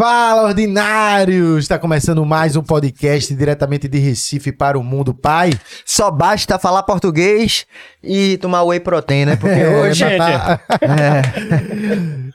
[0.00, 1.64] Fala, ordinários!
[1.64, 5.50] Está começando mais um podcast diretamente de Recife para o mundo, pai.
[5.84, 7.66] Só basta falar português
[8.02, 9.36] e tomar whey protein, né?
[9.36, 10.04] Porque hoje...
[10.10, 10.60] É, tá-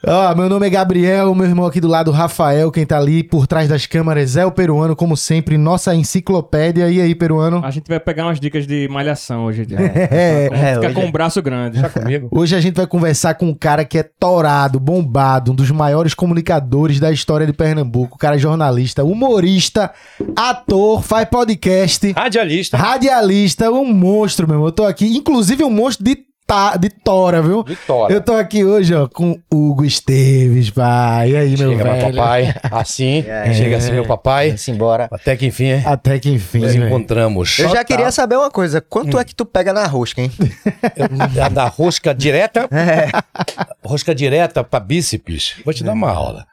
[0.06, 3.46] Ó, meu nome é Gabriel, meu irmão aqui do lado, Rafael, quem tá ali por
[3.46, 6.88] trás das câmeras é o peruano, como sempre, nossa enciclopédia.
[6.90, 7.60] E aí, peruano?
[7.64, 9.66] A gente vai pegar umas dicas de malhação hoje.
[10.16, 11.80] É, Como ficar hoje com é- o braço grande.
[11.80, 12.28] Tá comigo?
[12.30, 16.14] Hoje a gente vai conversar com um cara que é torado, bombado, um dos maiores
[16.14, 18.14] comunicadores da história de Pernambuco.
[18.16, 19.90] O cara é jornalista, humorista,
[20.36, 22.76] ator, faz podcast, Radialista.
[22.76, 24.68] radialista, um monstro, meu irmão.
[24.68, 27.62] Eu tô aqui, inclusive um monstro de, ta, de tora, viu?
[27.64, 28.14] Vitória.
[28.14, 31.30] Eu tô aqui hoje, ó, com Hugo Esteves, pai.
[31.32, 32.14] E aí, meu Chega, meu velho?
[32.16, 32.54] papai.
[32.70, 33.24] Assim.
[33.28, 33.52] É.
[33.52, 34.54] Chega assim, meu papai.
[34.68, 35.08] Embora.
[35.10, 37.58] Até que enfim, Até que enfim, nos encontramos.
[37.58, 37.84] Eu já Total.
[37.84, 38.80] queria saber uma coisa.
[38.80, 40.30] Quanto é que tu pega na rosca, hein?
[41.34, 42.68] Da, da rosca direta.
[42.76, 43.08] É.
[43.84, 45.56] Rosca direta pra bíceps.
[45.64, 46.46] Vou te dar uma aula.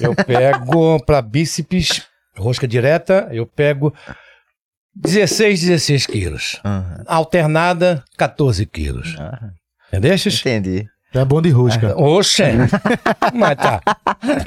[0.00, 2.02] Eu pego pra bíceps,
[2.36, 3.92] rosca direta, eu pego
[5.02, 6.60] 16, 16 quilos.
[6.64, 7.02] Aham.
[7.06, 9.16] Alternada, 14 quilos.
[9.18, 9.50] Aham.
[9.88, 10.28] Entendeste?
[10.28, 10.86] Entendi.
[11.12, 11.92] É bom de rosca.
[12.00, 12.44] Oxe!
[13.34, 13.80] Mas tá.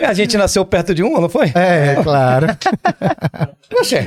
[0.08, 1.52] A gente nasceu perto de uma, não foi?
[1.54, 2.48] É, claro.
[3.78, 3.98] Oxe!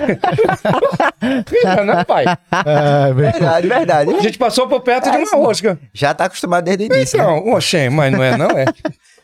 [1.46, 2.24] Filha, né, pai?
[2.64, 3.12] É.
[3.12, 4.14] Verdade, verdade.
[4.14, 5.78] A gente passou por perto de uma rosca.
[5.92, 7.18] Já tá acostumado desde o início.
[7.18, 7.24] né?
[7.24, 8.64] Então, oxe, mas não é não, é?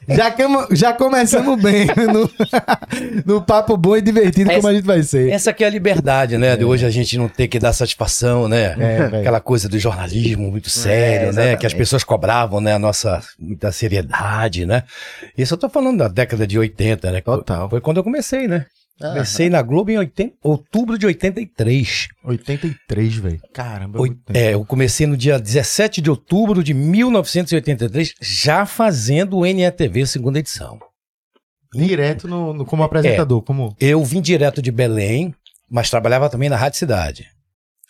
[0.09, 2.31] Já, camo- já começamos bem no,
[3.25, 5.31] no papo bom e divertido como a gente vai ser.
[5.31, 6.57] Essa que é a liberdade, né?
[6.57, 8.75] De hoje a gente não ter que dar satisfação, né?
[8.79, 9.19] É.
[9.21, 11.29] Aquela coisa do jornalismo muito sério, né?
[11.29, 11.59] exatamente.
[11.61, 12.75] Que as pessoas cobravam, né?
[12.75, 14.83] A nossa muita seriedade, né?
[15.39, 17.21] Isso eu tô falando da década de 80, né?
[17.21, 17.71] Total.
[17.71, 18.67] Foi quando eu comecei, né?
[19.01, 22.09] Comecei na Globo em 80, outubro de 83.
[22.25, 23.41] 83, velho.
[23.53, 24.01] Caramba.
[24.01, 24.39] Oi- muito tempo.
[24.39, 30.39] é, eu comecei no dia 17 de outubro de 1983, já fazendo o NETV segunda
[30.39, 30.79] edição.
[31.75, 33.75] Direto no, no- como apresentador, como...
[33.81, 35.35] Eu vim direto de Belém,
[35.71, 37.27] mas trabalhava também na Rádio Cidade.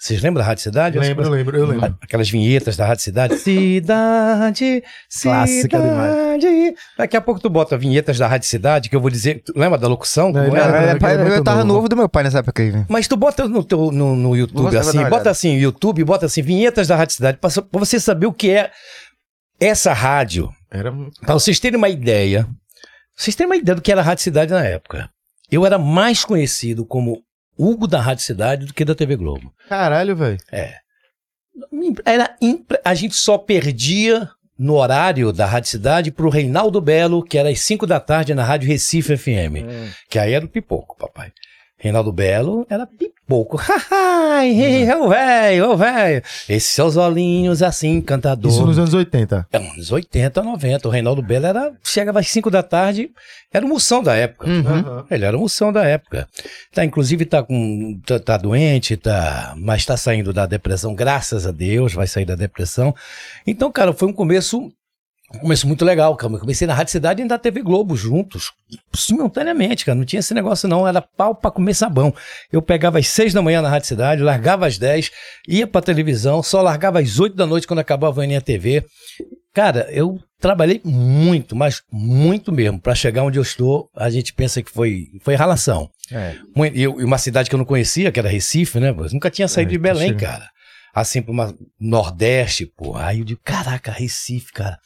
[0.03, 0.99] Vocês lembram da Rádio Cidade?
[0.99, 1.97] Lembro, lembro, eu lembro.
[2.01, 3.37] Aquelas vinhetas da Rádio Cidade.
[3.39, 4.83] Cidade,
[5.23, 6.75] Clássica cidade.
[6.99, 9.45] Daqui a pouco tu bota vinhetas da Rádio Cidade, que eu vou dizer.
[9.45, 10.33] Tu lembra da locução?
[10.33, 10.77] Não, ele era?
[10.77, 11.75] era- É, pai, muito eu tava novo.
[11.75, 12.73] novo do meu pai nessa época aí.
[12.73, 12.85] né?
[12.89, 15.31] Mas tu bota no, teu, no, no YouTube assim, bota olhada.
[15.31, 18.73] assim, YouTube, bota assim, vinhetas da Rádio Cidade, pra, pra você saber o que é
[19.61, 20.53] essa rádio.
[20.69, 20.93] Era...
[21.21, 22.49] Pra vocês terem uma ideia,
[23.17, 25.09] vocês terem uma ideia do que era a Rádio Cidade na época.
[25.49, 27.23] Eu era mais conhecido como
[27.59, 29.53] Hugo da Rádio Cidade do que da TV Globo.
[29.69, 30.39] Caralho, velho.
[32.05, 37.37] Era impre- A gente só perdia no horário da Rádio Cidade pro Reinaldo Belo, que
[37.37, 39.65] era às 5 da tarde na Rádio Recife FM.
[40.09, 41.33] Que aí era o pipoco, papai.
[41.77, 43.12] Reinaldo Belo era pipoco.
[43.91, 46.23] Ai, ô velho, ô velho.
[46.49, 48.51] Esses seus olhinhos assim, cantador.
[48.51, 49.47] Isso nos anos 80.
[49.53, 50.89] É, anos 80, 90.
[50.89, 53.11] O Reinaldo Belo era, chegava às 5 da tarde,
[53.53, 54.49] era o moção da época.
[54.49, 55.05] Uhum.
[55.11, 56.29] Ele era o moção da época.
[56.73, 61.53] Tá, inclusive tá com tá, tá doente, tá, mas tá saindo da depressão, graças a
[61.53, 62.95] Deus, vai sair da depressão.
[63.47, 64.73] Então, cara, foi um começo
[65.41, 66.33] começo muito legal, cara.
[66.33, 68.53] Eu comecei na Rádio Cidade e na TV Globo juntos,
[68.95, 69.97] simultaneamente, cara.
[69.97, 72.15] Não tinha esse negócio não, era pau pra comer sabão.
[72.51, 75.11] Eu pegava às seis da manhã na Rádio Cidade, largava às 10,
[75.49, 78.85] ia pra televisão, só largava às 8 da noite quando acabava a NTV.
[79.55, 82.81] Cara, eu trabalhei muito, mas muito mesmo.
[82.81, 85.91] Pra chegar onde eu estou, a gente pensa que foi, foi ralação.
[86.11, 86.37] É.
[86.75, 88.89] E uma cidade que eu não conhecia, que era Recife, né?
[88.91, 90.21] Eu nunca tinha saído É, de Belém, chega.
[90.27, 90.49] cara.
[90.95, 92.97] Assim, pra uma Nordeste, pô.
[92.97, 94.79] Aí eu digo, caraca, Recife, cara.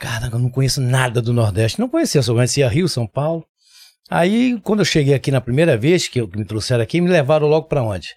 [0.00, 1.78] Caraca, eu não conheço nada do Nordeste.
[1.78, 3.44] Não conhecia, só conhecia Rio, São Paulo.
[4.10, 7.08] Aí, quando eu cheguei aqui na primeira vez, que, eu- que me trouxeram aqui, me
[7.08, 8.08] levaram logo pra onde?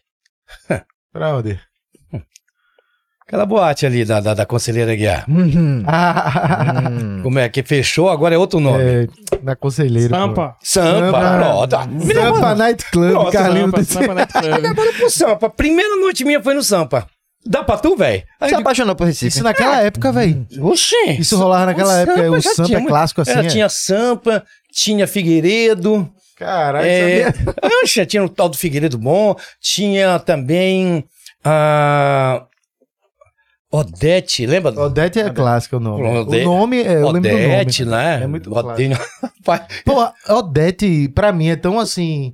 [1.13, 1.59] Pra onde?
[3.27, 5.25] Aquela boate ali da, da, da Conselheira Guiar.
[5.30, 5.83] Uhum.
[5.88, 7.21] Ah, Hum.
[7.24, 7.47] Como é?
[7.50, 8.83] Que fechou, agora é outro nome.
[8.83, 9.07] é,
[9.44, 10.09] na Conselheiro.
[10.09, 10.15] pô.
[10.15, 10.57] Sampa.
[10.62, 11.68] Sampa.
[11.69, 11.86] Sampa.
[11.88, 13.71] Me Sampa Night Club, Carlinhos.
[13.71, 14.75] Sampa, Sampa Night Club.
[14.97, 15.50] pro Sampa.
[15.50, 17.07] Primeira noite minha foi no Sampa.
[17.45, 18.24] Dá pra tu, velho?
[18.48, 19.28] Se apaixonou por Recife.
[19.28, 20.48] Isso naquela época, velho.
[20.62, 21.12] Oxê.
[21.19, 22.31] Isso rolava naquela época.
[22.31, 23.31] O já Sampa tinha é clássico assim.
[23.31, 23.50] Era, é?
[23.50, 26.10] Tinha Sampa, tinha Figueiredo.
[26.38, 27.54] Caralho, É, sabia?
[27.84, 29.36] Oxe, tinha o tal do Figueiredo Bom.
[29.62, 31.04] Tinha também
[31.44, 32.45] a
[33.72, 34.72] Odete, lembra?
[34.80, 36.04] Odete é clássico o nome.
[36.19, 37.46] Odete- O nome, é, eu lembro do nome.
[37.56, 38.24] Odete, né?
[38.24, 38.96] É muito Odete.
[39.44, 42.34] Pai, Pô, Odete, pra mim, é tão assim.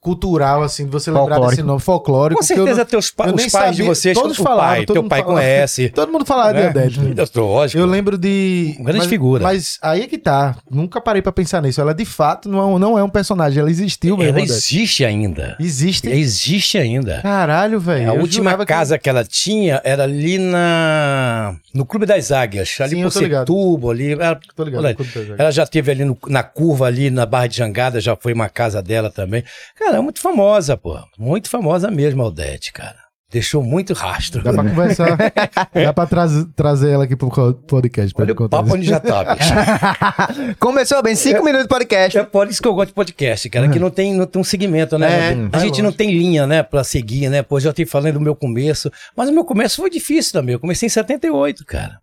[0.00, 2.38] Cultural, assim, de você lembrar desse nome folclórico.
[2.40, 5.04] Com eu certeza não- teus pa- os pais de vocês, Todos falaram, pai, todo teu
[5.08, 5.40] pai falava.
[5.40, 5.88] conhece.
[5.94, 6.62] Todo mundo falava né?
[6.70, 7.38] de Odete.
[7.38, 7.78] Lógico.
[7.80, 8.74] Eu lembro de.
[8.78, 9.42] Uma grande mas, figura.
[9.42, 10.56] Mas aí é que tá.
[10.70, 11.80] Nunca parei pra pensar nisso.
[11.80, 13.60] Ela de fato não é um, não é um personagem.
[13.60, 14.30] Ela existiu mesmo.
[14.30, 14.52] Ela Odete.
[14.52, 15.56] existe ainda.
[15.58, 16.08] Existe.
[16.08, 17.20] Existe ainda.
[17.22, 18.10] Caralho, velho.
[18.10, 19.08] a Eu última jurava que- casa que...
[19.08, 23.40] ela tinha era ali na no Clube das Águias, ali Sim, por tô ligado.
[23.40, 24.12] Setúbal, ali.
[24.12, 24.96] Ela, Tô ligado.
[25.38, 28.48] Ela já teve ali no- na curva ali na Barra de Jangada, já foi uma
[28.48, 29.42] casa dela também.
[29.78, 30.98] Cara, é muito famosa, pô.
[31.18, 33.08] Muito famosa mesmo, a Aldete, cara.
[33.30, 34.42] Deixou muito rastro.
[34.42, 35.18] Dá pra conversar.
[35.74, 37.30] Dá pra trazer, trazer ela aqui pro
[37.66, 38.14] podcast.
[38.14, 38.76] Pra Olha o papo isso.
[38.76, 39.52] onde já tá, bicho.
[40.58, 42.16] Começou bem, cinco minutos de podcast.
[42.16, 44.44] É por isso que eu gosto de podcast, cara, que não tem, não tem um
[44.44, 45.32] segmento, né?
[45.32, 47.42] É, a é gente não tem linha, né, pra seguir, né?
[47.42, 48.90] Pô, já te falando do meu começo.
[49.14, 50.54] Mas o meu começo foi difícil também.
[50.54, 52.00] Eu comecei em 78, cara.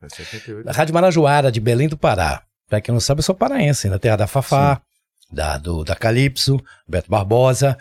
[0.63, 2.43] Na Rádio Marajoara, de Belém do Pará.
[2.69, 4.79] Pra quem não sabe, eu sou paraense, na terra da Fafá,
[5.35, 7.77] da, do, da Calypso, Beto Barbosa,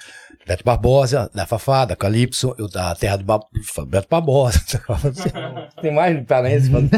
[0.46, 3.40] Beto Barbosa, da Fafá, da Calypso, eu da terra do Ba-
[3.86, 4.60] Beto Barbosa.
[5.80, 6.90] tem mais falando.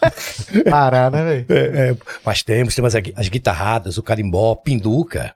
[0.70, 1.46] Parar, né, velho?
[1.48, 5.34] É, é, mas temos, temos as, as guitarradas, o carimbó, pinduca,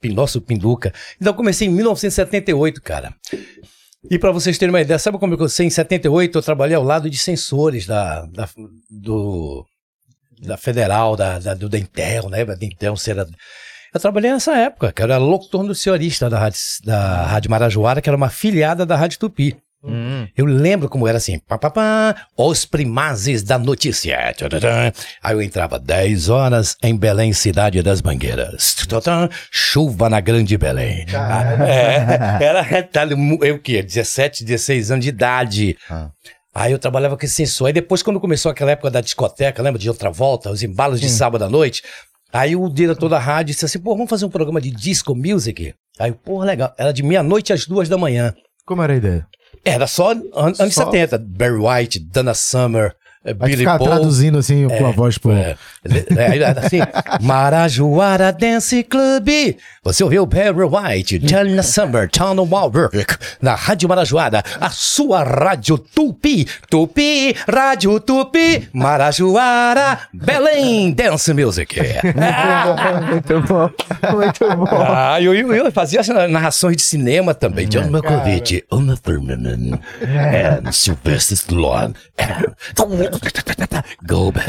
[0.00, 0.92] pin- nosso pinduca.
[1.20, 3.12] Então eu comecei em 1978, cara.
[4.10, 6.38] E pra vocês terem uma ideia, sabe como eu comecei em 78?
[6.38, 8.48] Eu trabalhei ao lado de sensores da, da,
[8.88, 9.66] do,
[10.40, 12.44] da Federal, da, da- do Dentel, né?
[12.44, 13.26] Da Dentel, será...
[13.92, 18.00] Eu trabalhei nessa época, que eu era locutor no senhorista da Rádio, da Rádio Marajoara,
[18.00, 19.56] que era uma filiada da Rádio Tupi.
[19.82, 20.28] Hum.
[20.36, 24.18] Eu lembro como era assim, pá, pá, pá, os primazes da notícia.
[25.22, 28.74] Aí eu entrava 10 horas em Belém, cidade das Mangueiras.
[29.50, 31.06] Chuva na Grande Belém.
[31.14, 33.82] Ah, é, era tá, eu o quê?
[33.82, 35.76] 17, 16 anos de idade.
[35.88, 36.10] Ah.
[36.54, 37.68] Aí eu trabalhava com esse sensor.
[37.68, 41.08] Aí depois, quando começou aquela época da discoteca, lembra de outra volta, os embalos de
[41.08, 41.82] sábado à noite?
[42.32, 45.74] Aí o diretor da rádio disse assim: pô, vamos fazer um programa de disco music?
[45.98, 46.72] Aí, pô, legal.
[46.78, 48.34] Era de meia-noite às duas da manhã.
[48.64, 49.26] Como era a ideia?
[49.64, 50.84] Era só an anos Só?
[50.84, 51.18] 70.
[51.18, 53.88] Barry White, Dana Summer, Vai Billy ficar Paul.
[53.88, 55.30] traduzindo assim com a voz pro.
[55.32, 55.54] É,
[56.16, 56.78] é, era assim,
[57.20, 59.28] Marajoara Dance Club.
[59.84, 63.04] Você ouviu Barry White, Dana Summer, Tom Walberg,
[63.40, 71.76] na Rádio Marajoara, a sua Rádio Tupi, Tupi, Rádio Tupi, Marajoara, Belém Dance Music.
[73.10, 73.70] Muito bom,
[74.12, 74.84] muito bom.
[74.86, 77.66] Ah, eu, eu, eu fazia as narrações de cinema também.
[77.68, 79.78] John Malkovich, Uma Thurman,
[80.64, 81.94] and Sylvester Stallone.
[84.06, 84.48] Go back.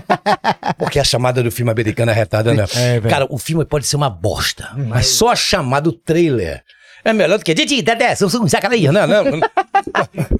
[0.78, 2.64] Porque a chamada do filme americano é retada, né?
[2.76, 3.00] É.
[3.08, 6.62] Cara, o filme pode ser uma bosta, mas só a chamada, o trailer,
[7.04, 9.40] é melhor do que Didi, Dedé, um sacanagem, não, não.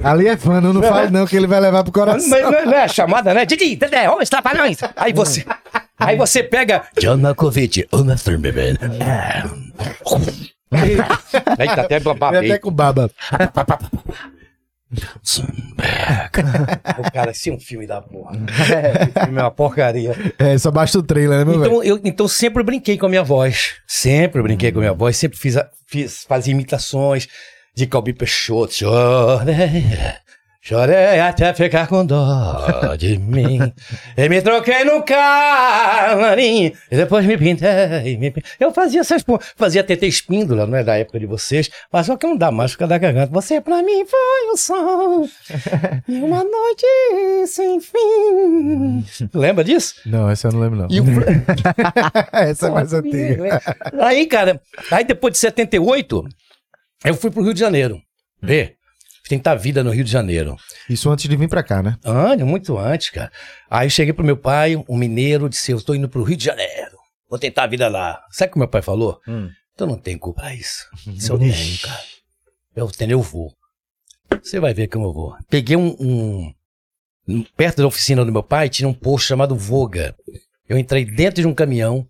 [0.04, 2.28] Ali é fã, não, não fale não, que ele vai levar pro coração.
[2.28, 3.46] Mas não, é- não é a chamada, né?
[3.46, 4.78] Didi, Dedé, homens trapalhões.
[4.96, 5.44] Aí você,
[5.98, 8.76] aí você pega John Malkovich, Uma Thurman.
[10.72, 10.96] Aí
[11.66, 13.10] tá até Ele até com baba.
[16.98, 18.32] O cara, esse é um filme da porra.
[18.36, 20.14] Esse filme é uma porcaria.
[20.38, 21.70] É, só basta o trailer, né, meu velho?
[21.72, 23.74] Então, eu então sempre brinquei com a minha voz.
[23.86, 25.16] Sempre brinquei com a minha voz.
[25.16, 27.28] Sempre fiz, a- fiz fazia imitações
[27.74, 28.84] de Calbi Peixoto.
[30.62, 33.58] Chorei, até ficar com dó de mim.
[34.14, 36.72] E me troquei no camarim.
[36.90, 38.18] E depois me pintei.
[38.18, 39.24] Me pin- Eu fazia essas.
[39.56, 41.70] Fazia TT Espíndola, não é da época de vocês.
[41.90, 43.32] Mas só que não dá mais, fica da garganta.
[43.32, 45.26] Você pra mim foi o sol.
[46.06, 46.86] e uma noite
[47.46, 49.02] sem fim.
[49.32, 49.94] Lembra disso?
[50.04, 50.88] Não, essa eu não lembro, não.
[50.90, 51.04] E o,
[52.32, 53.62] essa é mais antiga.
[53.98, 56.22] Aí, cara, aí depois de 78,
[57.04, 57.98] eu fui pro Rio de Janeiro.
[58.42, 58.74] Ver.
[59.28, 60.56] Tentar vida no Rio de Janeiro.
[60.88, 61.96] Isso antes de vir pra cá, né?
[62.04, 63.30] Ano, muito antes, cara.
[63.70, 66.44] Aí eu cheguei pro meu pai, um mineiro, disse: Eu tô indo pro Rio de
[66.44, 66.96] Janeiro.
[67.28, 68.20] Vou tentar a vida lá.
[68.30, 69.20] Sabe o que meu pai falou?
[69.28, 69.48] Hum.
[69.76, 70.84] Tu não tem culpa isso.
[71.06, 72.00] Isso eu tenho, cara.
[72.74, 73.52] Eu tenho, eu vou.
[74.42, 75.34] Você vai ver como eu vou.
[75.48, 76.52] Peguei um, um-
[77.56, 80.14] Perto da oficina do meu pai tinha um posto chamado Voga.
[80.68, 82.04] Eu entrei dentro de um caminhão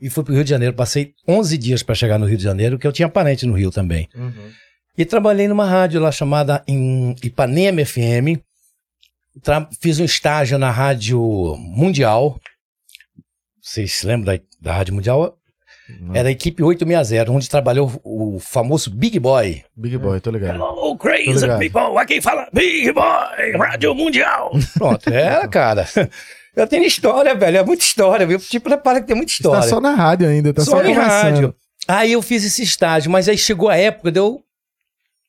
[0.00, 0.74] e fui pro Rio de Janeiro.
[0.74, 3.70] Passei 11 dias para chegar no Rio de Janeiro, que eu tinha parente no Rio
[3.70, 4.08] também.
[4.96, 8.38] E trabalhei numa rádio lá chamada em Ipanema FM.
[9.42, 11.20] Tra- Fiz um estágio na Rádio
[11.58, 12.38] Mundial.
[13.60, 15.36] Vocês se lembram da, da Rádio Mundial?
[16.14, 19.62] Era a equipe 860, onde trabalhou o famoso Big Boy.
[19.76, 20.54] Big Boy, tô ligado.
[20.54, 21.58] Hello, crazy ligado.
[21.58, 24.52] people, aqui fala Big Boy, Rádio Mundial.
[24.78, 25.86] Pronto, era, cara.
[26.56, 28.38] Eu tenho história, velho, é muita história, viu?
[28.38, 29.68] Te prepara que tem muita Tá história.
[29.68, 31.10] só na rádio ainda, tá só, Só em começando.
[31.10, 31.54] rádio.
[31.86, 34.42] Aí eu fiz esse estágio, mas aí chegou a época de eu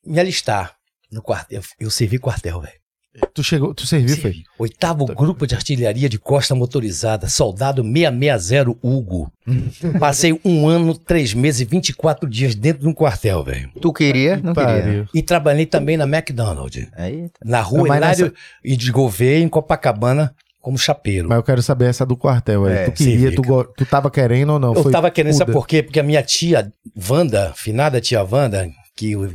[0.05, 0.75] me alistar
[1.11, 1.61] no quartel.
[1.79, 2.73] Eu servi quartel, velho.
[3.33, 4.43] Tu chegou, tu serviu, foi?
[4.59, 9.31] Oitavo Grupo de Artilharia de Costa Motorizada, soldado 660 Hugo.
[9.99, 13.69] Passei um ano, três meses e 24 dias dentro de um quartel, velho.
[13.81, 14.35] Tu queria?
[14.35, 14.67] Não queria.
[14.81, 15.07] Pariu.
[15.13, 20.77] E trabalhei também na McDonald's, Aí, na rua Hilário e de Gouveia, em Copacabana, como
[20.77, 21.29] chapeiro.
[21.29, 22.73] Mas eu quero saber essa do quartel aí.
[22.73, 24.73] É, tu queria, tu, go- tu tava querendo ou não?
[24.73, 25.81] Eu Foi tava querendo, sabe por quê?
[25.81, 26.69] Porque a minha tia
[27.09, 29.27] Wanda, finada tia Wanda, que o,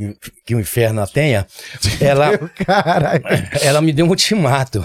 [0.47, 1.47] que o inferno a tenha,
[2.01, 2.31] ela,
[3.63, 4.83] ela me deu um ultimato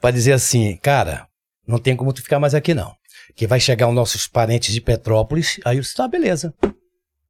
[0.00, 1.26] pra dizer assim, cara,
[1.66, 2.92] não tem como tu ficar mais aqui não.
[3.36, 5.58] Que vai chegar os nossos parentes de Petrópolis.
[5.64, 6.52] Aí eu disse, tá, beleza.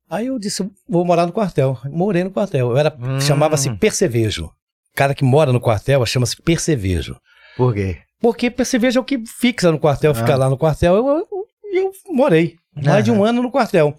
[0.08, 1.78] Aí eu disse, vou morar no quartel.
[1.84, 2.70] Morei no quartel.
[2.70, 3.20] Eu era, Hum.
[3.20, 4.50] chamava-se percevejo.
[4.96, 7.16] Cara que mora no quartel chama-se percevejo.
[7.56, 7.98] Por quê?
[8.20, 10.36] Porque percevejo é o que fixa no quartel, fica Ah.
[10.36, 10.96] lá no quartel.
[10.96, 11.28] Eu, eu,
[11.72, 13.96] eu morei mais de um ano no quartel.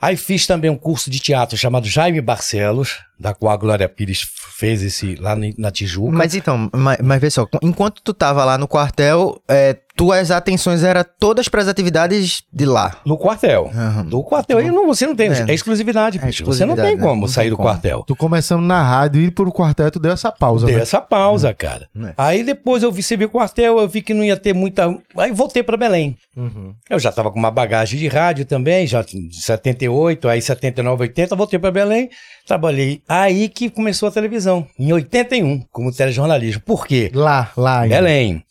[0.00, 4.20] Aí fiz também um curso de teatro chamado Jaime Barcelos, da qual a Glória Pires
[4.58, 6.12] fez esse lá na Tijuca.
[6.12, 10.82] Mas então, mas, mas vê só, enquanto tu tava lá no quartel, é, tuas atenções
[10.82, 13.00] eram todas para as atividades de lá.
[13.04, 13.70] No quartel.
[13.74, 14.04] Aham.
[14.04, 14.58] Do quartel.
[14.58, 15.30] Aí não, você não tem.
[15.30, 15.44] É.
[15.48, 16.44] É, exclusividade, É bicho.
[16.44, 17.02] Você não exclusividade, tem né?
[17.02, 17.68] como Não sair tem do como.
[17.68, 18.04] quartel.
[18.06, 20.82] Tu começando na rádio e ir pro quartel, tu deu essa pausa, Dei né?
[20.82, 21.88] essa pausa, cara.
[21.98, 22.12] É.
[22.18, 24.94] Aí depois eu vi, você viu o quartel, eu vi que não ia ter muita.
[25.16, 26.16] Aí voltei pra Belém.
[26.36, 26.74] Uhum.
[26.90, 31.34] Eu já tava com uma bagagem de rádio também, já em 78, aí 79, 80,
[31.34, 32.10] voltei pra Belém,
[32.46, 33.00] trabalhei.
[33.08, 36.60] Aí que começou a televisão, em 81, como telejornalismo.
[36.62, 37.10] Por quê?
[37.14, 37.96] Lá, lá ainda.
[37.96, 38.44] Belém,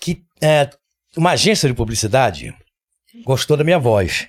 [0.00, 0.68] que é,
[1.16, 2.54] uma agência de publicidade
[3.24, 4.28] gostou da minha voz.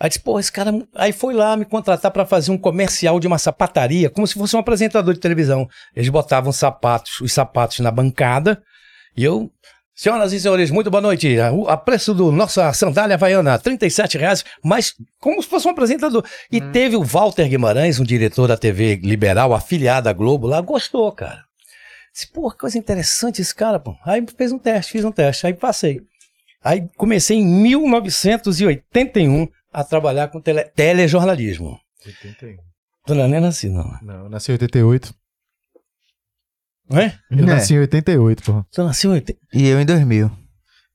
[0.00, 0.72] Aí disse, pô, esse cara.
[0.94, 4.54] Aí foi lá me contratar para fazer um comercial de uma sapataria, como se fosse
[4.54, 5.68] um apresentador de televisão.
[5.94, 8.62] Eles botavam sapatos, os sapatos na bancada,
[9.16, 9.50] e eu.
[10.00, 11.36] Senhoras e senhores, muito boa noite.
[11.40, 16.24] A, preço do nossa sandália havaiana, 37 reais, mas como se fosse um apresentador.
[16.52, 21.10] E teve o Walter Guimarães, um diretor da TV liberal, afiliado à Globo lá, gostou,
[21.10, 21.42] cara.
[22.12, 23.92] Disse, pô, que coisa interessante esse cara, pô.
[24.06, 26.00] Aí fez um teste, fiz um teste, aí passei.
[26.62, 31.76] Aí comecei em 1981 a trabalhar com tele- telejornalismo.
[33.04, 33.98] Tu não é nem nasci, não.
[34.02, 35.12] Não, eu nasci em 88.
[36.90, 37.14] Não é?
[37.30, 37.46] Eu É.
[37.46, 38.64] nasci em 88, pô.
[38.72, 39.38] Tu nasceu em 80.
[39.54, 40.30] E eu em 2000.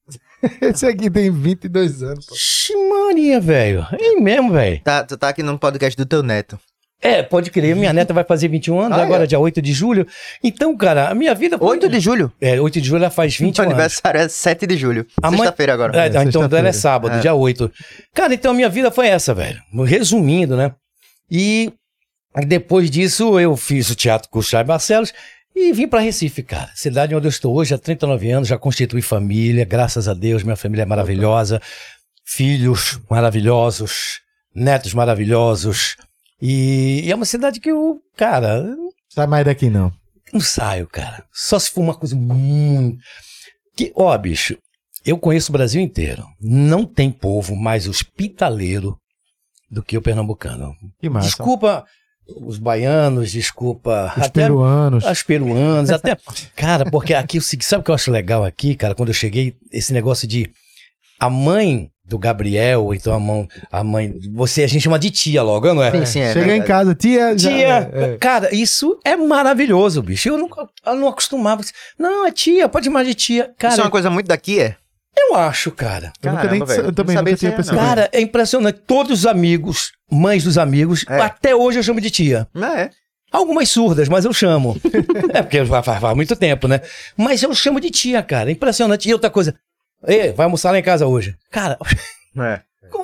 [0.61, 2.35] Esse aqui tem 22 anos, pô.
[2.37, 3.85] Ximaria, velho.
[3.91, 4.81] É mesmo, velho.
[4.83, 6.59] Tá, tu tá aqui no podcast do teu neto.
[7.01, 7.75] É, pode crer.
[7.75, 9.27] Minha neta vai fazer 21 anos, Ah, agora é?
[9.27, 10.07] dia 8 de julho.
[10.41, 11.67] Então, cara, a minha vida foi...
[11.67, 12.31] 8 de julho?
[12.39, 13.73] É, 8 de julho ela faz 21 Meu anos.
[13.73, 15.05] aniversário é 7 de julho.
[15.29, 15.97] Sexta-feira agora.
[15.97, 16.69] É, É, então então sexta-feira.
[16.69, 17.19] é sábado, É.
[17.19, 17.69] dia 8.
[18.13, 19.61] Cara, então a minha vida foi essa, velho.
[19.85, 20.71] Resumindo, né?
[21.29, 21.73] E
[22.47, 25.13] depois disso eu fiz o teatro com o Chay Barcelos
[25.55, 26.71] e vim pra Recife, cara.
[26.75, 30.55] Cidade onde eu estou hoje há 39 anos, já constituí família, graças a Deus, minha
[30.55, 31.61] família é maravilhosa.
[32.25, 34.21] Filhos maravilhosos,
[34.55, 35.95] netos maravilhosos.
[36.41, 38.65] E, e é uma cidade que eu, cara,
[39.13, 39.93] Sai mais daqui, não.
[40.33, 41.23] não saio, cara.
[41.31, 42.97] Só se for uma coisa muito.
[43.75, 44.57] Que, ó, bicho,
[45.05, 46.25] eu conheço o Brasil inteiro.
[46.41, 48.97] Não tem povo mais hospitaleiro
[49.69, 50.75] do que o pernambucano.
[50.99, 51.27] Que massa.
[51.27, 51.85] Desculpa
[52.41, 55.05] os baianos, desculpa Os até peruanos.
[55.05, 56.17] os peruanos, até.
[56.55, 59.93] Cara, porque aqui, sabe o que eu acho legal aqui, cara, quando eu cheguei, esse
[59.93, 60.49] negócio de.
[61.19, 65.41] A mãe do Gabriel, então a mãe, a mãe, você a gente chama de tia
[65.41, 65.89] logo, não é?
[65.91, 66.67] Sim, sim, é Chega em verdade.
[66.67, 67.37] casa, tia.
[67.37, 68.17] já- Tia, é, é.
[68.17, 70.27] cara, isso é maravilhoso, bicho.
[70.27, 70.49] Eu não,
[70.85, 71.61] eu não acostumava.
[71.97, 73.51] Não, é tia, pode chamar de tia.
[73.57, 74.75] Cara, Isso é uma coisa muito daqui, é?
[75.17, 76.11] Eu acho, cara.
[76.21, 76.85] Eu, nunca nem, Caramba, velho.
[76.87, 77.81] eu também Não nunca tinha aí, percebido.
[77.83, 78.79] Cara, é impressionante.
[78.85, 81.19] Todos os amigos, mães dos amigos, É.
[81.21, 82.47] até hoje eu chamo de tia.
[82.55, 82.89] É.
[83.31, 84.79] Algumas surdas, mas eu chamo.
[85.33, 86.81] é porque faz, faz- faz muito tempo, né?
[87.17, 88.51] Mas eu chamo de tia, cara.
[88.51, 89.09] Impressionante.
[89.09, 89.55] E outra coisa.
[90.05, 91.35] Ei, vai almoçar lá em casa hoje.
[91.51, 91.77] Cara,
[92.37, 92.61] É.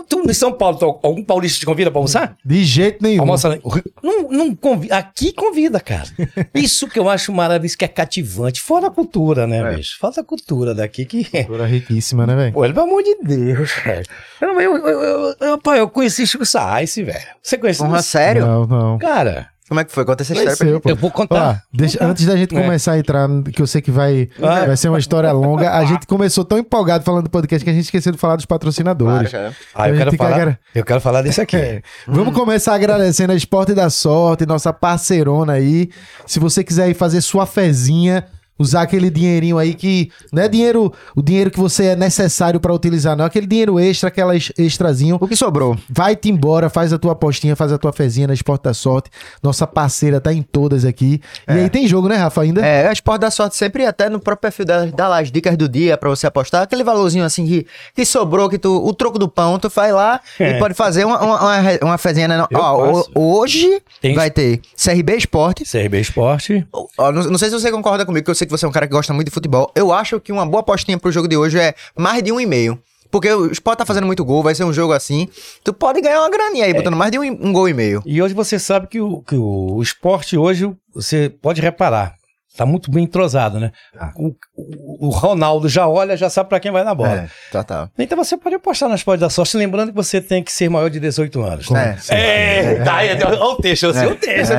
[0.07, 2.35] tu em São Paulo, tu- algum paulista te convida pra almoçar?
[2.43, 3.21] De jeito nenhum.
[3.21, 3.59] Almoça.
[4.03, 4.97] Não, não convida.
[4.97, 6.07] Aqui convida, cara.
[6.53, 8.61] Isso que eu acho maravilhoso, que é cativante.
[8.61, 9.75] Fora a cultura, né, É.
[9.75, 9.97] bicho?
[9.99, 11.23] Falta a cultura daqui que.
[11.25, 12.53] Cultura riquíssima, né, velho?
[12.53, 14.05] Pô, pelo amor de Deus, velho.
[14.41, 17.19] Eu, eu, eu, eu, eu, eu conheci Chico Sainz, velho.
[17.41, 18.45] Você conhece Porra, sério?
[18.45, 18.97] Não, não.
[18.97, 20.03] Cara, Como é que foi?
[20.03, 20.89] Conta essa história pra Conheceu, pô.
[20.89, 21.63] eu vou Ó, contar.
[21.73, 22.61] deixa- antes da gente É.
[22.61, 24.65] começar a entrar, que eu sei que vai, Ah.
[24.65, 27.73] vai ser uma história longa, a gente começou tão empolgado falando do podcast que a
[27.73, 29.29] gente esqueceu de falar dos patrocinadores.
[29.29, 29.55] Claro, cara.
[29.75, 30.59] Ah, eu quero gente falar.
[30.75, 31.55] Eu quero falar desse aqui.
[31.59, 31.81] É.
[32.07, 35.89] Vamos começar agradecendo a Esporte da Sorte, nossa parceirona aí.
[36.25, 38.25] Se você quiser ir fazer sua fezinha,
[38.59, 42.73] usar aquele dinheirinho aí que não é dinheiro, o dinheiro que você é necessário pra
[42.73, 45.17] utilizar, não, aquele dinheiro extra, aquela ex- extrazinho.
[45.19, 45.77] O que sobrou?
[45.89, 49.09] Vai-te embora, faz a tua apostinha, faz a tua fezinha na Esporte da Sorte.
[49.41, 51.21] Nossa parceira tá em todas aqui.
[51.47, 52.65] E aí tem jogo, né, Rafa, ainda?
[52.65, 55.55] É, a Esporte da Sorte sempre até no próprio perfil dela dá lá as dicas
[55.55, 56.61] do dia pra você apostar.
[56.63, 60.19] Aquele valorzinho assim que, que sobrou, que tu, o troco do pão, tu vai lá
[60.39, 62.27] e pode fazer uma, uma, uma, uma fezinha.
[62.27, 62.45] Né?
[62.53, 65.63] Ó, hoje Tem- vai ter CRB Esporte.
[65.63, 66.67] CRB Esporte.
[66.97, 68.71] Ó, não, não sei se você concorda comigo, que eu sei que você é um
[68.71, 69.71] cara que gosta muito de futebol.
[69.75, 72.45] Eu acho que uma boa apostinha pro jogo de hoje é mais de um e
[72.45, 72.81] meio.
[73.11, 75.27] Porque o Sport tá fazendo muito gol, vai ser um jogo assim.
[75.63, 78.03] Tu pode ganhar uma graninha aí, botando mais de um, um gol e meio.
[78.05, 82.15] E hoje você sabe que o, que o, o esporte hoje, você pode reparar,
[82.57, 83.71] tá muito bem entrosado, né?
[84.15, 87.09] O, o- o Ronaldo já olha, já sabe pra quem vai na bola.
[87.13, 87.89] É, tá, tá.
[87.97, 90.89] Então você pode apostar nas pode da sorte, lembrando que você tem que ser maior
[90.89, 91.67] de 18 anos.
[91.71, 91.97] É.
[92.09, 94.53] É, tá aí, olha o texto, eu sei o texto.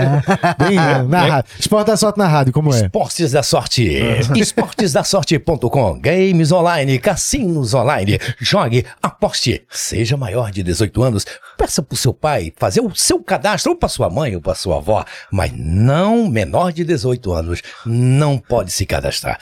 [0.58, 1.50] Bem, é, na rádio.
[1.58, 2.80] Esporte da sorte na rádio, como é?
[2.80, 3.90] Esportes da Sorte.
[4.36, 6.00] Esportesdasorte.com.
[6.00, 8.18] Games online, cassinos online.
[8.38, 9.62] Jogue, aposte.
[9.70, 11.26] Seja maior de 18 anos.
[11.60, 14.78] Peça pro seu pai fazer o seu cadastro, ou pra sua mãe, ou pra sua
[14.78, 15.04] avó.
[15.30, 17.60] Mas não menor de 18 anos.
[17.84, 19.38] Não pode se cadastrar.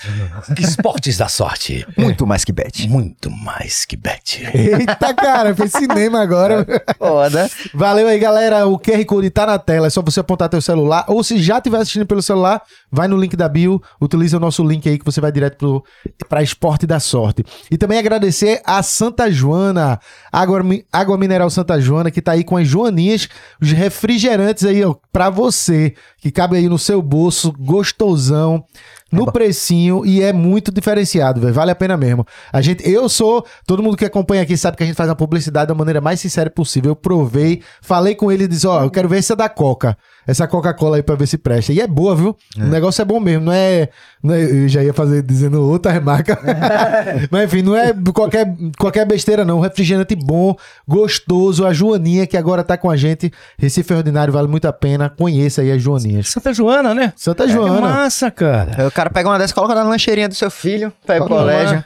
[0.58, 1.86] Esportes da Sorte.
[1.96, 2.88] Muito mais que bet.
[2.88, 4.42] Muito mais que bet.
[4.52, 6.66] Eita, cara, foi cinema agora.
[6.98, 7.48] Foda.
[7.72, 8.66] Valeu aí, galera.
[8.66, 9.86] O QR Code tá na tela.
[9.86, 11.04] É só você apontar teu celular.
[11.06, 12.60] Ou se já estiver assistindo pelo celular,
[12.90, 13.80] vai no link da bio.
[14.00, 15.84] Utiliza o nosso link aí que você vai direto pro,
[16.28, 17.44] pra Esporte da Sorte.
[17.70, 20.00] E também agradecer a Santa Joana,
[20.32, 20.60] Água,
[20.92, 23.28] Água Mineral Santa Joana, que tá aí com as joaninhas,
[23.60, 28.64] os refrigerantes aí, ó, pra você, que cabe aí no seu bolso, gostosão.
[29.10, 31.54] No precinho e é muito diferenciado, velho.
[31.54, 32.26] Vale a pena mesmo.
[32.52, 35.14] A gente, eu sou, todo mundo que acompanha aqui sabe que a gente faz a
[35.14, 36.90] publicidade da maneira mais sincera possível.
[36.90, 39.96] Eu provei, falei com ele e disse: Ó, eu quero ver essa da Coca.
[40.28, 41.72] Essa Coca-Cola aí pra ver se presta.
[41.72, 42.36] E é boa, viu?
[42.58, 43.46] O negócio é bom mesmo.
[43.46, 43.88] Não é.
[44.22, 46.38] não é- eu já ia fazer dizendo outra marca.
[47.32, 48.46] Mas enfim, não é qualquer,
[48.78, 49.58] qualquer besteira, não.
[49.58, 50.54] Refrigerante bom,
[50.86, 51.64] gostoso.
[51.66, 53.32] A Joaninha, que agora tá com a gente.
[53.58, 55.08] Recife Ordinário vale muito a pena.
[55.08, 56.28] Conheça aí as Joaninhas.
[56.28, 57.12] Santa Joana, né?
[57.16, 57.80] Santa Que Joana.
[57.80, 58.72] massa, cara.
[58.76, 61.20] Aí o cara pega uma dessa e coloca na lancheirinha do seu filho, pra ir
[61.20, 61.82] pro colégio.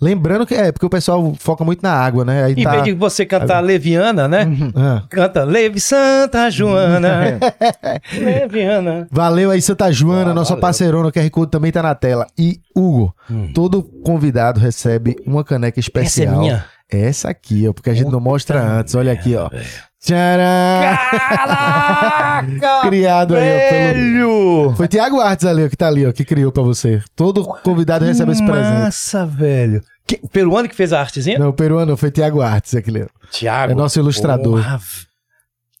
[0.00, 2.44] Lembrando que é porque o pessoal foca muito na água, né?
[2.44, 2.70] Aí Em tá...
[2.72, 4.46] vez de você cantar Leviana, né?
[4.74, 5.02] Ah.
[5.10, 7.38] Canta Levi Santa Joana.
[8.12, 9.06] Leviana.
[9.10, 10.60] Valeu aí, Santa Joana, Ah, nossa valeu.
[10.60, 12.26] parceirona, o QR Code também tá na tela.
[12.38, 13.14] E, Hugo,
[13.54, 16.38] todo convidado recebe uma caneca Essa é especial.
[16.40, 16.64] minha.
[16.90, 18.94] Essa aqui, ó, porque a gente não mostra antes.
[18.94, 19.48] Olha aqui, ó.
[19.48, 19.64] velho.
[20.04, 20.98] Tcharam!
[21.30, 22.80] Caraca!
[22.86, 24.74] Criado aí, ó, pelo...
[24.76, 27.02] Foi Tiago Artes ali, ó, que tá ali, ó, que criou pra você.
[27.16, 28.80] Todo convidado recebe esse presente.
[28.80, 29.82] Massa, velho.
[30.06, 31.38] Que, peruano que fez a artezinha?
[31.38, 33.06] Não, peruano, foi Tiago Artes aquele.
[33.30, 33.72] Tiago.
[33.72, 34.62] É nosso ilustrador.
[34.62, 34.78] Porra,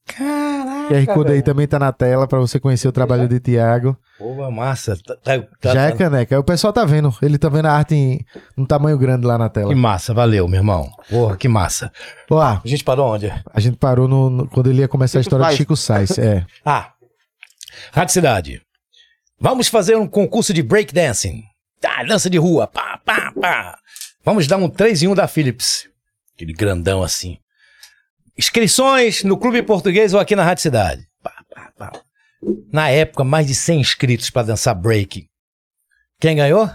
[0.06, 0.94] Caraca.
[0.94, 1.42] QR Code aí velho.
[1.44, 3.96] também tá na tela pra você conhecer o trabalho de Tiago.
[4.18, 4.96] Porra, massa.
[5.02, 6.38] Tá- tá- tá- Já é tá- caneca.
[6.38, 7.14] O pessoal tá vendo.
[7.22, 8.24] Ele tá vendo a arte em
[8.56, 9.70] um tamanho grande lá na tela.
[9.70, 10.90] Que massa, valeu, meu irmão.
[11.08, 11.90] Porra, que massa.
[12.30, 13.32] Ó, A gente parou onde?
[13.52, 16.18] a gente parou no, no- quando ele ia começar a história de Chico Sainz.
[16.18, 16.44] É.
[16.64, 16.92] Ah,
[17.92, 18.62] Rádio Cidade.
[19.40, 21.42] Vamos fazer um concurso de breakdancing.
[21.80, 22.66] Tá, dança de rua.
[22.66, 23.78] Pá, pá, pá.
[24.24, 25.88] Vamos dar um 3 em 1 da Philips.
[26.34, 27.36] Aquele grandão assim.
[28.36, 31.06] Inscrições no Clube Português ou aqui na Rádio Cidade.
[31.22, 31.92] Pá, pá, pá.
[32.72, 35.28] Na época, mais de 100 inscritos para dançar break.
[36.20, 36.68] Quem ganhou?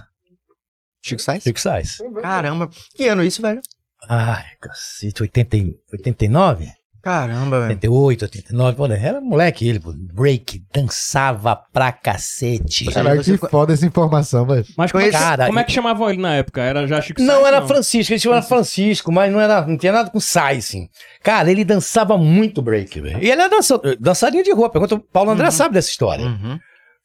[1.02, 1.44] Chico Sainz?
[1.44, 1.98] Chico Sainz.
[2.22, 2.70] Caramba.
[2.96, 3.62] Que ano isso, velho?
[4.08, 6.72] Ai, cacete, 80, e- 89?
[7.02, 7.70] Caramba, velho.
[7.72, 9.00] 88, 89, pô, né?
[9.02, 12.86] era moleque ele, pô, break, dançava pra cacete.
[12.86, 14.66] Caralho, que foda essa informação, velho.
[14.78, 16.62] Mas como é, que, Cara, como é que chamavam ele na época?
[16.62, 19.94] Era já Chico Não Sainz, era Francisco, ele chamava Francisco, mas não era, não tinha
[19.94, 20.90] nada com sai, assim.
[21.24, 23.24] Cara, ele dançava muito break, velho.
[23.24, 24.70] E ele era dança, dançarinho de rua.
[24.70, 26.26] Pergunta, o Paulo André sabe dessa história.
[26.26, 26.60] Uhum.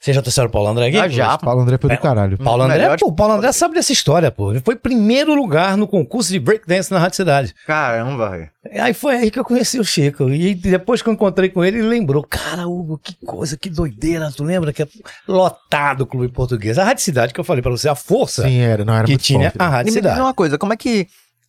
[0.04, 0.98] Vocês já trouxeram o Paulo André aqui?
[0.98, 1.38] Ah, já.
[1.38, 2.36] Paulo André foi do caralho.
[2.36, 4.50] Paulo André, Melhor- pô, o Paulo André sabe dessa história, pô.
[4.50, 7.54] Ele foi primeiro lugar no concurso de breakdance na Rádio Cidade.
[7.66, 8.50] Caramba, velho.
[8.82, 10.28] Aí foi aí que eu conheci o Chico.
[10.28, 12.22] E depois que eu encontrei com ele, ele lembrou.
[12.22, 14.30] Cara, Hugo, que coisa, que doideira.
[14.30, 14.88] Tu lembra que é
[15.26, 16.78] lotado o Clube Português?
[16.78, 18.84] A Rádio Cidade, que eu falei pra você, a força Sim, era.
[18.84, 19.70] Não era que muito tinha forte, a né?
[19.70, 20.20] Rádio me diz Cidade.
[20.20, 21.06] uma coisa, como é que...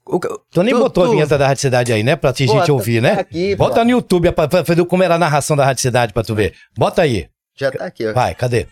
[0.07, 2.15] o Tu nem tu- botou a tu- vinheta da Rádio Cidade aí, né?
[2.15, 3.11] Pra Pô, gente ouvir, né?
[3.19, 3.65] aqui, pô.
[3.65, 6.33] Bota no YouTube pra, pra ver como era a narração da Rádio Cidade pra tu
[6.33, 6.53] ver.
[6.77, 7.27] Bota aí.
[7.55, 8.13] Já tá aqui, ó.
[8.13, 8.67] Vai, cadê?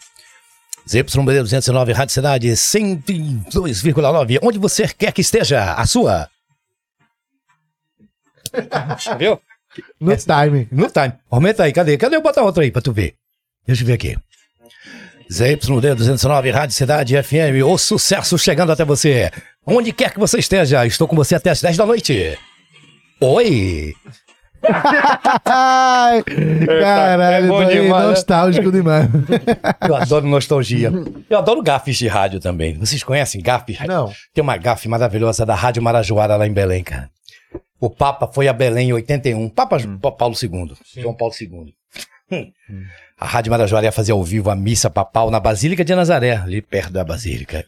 [0.87, 1.03] ZYB
[1.41, 4.39] 209, Rádio Cidade 102,9.
[4.41, 6.29] Onde você quer que esteja, a sua.
[9.17, 9.39] Viu?
[9.99, 10.67] No time.
[10.71, 11.13] No time.
[11.31, 11.97] Aumenta aí, cadê?
[11.97, 12.19] Cadê?
[12.19, 13.15] Bota outro aí pra tu ver.
[13.65, 14.17] Deixa eu ver aqui.
[15.31, 19.31] ZYD 209, Rádio Cidade FM, o sucesso chegando até você.
[19.65, 22.37] Onde quer que você esteja, estou com você até as 10 da noite.
[23.21, 23.93] Oi!
[25.45, 28.09] Ai, caralho, é bom tô aí demais, né?
[28.09, 29.07] nostálgico demais.
[29.87, 30.91] Eu adoro nostalgia.
[31.29, 32.77] Eu adoro gafes de rádio também.
[32.77, 33.79] Vocês conhecem gafes?
[33.81, 34.11] Não.
[34.33, 37.09] Tem uma gafe maravilhosa da Rádio Marajoara lá em Belém, cara.
[37.79, 39.49] O Papa foi a Belém em 81.
[39.49, 40.71] Papa Pa- Paulo II.
[40.97, 41.73] João Paulo II.
[42.31, 42.51] Hum.
[43.19, 46.61] A Rádio Marajoara ia fazer ao vivo a missa papal na Basílica de Nazaré, ali
[46.61, 47.63] perto da Basílica.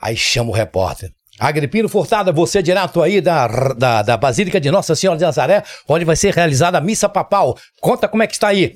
[0.00, 1.10] Aí chama o repórter.
[1.40, 6.04] Agripino Furtado, você direto aí da, da, da Basílica de Nossa Senhora de Nazaré, onde
[6.04, 7.56] vai ser realizada a missa papal.
[7.80, 8.74] Conta como é que está aí.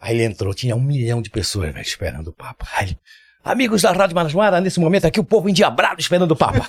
[0.00, 2.66] Aí ele entrou, tinha um milhão de pessoas esperando o Papa.
[2.74, 2.96] Aí,
[3.44, 6.66] Amigos da Rádio Marajoara, nesse momento aqui o povo endiabrado esperando o Papa.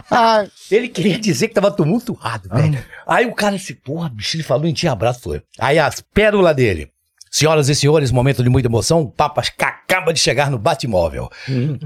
[0.70, 2.82] ele queria dizer que tava tumultuado, velho.
[3.06, 5.42] Aí o cara disse, porra, bicho, ele falou endiabrado, foi.
[5.58, 6.93] Aí as pérolas dele.
[7.34, 11.28] Senhoras e senhores, momento de muita emoção, o Papa acaba de chegar no Batimóvel.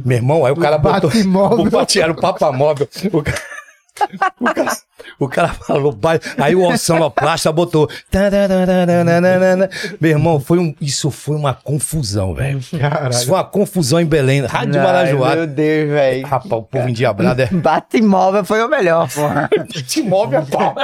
[0.05, 1.09] Meu irmão, aí o cara botou...
[1.09, 1.61] Batimóvel.
[1.61, 2.87] O Bati era o Papa Móvel.
[3.11, 3.39] O cara...
[4.41, 4.77] O cara,
[5.19, 7.91] o cara falou, pai, aí o Oceanoplasta botou.
[10.01, 12.59] Meu irmão, foi um, isso foi uma confusão, velho.
[12.59, 15.37] Isso foi uma confusão em Belém, Rádio Marajoara.
[15.37, 16.27] Meu Deus, velho.
[16.27, 17.47] Rapaz, o povo endiabrado é.
[17.47, 19.51] Bate-móvel foi o melhor, porra.
[19.87, 20.77] Te move a pau.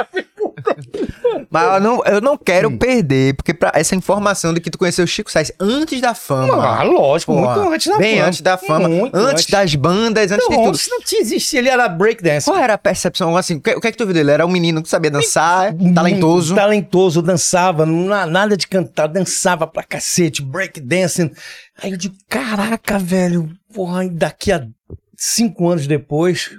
[1.49, 5.03] Mas eu não, eu não quero perder, porque pra essa informação de que tu conheceu
[5.05, 6.55] o Chico Sainz antes da fama.
[6.65, 8.27] Ah, lógico, porra, muito antes da bem fama.
[8.27, 9.45] antes da fama, Muito antes, antes.
[9.47, 10.79] das bandas, antes de Não, tudo.
[10.89, 12.45] não tinha existido, ele era breakdance.
[12.49, 13.35] Qual era a percepção?
[13.37, 14.31] Assim, o que, o que é que tu viu dele?
[14.31, 16.53] Era um menino que sabia dançar, talentoso.
[16.53, 21.31] Muito talentoso, dançava, não, nada de cantar, dançava pra cacete, breakdancing.
[21.81, 24.65] Aí eu digo, caraca, velho, porra, daqui a
[25.17, 26.51] cinco anos depois,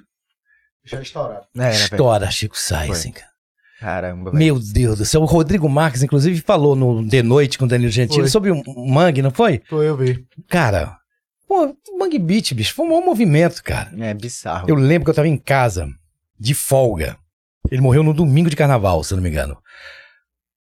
[0.84, 1.46] Já estourado.
[1.54, 1.74] Velho.
[1.74, 3.35] estoura Chico Sainz, hein, cara.
[3.80, 4.38] Caramba, velho.
[4.38, 7.90] Meu Deus do céu, o Rodrigo Marques, inclusive, falou no De Noite com o Danilo
[7.90, 8.30] Gentili Foi.
[8.30, 9.62] sobre o Mangue, não foi?
[9.68, 10.26] Foi, eu vi.
[10.48, 10.96] Cara,
[11.46, 13.92] pô, o Mangue Beat, bicho, foi um maior movimento, cara.
[13.98, 14.68] É bizarro.
[14.68, 15.88] Eu lembro que eu tava em casa,
[16.38, 17.18] de folga.
[17.70, 19.58] Ele morreu no domingo de carnaval, se eu não me engano.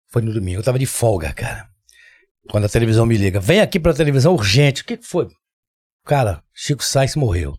[0.09, 1.69] Foi no domingo, eu tava de folga, cara.
[2.49, 4.83] Quando a televisão me liga, vem aqui pra televisão urgente.
[4.83, 5.29] O que que foi?
[6.05, 7.57] Cara, Chico Sainz morreu.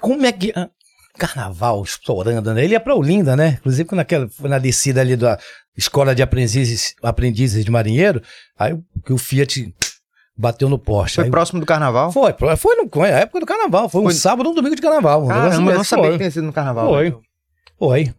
[0.00, 0.52] Como é que.
[1.18, 2.64] Carnaval estourando, né?
[2.64, 3.56] Ele ia pra Olinda, né?
[3.60, 5.38] Inclusive, quando naquela, foi na descida ali da
[5.76, 8.22] escola de aprendizes, aprendizes de marinheiro,
[8.58, 9.74] aí o, que o Fiat
[10.36, 11.16] bateu no poste.
[11.16, 12.10] Foi Aí- próximo do carnaval?
[12.12, 13.88] foi, foi no, foi na época do carnaval.
[13.88, 15.24] Foi, Foi- um sábado ou um domingo de carnaval.
[15.24, 16.12] Um Caramba, eu não sabia foi.
[16.12, 16.88] que tinha sido no carnaval.
[16.88, 17.04] Foi.
[17.04, 17.20] velho.
[17.78, 18.14] Foi.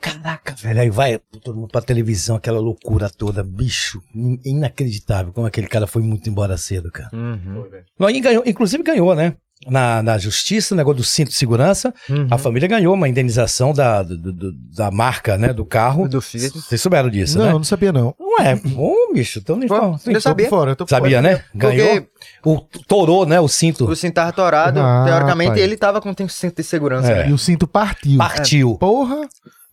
[0.00, 0.80] Caraca, velho.
[0.80, 3.42] Aí vai todo mundo pra televisão, aquela loucura toda.
[3.42, 7.10] Bicho, in- inacreditável como aquele cara foi muito embora cedo, cara.
[7.12, 7.64] Uhum.
[7.98, 9.34] Não, e ganhou, inclusive ganhou, né?
[9.66, 12.28] Na, na justiça, negócio do cinto de segurança, Uhum.
[12.30, 16.08] a família ganhou uma indenização da, do- do- da marca, né, do carro.
[16.08, 16.50] Do Fiat.
[16.60, 17.52] Vocês souberam disso, não, né?
[17.52, 18.14] não sabia, não.
[18.20, 18.54] Não é.
[18.76, 19.98] Ô, bicho, então nem fala.
[20.06, 20.48] eu sabia.
[20.48, 21.34] Fora, eu Sabia, fora.
[21.34, 21.44] né?
[21.54, 22.06] Ganhou.
[22.46, 23.84] O, torou, né, o cinto.
[23.90, 25.60] O cinto tava torado, Ah, teoricamente pai.
[25.60, 27.10] ele tava com cinto de segurança.
[27.10, 27.24] É.
[27.24, 27.30] né?
[27.30, 28.16] E o cinto partiu.
[28.16, 28.76] Partiu.
[28.78, 29.28] Porra.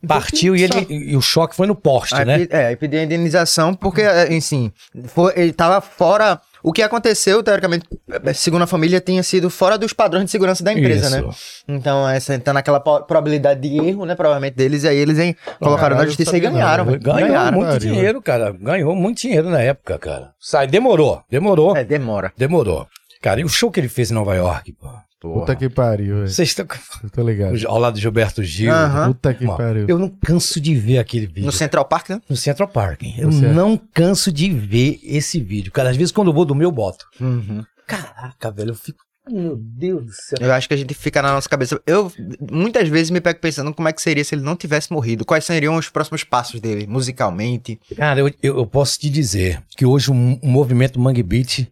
[0.07, 2.47] Partiu e, ele, e o choque foi no poste, Aí, né?
[2.51, 4.71] é, aí pediu a indenização porque, é, assim,
[5.05, 6.39] foi- ele tava fora.
[6.67, 10.63] O que aconteceu, teoricamente, é, segundo a família, tinha sido fora dos padrões de segurança
[10.63, 11.27] da empresa, Isso.
[11.27, 11.33] né?
[11.67, 14.15] Então, essa tá naquela probabilidade de erro, né?
[14.15, 16.85] Provavelmente deles, e aí eles hein, colocaram na justiça e não, ganharam.
[16.85, 17.57] Ganhou ganharam.
[17.59, 18.51] muito dinheiro, cara.
[18.51, 20.31] Ganhou muito dinheiro na época, cara.
[20.39, 22.33] Sai, demorou, demorou, É, demora.
[22.35, 22.87] demorou.
[23.21, 24.87] Cara, e o show que ele fez em Nova York, pô?
[25.33, 26.27] Puta que pariu, velho.
[26.29, 26.65] Vocês estão
[27.11, 27.55] tô ligado.
[27.67, 28.71] ao lado de Gilberto Gil.
[28.71, 29.07] Aham.
[29.13, 29.85] Puta que Mano, pariu.
[29.87, 31.45] Eu não canso de ver aquele vídeo.
[31.45, 32.21] No Central Park, né?
[32.29, 33.01] No Central Park.
[33.17, 35.71] Eu Você- não canso de ver esse vídeo.
[35.71, 37.05] Cara, às vezes quando eu vou do meu, eu boto.
[37.19, 37.63] Uhum.
[37.87, 38.99] Caraca, velho, eu fico.
[39.27, 40.37] Meu Deus do céu.
[40.39, 41.81] Eu acho que a gente fica na nossa cabeça.
[41.87, 42.11] Eu
[42.51, 45.25] muitas vezes me pego pensando como é que seria se ele não tivesse morrido.
[45.25, 47.79] Quais seriam os próximos passos dele, musicalmente?
[47.97, 51.67] Cara, eu, eu, eu posso te dizer que hoje o, o movimento Mangue Beat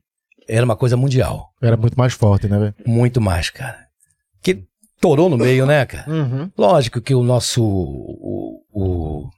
[0.47, 1.49] era uma coisa mundial.
[1.61, 2.75] Era muito mais forte, né, velho?
[2.85, 3.77] Muito mais, cara.
[4.41, 4.63] Que
[4.99, 6.09] torou no meio, né, cara?
[6.09, 6.49] Uhum.
[6.57, 7.63] Lógico que o nosso.
[7.63, 9.29] O, o-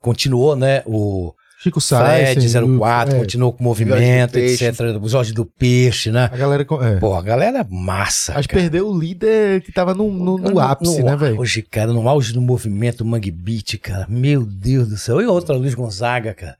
[0.00, 0.82] continuou, né?
[0.86, 2.30] O Chico Sainz.
[2.32, 3.16] Fred sem 04 dúvida.
[3.16, 4.74] É, continuou com o movimento, etc.
[5.02, 6.30] O Jorge do Peixe, né?
[6.32, 6.64] A galera.
[6.82, 6.96] É.
[7.00, 8.34] Pô, a galera massa.
[8.34, 8.60] Mas cara.
[8.62, 11.40] perdeu o líder que tava no, no, no ápice, né, velho?
[11.40, 14.06] Hoje, cara, no auge do movimento Mangue Beat, cara.
[14.08, 15.20] Meu Deus do céu.
[15.20, 16.56] E outra, Luiz Gonzaga, cara.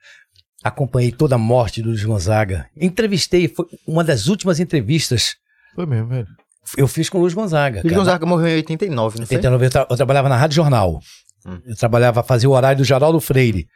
[0.67, 2.69] Acompanhei toda a morte do Luiz Gonzaga.
[2.77, 5.37] Entrevistei, foi uma das últimas entrevistas
[5.75, 6.27] Foi mesmo, velho.
[6.77, 7.81] eu fiz com o Luiz Gonzaga.
[7.81, 7.97] Luiz cara.
[8.05, 9.37] Gonzaga morreu em 89, não foi?
[9.37, 11.01] 89, eu, tra- eu trabalhava na Rádio Jornal.
[11.47, 11.61] Hum.
[11.65, 13.67] Eu trabalhava, fazia o horário do Geraldo Freire.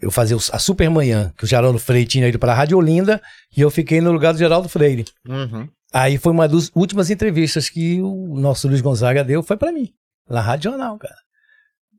[0.00, 3.20] Eu fazia a Supermanhã, que o Geraldo Freire tinha ido para a Rádio Olinda,
[3.56, 5.04] e eu fiquei no lugar do Geraldo Freire.
[5.28, 5.68] Uhum.
[5.92, 9.90] Aí foi uma das últimas entrevistas que o nosso Luiz Gonzaga deu, foi para mim,
[10.28, 11.14] na Rádio Jornal, cara.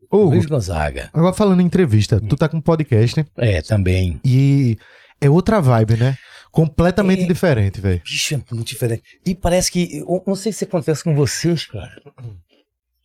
[0.09, 1.09] Ô, Luiz Gonzaga.
[1.13, 3.25] agora falando em entrevista, tu tá com podcast, né?
[3.37, 4.19] É, também.
[4.23, 4.77] E
[5.19, 6.17] é outra vibe, né?
[6.51, 7.27] Completamente É.
[7.27, 8.01] diferente, velho.
[8.03, 9.03] Bicho, é muito diferente.
[9.25, 11.91] E parece que, eu não sei se acontece com vocês, cara.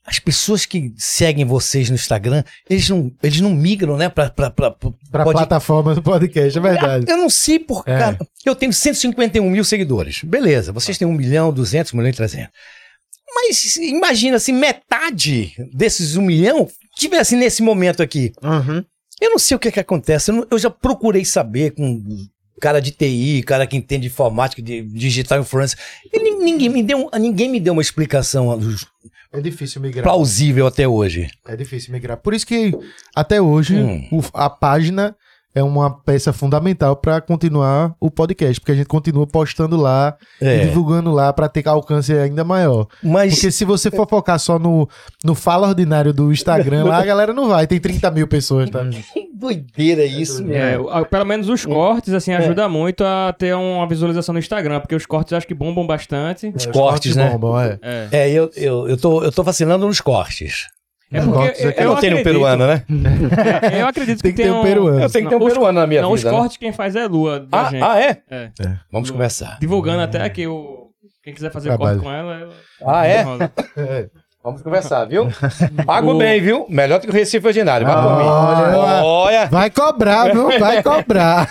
[0.04, 4.50] As pessoas que seguem vocês no Instagram, eles não, eles não migram, né, pra, pra,
[4.50, 7.06] pra, pra- Pra pode- plataforma do podcast, é verdade.
[7.08, 7.98] Eu não sei por É.
[7.98, 8.18] cara.
[8.44, 10.22] Eu tenho 151 mil seguidores.
[10.24, 12.50] Beleza, vocês têm 1 milhão, 200, 1 milhão e 300.
[13.34, 18.32] Mas imagina se metade desses 1 milhão tivesse nesse momento aqui.
[18.42, 18.84] Uhum.
[19.20, 20.30] Eu não sei o que, que acontece.
[20.30, 22.02] Eu, não- eu já procurei saber com
[22.60, 25.78] cara de TI, cara que entende de informática, de digital influencer.
[26.12, 28.56] E nin- ninguém me deu, ninguém me deu uma explicação
[29.32, 30.04] É difícil migrar.
[30.04, 31.28] plausível até hoje.
[31.46, 32.16] É difícil migrar.
[32.18, 32.72] Por isso que
[33.14, 34.08] até hoje Hum.
[34.12, 35.16] o- a página
[35.54, 40.56] é uma peça fundamental pra continuar o podcast, porque a gente continua postando lá É.
[40.56, 42.86] e divulgando lá pra ter alcance ainda maior.
[43.02, 44.88] Mas Porque se você for focar só no,
[45.24, 47.66] no fala ordinário do Instagram, lá a galera não vai.
[47.66, 48.82] Tem 30 mil pessoas, tá?
[48.88, 50.84] que doideira isso, É, meu.
[50.84, 54.80] o- a- pelo menos os cortes, assim, ajuda muito a ter uma visualização no Instagram,
[54.80, 56.52] porque os cortes acho que bombam bastante.
[56.54, 57.30] Os cortes, né?
[57.30, 57.78] bombam, é.
[57.82, 60.68] É, É, eu, eu, eu, tô, eu tô vacilando nos cortes.
[61.12, 61.62] É Os porque eu, aqui.
[61.62, 62.84] Eu, eu não tenho um peruano, né?
[63.72, 65.00] é, eu acredito Tem que que ter um um- peruano.
[65.02, 66.32] Eu tenho que ter um Não, os- peruano na minha Não, os vida.
[66.32, 66.38] né?
[66.38, 67.82] cortes quem faz é Lua da Ah, gente.
[67.82, 68.18] ah, é?
[68.30, 68.50] É.
[68.90, 69.58] Vamos começar.
[69.60, 70.88] Divulgando até aqui o.
[71.22, 72.00] Quem quiser fazer Trabalho.
[72.00, 72.40] corte com ela.
[72.40, 72.52] ela-
[72.84, 73.22] Ah, é?
[73.22, 73.50] rola.
[74.44, 75.28] Vamos conversar, viu?
[75.86, 76.66] Pago bem, viu?
[76.68, 77.86] Melhor do que o Recife Ordinário.
[77.86, 78.02] Vai mim.
[78.08, 79.04] Olha.
[79.04, 79.46] Olha.
[79.46, 80.58] Vai cobrar, viu?
[80.58, 81.48] Vai cobrar.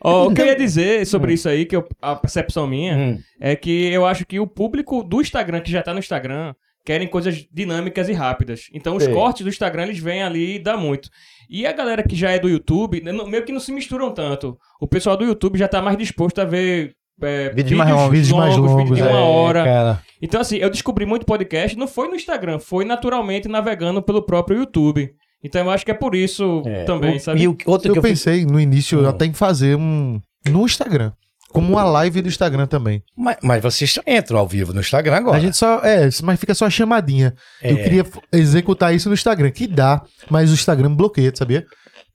[0.00, 3.18] Ó, o que eu ia dizer sobre isso aí, que eu- a percepção minha, Hum.
[3.40, 6.54] é que eu acho que o público do Instagram, que já tá no Instagram,
[6.88, 8.62] querem coisas dinâmicas e rápidas.
[8.72, 9.12] Então os Sei.
[9.12, 11.10] cortes do Instagram, eles vêm ali e dá muito.
[11.50, 14.10] E a galera que já é do YouTube, né, não- meio que não se misturam
[14.10, 14.56] tanto.
[14.80, 16.94] O pessoal do YouTube já tá mais disposto a ver...
[17.20, 18.10] é, Vídeos mais longos.
[18.10, 19.64] Vídeos mais longos, vídeos de uma é, hora.
[19.64, 20.02] Cara.
[20.22, 24.58] Então, assim, eu descobri muito podcast, não foi no Instagram, foi naturalmente navegando pelo próprio
[24.60, 25.10] YouTube.
[25.44, 27.42] Então eu acho que é por isso É, também, o- sabe?
[27.42, 28.12] E o outro Eu que eu fiz.
[28.24, 29.08] pensei no início Hum.
[29.08, 31.12] até em fazer um no Instagram.
[31.52, 33.02] Como uma live do Instagram também.
[33.16, 35.36] Mas, mas vocês entram ao vivo no Instagram agora.
[35.38, 35.80] A gente só.
[35.82, 37.34] É, mas fica só a chamadinha.
[37.62, 37.72] É.
[37.72, 41.64] Eu queria executar isso no Instagram, que dá, mas o Instagram bloqueia, sabia?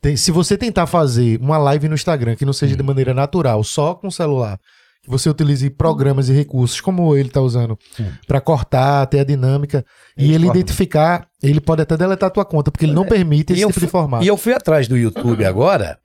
[0.01, 2.77] Tem- se você tentar fazer uma live no Instagram que não seja Hum.
[2.77, 4.59] de maneira natural, só com o celular,
[5.01, 8.11] que você utilize programas e recursos como ele tá usando Hum.
[8.27, 9.83] pra cortar, ter a dinâmica
[10.17, 10.59] e Ele ele corta.
[10.59, 13.73] identificar, ele pode até deletar a tua conta, porque ele não permite E esse tipo
[13.73, 14.23] de fui- formato.
[14.23, 15.97] E eu fui atrás do YouTube agora.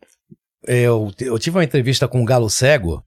[0.67, 3.03] Eu, eu tive uma entrevista com o Galo Cego.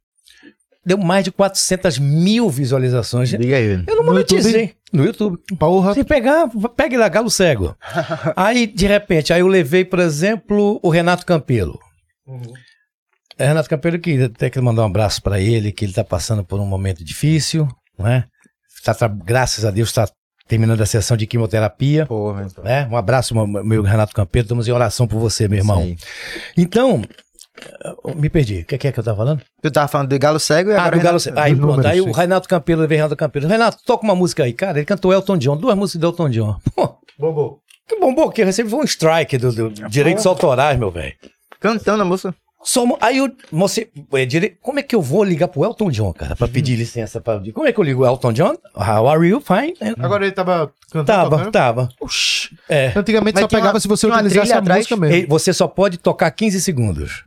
[0.86, 3.30] Deu mais de 400 mil visualizações.
[3.30, 3.84] Diga aí.
[3.88, 4.74] Eu não No monetizei.
[4.92, 5.38] No YouTube.
[5.60, 7.78] Porra, Se pegar, pegue lá, Galo Cego.
[8.36, 11.80] aí, de repente, aí eu levei, por exemplo, o Renato Campelo.
[13.38, 16.44] É, Renato Campelo, que até quero mandar um abraço para ele, que ele tá passando
[16.44, 17.68] por um momento difícil,
[17.98, 18.26] né?
[18.84, 20.10] Tá, tra- graças a Deus, está
[20.48, 22.06] terminando a sessão de quimioterapia.
[22.06, 22.50] Pô, velho.
[22.64, 22.88] Né?
[22.92, 24.44] Um abraço, meu, Renato Campelo.
[24.44, 25.84] Estamos em oração por você, meu irmão.
[25.84, 25.96] Sim.
[26.58, 27.02] Então,
[28.16, 28.62] me perdi.
[28.62, 29.42] O que é que, é eu tava falando?
[29.62, 30.98] Tu tava falando do Galo Cego e Ah, agora...
[30.98, 31.40] do Galo Cego.
[31.40, 31.86] Aí pronto.
[31.88, 33.48] Aí o Renato Campelo, veio Renato Campelo.
[33.48, 34.54] Renato, toca uma música aí.
[34.54, 36.58] Cara, ele cantou Elton John, duas músicas do Elton John.
[36.76, 37.60] Pô, bombou.
[37.88, 41.14] que bombou que recebeu um strike do, do direitos autorais, meu velho.
[41.60, 42.34] Cantando a música.
[42.64, 46.14] Só Aí eu, você, é, dire- como é que eu vou ligar pro Elton John,
[46.14, 47.42] cara, pra pedir licença pra.
[47.54, 48.54] Como é que eu ligo o Elton John?
[48.76, 49.42] How are you?
[49.42, 49.74] Fine.
[49.82, 51.06] É, Agora ele tava cantando.
[51.08, 51.52] Tava, tocando?
[51.52, 51.90] tava.
[52.00, 52.50] Oxi.
[52.70, 52.92] É.
[52.96, 54.82] Antigamente Mas só pegava uma- se você utilizasse a atrás?
[54.82, 55.16] música mesmo.
[55.16, 57.24] Ei, Você só pode tocar 15 segundos.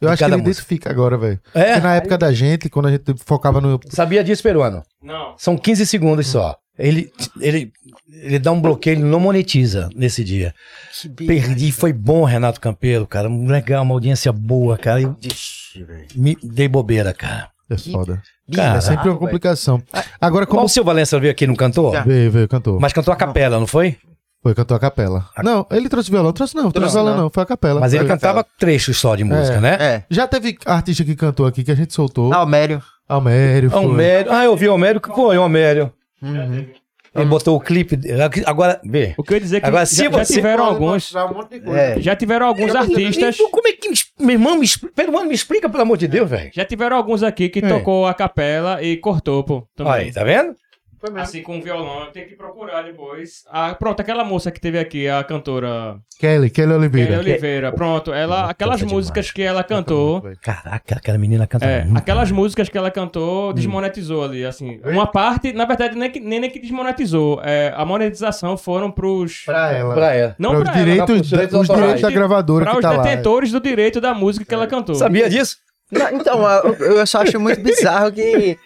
[0.00, 0.50] Eu acho que ele música.
[0.50, 1.40] identifica agora, velho.
[1.54, 1.64] É?
[1.72, 3.80] Porque na época da gente, quando a gente focava no.
[3.88, 4.82] Sabia disso, peruano?
[5.02, 5.34] Não.
[5.36, 6.56] São 15 segundos só.
[6.78, 7.72] Ele, ele,
[8.08, 10.54] ele dá um bloqueio, ele não monetiza nesse dia.
[11.26, 13.28] Perdi, foi bom, Renato Campelo, cara.
[13.28, 15.00] Legal, uma audiência boa, cara.
[15.00, 16.06] Eu Ixi, velho.
[16.14, 17.50] me dei bobeira, cara.
[17.68, 18.22] É foda.
[18.54, 19.82] Cara, é sempre uma complicação.
[20.20, 20.66] Agora, Como como.
[20.66, 21.90] o seu Valença veio aqui, não cantou?
[22.04, 22.78] Veio, veio, cantou.
[22.80, 23.96] Mas cantou a capela, não foi?
[24.42, 25.26] Foi, cantou a capela.
[25.42, 26.32] Não, ele trouxe violão.
[26.32, 27.24] Trouxe não, trouxe Não, violão não.
[27.24, 27.30] não.
[27.30, 27.80] Foi a capela.
[27.80, 28.08] Mas ele Foi.
[28.14, 29.60] cantava trechos só de música, É.
[29.60, 29.76] né?
[29.80, 30.04] É.
[30.08, 32.32] Já teve artista que cantou aqui que a gente soltou.
[32.32, 32.80] Almério.
[33.08, 33.70] Almério.
[33.70, 33.84] foi.
[33.84, 34.32] Homério.
[34.32, 35.00] Ah, eu vi o Homério.
[35.00, 35.92] Pô, é o Homério.
[36.22, 36.66] Uhum.
[37.14, 37.98] Ele botou o clipe.
[38.46, 39.14] Agora, vê.
[39.16, 41.12] O que eu ia dizer é que Agora, já, se já você- tiveram alguns.
[41.14, 41.74] um.
[41.74, 42.00] É.
[42.00, 43.34] Já tiveram alguns artistas.
[43.34, 43.88] Então, como é que.
[44.20, 46.50] Meu irmão, me, expl- peruano, me explica, pelo amor de Deus, velho.
[46.54, 47.68] Já tiveram alguns aqui que É.
[47.68, 49.66] tocou a capela e cortou, pô.
[49.74, 49.92] Também.
[49.94, 50.54] Aí, tá vendo?
[51.00, 51.22] Foi mesmo.
[51.22, 53.44] Assim, com violão, tem que procurar depois.
[53.50, 57.18] Ah, pronto, aquela moça que teve aqui, a cantora Kelly, Kelly Kelly Oliveira.
[57.18, 57.72] Oliveira.
[57.72, 59.32] Pronto, ela, aquelas músicas demais.
[59.32, 60.22] que ela cantou.
[60.42, 61.98] Caraca, aquela menina canta É, muito.
[61.98, 64.80] aquelas músicas que ela cantou desmonetizou ali, assim.
[64.84, 67.40] Uma parte, na verdade, nem, que- nem, nem que desmonetizou.
[67.44, 69.42] É, a monetização foram pros.
[69.46, 69.94] Pra ela.
[69.94, 70.36] Pra ela.
[70.38, 72.82] Não Pra pra, os ela, direitos, os direitos os direitos da gravadora pra que os
[72.82, 73.02] tá lá.
[73.02, 74.94] detentores do direito da música que ela cantou.
[74.96, 75.56] Sabia disso?
[75.92, 78.58] Não, então, eu, eu só acho muito bizarro que.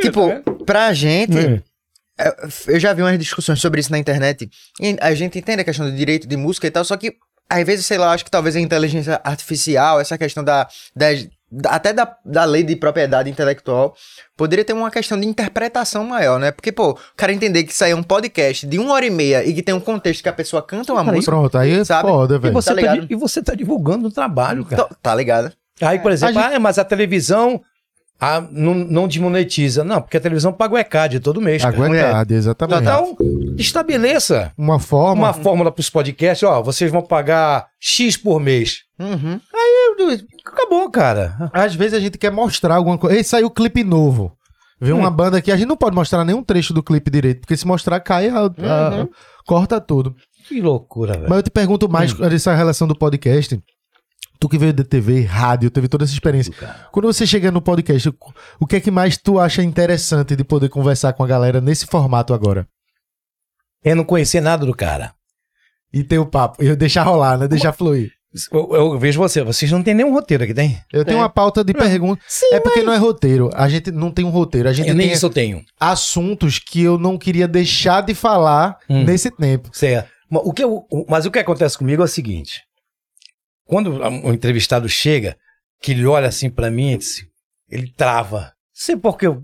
[0.00, 0.30] Tipo,
[0.64, 1.36] pra gente.
[1.38, 2.26] É.
[2.26, 2.34] é,
[2.68, 4.48] Eu já vi umas discussões sobre isso na internet.
[4.80, 7.14] E a gente entende a questão do direito de música e tal, só que
[7.48, 10.66] às vezes, sei lá, acho que talvez a inteligência artificial, essa questão da.
[10.96, 11.08] da-
[11.66, 13.94] até da, da lei de propriedade intelectual,
[14.36, 16.50] poderia ter uma questão de interpretação maior, né?
[16.50, 19.10] Porque, pô, o cara entender que isso aí é um podcast de uma hora e
[19.10, 21.30] meia e que tem um contexto que a pessoa canta uma música.
[21.30, 22.08] Pronto, aí é Sabe?
[22.08, 22.54] foda, E velho.
[22.54, 24.82] você, Tá tá e você tá divulgando o trabalho, cara.
[24.82, 25.52] Então, tá ligado?
[25.80, 27.60] Aí, por exemplo, A ah, mas a televisão
[28.20, 29.84] ah, não, não desmonetiza.
[29.84, 31.62] Não, porque a televisão paga o ECAD todo mês.
[31.62, 31.76] cara.
[31.76, 32.80] Aguentado, exatamente.
[32.82, 33.16] Então,
[33.58, 35.22] estabeleça Uma forma.
[35.26, 36.42] uma fórmula para os podcasts.
[36.48, 38.78] Ó, vocês vão pagar X por mês.
[38.98, 39.40] Uhum.
[40.46, 41.50] Acabou, cara.
[41.52, 43.16] Às vezes a gente quer mostrar alguma coisa.
[43.16, 44.32] Ei, saiu clipe novo.
[44.80, 47.56] Vê uma banda aqui, a gente não pode mostrar nenhum trecho do clipe direito, porque
[47.56, 49.08] se mostrar, cai, a, a-
[49.46, 50.14] corta tudo.
[50.46, 51.26] Que loucura, velho.
[51.28, 53.58] Mas eu te pergunto mais dessa relação do podcast.
[54.44, 56.52] Tu que veio de TV, rádio, teve toda essa experiência.
[56.92, 58.10] Quando você chega no podcast,
[58.60, 61.86] o- que é que mais tu acha interessante de poder conversar com a galera nesse
[61.86, 62.68] formato agora?
[63.82, 65.14] Eu não conhecia nada do cara.
[65.90, 67.48] E ter o papo, e deixar rolar, né?
[67.48, 68.12] Deixar fluir.
[68.52, 70.78] Eu, eu vejo você, vocês não tem nenhum roteiro aqui, tem?
[70.92, 72.42] Eu tenho uma pauta de perguntas.
[72.52, 73.48] É porque não é roteiro.
[73.54, 74.68] A gente não tem um roteiro.
[74.68, 75.64] A gente Eu nem tem isso eu tenho.
[75.80, 79.04] assuntos que eu não queria deixar de falar Hum.
[79.04, 79.70] nesse tempo.
[79.72, 80.10] Certo.
[80.28, 82.60] Mas o, que eu- mas o que acontece comigo é o seguinte:
[83.66, 85.36] quando o entrevistado chega,
[85.80, 86.98] que ele olha assim pra mim,
[87.70, 88.52] ele trava.
[88.72, 89.42] Sei porque eu.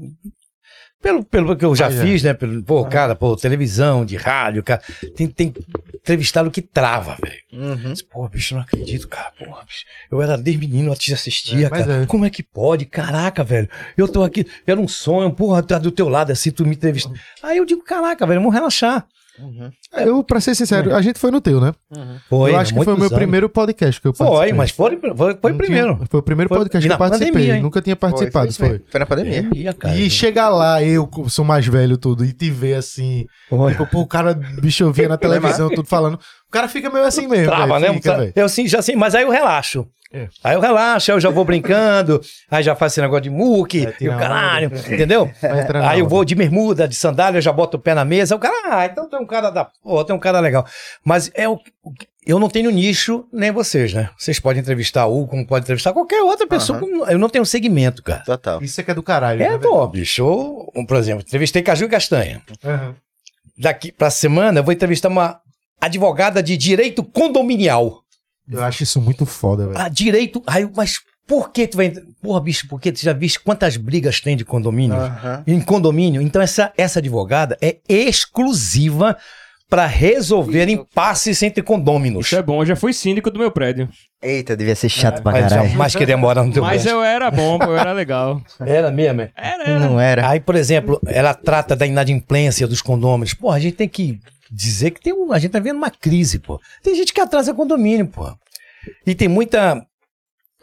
[1.02, 1.90] Pelo, pelo que eu já é.
[1.90, 2.34] fiz, né?
[2.34, 4.82] Pelo, pô, cara, pô, televisão, de rádio, cara.
[5.16, 5.54] Tem, tem
[5.94, 7.40] entrevistado que trava, velho.
[7.54, 7.94] Uhum.
[8.10, 9.32] Pô, bicho, não acredito, cara.
[9.38, 9.84] Porra, bicho.
[10.12, 12.02] Eu era desde menino, eu te assistia, É, cara.
[12.02, 12.06] é.
[12.06, 12.84] Como é que pode?
[12.84, 13.66] Caraca, velho.
[13.96, 17.10] Eu tô aqui, era um sonho, porra, tá do teu lado assim, tu me entrevista.
[17.42, 19.06] Aí eu digo, caraca, velho, vamos relaxar.
[19.96, 21.72] Eu, pra ser sincero, a gente foi no teu, né?
[22.28, 23.16] Foi, eu acho que foi o meu anos.
[23.16, 24.52] primeiro podcast que eu Foi, participei.
[24.54, 26.00] mas foi, foi, foi Não tinha- primeiro.
[26.10, 27.32] Foi o primeiro Foi- podcast que eu participei.
[27.32, 27.62] pandemia?
[27.62, 28.78] Nunca tinha participado, Foi, foi.
[28.78, 29.42] foi, foi na pandemia.
[29.42, 29.96] Pandemia, cara.
[29.96, 33.26] E chegar lá, eu sou mais velho tudo, e te ver assim.
[33.70, 36.14] Tipo, pô, o cara, bicho, eu via na televisão, tudo falando.
[36.14, 37.46] O cara fica meio assim mesmo.
[37.46, 38.00] Trava, velho, né?
[38.00, 39.86] Fica, eu sim, já sim, mas aí eu relaxo.
[40.12, 40.28] É.
[40.42, 42.20] Aí eu relaxo, aí eu já vou brincando,
[42.50, 44.78] aí já faço esse negócio de muque, e o caralho, onda.
[44.94, 45.30] entendeu?
[45.84, 48.80] Aí eu vou de bermuda, de sandália, já boto o pé na mesa, o cara,
[48.80, 50.66] ah, então tem um cara da, pô, tem um cara legal.
[51.04, 51.60] Mas é o,
[52.26, 54.10] eu não tenho nicho, nem vocês, né?
[54.18, 58.24] Vocês podem entrevistar o, como pode entrevistar qualquer outra pessoa, eu não tenho segmento, cara.
[58.24, 58.60] Total.
[58.62, 59.42] Isso é que é do caralho.
[59.42, 62.42] É, né, pô, bicho, eu, por exemplo, entrevistei Caju e Castanha.
[62.64, 62.96] Aham.
[63.56, 65.40] Daqui pra semana eu vou entrevistar uma
[65.80, 68.02] advogada de direito condominial.
[68.50, 69.78] Eu acho isso muito foda, velho.
[69.78, 70.42] Ah, direito.
[70.46, 71.92] Aí, mas por que tu vai.
[72.20, 74.96] Porra, bicho, porque tu já viste quantas brigas tem de condomínio?
[74.96, 75.42] Aham.
[75.46, 76.20] Em condomínio.
[76.20, 79.16] Então, essa, essa advogada é exclusiva
[79.68, 82.26] para resolver impasses entre condôminos.
[82.26, 83.88] Isso é bom, eu já fui síndico do meu prédio.
[84.20, 85.70] Eita, devia ser chato pra Mas caralho.
[85.70, 86.92] jamais que demora no teu Mas gosto.
[86.92, 88.42] eu era bom, pô, eu era legal.
[88.66, 89.30] Era mesmo, é?
[89.36, 89.78] Era, era.
[89.78, 90.28] Não era.
[90.28, 93.32] Aí, por exemplo, ela trata da inadimplência dos condôminos.
[93.32, 94.18] Pô, a gente tem que
[94.50, 96.60] dizer que tem um, a gente tá vendo uma crise, pô.
[96.82, 98.34] Tem gente que atrasa condomínio, pô.
[99.06, 99.84] E tem muita.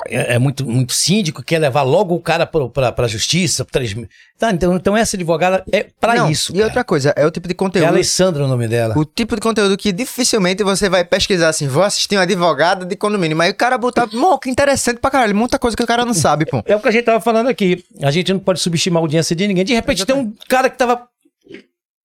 [0.07, 3.65] É, é muito, muito síndico que quer levar logo o cara pra, pra, pra justiça.
[3.65, 3.95] pra Três,
[4.37, 6.51] tá, então, então essa advogada é pra Não, isso.
[6.51, 6.65] E cara.
[6.65, 7.87] outra coisa, é o tipo de É conteúdo.
[7.87, 8.95] Alessandra o nome dela.
[8.95, 12.95] O tipo de conteúdo que dificilmente você vai pesquisar assim, vou assistir um advogado de
[12.95, 16.05] condomínio, mas o cara botar, mô, que interessante pra caralho, muita coisa que o cara
[16.05, 16.61] não sabe, pô.
[16.67, 17.83] É o que a gente tava falando aqui.
[18.03, 19.65] A gente não pode subestimar a audiência de ninguém.
[19.65, 21.07] De repente tem um cara que tava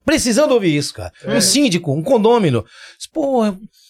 [0.05, 1.13] precisando ouvir isso, cara.
[1.27, 2.65] Um síndico, um condômino.
[3.13, 3.43] Pô,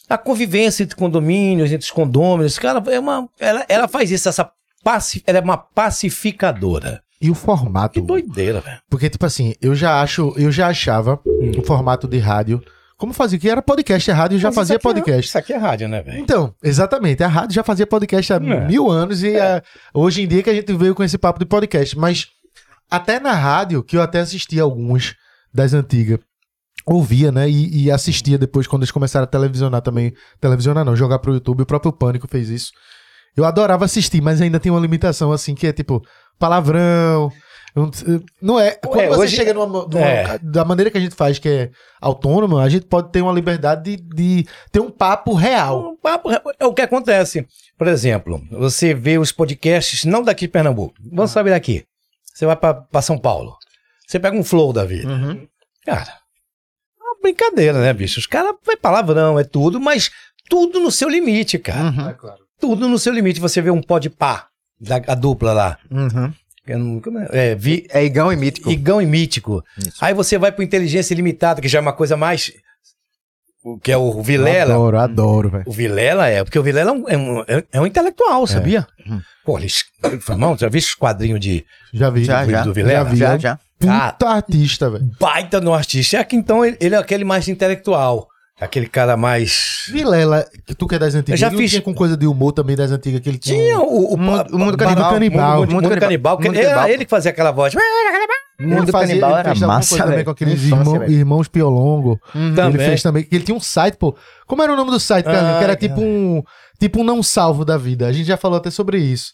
[0.08, 3.28] a convivência entre condomínios, entre os condôminos, cara, é uma.
[3.40, 4.50] Ela, ela faz isso, essa.
[4.84, 7.02] Paci, ela é uma pacificadora.
[7.20, 8.00] E o formato.
[8.00, 8.78] Que doideira, velho.
[8.90, 11.52] Porque, tipo assim, eu já acho, eu já achava Hum.
[11.58, 12.60] o formato de rádio.
[12.98, 13.38] Como fazia?
[13.38, 15.28] Que era podcast, a rádio já Mas fazia isso aqui é- podcast.
[15.28, 16.18] isso aqui é rádio, né, velho?
[16.18, 17.22] Então, exatamente.
[17.22, 18.66] A rádio já fazia podcast há É.
[18.66, 19.62] mil anos e é,
[19.94, 21.96] hoje em dia que a gente veio com esse papo de podcast.
[21.98, 22.26] Mas
[22.90, 25.14] até na rádio, que eu até assistia alguns
[25.54, 26.18] das antigas,
[26.86, 27.48] ouvia, né?
[27.48, 30.12] E, e assistia depois quando eles começaram a televisionar também.
[30.40, 31.62] Televisionar não, jogar pro YouTube.
[31.62, 32.72] O próprio Pânico fez isso.
[33.36, 36.02] Eu adorava assistir, mas ainda tem uma limitação assim, que é tipo
[36.38, 37.30] palavrão.
[38.42, 38.72] Não é.
[38.72, 40.38] Quando você hoje- chega numa, numa- é.
[40.38, 41.70] da maneira que a gente faz, que é
[42.02, 45.92] autônoma, a gente pode ter uma liberdade de, de ter um papo real.
[45.92, 46.28] O papo
[46.60, 47.46] é o que acontece.
[47.78, 51.84] Por exemplo, você vê os podcasts, não daqui de Pernambuco, vamos saber daqui.
[52.34, 53.54] Você vai pra São Paulo.
[54.12, 55.08] Você pega um flow da vida.
[55.08, 55.48] Uhum.
[55.86, 56.02] Cara,
[57.00, 58.20] é uma brincadeira, né, bicho?
[58.20, 60.10] Os caras é palavrão, é tudo, mas
[60.50, 61.80] tudo no seu limite, cara.
[61.84, 62.36] Uhum.
[62.60, 63.40] Tudo no seu limite.
[63.40, 64.48] Você vê um pó de pá,
[64.78, 65.78] da, a dupla lá.
[65.90, 66.30] Uhum.
[66.68, 67.52] Não- é?
[67.52, 68.70] É, vi, É Igão e Mítico.
[68.70, 69.64] Igão e Mítico.
[69.78, 69.96] Isso.
[70.04, 72.52] Aí você vai pro Inteligência Limitada, que já é uma coisa mais.
[73.64, 74.74] o Que é o Vilela.
[74.74, 75.64] Adoro, adoro, velho.
[75.66, 78.86] O Vilela é, porque o Vilela é um, é um, é- é um intelectual, sabia?
[79.44, 79.84] Pô, ele, es-
[80.28, 82.24] irmão, já viu os quadrinhos de Já vi.
[82.24, 82.62] Já, do, já.
[82.62, 83.04] do Vilela?
[83.06, 83.16] Já vi.
[83.16, 83.58] Já, já.
[83.86, 85.10] Puta artista, velho.
[85.20, 86.16] Baita no artista.
[86.18, 88.28] É que então ele, ele é aquele mais intelectual.
[88.60, 89.86] Aquele cara mais.
[89.90, 92.26] Vilela, que tu que é das antigas, Eu já ele fiz- tinha com coisa de
[92.26, 93.56] humor também das antigas, que ele tinha...
[93.56, 95.12] Tinha o, o, O mundo, o mundo canibal.
[95.12, 95.60] Canibal.
[95.60, 96.88] Mundo, mundo, mundo canibal, era canibal.
[96.88, 97.74] ele que fazia aquela voz.
[97.74, 101.48] Ele Mundo fazia- Canibal ele era fez alguma massa, coisa também com aqueles irmão- irmãos
[101.48, 102.20] Piolongo.
[102.32, 102.66] Também.
[102.68, 103.26] Ele fez também.
[103.32, 104.14] Ele tinha um site, pô.
[104.46, 105.56] Como era o nome do site, cara?
[105.56, 106.40] Ah, que era tipo um,
[106.78, 108.06] tipo um não salvo da vida.
[108.06, 109.32] A gente já falou até sobre isso.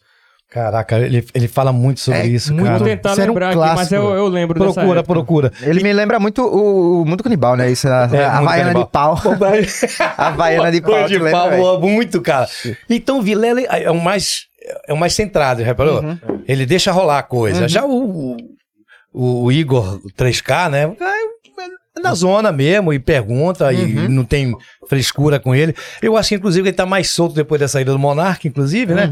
[0.51, 2.79] Caraca, ele, ele fala muito sobre É, isso, muito cara.
[2.79, 5.53] Vou tentar Isso era um lembrar aqui, mas eu, eu lembro Procura, procura.
[5.61, 7.71] Ele me lembra muito o, o Mundo Canibal, né?
[7.71, 8.85] Isso, a, É, a Havaiana Canibal.
[8.85, 9.19] de pau.
[10.17, 12.49] A Havaiana de pau, de lembra, pau, boa, muito, cara.
[12.89, 14.47] Então o Vilela é o mais
[14.87, 16.03] é o mais centrado, reparou?
[16.03, 16.19] Uhum.
[16.47, 17.69] Ele deixa rolar a coisa.
[17.69, 18.37] Já o,
[19.13, 20.97] o, o Igor 3K, né?
[22.03, 24.09] na zona mesmo e pergunta e Uhum.
[24.09, 24.55] não tem
[24.89, 25.75] frescura com ele.
[26.01, 29.11] Eu acho que, inclusive, ele tá mais solto depois da saída do Monarca, inclusive, né?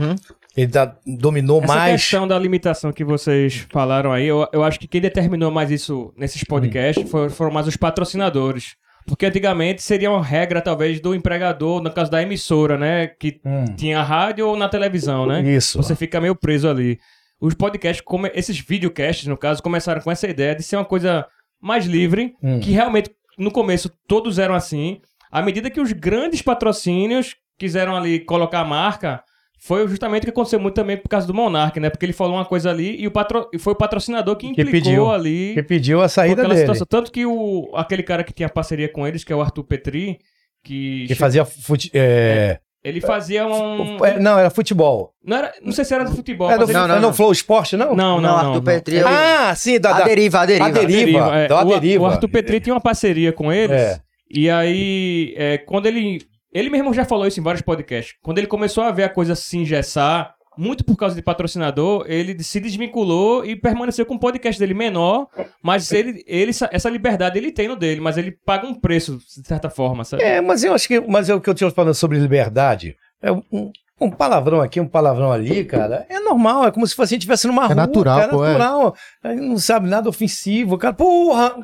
[0.57, 2.01] Ele tá, dominou Essa mais.
[2.01, 6.13] questão da limitação que vocês falaram aí, eu, eu acho que quem determinou mais isso
[6.17, 8.75] nesses podcasts foram, foram mais os patrocinadores.
[9.07, 13.07] Porque antigamente seria uma regra, talvez, do empregador, no caso da emissora, né?
[13.07, 13.65] Que Hum.
[13.77, 15.43] tinha rádio ou na televisão, né?
[15.43, 15.77] Isso.
[15.81, 16.99] Você fica meio preso ali.
[17.41, 21.25] Os podcasts, come- esses videocasts, no caso, começaram com essa ideia de ser uma coisa
[21.63, 22.59] mais livre, Hum.
[22.59, 25.01] que realmente, no começo, todos eram assim.
[25.31, 29.23] À medida que os grandes patrocínios quiseram ali colocar a marca,
[29.59, 31.91] foi justamente o que aconteceu muito também por causa do Monark, né?
[31.91, 33.49] Porque ele falou uma coisa ali e, o patro...
[33.53, 35.11] e foi o patrocinador que Que implicou pediu.
[35.11, 36.59] ali Que pediu a saída dele.
[36.59, 36.87] situação.
[36.89, 37.71] Tanto que o...
[37.75, 40.19] aquele cara que tinha parceria com eles, que é o Arthur Petri,
[40.63, 41.91] que, Que fazia fute...
[41.95, 44.05] é, ele fazia um...
[44.05, 45.13] é, Não, era futebol.
[45.25, 45.53] Não, era...
[45.61, 46.79] não sei se era de futebol, Era mas do, ele...
[46.79, 47.09] não, era não.
[47.09, 47.97] no Flow Esporte, não?
[47.97, 48.37] Não, não, Não, não.
[48.37, 48.63] Arthur não.
[48.63, 50.67] Petri é Ah, sim, da, A da, deriva, a deriva.
[50.67, 51.37] A deriva.
[51.37, 51.49] é.
[51.49, 52.05] dá uma o, deriva.
[52.05, 53.81] o Arthur Petri tinha uma parceria com eles.
[53.81, 54.01] É.
[54.31, 56.21] E aí, é, quando ele.
[56.57, 58.15] Ele mesmo já falou isso em vários podcasts.
[58.23, 62.43] Quando ele começou a ver a coisa se engessar, muito por causa de patrocinador, ele
[62.43, 65.27] se desvinculou e permaneceu com o podcast dele menor.
[65.63, 69.47] Mas ele, ele, essa liberdade ele tem no dele, mas ele paga um preço, de
[69.47, 70.23] certa forma, sabe?
[70.23, 70.99] É, mas eu acho que.
[71.01, 72.97] Mas é o que eu tinha falando sobre liberdade.
[73.21, 76.07] É um, um palavrão aqui, um palavrão ali, cara.
[76.09, 77.75] É normal, é como se fosse a gente estivesse numa É rua.
[77.75, 78.49] natural, cara, pô, é.
[78.53, 78.97] natural.
[79.25, 80.95] É, Não sabe nada ofensivo, cara.
[80.95, 81.55] Porra!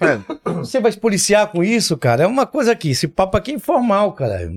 [0.00, 0.18] É.
[0.54, 2.24] Você vai se policiar com isso, cara?
[2.24, 2.90] É uma coisa aqui.
[2.90, 4.50] Esse papo aqui é informal, cara.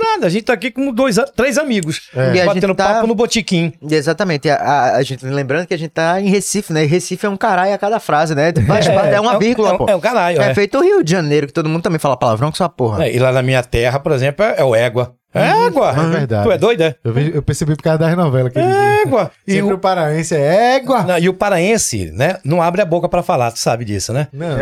[0.00, 2.08] Nada, a gente tá aqui com dois, três amigos.
[2.14, 2.44] É.
[2.46, 3.72] Batendo tá- papo no botiquim.
[3.88, 4.48] Exatamente.
[4.48, 6.82] A, a- a gente lembrando que a gente tá em Recife, né?
[6.84, 8.52] E Recife é um caralho a cada frase, né?
[8.66, 9.86] Faz parte, é, uma um- vírgula, é, um- pô.
[9.90, 10.54] É um caralho, É, é.
[10.54, 13.04] feito o Rio de Janeiro, que todo mundo também fala palavrão com sua porra.
[13.06, 15.14] É, E lá na minha terra, por exemplo, é, é o égua.
[15.34, 15.90] É égua.
[15.90, 16.44] É verdade.
[16.44, 16.94] Tu é doido, é?
[17.02, 18.68] Eu, eu percebi por causa das novelas que ele
[19.02, 19.30] Égua.
[19.46, 21.02] E o, o paraense é égua.
[21.02, 24.28] não, e o paraense, né, não abre a boca pra falar, tu sabe disso, né?
[24.32, 24.58] Não.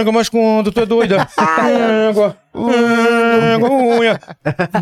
[0.00, 1.26] Égua, mas quando tu é doida?
[2.08, 2.36] Égua.
[3.54, 4.20] Égua, unha.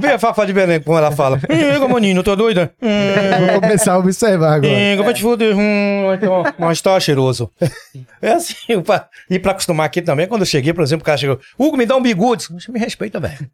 [0.00, 1.40] Vê a Fafá de Belém como ela fala.
[1.48, 2.72] Égua, maninho, tu é doida?
[2.80, 4.72] Vou começar a observar agora.
[4.72, 5.56] Égua, vai te foder.
[5.56, 6.04] Hum,
[6.58, 7.50] mas tá cheiroso.
[8.20, 8.54] É assim,
[9.30, 11.86] e pra acostumar aqui também, quando eu cheguei, por exemplo, o cara chegou, Hugo, me
[11.86, 12.46] dá um bigude.
[12.68, 13.48] Me respeita, velho.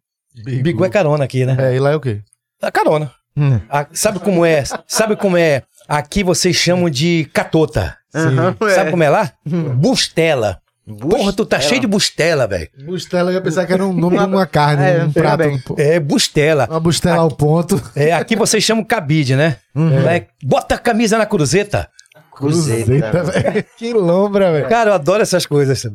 [0.44, 1.56] Bigu é carona aqui, né?
[1.58, 2.20] É, e lá é o quê?
[2.62, 3.10] É carona.
[3.36, 3.60] Hum.
[3.70, 4.64] Ah, sabe como é?
[4.86, 5.62] Sabe como é?
[5.86, 7.96] Aqui vocês chamam de catota.
[8.14, 8.90] Aham, Sabe é.
[8.90, 9.32] como é lá?
[9.44, 10.58] Bustela.
[11.00, 12.68] Porra, tu tá cheio de bustela, velho.
[12.84, 15.44] Bustela, eu ia pensar que era um nome de uma carne, É, um prato.
[15.76, 16.66] É, bustela.
[16.70, 17.80] Uma bustela ao ponto.
[17.94, 19.56] É, aqui vocês chamam cabide, né?
[20.10, 21.88] É, bota a camisa na cruzeta.
[22.34, 23.22] Cruzeta.
[23.24, 23.64] velho.
[23.76, 24.68] Que lombra, velho.
[24.68, 25.86] Cara, eu adoro essas coisas.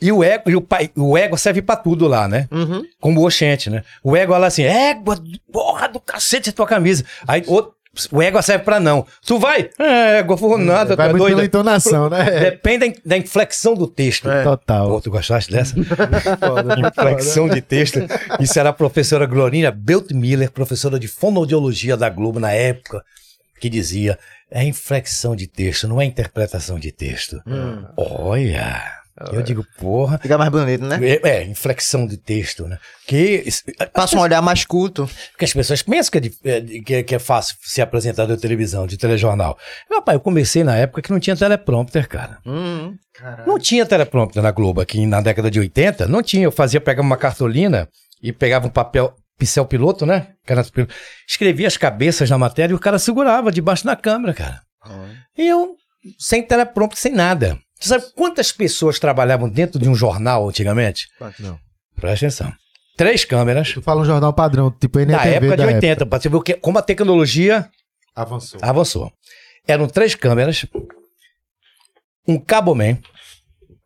[0.00, 2.48] E o ego, e o, pai, o ego serve pra tudo lá, né?
[2.50, 2.82] Uhum.
[3.00, 3.82] Como o Oxente, né?
[4.02, 5.18] O ego lá assim, égua,
[5.52, 7.04] porra do cacete tua camisa.
[7.26, 7.72] Aí o,
[8.12, 9.04] o ego serve pra não.
[9.26, 9.68] Tu vai?
[9.78, 11.44] É, vou nada, tu Vai é muito doida.
[11.44, 12.24] entonação, né?
[12.50, 14.28] Depende da, inflexão do texto.
[14.28, 15.00] Pô, Total.
[15.00, 15.74] tu gostaste dessa?
[16.38, 16.76] Foda?
[16.88, 17.98] Inflexão de texto.
[18.38, 23.02] Isso era a professora Glorina Beltmiller, professora de fonoaudiologia da Globo na época,
[23.60, 24.18] que dizia:
[24.50, 27.42] é inflexão de texto, não é interpretação de texto.
[27.46, 27.84] Hum.
[27.96, 28.99] Olha.
[29.32, 30.18] Eu digo, porra.
[30.18, 30.98] Fica mais bonito, né?
[31.02, 32.78] É, é, inflexão de texto, né?
[33.06, 33.44] Que,
[33.92, 35.08] Passa um olhar mais culto.
[35.38, 38.86] que as pessoas pensam que é, é que que é fácil ser apresentador de televisão,
[38.86, 39.58] de telejornal.
[40.04, 42.38] Pai, eu comecei na época que não tinha teleprompter, cara.
[42.46, 42.94] Hum.
[43.46, 46.44] Não tinha teleprompter na Globo aqui na década de 80, não tinha.
[46.44, 47.88] Eu fazia, pegava uma cartolina
[48.22, 50.28] e pegava um papel, pincel piloto, né?
[50.46, 50.94] Piloto,
[51.28, 54.62] escrevia as cabeças na matéria e o cara segurava debaixo da câmera, cara.
[55.36, 55.76] E eu,
[56.18, 57.58] sem teleprompter, sem nada.
[57.80, 61.08] Você sabe quantas pessoas trabalhavam dentro de um jornal antigamente?
[61.38, 61.58] Não.
[61.96, 62.52] Presta atenção.
[62.96, 63.72] Três câmeras.
[63.72, 66.36] Tu fala um jornal padrão, tipo NTV Na época de da 80, pra você ver
[66.36, 67.68] o que, como a tecnologia
[68.14, 68.60] Avançou.
[68.62, 69.12] avançou.
[69.66, 70.66] Eram três câmeras,
[72.28, 72.98] um caboman,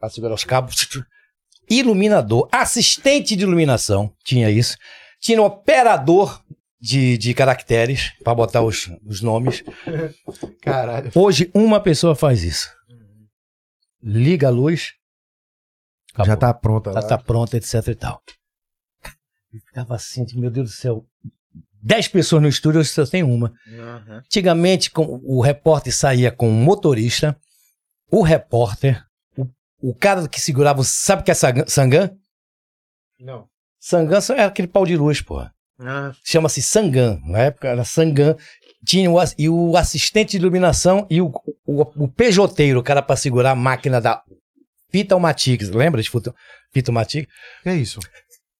[0.00, 0.88] para segurar os cabos,
[1.70, 4.76] iluminador, assistente de iluminação, tinha isso,
[5.20, 6.42] tinha um operador
[6.80, 9.62] de, de caracteres para botar os, os nomes.
[10.60, 11.10] Caralho.
[11.14, 12.68] Hoje, uma pessoa faz isso.
[14.06, 14.92] Liga a luz,
[16.12, 16.26] acabou.
[16.26, 16.92] Já tá pronta.
[16.92, 17.06] Já lá.
[17.06, 18.22] tá pronta, etc e tal.
[19.52, 21.06] Eu ficava assim, meu Deus do céu.
[21.80, 23.52] Dez pessoas no estúdio, hoje só tem uma.
[24.26, 27.38] Antigamente, com- o repórter saía com o motorista,
[28.10, 29.02] o repórter,
[29.36, 29.46] o,
[29.80, 32.10] o cara que segurava, o- sabe o que é sangã?
[33.20, 33.48] Não.
[33.80, 35.54] Sangã só é aquele pau de luz, porra.
[35.78, 37.18] Ah, Chama-se sangã.
[37.24, 38.34] Na época era sangã.
[38.84, 41.32] Tinha o, e o assistente de iluminação e o,
[41.66, 44.22] o, o pejoteiro, o cara para segurar a máquina da
[44.90, 45.70] Fita Matix.
[45.70, 46.10] Lembra de
[46.72, 47.26] Fita Matix?
[47.64, 48.00] É isso?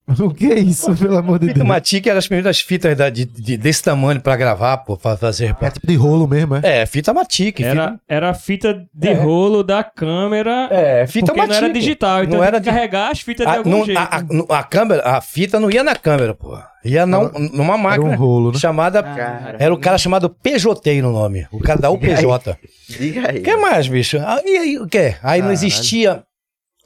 [0.20, 1.68] O que é isso, pelo amor de Fita Deus?
[1.68, 5.44] Matic eram as primeiras fitas da- de, de- desse tamanho pra gravar, pô, pra fazer
[5.44, 5.74] É reportagem.
[5.74, 6.60] tipo de rolo mesmo, é?
[6.82, 7.60] É, fita Matic.
[7.60, 9.14] Era, era a fita de É.
[9.14, 10.68] rolo da câmera.
[10.70, 11.80] É, fita porque não era Matic.
[11.80, 13.98] digital, então Não tinha era que de- carregar as fitas de A, algum não- jeito.
[13.98, 14.22] a-
[14.54, 16.54] a- a câmera, a fita não ia na câmera, pô.
[16.84, 18.58] Ia não, numa Era máquina um rolo, né?
[18.58, 19.02] chamada.
[19.02, 19.56] Cara.
[19.58, 21.46] Era o cara chamado PJteiro o nome.
[21.50, 22.58] O cara da UPJ.
[22.90, 23.38] Diga aí.
[23.38, 24.18] O que mais, bicho?
[24.18, 25.16] Ah, e aí, o quê?
[25.22, 26.22] Aí não existia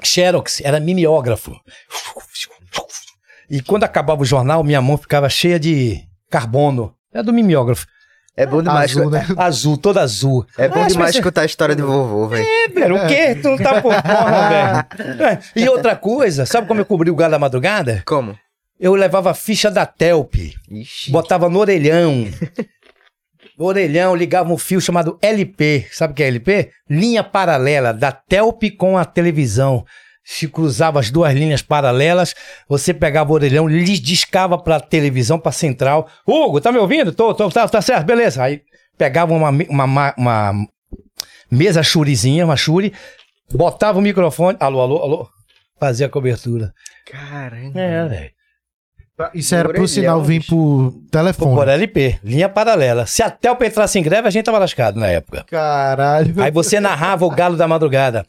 [0.04, 1.50] Xerox, era mimeógrafo.
[3.50, 6.94] E quando acabava o jornal, minha mão ficava cheia de carbono.
[7.12, 7.86] É do mimeógrafo.
[8.36, 8.92] É bom demais.
[8.96, 9.26] Azul, né?
[9.36, 10.46] Azul, toda azul.
[10.56, 12.46] É bom Ah, demais mas- escutar a história de vovô, velho.
[12.46, 13.34] É, velho, o quê?
[13.34, 15.22] Tu não tá por porra, velho.
[15.24, 18.02] É, E outra coisa, sabe como eu cobri o galo da madrugada?
[18.06, 18.38] Como?
[18.78, 20.34] Eu levava a ficha da Telp,
[20.70, 21.10] Ixi.
[21.10, 22.26] botava no orelhão.
[23.58, 25.88] No orelhão, ligava um fio chamado LP.
[25.90, 26.70] Sabe o que é LP?
[26.88, 29.84] Linha paralela da Telp com a televisão.
[30.30, 32.34] Se cruzava as duas linhas paralelas,
[32.68, 36.06] você pegava o orelhão, lhe discava pra televisão, pra central.
[36.26, 37.12] Hugo, tá me ouvindo?
[37.12, 38.42] Tô, tô, tá, tá certo, beleza.
[38.42, 38.60] Aí
[38.98, 40.52] pegava uma, uma, ma- uma
[41.50, 42.92] mesa churizinha, uma churi,
[43.50, 45.28] botava o microfone, alô, alô, alô,
[45.80, 46.74] fazia a cobertura.
[47.10, 47.80] Caramba.
[47.80, 48.30] É, velho.
[49.34, 51.70] Isso era pro sinal vir por Por telefone.
[51.72, 53.04] LP, linha paralela.
[53.06, 55.42] Se a Telpa entrasse em greve, a gente tava lascado na época.
[55.48, 56.34] Caralho.
[56.40, 58.24] Aí você narrava o galo da madrugada.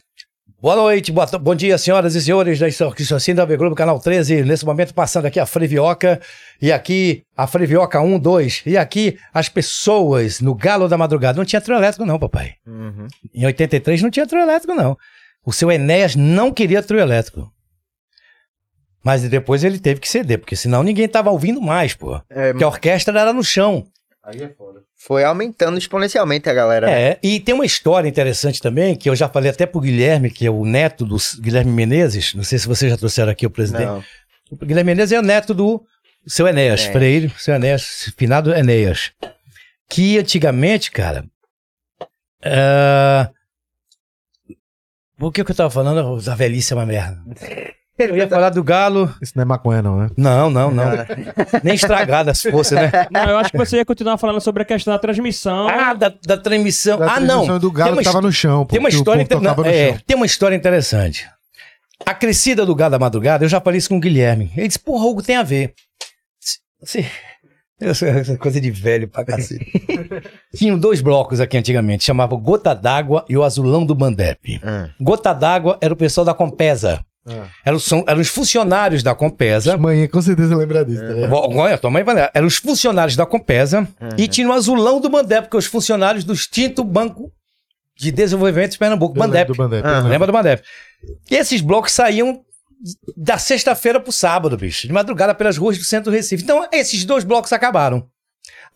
[0.62, 4.42] Boa noite, boa bom dia, senhoras e senhores da Estação da Globo, canal 13.
[4.42, 6.20] Nesse momento, passando aqui a Frevioca.
[6.60, 8.62] E aqui a Frevioca 1, 2.
[8.66, 11.38] E aqui as pessoas no galo da madrugada.
[11.38, 12.56] Não tinha trio elétrico, não, papai.
[12.66, 13.08] Uhum.
[13.32, 14.98] Em 83 não tinha trio elétrico, não.
[15.46, 17.50] O seu Enéas não queria trio elétrico.
[19.02, 22.20] Mas depois ele teve que ceder, porque senão ninguém tava ouvindo mais, pô.
[22.28, 23.86] É, Porque a orquestra era no chão.
[25.02, 26.90] Foi aumentando exponencialmente a galera.
[26.90, 30.44] É, e tem uma história interessante também, que eu já falei até pro Guilherme, que
[30.46, 32.34] é o neto do Guilherme Menezes.
[32.34, 33.86] Não sei se vocês já trouxeram aqui o presidente.
[33.86, 34.04] Não.
[34.50, 35.82] O Guilherme Menezes é o neto do
[36.26, 36.92] seu Enéas, É.
[36.92, 39.10] Freire, seu Enéas, finado Enéas.
[39.88, 41.24] Que antigamente, cara.
[42.44, 43.30] ah,
[45.18, 46.20] O que, que eu tava falando?
[46.22, 47.22] Da velhice é uma merda.
[48.00, 49.12] Eu ia falar do galo.
[49.20, 50.10] Isso não é maconha, não, né?
[50.16, 50.84] Não, não, não.
[51.62, 52.90] Nem estragada se fosse, né?
[53.10, 55.68] Não, eu acho que você ia continuar falando sobre a questão da transmissão.
[55.68, 56.98] Ah, da, da transmissão.
[56.98, 57.26] Da ah, não.
[57.26, 58.64] transmissão do galo Tem uma que tava no chão.
[58.64, 61.28] pô, Tem uma história, inter- não, é, tem uma história interessante.
[62.06, 64.50] A crescida do gado da madrugada, eu já falei isso com o Guilherme.
[64.56, 65.74] Ele disse, porra, Hugo, tem a ver.
[66.82, 67.04] Sim.
[67.80, 69.66] Essa essa coisa de velho pra cacete.
[70.54, 74.60] Tinham dois blocos aqui antigamente, chamava Gota d'Água e o Azulão do Bandep.
[74.62, 74.88] Hum.
[75.00, 77.02] Gota d'Água era o pessoal da Compesa.
[77.26, 77.48] Ah.
[77.64, 79.76] Eram, são- eram os funcionários da Compesa.
[79.76, 81.30] Manhã com certeza lembra disso, tá ligado?
[81.30, 82.30] Bom, Olha, tua mãe vai lembrar.
[82.34, 86.24] Eram os funcionários da Compesa e tinha o azulão do Bandep, que é os funcionários
[86.24, 87.30] do extinto Banco
[87.96, 89.48] de Desenvolvimento de Pernambuco, Eu Bandep.
[89.48, 90.08] do Bandep, Ah, lembro.
[90.08, 90.62] Lembra do Bandep?
[91.30, 92.42] E esses blocos saíam
[93.14, 96.42] da sexta-feira pro sábado, bicho, de madrugada pelas ruas do centro do Recife.
[96.42, 98.08] Então, esses dois blocos acabaram.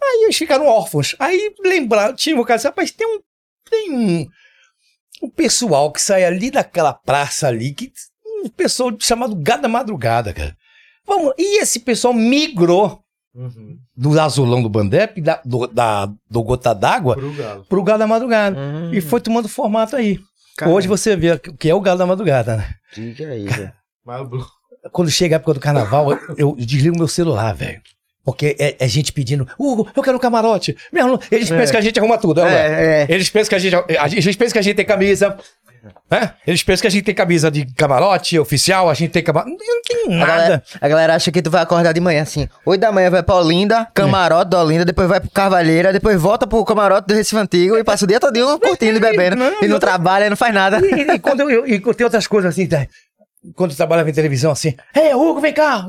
[0.03, 1.17] Aí eles ficaram órfãos.
[1.19, 3.21] Aí lembraram, tinha um cara disse, rapaz, tem um.
[3.71, 4.27] Tem um.
[5.23, 7.91] Um pessoal que sai ali daquela praça ali, que.
[8.45, 10.55] Um pessoal chamado Gado da Madrugada, cara.
[11.07, 13.01] Vamos, e esse pessoal migrou
[13.35, 13.77] Uhum.
[13.97, 17.67] do azulão do Bandep, da, do, da, do Gota d'Água, Pro galo.
[17.69, 18.57] pro Gado da Madrugada.
[18.57, 18.95] Hum.
[18.95, 20.21] E foi tomando formato aí.
[20.57, 22.69] Cara, Hoje você vê o que é o Galo da Madrugada, né?
[22.95, 23.73] Diga aí, velho.
[24.93, 27.81] Quando chega a época do carnaval, eu, eu desligo meu celular, velho.
[28.25, 30.77] Porque é, é gente pedindo, Hugo, eu quero um camarote.
[30.93, 32.53] Meu, eles pensam que a gente arruma tudo, né?
[32.55, 33.07] É, é.
[33.09, 35.37] Eles pensam que a gente, a gente, eles pensam que a gente tem camisa.
[36.11, 36.35] Né?
[36.47, 39.51] Eles pensam que a gente tem camisa de camarote oficial, a gente tem camarote.
[39.51, 40.27] Não tem A nada.
[40.33, 42.49] galera, a galera acha que tu vai acordar de manhã assim.
[42.65, 46.47] 8 da manhã vai pra Olinda, camarote da Olinda, depois vai pro Carvalheira, depois volta
[46.47, 49.37] pro camarote do Recife Antigo e passa o dia todinho curtindo e bebendo.
[49.37, 49.79] Não, e não não.
[49.81, 50.81] trabalha, não faz nada.
[50.85, 52.87] E, e quando eu, eu, e tem outras coisas assim, tá?
[53.55, 55.87] quando eu trabalhava em televisão assim, Ei, Hugo, vem cá.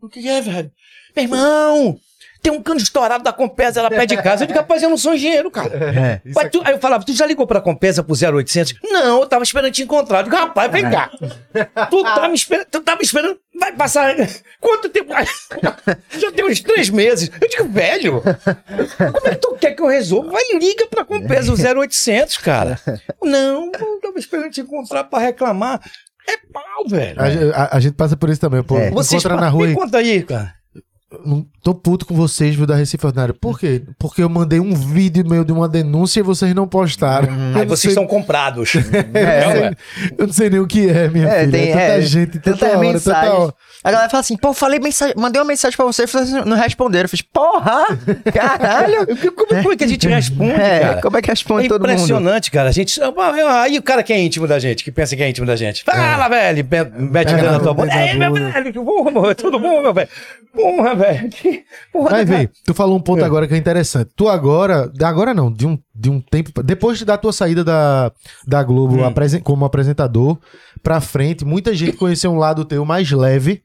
[0.00, 0.70] O que é, velho?
[1.14, 1.98] Meu irmão,
[2.44, 4.44] tem um cano estourado da Compesa lá perto de casa.
[4.44, 5.70] Eu digo, rapaz, eu não sou engenheiro, cara.
[5.74, 6.20] É.
[6.34, 8.74] Mas tu- aí eu falava, tu já ligou pra Compesa pro 0800?
[8.84, 10.18] Não, eu tava esperando te encontrar.
[10.18, 11.10] Eu digo, rapaz, vem cá.
[11.88, 14.14] Tu tá me esperando, tu tava me esperando, vai passar
[14.60, 15.10] quanto tempo?
[16.10, 17.30] já tem uns três meses.
[17.40, 20.30] Eu digo, velho, como é que tu quer que eu resolva?
[20.32, 22.78] Vai, liga pra Compesa o 0800, cara.
[23.22, 25.80] Não, eu tava esperando te encontrar pra reclamar.
[26.28, 27.18] É pau, velho.
[27.20, 28.76] A, a- a gente passa por isso também, pô.
[28.78, 28.90] É.
[28.90, 29.76] Vocês Encontra na rua me e...
[29.76, 30.54] conta aí, cara.
[31.24, 33.34] Não- tô puto com vocês, viu, da Recife Ordinário.
[33.34, 33.82] Por quê?
[33.98, 37.28] Porque eu mandei um vídeo meu de uma denúncia e vocês não postaram.
[37.54, 38.74] Eu Aí vocês sei- estão comprados.
[38.74, 38.80] eu,
[39.14, 39.72] É, não sei, ué.
[40.18, 41.50] eu não sei nem o que é, minha É, filha.
[41.52, 43.34] tem- é tanta é, gente, tanta Tantas hora, tanta mensagens.
[43.34, 43.54] hora.
[43.82, 47.04] A galera fala assim, pô, falei mensagem, mandei uma mensagem pra você, vocês não responderam.
[47.04, 47.84] Eu fiz, porra!
[48.32, 49.06] Caralho!
[49.34, 51.00] Como, como é que a gente responde, É, cara?
[51.02, 51.92] como é que responde É todo mundo?
[51.92, 52.68] impressionante, cara.
[52.68, 52.98] A gente.
[53.62, 55.82] Aí o cara que é íntimo da gente, que pensa que é íntimo da gente.
[55.84, 56.66] Fala, velho.
[56.98, 57.94] Mete É, o dedo na tua boca.
[57.94, 58.72] Ei, meu velho,
[59.36, 60.08] tudo bom, meu velho?
[60.54, 61.03] Porra, velho.
[62.08, 62.24] Cara.
[62.24, 64.10] ver, tu falou um ponto agora que é interessante.
[64.16, 68.10] Tu agora, agora não, de um, de um tempo, depois da tua saída da,
[68.46, 69.04] da Globo Hum.
[69.04, 70.38] apresen- como apresentador,
[70.82, 73.62] pra frente, muita gente conheceu um lado teu mais leve,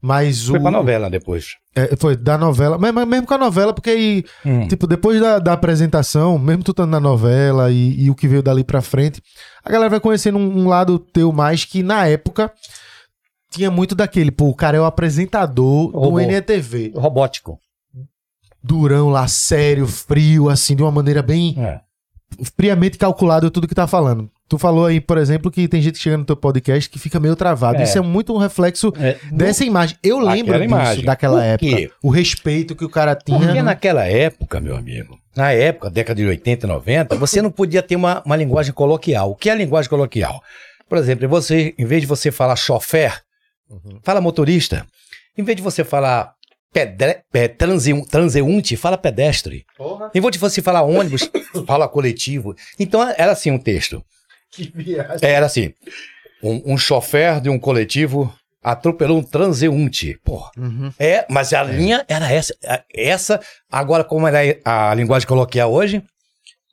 [0.00, 0.52] mas o...
[0.52, 1.56] Foi pra novela depois.
[1.74, 4.66] É, foi da novela, mas, mas mesmo com a novela, porque aí, Hum.
[4.68, 8.42] tipo, depois da, da apresentação, mesmo tu estando na novela e, e o que veio
[8.42, 9.22] dali pra frente,
[9.64, 12.50] a galera vai conhecendo um, um lado teu mais que na época
[13.52, 16.18] tinha muito daquele, pô, o cara é o apresentador do Robô.
[16.18, 16.92] NETV.
[16.96, 17.58] Robótico.
[18.62, 21.80] Durão lá, sério, frio, assim, de uma maneira bem É.
[22.56, 24.30] friamente calculado tudo que tá falando.
[24.48, 27.18] Tu falou aí, por exemplo, que tem gente que chega no teu podcast que fica
[27.18, 27.80] meio travado.
[27.80, 27.84] É.
[27.84, 29.96] Isso é muito um reflexo É, dessa imagem.
[30.02, 31.04] Eu lembro disso, imagem.
[31.04, 31.90] daquela época.
[32.02, 33.38] O respeito que o cara tinha.
[33.38, 37.82] Porque naquela época, meu amigo, na época, década de 80 e 90, você não podia
[37.82, 39.30] ter uma, uma linguagem coloquial.
[39.30, 40.40] O que é a linguagem coloquial?
[40.88, 43.22] Por exemplo, você, em vez de você falar chofer,
[44.02, 44.86] fala motorista.
[45.36, 46.32] Em vez de você falar
[46.72, 49.64] pedre, pe- transeun- transeunte, fala pedestre.
[50.14, 51.30] Em vez de você falar ônibus,
[51.66, 52.54] fala coletivo.
[52.78, 54.02] Então era assim um texto.
[54.50, 55.18] Que viagem.
[55.28, 55.72] Era assim:
[56.42, 60.18] um, um chofer de um coletivo atropelou um transeunte.
[60.22, 60.50] Porra.
[60.56, 60.92] Uhum.
[60.98, 62.54] É, mas a linha era essa.
[62.66, 66.02] A- Essa, agora, como era a linguagem coloquial hoje,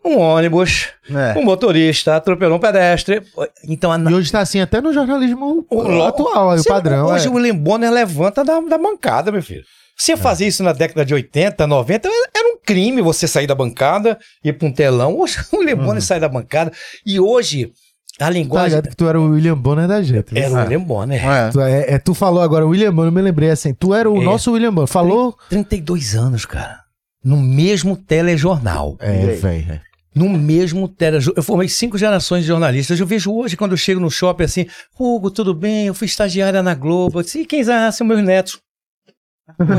[0.03, 1.37] um ônibus, É.
[1.37, 3.21] um motorista atropelou um pedestre.
[3.67, 7.07] Então, a, E hoje tá assim até no jornalismo o- atual, o Você- padrão.
[7.07, 7.29] Hoje é.
[7.29, 9.63] o William Bonner levanta da, da bancada, meu filho.
[9.97, 14.17] Você fazia isso na década de 80, 90, era- um crime você sair da bancada
[14.43, 15.19] e ir pra um telão.
[15.19, 16.71] Hoje o William Bonner sai da bancada.
[17.05, 17.71] E hoje
[18.19, 18.69] a Tá linguagem.
[18.69, 20.37] ligado que tu era o William Bonner da gente.
[20.37, 21.25] Era o William Bonner.
[21.25, 21.49] É.
[21.49, 24.09] Tu, é, é, tu falou agora, o William Bonner, eu me lembrei assim, tu era
[24.09, 24.23] o É.
[24.23, 24.87] nosso William Bonner.
[24.87, 25.35] Falou?
[25.49, 26.79] 32 anos, cara.
[27.23, 28.95] No mesmo telejornal.
[29.01, 29.81] É, velho.
[30.19, 31.37] No mesmo telejornal.
[31.37, 32.99] Eu formei cinco gerações de jornalistas.
[32.99, 34.67] Eu vejo hoje, quando eu chego no shopping, assim,
[34.99, 35.87] Hugo, tudo bem?
[35.87, 37.19] Eu fui estagiária na Globo.
[37.19, 38.59] Eu disse, e quem ah, são meus netos?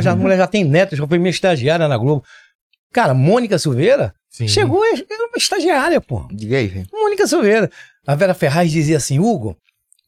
[0.03, 2.24] Já, a mulher já tem netos, já foi minha estagiária na Globo.
[2.93, 4.49] Cara, Mônica Silveira Sim.
[4.49, 6.26] chegou, é uma estagiária, pô.
[6.32, 6.86] Diga aí, velho.
[6.93, 7.70] Mônica Silveira.
[8.07, 9.57] A Vera Ferraz dizia assim, Hugo,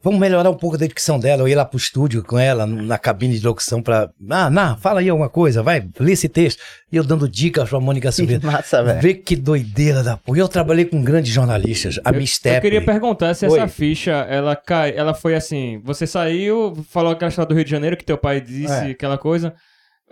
[0.02, 1.42] vamos melhorar um pouco da dicção dela.
[1.42, 4.10] Eu ia lá pro estúdio com ela, na cabine de locução, pra...
[4.30, 6.60] Ah, não, fala aí alguma coisa, vai, lê esse texto.
[6.90, 8.44] E eu dando dicas pra Mônica Silveira.
[8.46, 9.00] Massa, velho.
[9.00, 10.38] Vê que doideira da porra.
[10.38, 13.58] Eu trabalhei com grandes jornalistas, a Miss eu queria perguntar se Oi.
[13.58, 17.70] essa ficha, ela cai, ela foi assim, você saiu, falou aquela história do Rio de
[17.70, 18.90] Janeiro que teu pai disse, É.
[18.90, 19.54] aquela coisa.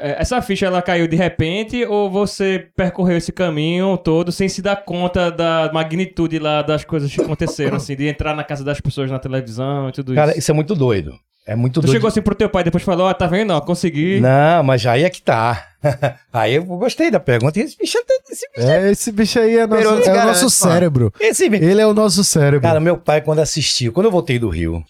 [0.01, 4.61] É, Essa ficha, ela caiu de repente ou você percorreu esse caminho todo sem se
[4.63, 8.81] dar conta da magnitude lá das coisas que aconteceram, assim, de entrar na casa das
[8.81, 10.39] pessoas na televisão e tudo Cara, isso?
[10.41, 11.15] isso é muito doido.
[11.47, 11.93] É muito Tu doido.
[11.95, 14.21] chegou assim pro teu pai depois falou, ó, tá vendo, ó, consegui.
[14.21, 15.67] Não, mas aí é que tá.
[16.33, 17.59] aí eu gostei da pergunta.
[17.59, 17.99] E Esse bicho,
[18.31, 20.51] esse, bicho- É, esse bicho aí é, nosso, é o nosso mano.
[20.51, 21.13] cérebro.
[21.19, 22.61] esse bicho- Ele é o nosso cérebro.
[22.61, 24.85] Cara, meu pai, quando assistiu, quando eu voltei do Rio,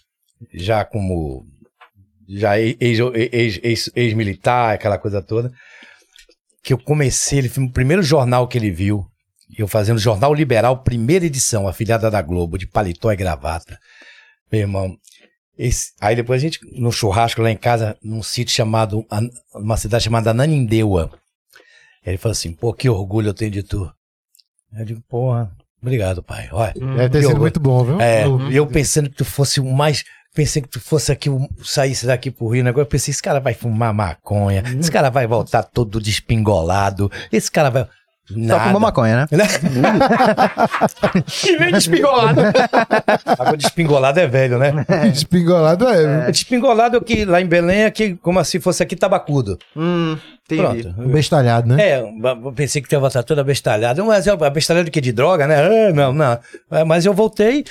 [0.53, 1.45] já como.
[2.37, 5.51] Já ex- ex- ex- ex-militar, aquela coisa toda,
[6.63, 9.05] que eu comecei, ele foi o primeiro jornal que ele viu,
[9.57, 13.77] eu fazendo Jornal Liberal, primeira edição, afiliada da Globo, de paletó e gravata.
[14.51, 14.95] Meu irmão.
[15.57, 19.05] esse- aí depois a gente, no churrasco lá em casa, num sítio chamado,
[19.53, 21.11] uma cidade chamada Nanindeua.
[22.05, 23.91] Ele falou assim, pô, que orgulho eu tenho de tu.
[24.73, 25.51] Eu digo, porra,
[25.81, 26.49] obrigado, pai.
[26.51, 28.01] Olha, Deve ter sido muito bom, viu?
[28.01, 28.49] é, Uhum.
[28.51, 30.03] eu pensando que tu fosse o mais.
[30.33, 31.29] Pensei que tu fosse aqui,
[31.61, 32.83] saísse daqui pro Rio, negócio.
[32.83, 37.69] Eu pensei, esse cara vai fumar maconha, esse cara vai voltar todo despingolado, esse cara
[37.69, 37.87] vai.
[38.31, 38.63] Só Nada.
[38.65, 39.27] fumou maconha, né?
[41.45, 42.41] E vem despingolado.
[43.25, 44.71] Agora, despingolado é velho, né?
[45.13, 46.31] Espingolado é.
[46.31, 49.57] Despingolado é que lá em Belém é que, como se fosse aqui tabacudo.
[49.75, 50.83] Hum, entendi.
[50.83, 51.09] Pronto.
[51.09, 51.83] Bestalhado, né?
[51.83, 52.03] É,
[52.55, 54.01] pensei que ia voltar toda bestalhada.
[54.03, 55.01] Mas é bestalhada de quê?
[55.01, 55.89] De droga, né?
[55.89, 56.39] Ah, não, não.
[56.71, 57.65] É, Mas eu voltei,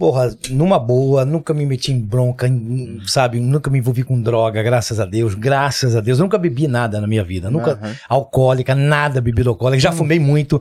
[0.00, 3.38] porra, numa boa, nunca me meti em bronca, em- sabe?
[3.38, 6.18] Nunca me envolvi com droga, graças a Deus, graças a Deus.
[6.18, 7.94] Nunca bebi nada na minha vida, nunca Aham.
[8.08, 9.78] alcoólica, nada bebida alcoólica.
[9.78, 10.60] Já fumei muito.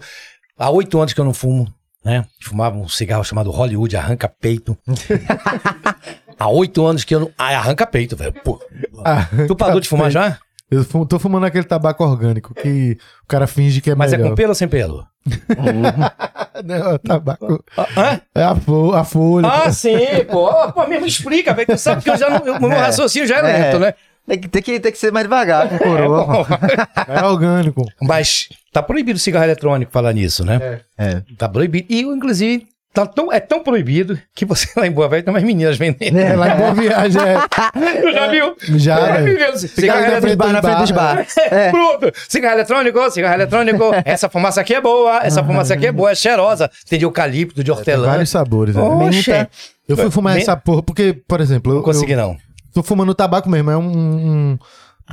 [0.57, 1.73] Há oito anos que eu não fumo,
[2.03, 2.25] né?
[2.41, 4.77] Fumava um cigarro chamado Hollywood, arranca-peito.
[6.37, 7.31] Há oito anos que eu não.
[7.37, 8.33] Ah, arranca-peito, velho.
[8.43, 8.59] Pô.
[9.05, 10.37] Ah, Tu parou de fumar já?
[10.69, 14.17] Eu fumo- tô fumando aquele tabaco orgânico que o cara finge que é Mas é
[14.17, 14.29] melhor.
[14.31, 15.05] com pelo ou sem pelo?
[16.65, 17.63] Não, tabaco.
[17.77, 18.21] Ah, hã?
[18.35, 19.47] É a, fo a folha.
[19.47, 19.97] Ah, sim,
[20.29, 20.49] pô.
[20.73, 21.67] Pô, me explica, velho.
[21.67, 22.77] Tu sabe que eu já não, eu- meu É.
[22.79, 23.43] raciocínio já é É.
[23.43, 23.93] lento, né?
[24.27, 26.45] Tem que, tem, que, tem que ser mais devagar com coroa.
[27.07, 27.83] É orgânico.
[28.01, 30.81] Mas tá proibido o cigarro eletrônico falar nisso, né?
[30.97, 31.21] É.
[31.37, 31.87] Tá proibido.
[31.89, 32.67] E, inclusive,
[33.05, 36.17] tá tão, é tão proibido que você lá em Boa Velha tem umas meninas vendendo.
[36.17, 38.01] É, lá em Boa Viagem, é.
[38.01, 38.55] Tu já viu?
[38.77, 41.25] Já, É, meu, Cigarro na frente bar, na frente dos bar.
[41.51, 41.71] É.
[41.71, 42.11] Pronto.
[42.27, 43.83] Cigarro eletrônico, cigarro eletrônico.
[44.05, 46.69] Essa fumaça aqui é boa, essa fumaça aqui é boa, é cheirosa.
[46.89, 48.07] Tem de eucalipto, de Tem hortelã.
[48.07, 48.75] vários sabores.
[48.75, 48.81] né?
[48.81, 49.47] Oxe.
[49.87, 52.37] Eu fui fumar essa porra porque, por exemplo, Não eu, consegui, eu não.
[52.73, 53.71] tô fumando tabaco mesmo.
[53.71, 54.57] É um.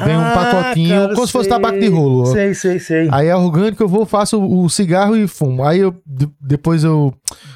[0.05, 1.53] Vem um Ah, pacotinho, cara, como se fosse sei.
[1.59, 2.27] tabaco de rolo.
[2.27, 3.09] Sei, sei, sei.
[3.13, 5.65] Aí é orgânico, eu vou, faço o cigarro e fumo.
[5.65, 7.15] Aí eu de- depois eu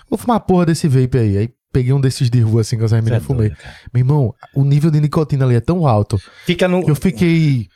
[0.08, 1.38] vou fumar a porra desse vape aí.
[1.38, 3.48] Aí peguei um desses de rua assim que eu Cê é meninas fumei.
[3.50, 3.56] doido.
[3.94, 6.84] Meu irmão, o nível de nicotina ali é tão alto Fica no.
[6.84, 7.66] que eu fiquei.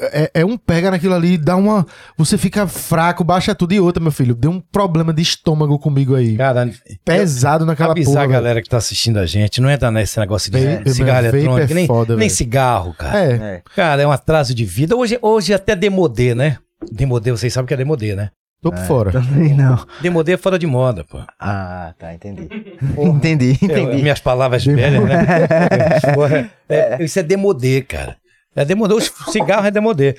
[0.00, 1.86] É, é um pega naquilo ali, dá uma.
[2.16, 3.74] Você fica fraco, baixa tudo.
[3.74, 6.36] E outra, meu filho, deu um problema de estômago comigo aí.
[6.36, 6.70] Cara,
[7.04, 8.24] Pesado naquela avisar porra.
[8.24, 8.32] a velho.
[8.32, 11.72] galera que tá assistindo a gente, não entra nesse negócio de Vape, cigarro vape eletrônico,
[11.72, 13.18] é nem, foda, nem cigarro, cara.
[13.24, 13.32] É.
[13.32, 13.62] É.
[13.76, 14.96] Cara, é um atraso de vida.
[14.96, 16.56] Hoje, hoje até demodê, né?
[16.90, 18.30] Demodê, vocês sabem o que é demodê, né?
[18.62, 19.12] Tô por fora.
[19.12, 19.84] Também não.
[20.00, 21.18] Demodê é fora de moda, pô.
[21.38, 22.48] Ah, tá, entendi.
[22.96, 24.00] entendi, É, entendi.
[24.02, 25.26] minhas palavras velhas, né?
[26.14, 28.16] Porra, é, isso é demodê, cara.
[28.56, 28.94] É demodê.
[28.94, 30.16] O cigarro é demodê.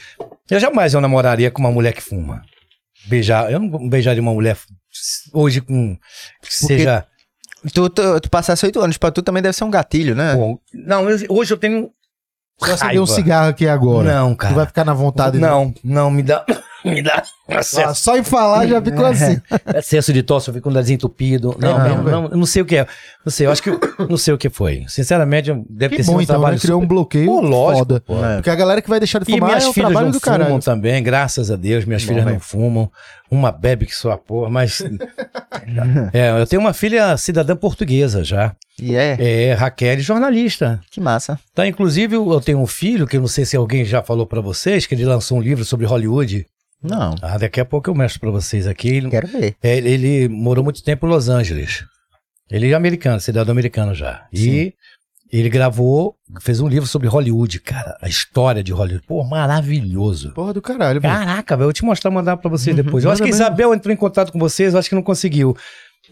[0.49, 2.41] Eu jamais eu namoraria com uma mulher que fuma.
[3.07, 3.51] Beijar.
[3.51, 4.57] Eu não beijaria uma mulher
[5.33, 5.95] hoje com.
[6.41, 7.05] Que seja.
[7.73, 10.35] Tu, tu, tu passasse oito anos, pra tu também deve ser um gatilho, né?
[10.35, 11.89] Pô, não, eu- hoje eu tenho.
[12.61, 14.53] Se eu acender um cigarro aqui agora, Não, tu cara.
[14.53, 15.37] vai ficar na vontade.
[15.39, 16.45] Não, não, me dá.
[16.85, 17.23] Me dá.
[17.47, 19.37] Ah, só em falar já ficou assim.
[19.75, 21.55] excesso de tosse, eu fico com o nariz entupido.
[21.59, 22.87] Não, Não, não, não, sei o que é.
[23.25, 23.69] Não sei, eu acho que.
[24.09, 24.83] Não sei o que foi.
[24.87, 26.61] Sinceramente, deve Que ter sido bom um então, trabalho né?
[26.61, 28.01] Criou um bloqueio Pô, lógico, foda.
[28.01, 28.23] pô.
[28.25, 28.35] É.
[28.35, 30.11] Porque a galera que vai deixar de E fumar minhas é o filhas trabalho não
[30.13, 30.45] do caralho.
[30.45, 31.85] fumam também, graças a Deus.
[31.85, 32.91] Minhas Bom, filhas não fumam.
[33.29, 34.81] Uma bebe que só a porra, mas.
[36.13, 38.55] é, eu tenho uma filha cidadã portuguesa já.
[38.79, 39.15] E é,
[39.49, 40.79] É, Raquel, jornalista.
[40.91, 41.39] que massa.
[41.53, 44.41] Tá, inclusive, eu tenho um filho, que eu não sei se alguém já falou pra
[44.41, 46.45] vocês, que ele lançou um livro sobre Hollywood.
[46.89, 48.87] Não, Ah, daqui a pouco eu mostro pra vocês aqui.
[48.89, 49.55] Ele, quero ver.
[49.61, 51.83] é, ele, ele morou muito tempo em Los Angeles.
[52.49, 54.25] Ele é americano, cidadão americano já.
[54.31, 54.73] E
[55.33, 57.97] ele gravou, fez um livro sobre Hollywood, cara.
[58.01, 59.05] A história de Hollywood.
[59.07, 60.31] Pô, maravilhoso.
[60.33, 61.13] Porra do caralho, velho.
[61.13, 63.03] Caraca, velho, eu vou te mostrar, mandar pra vocês depois.
[63.03, 63.43] Eu acho que a Manda.
[63.43, 65.57] Isabel entrou em contato com vocês, eu acho que não conseguiu.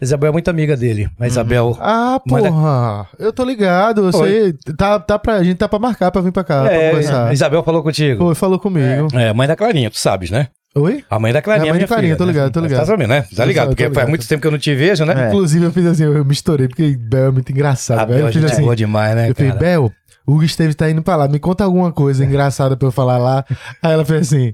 [0.00, 1.08] A Isabel é muito amiga dele.
[1.20, 1.78] A Isabel.
[1.80, 3.08] Ah, Manda- porra.
[3.16, 4.06] Eu tô ligado.
[4.06, 4.52] Eu sei.
[4.76, 6.64] Tá, tá pra, a gente tá pra marcar pra vir pra cá.
[6.64, 7.28] pra É, conversar.
[7.28, 8.18] a Isabel falou contigo.
[8.24, 9.06] Foi, falou comigo.
[9.16, 10.48] É, mãe da Clarinha, tu sabes, né?
[10.76, 11.04] Oi?
[11.08, 12.32] A mãe da Clarinha, É, a mãe da Clarinha, filha, tô né?
[12.32, 12.80] ligado, tô ligado.
[12.80, 13.24] Tá sabendo, né?
[13.36, 14.08] Tá ligado, porque tô faz ligado.
[14.08, 15.26] muito tempo que eu não te vejo, né?
[15.26, 15.28] É.
[15.28, 18.16] Inclusive, eu fiz assim, eu misturei, porque Bel é muito engraçado, A velho.
[18.18, 18.62] Bel, Eu a fiz gente é assim.
[18.64, 19.52] boa demais, né, Eu falei?
[19.52, 19.92] Bel,
[20.26, 23.18] o Hugo Esteves tá indo pra lá, me conta alguma coisa engraçada pra eu falar
[23.18, 23.44] lá.
[23.80, 24.52] Aí ela fez assim: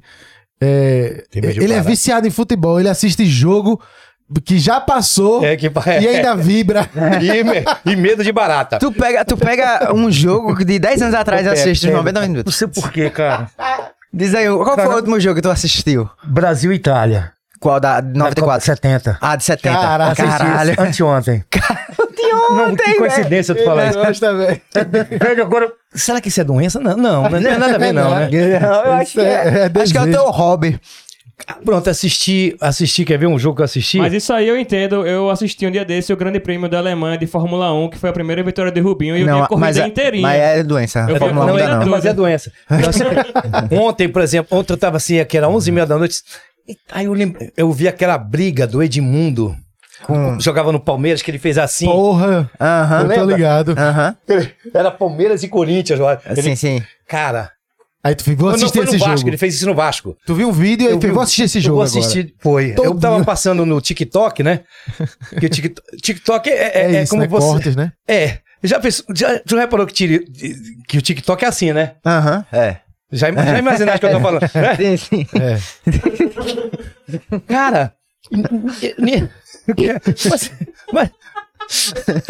[0.61, 1.81] é, ele é parar.
[1.83, 3.81] viciado em futebol, ele assiste jogo
[4.45, 6.87] que já passou É que e ainda vibra.
[7.23, 8.79] e, me- e medo de barata.
[8.79, 11.97] Tu pega, tu pega um jogo de 10 anos atrás e assiste pega.
[11.97, 12.57] 90 Não minutos.
[12.57, 13.49] sei por cara.
[14.13, 16.09] Diz aí, qual foi o último jogo que tu assistiu?
[16.25, 17.33] Brasil e Itália.
[17.61, 18.65] Qual da 94?
[18.65, 19.19] 70.
[19.21, 19.79] Ah, de 70.
[19.79, 20.75] Caraca, Caralho.
[20.79, 21.45] Anteontem.
[22.17, 23.99] De Não, que coincidência tu falar isso.
[23.99, 24.61] Gosta, velho.
[25.21, 25.73] Velho, agora.
[25.95, 26.81] Será que isso é doença?
[26.81, 28.29] Não, não, não tem nada a ver, não, né?
[28.61, 30.81] Não, eu acho que é, é- é acho que é o teu hobby.
[31.65, 33.99] Pronto, assisti, assisti, quer ver um jogo que eu assisti?
[33.99, 35.07] Mas isso aí eu entendo.
[35.07, 38.11] Eu assisti um dia desse o Grande Prêmio da Alemanha de Fórmula 1, que foi
[38.11, 40.23] a primeira vitória de Rubinho, e eu vi a corrida mas, é, inteirinha.
[40.23, 41.07] mas é doença.
[41.09, 41.87] Eu Fórmula vi- 1 não, não.
[41.89, 42.53] mas é doença.
[42.71, 43.07] Eu assisti-
[43.75, 46.23] ontem, por exemplo, ontem eu tava assim, que era 11h30 da noite.
[46.69, 49.55] e Aí eu, lembro, eu vi aquela briga do Edmundo,
[50.05, 51.87] Com- jogava no Palmeiras, que ele fez assim.
[51.87, 52.97] Porra, Aham.
[53.03, 53.35] eu tô lembra?
[53.37, 53.75] ligado.
[53.79, 54.17] Aham.
[54.73, 56.21] Era Palmeiras e Corinthians, olha.
[56.27, 56.83] Ele- Sim, sim.
[57.09, 57.51] Cara,
[58.03, 59.29] Aí tu ficou, vou não, assistir foi no esse Vasco, jogo.
[59.29, 60.17] ele fez isso no Vasco.
[60.27, 61.85] Tu viu um vídeo e aí Eu fez, vi- vou assistir esse eu jogo vou
[61.85, 61.99] agora.
[62.01, 62.71] assistir, foi.
[62.71, 62.99] Eu Todinho.
[63.01, 64.61] tava passando no TikTok, né?
[65.39, 67.29] Que o TikTok, TikTok é, é, É, é isso, como né?
[67.29, 67.47] você...
[67.47, 67.93] Cortes, né?
[68.09, 68.39] É.
[68.63, 70.25] Já, pensou, já, já reparou que, tire-
[70.89, 71.93] que o TikTok é assim, né?
[72.07, 72.45] Aham.
[72.53, 72.77] É.
[73.13, 74.43] Já, já imaginaste o que eu tô falando.
[74.43, 74.77] né?
[74.77, 75.27] Sim, sim.
[75.39, 75.59] É.
[77.49, 77.93] Cara,
[78.99, 79.29] ni-
[80.29, 80.51] mas,
[80.93, 81.11] mas,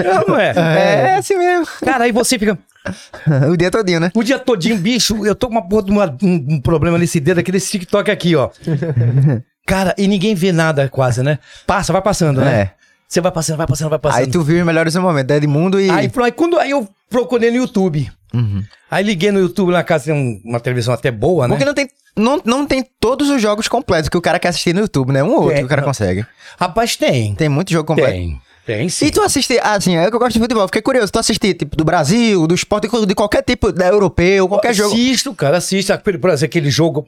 [0.04, 0.52] não, não é.
[0.56, 1.66] É, assim mesmo.
[1.84, 2.58] Cara, aí você fica
[3.50, 4.10] O dia todinho, né?
[4.14, 7.20] o dia todinho, bicho, eu tô com uma porra de uma- um, um problema nesse
[7.20, 8.48] dedo aqui, desse TikTok aqui, ó.
[9.66, 11.38] Cara, e ninguém vê nada quase, né?
[11.66, 12.60] Passa, vai passando, né?
[12.62, 12.70] É.
[13.06, 14.20] Você vai passando, vai passando, vai passando.
[14.20, 15.90] Aí tu viu os melhores momentos, Edmundo e...
[15.90, 18.10] Aí, pro- aí quando, aí eu procurei no YouTube.
[18.32, 18.62] Uhum.
[18.90, 21.54] Aí liguei no YouTube, na casa tem um- uma televisão até boa, né?
[21.54, 24.72] Porque não tem, não, não tem todos os jogos completos que o cara quer assistir
[24.72, 25.22] no YouTube, né?
[25.22, 25.58] Um ou outro Tem.
[25.58, 26.24] que o cara consegue.
[26.58, 27.34] Rapaz, tem.
[27.34, 28.12] Tem muito jogo completo.
[28.12, 28.40] Tem.
[28.66, 29.06] Tem sim.
[29.06, 31.76] E tu assiste, assim, é que eu gosto de futebol, fiquei curioso, tu assisiste, tipo,
[31.76, 34.94] do Brasil, do esporte, de qualquer tipo, da europeu, qualquer jogo.
[34.94, 35.96] Assisto, cara, assisto.
[35.98, 37.06] Por por exemplo, aquele jogo.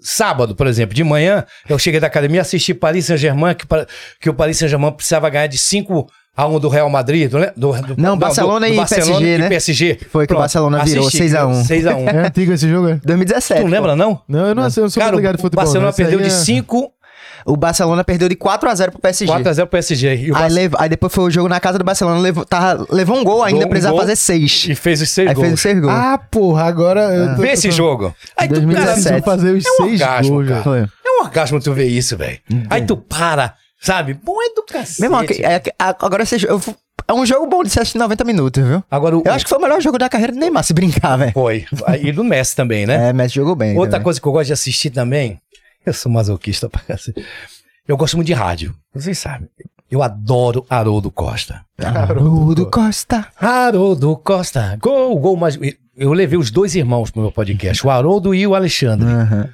[0.00, 3.64] Sábado, por exemplo, de manhã, eu cheguei da academia e assisti Paris Saint-Germain, que,
[4.20, 7.72] que o Paris Saint-Germain precisava ganhar de 5 A um do Real Madrid, do, do,
[7.82, 9.46] do- Não, Barcelona e PSG, né?
[9.46, 9.98] e PSG.
[10.10, 11.62] Foi que o Barcelona virou 6 a 1.
[11.62, 12.08] 6x1.
[12.12, 13.00] É antigo esse jogo, é?
[13.04, 13.60] 2017.
[13.60, 14.20] Tu não lembra, não?
[14.28, 15.64] Não, eu não, sei, eu não sou Cara, muito ligado de o futebol.
[15.64, 15.90] Barcelona não.
[15.92, 16.92] Isso aí perdeu de é- 5,
[17.46, 19.32] O Barcelona perdeu de 4x0 pro PSG.
[19.32, 20.16] 4x0 pro PSG.
[20.16, 22.86] E, o Aí, lev- aí depois foi o jogo na casa do Barcelona, levou, tava-
[22.90, 24.00] levou um gol ainda, um precisava gol.
[24.00, 24.66] fazer 6.
[24.70, 25.46] e fez os 6 Aí gols.
[25.48, 25.92] fez o 6 gols.
[25.94, 27.00] Ah, porra, agora...
[27.14, 28.14] eu tô- Vê tô- esse tô- jogo.
[28.36, 29.24] Aí tu, cara, 2017.
[29.24, 30.90] Fazer os É um seis orgasmo, gols, cara.
[31.04, 32.38] é um orgasmo tu ver isso, velho.
[32.70, 34.14] Aí tu para, sabe?
[34.14, 35.00] Bom é do cacete.
[35.00, 36.74] Meu irmão, é- é- agora jogo- eu
[37.06, 38.82] é um jogo bom de se assistir 90 minutos, viu?
[38.90, 39.22] Agora o...
[39.26, 41.32] Eu acho que foi o melhor jogo da carreira do Neymar, se brincar, velho.
[41.32, 41.66] Foi.
[42.02, 43.10] E do Messi também, né?
[43.10, 43.76] É, Messi jogou bem.
[43.76, 44.04] Outra também.
[44.04, 45.38] coisa que eu gosto de assistir também,
[45.86, 47.24] eu sou masoquista pra cacete.
[47.86, 48.74] Eu gosto muito de rádio.
[48.94, 49.48] Vocês sabem.
[49.90, 51.64] Eu adoro Haroldo Costa.
[51.78, 53.26] Haroldo Costa.
[53.36, 54.76] Haroldo Costa.
[54.80, 55.58] Gol, gol mais.
[55.96, 59.06] Eu levei os dois irmãos pro meu podcast, o Haroldo e o Alexandre.
[59.06, 59.48] Aham.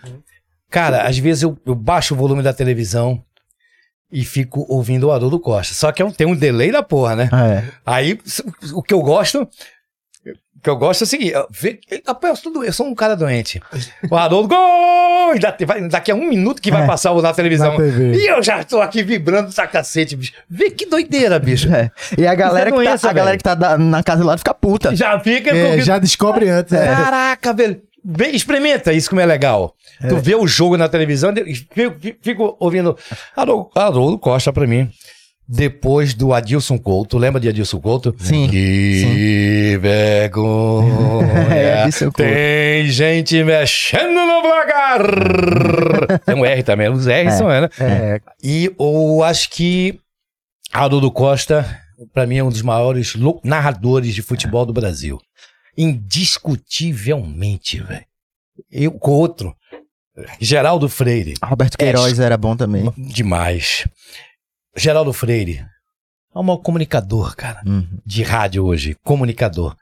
[0.70, 3.22] Cara, às vezes eu, eu baixo o volume da televisão
[4.11, 5.74] e fico ouvindo o Haroldo Costa.
[5.74, 7.28] Só que é um- tem um delay da porra, né?
[7.33, 7.64] É.
[7.85, 8.18] Aí,
[8.72, 9.47] o que eu gosto.
[10.61, 13.61] O que eu gosto é o seguinte: eu, ve- eu, eu sou um cara doente.
[14.11, 15.34] O Haroldo, gol!
[15.90, 16.86] Daqui a um minuto que vai É.
[16.86, 17.78] passar na televisão.
[17.78, 17.84] Na.
[18.14, 20.32] E eu já tô aqui vibrando essa cacete, bicho.
[20.48, 21.72] Vê que doideira, bicho.
[21.74, 21.90] É.
[22.18, 24.38] E a galera, é que, doença, tá, a galera que tá da- na casa lado
[24.38, 24.94] fica puta.
[24.94, 25.50] Já fica.
[25.56, 26.72] É, com- já descobre antes.
[26.74, 26.86] é.
[26.86, 27.80] Caraca, velho.
[28.04, 29.74] Vê- experimenta isso como é legal.
[30.08, 31.32] Tu vê o jogo na televisão
[31.74, 32.96] fico, fico ouvindo
[33.74, 34.90] Haroldo Costa pra mim.
[35.53, 38.14] Depois do Adilson Couto, lembra de Adilson Couto?
[38.20, 41.40] Sim, Que vergonha.
[41.51, 41.88] É.
[42.14, 45.01] Tem gente mexendo no placar.
[46.24, 47.68] Tem um R também, os R são, né?
[47.80, 48.20] É.
[48.42, 49.98] E eu acho que
[50.72, 51.66] Haroldo Costa,
[52.14, 55.20] pra mim, é um dos maiores narradores de futebol do Brasil.
[55.76, 58.05] Indiscutivelmente, velho.
[58.70, 59.53] Eu com outro.
[60.40, 61.34] Geraldo Freire.
[61.42, 62.88] Roberto Queiroz era bom também.
[62.96, 63.84] Demais.
[64.76, 65.66] Geraldo Freire.
[66.34, 67.60] É um mau comunicador, cara.
[67.66, 67.86] Uhum.
[68.06, 68.96] De rádio hoje.
[69.02, 69.76] Comunicador.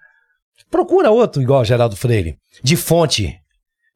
[0.70, 2.38] Procura outro igual Geraldo Freire.
[2.62, 3.38] De fonte.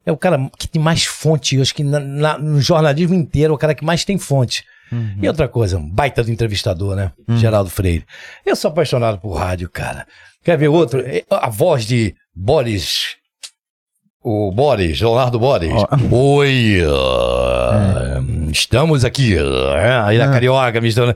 [0.05, 1.59] É o cara que tem mais fonte.
[1.59, 4.63] Acho que na- na- no jornalismo inteiro é o cara que mais tem fonte.
[4.91, 5.17] Uhum.
[5.21, 7.11] E outra coisa, um baita do entrevistador, né?
[7.37, 8.05] Geraldo Freire.
[8.45, 10.05] Eu sou apaixonado por rádio, cara.
[10.43, 10.99] Quer ver outro?
[11.01, 13.15] É, A voz de Boris.
[14.23, 15.71] O Boris, Leonardo Boris.
[16.11, 18.21] Oi, ah,
[18.51, 19.35] estamos aqui.
[19.37, 21.13] ah, Aí na Carioca, me estão-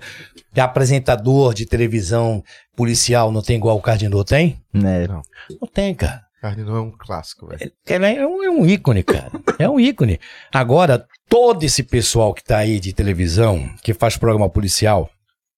[0.54, 2.44] É apresentador de televisão
[2.76, 4.60] policial, não tem igual o Cardinô, tem?
[4.74, 5.08] É.
[5.08, 6.22] Não tem, cara.
[6.42, 7.72] Carne não é um clássico, velho.
[7.88, 9.32] Ele é um, é um ícone, cara.
[9.58, 10.20] É um ícone.
[10.54, 15.10] Agora, todo esse pessoal que tá aí de televisão, que faz programa policial,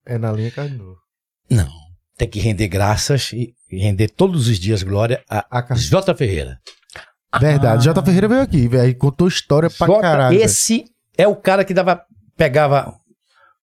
[0.06, 0.80] É na linha Carne
[1.50, 1.68] não.
[2.18, 6.14] Tem que render graças e render todos os dias glória a A J.
[6.16, 6.60] Ferreira.
[7.38, 7.86] Verdade.
[7.86, 8.96] Jota Ferreira veio aqui, velho.
[8.96, 10.42] Contou história pra Jota, caralho.
[10.42, 10.86] esse
[11.18, 12.02] é o cara que dava,
[12.36, 12.96] pegava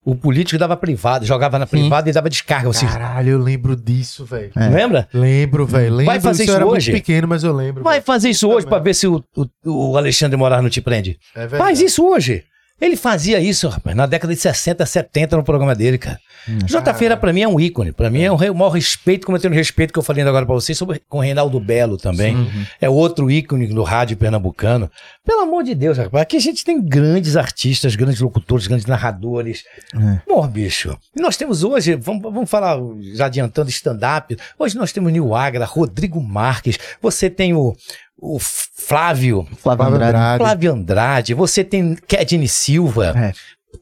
[0.05, 2.69] o político e dava privado, jogava na privada e dava descarga.
[2.69, 4.53] Você Caralho, eu lembro disso, velho.
[4.55, 4.69] É.
[4.69, 5.09] lembra?
[5.13, 5.91] Lembro, velho.
[5.97, 6.07] Lembro.
[6.07, 6.93] Vai fazer isso era hoje?
[6.93, 7.83] muito pequeno, mas eu lembro.
[7.83, 8.05] Vai velho.
[8.05, 11.19] fazer isso hoje pra ver se o, o, o Alexandre Moraes não te prende.
[11.35, 11.49] É.
[11.49, 12.45] Faz isso hoje.
[12.81, 16.19] Ele fazia isso, rapaz, na década de 60, 70 no programa dele, cara.
[16.67, 16.95] J.
[16.95, 17.91] Feira, pra mim, é um ícone.
[17.91, 20.47] Pra mim, é um o maior respeito, como eu tenho respeito que eu falei agora
[20.47, 22.37] pra vocês, sobre, com o Reinaldo Belo também.
[22.81, 24.91] É outro ícone do rádio pernambucano.
[25.25, 26.23] Pelo amor de Deus, rapaz.
[26.23, 29.65] Aqui a gente tem grandes artistas, grandes locutores, grandes narradores.
[29.95, 30.21] É.
[30.29, 30.97] Bom, bicho.
[31.17, 32.79] E nós temos hoje, vamos, vamos falar,
[33.15, 34.37] já adiantando, stand-up.
[34.59, 36.79] Hoje nós temos Nil Agra, Rodrigo Marques.
[37.03, 37.75] Você tem o,
[38.19, 40.17] o Flávio, Flávio Andrade.
[40.17, 40.39] Andrade.
[40.39, 43.15] Flávio Andrade, você tem Kedney Silva.
[43.17, 43.33] É.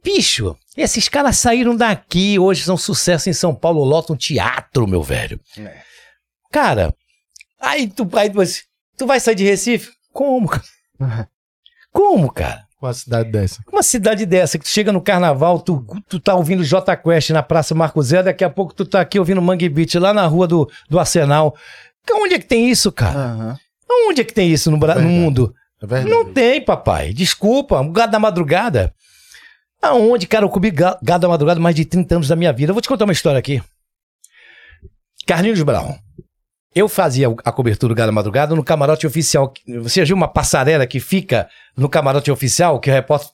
[0.02, 5.40] Bicho, esses caras saíram daqui, hoje são sucesso em São Paulo, lotam teatro, meu velho.
[6.50, 6.94] Cara,
[7.60, 8.40] aí tu, aí tu,
[8.96, 9.92] tu vai sair de Recife?
[10.12, 10.48] Como?
[10.48, 11.28] cara?
[11.92, 12.64] Como, cara?
[12.78, 13.62] Com a cidade dessa.
[13.72, 17.42] Uma cidade dessa, que tu chega no carnaval, tu, tu tá ouvindo J Quest na
[17.42, 20.46] Praça Marco Zé, daqui a pouco tu tá aqui ouvindo Mangue Beach lá na rua
[20.46, 21.54] do, do Arsenal.
[22.12, 23.18] Onde é que tem isso, cara?
[23.18, 23.58] Aham.
[24.08, 25.54] Onde é que tem isso no, Bra- no mundo?
[25.82, 26.04] É.
[26.04, 27.12] Não tem, papai.
[27.12, 27.80] Desculpa.
[27.80, 28.94] Um gado da madrugada.
[29.82, 32.70] Aonde, cara, eu comi ga- gado da madrugada mais de 30 anos da minha vida.
[32.70, 33.62] Eu vou te contar uma história aqui.
[35.26, 35.96] Carlinhos Brown.
[36.74, 39.52] Eu fazia a cobertura do gado da madrugada no camarote oficial.
[39.82, 43.28] Você viu uma passarela que fica no camarote oficial, que o repórter...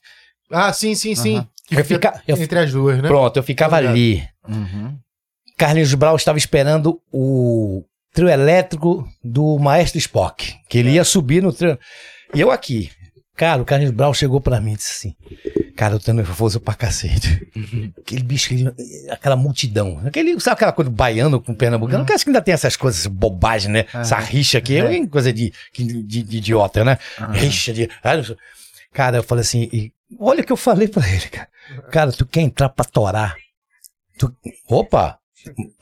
[0.53, 1.47] Ah, sim, sim, sim.
[1.67, 3.09] Que Eu fica eu- Entre as duas, né?
[3.09, 3.95] Pronto, eu ficava Obrigado.
[3.95, 4.23] ali.
[4.47, 4.99] Uhum.
[5.57, 7.83] Carlinhos Brown estava esperando o
[8.13, 11.79] trio elétrico do Maestro Spock, que ele ia subir no trio.
[12.35, 12.91] E eu aqui.
[13.37, 15.17] Cara, o Carlinhos Brown chegou pra mim e disse assim:
[15.75, 17.49] Cara, eu tô nervoso pra cacete.
[17.99, 18.75] Aquele bicho, aquele-
[19.11, 19.99] aquela multidão.
[20.05, 22.05] Aquele, sabe aquela coisa do baiano com pernambucano?
[22.05, 23.87] Que acho que ainda tem essas coisas, bobagem, né?
[23.95, 26.99] Essa rixa aqui, é coisa de, de, de- de idiota, né?
[27.33, 27.89] Rixa de.
[28.05, 28.37] ah, não.
[28.93, 31.49] Cara, eu falei assim: e olha o que eu falei pra ele, cara.
[31.91, 33.37] Cara, tu quer entrar pra torar?
[34.19, 34.35] Tu-
[34.69, 35.19] Opa!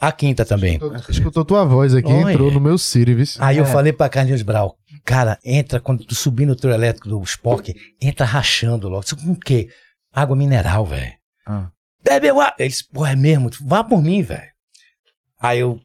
[0.01, 0.79] A quinta também.
[1.09, 2.33] Escutou tua voz aqui, Olha.
[2.33, 3.37] entrou no meu Sirius.
[3.41, 7.21] Aí eu falei pra Carlinhos Brau, cara, entra, quando tu subir no trio elétrico do
[7.23, 9.05] Spock, entra rachando logo.
[9.05, 9.69] Isso com o quê?
[10.13, 11.13] Água mineral, velho.
[11.47, 11.69] Ah.
[12.05, 12.53] Bebe água.
[12.59, 13.51] Ele disse, pô, é mesmo?
[13.63, 14.49] Vá por mim, velho.
[15.41, 15.81] Aí eu.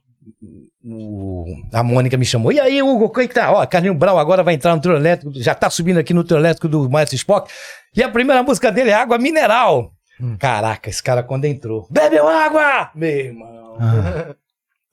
[0.84, 2.52] o- a Mônica me chamou.
[2.52, 3.52] E aí, Hugo, quem que tá?
[3.52, 6.38] Ó, Carlinhos Brau agora vai entrar no trio elétrico, já tá subindo aqui no trio
[6.40, 7.52] elétrico do Maestro Spock.
[7.96, 9.93] E a primeira música dele é Água Mineral.
[10.40, 11.88] Caraca, esse cara quando entrou.
[11.90, 12.90] Bebeu água!
[12.96, 13.78] Meu irmão.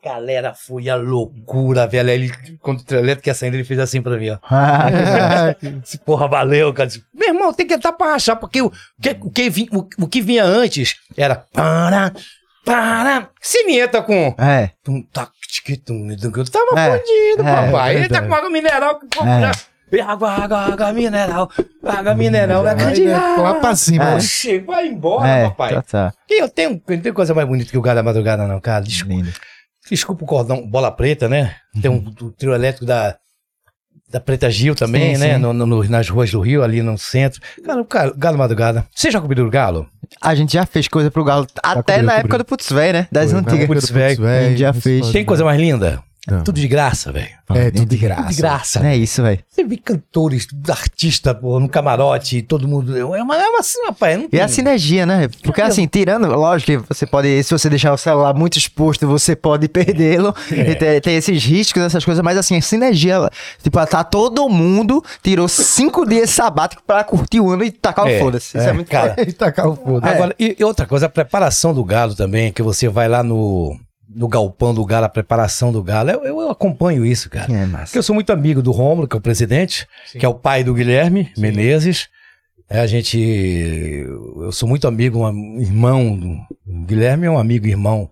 [0.02, 2.08] Galera, foi a loucura, velho.
[2.08, 4.38] Ele, quando o trio elétrico ia saindo, ele fez assim pra mim, ó.
[5.84, 6.86] Esse porra, valeu, cara.
[6.86, 9.86] Disse, Meu irmão, tem que entrar pra rachar, porque o que, o que, vi- o,
[10.02, 11.34] o que vinha antes era.
[11.52, 12.14] Para,
[12.64, 13.28] para.
[13.66, 14.34] Vinheta com.
[14.38, 14.70] É.
[14.82, 16.44] Tum, tac, tic, tum, tum, tum.
[16.44, 17.94] Tava É, fodido, é, papai.
[17.96, 18.98] é Ele tá com água mineral.
[18.98, 19.50] que pô, É.
[19.92, 21.50] já- Água, água, água mineral.
[21.84, 22.62] Água mineral.
[22.64, 24.14] Vai de lá pra cima.
[24.16, 25.74] Oxe, vai embora, É, papai.
[25.74, 26.12] tá, tá.
[26.28, 28.84] E eu tenho, não tem coisa mais bonita que o Galo da Madrugada, não, cara.
[28.84, 29.32] Desculpa, Lindo.
[29.88, 31.54] desculpa o cordão, bola preta, né?
[31.80, 33.16] Tem um, o trio elétrico da,
[34.10, 35.34] da Preta Gil também, Sim, né?
[35.34, 35.40] sim.
[35.40, 37.40] No- no- nas ruas do Rio, ali no centro.
[37.64, 38.86] Cara, o Galo, Galo Madrugada.
[38.94, 39.86] Você já comeu o Galo?
[40.20, 42.18] A gente já fez coisa pro Galo, até cobriu, na cobriu.
[42.18, 43.06] época do Putz Véi, né?
[43.12, 43.66] Das Foi, antigas.
[43.66, 43.90] Putz.
[43.90, 45.10] Véi, A gente já fez.
[45.10, 46.02] Tem coisa mais linda?
[46.44, 47.28] Tudo de graça, velho.
[47.50, 48.36] É, tudo de Tudo de graça.
[48.40, 48.86] graça.
[48.86, 49.40] É isso, velho.
[49.48, 52.96] Você vê cantores, artistas, pô, no camarote, todo mundo.
[52.96, 54.16] É uma, é uma assim, rapaz.
[54.16, 55.28] Não E tem- a sinergia, né?
[55.42, 59.34] Porque assim, tirando, lógico que você pode, se você deixar o celular muito exposto, você
[59.34, 60.34] pode perdê-lo.
[60.52, 60.74] É.
[60.74, 63.28] Tem, tem esses riscos, essas coisas, mas assim, a sinergia,
[63.62, 68.16] tipo, tá todo mundo tirou cinco dias sabático pra curtir o ano e tacar É,
[68.16, 68.56] o foda-se.
[68.56, 69.16] Isso é, é muito cara.
[69.26, 70.08] E tacar o foda.
[70.08, 73.76] Agora, e, e outra coisa, a preparação do galo também, que você vai lá no,
[74.14, 77.44] no galpão do galo, a preparação do galo, eu, eu acompanho isso, cara.
[77.44, 77.98] É Porque massa.
[77.98, 79.86] eu sou muito amigo do Rômulo, que é o presidente,
[80.18, 82.08] que é o pai do Guilherme Menezes.
[82.68, 83.18] É, a gente.
[83.18, 86.18] Eu sou muito amigo, um irmão.
[86.66, 88.10] O Guilherme é um amigo irmão.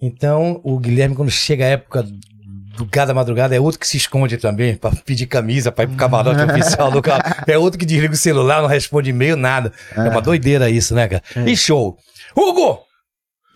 [0.00, 2.04] Então, o Guilherme, quando chega a época
[2.76, 5.88] do Gado da Madrugada, é outro que se esconde também, pra pedir camisa, pra ir
[5.88, 7.22] pro camarote oficial do galo.
[7.48, 9.72] É outro que desliga o celular, não responde e-mail, nada.
[9.96, 11.22] É, uma doideira isso, né, cara?
[11.44, 11.98] E show.
[12.36, 12.87] Hugo!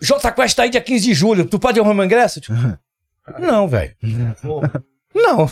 [0.03, 1.45] J Quest tá aí dia 15 de julho.
[1.45, 2.41] Tu pode arrumar ingresso?
[2.41, 2.53] Tipo,
[3.39, 3.93] Não, velho.
[5.15, 5.47] Não.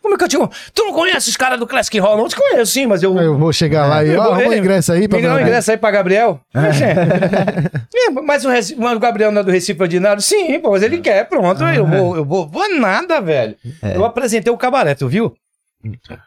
[0.00, 0.36] Como é que eu te.
[0.72, 2.16] Tu não conhece os caras do Classic Hall?
[2.16, 3.16] Não te conheço, sim, mas eu.
[3.18, 5.40] Eu vou chegar lá e, Eu ó, arruma o ingresso aí pra Me dá um
[5.40, 6.40] ingresso aí pra Gabriel.
[6.54, 6.84] Oxê.
[8.06, 10.20] É, mas o, mas o Gabriel não é do Recife Ordinário?
[10.20, 11.64] Sim, pô, mas ele quer, pronto.
[11.64, 13.56] Eu vou, eu vou, vou nada, velho.
[13.82, 13.96] É.
[13.96, 15.34] Eu apresentei o cabaré, tu viu?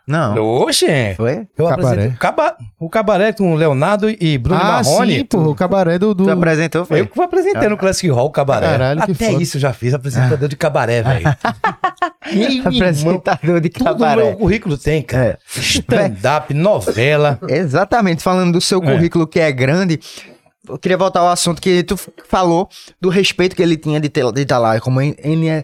[0.06, 0.36] Não.
[0.62, 1.14] Oxe.
[1.16, 1.48] Foi?
[1.58, 1.74] Eu Cabaré.
[1.74, 5.18] apresentei o, caba- o cabaré com o Leonardo e Bruno Ah, Marrone.
[5.20, 6.14] sim, pô, o cabaré do...
[6.14, 6.26] do...
[6.26, 7.02] Tu apresentou, foi?
[7.02, 8.68] Eu que apresentei no Classic Hall o cabaré.
[8.68, 9.44] Caralho, que Até foda.
[9.44, 11.26] isso eu já fiz, apresentador de cabaré, velho.
[12.34, 14.24] Meu irmão, Apresentador de tudo cabaré.
[14.24, 15.40] meu currículo tem, cara.
[15.56, 15.60] É.
[15.60, 17.40] Stand-up, novela.
[17.48, 20.00] Exatamente, falando do seu currículo que é grande,
[20.70, 21.98] eu queria voltar ao assunto que tu
[22.28, 25.64] falou do respeito que ele tinha de estar de tá lá, como NE, NE,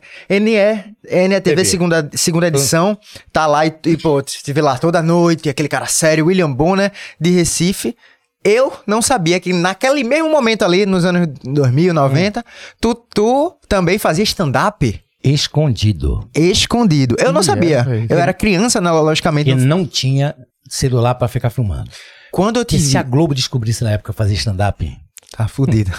[1.09, 1.65] NETV TV.
[1.65, 2.97] segunda, segunda edição,
[3.31, 7.29] tá lá e, e pô, estive lá toda noite, aquele cara sério, William Bonner, de
[7.31, 7.95] Recife.
[8.43, 12.43] Eu não sabia que naquele mesmo momento ali, nos anos 2000, 90,
[12.79, 16.29] tu, tu também fazia stand-up Escondido.
[16.35, 17.15] escondido.
[17.17, 17.79] Eu não sabia.
[17.79, 18.07] é, velho.
[18.09, 19.49] eu era criança, né, logicamente.
[19.49, 20.35] E não- tinha
[20.69, 21.89] celular pra ficar filmando.
[22.34, 22.89] Quando eu te Porque vi...
[22.89, 24.99] se a Globo descobrisse na época fazer stand-up,
[25.31, 25.91] Tá fudido.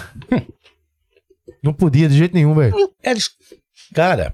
[1.63, 2.75] Não podia de jeito nenhum, velho.
[3.03, 3.29] eles.
[3.93, 4.33] Cara,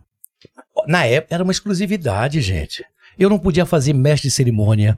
[0.88, 2.84] na época era uma exclusividade, gente.
[3.20, 4.98] Eu não podia fazer mestre de cerimônia.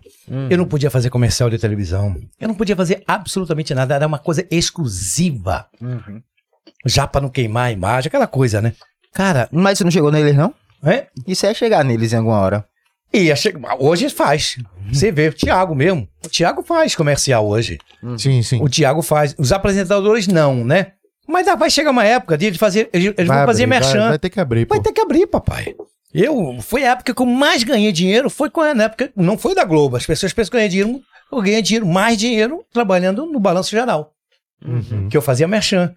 [0.50, 2.16] Eu não podia fazer comercial de televisão.
[2.40, 3.96] Eu não podia fazer absolutamente nada.
[3.96, 5.68] Era uma coisa exclusiva.
[6.86, 8.74] Já pra não queimar a imagem, aquela coisa, né?
[9.14, 10.54] Cara, Mas você não chegou neles, não?
[10.84, 12.66] é, Isso é chegar neles em alguma hora.
[13.36, 13.76] Chegar.
[13.80, 14.58] Hoje faz.
[14.92, 16.08] Você vê, o Thiago mesmo.
[16.26, 17.78] O Thiago faz comercial hoje.
[18.18, 18.62] Sim, sim.
[18.62, 19.36] O Thiago faz.
[19.38, 20.94] Os apresentadores não, né?
[21.28, 22.90] Mas ah, vai chegar uma época de fazer.
[22.92, 24.00] Eles, Vai vão fazer abrir, merchan.
[24.00, 24.76] Vai, vai ter que abrir, pô.
[24.76, 25.74] Vai ter que abrir, papai.
[26.14, 29.56] Eu, foi a época que eu mais ganhei dinheiro, foi com a época, não foi
[29.56, 31.02] da Globo, as pessoas pensam que eu ganhei dinheiro,
[31.32, 34.12] eu ganhei dinheiro, mais dinheiro, trabalhando no Balanço Geral,
[34.64, 35.10] Uhum.
[35.10, 35.96] que eu fazia merchan.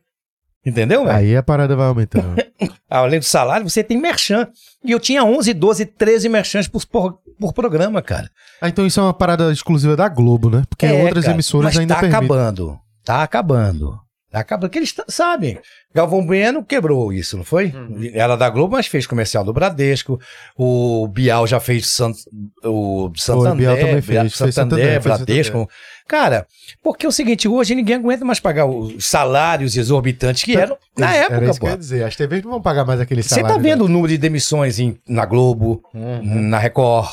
[0.66, 1.16] Entendeu, velho?
[1.16, 2.34] Aí a parada vai aumentando.
[2.90, 4.48] Além do salário, você tem merchan.
[4.84, 8.28] E eu tinha 11, 12, 13 merchans por, por, por programa, cara.
[8.60, 10.64] ah, então isso é uma parada exclusiva da Globo, né?
[10.68, 12.20] Porque É, outras cara, emissoras ainda tá permitem.
[12.28, 12.80] Tá acabando.
[13.04, 14.00] Tá acabando.
[14.44, 15.58] Porque eles t- sabem.
[15.94, 17.72] Galvão Bueno quebrou isso, não foi?
[18.12, 20.20] Era da Globo, mas fez comercial do Bradesco.
[20.56, 22.16] O Bial já fez Sant...
[22.64, 23.54] o Santander.
[23.56, 25.68] Bial também fez, Bia- fez Santander, Santander, fez Bradesco.
[26.08, 26.46] Cara,
[26.82, 31.14] porque é o seguinte, hoje ninguém aguenta mais pagar os salários exorbitantes que eram na
[31.14, 31.66] Era época, isso que pô.
[31.66, 32.04] eu ia dizer.
[32.04, 33.56] As TVs não vão pagar mais aquele Você salário.
[33.56, 35.82] tá vendo o número de demissões em- na Globo,
[36.22, 37.08] na Record,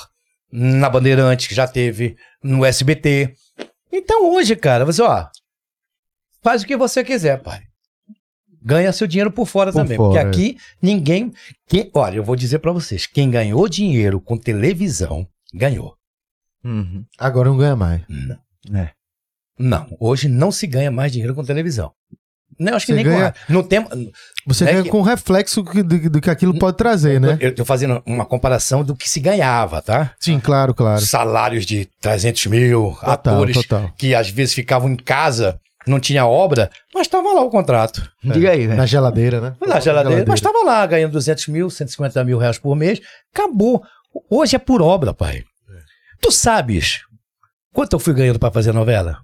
[0.51, 3.33] na Bandeirante, que já teve, no SBT.
[3.91, 5.25] Então hoje, cara, você, ó,
[6.43, 7.61] faz o que você quiser, pai.
[8.61, 9.97] ganha seu dinheiro por fora Por também.
[9.97, 10.23] fora, é.
[10.23, 11.31] porque aqui ninguém.
[11.67, 15.95] Quem, olha, eu vou dizer pra vocês: quem ganhou dinheiro com televisão, ganhou.
[16.63, 17.03] Uhum.
[17.19, 18.01] Agora não ganha mais.
[19.59, 21.91] Não, hoje não se ganha mais dinheiro com televisão.
[22.59, 23.53] Não, acho que Você nem ganha- com.
[23.53, 23.89] No tempo,
[24.45, 27.37] Você É ganha que- com o reflexo que- do, do que aquilo pode trazer, né?
[27.39, 30.13] eu tô fazendo uma comparação do que se ganhava, tá?
[30.19, 31.01] Sim, claro, claro.
[31.01, 33.91] Salários de 300 mil, Total, atores total.
[33.97, 38.07] que às vezes ficavam em casa, não tinha obra, mas estava lá o contrato.
[38.23, 38.77] Diga aí, velho.
[38.77, 39.55] Na geladeira, né?
[39.65, 42.99] Na geladeira, mas estava lá ganhando 200 mil, 150 mil reais por mês.
[43.33, 43.83] Acabou.
[44.29, 45.43] Hoje é por obra, pai.
[46.21, 47.01] Tu sabes
[47.73, 49.17] quanto eu fui ganhando pra fazer novela?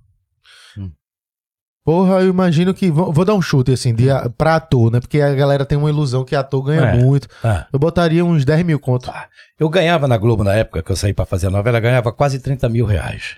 [1.85, 2.91] Porra, eu imagino que.
[2.91, 4.05] Vou, vou dar um chute assim, de,
[4.37, 4.99] pra ator, né?
[4.99, 6.97] Porque a galera tem uma ilusão que ator ganha É.
[6.97, 7.27] muito.
[7.43, 9.11] Ah, Eu botaria uns 10 mil conto.
[9.59, 12.39] eu ganhava na Globo na época que eu saí pra fazer a novela, ganhava quase
[12.39, 13.37] 30 mil reais.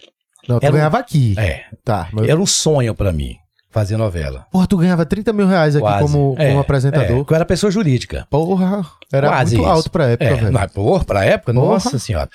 [0.51, 1.35] Não, tu Era um- ganhava aqui.
[1.37, 2.07] É, Tá.
[2.11, 2.27] Mas...
[2.27, 3.35] era um sonho pra mim
[3.69, 4.45] fazer novela.
[4.51, 6.01] Porra, tu ganhava 30 mil reais aqui Quase.
[6.03, 7.17] como, É, como é, apresentador.
[7.17, 8.27] porque eu era pessoa jurídica.
[8.29, 9.75] Porra, era Quase muito isso.
[9.77, 10.53] alto pra época, É, velho.
[10.53, 11.67] mas, porra, pra época, Porra.
[11.67, 12.29] nossa senhora.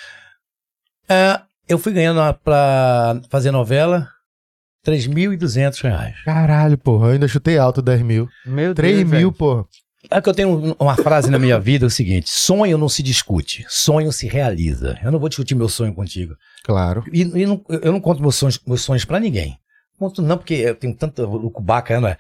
[1.09, 4.09] É, eu fui ganhando pra fazer novela
[4.85, 6.15] 3.200 reais.
[6.25, 8.29] Caralho, porra, eu ainda chutei alto 10 mil.
[8.45, 9.33] Meu 3 Deus, mil, velho.
[9.33, 9.65] porra.
[10.11, 12.89] É que eu tenho um- uma frase na minha vida, é o seguinte, sonho não
[12.89, 14.99] se discute, sonho se realiza.
[15.03, 16.35] Eu não vou discutir meu sonho contigo.
[16.65, 17.05] Claro.
[17.13, 19.59] E, e não- eu não conto meus sonhos, meus sonhos pra ninguém.
[19.99, 22.17] Conto não, porque eu tenho tanta lucubaca, não é?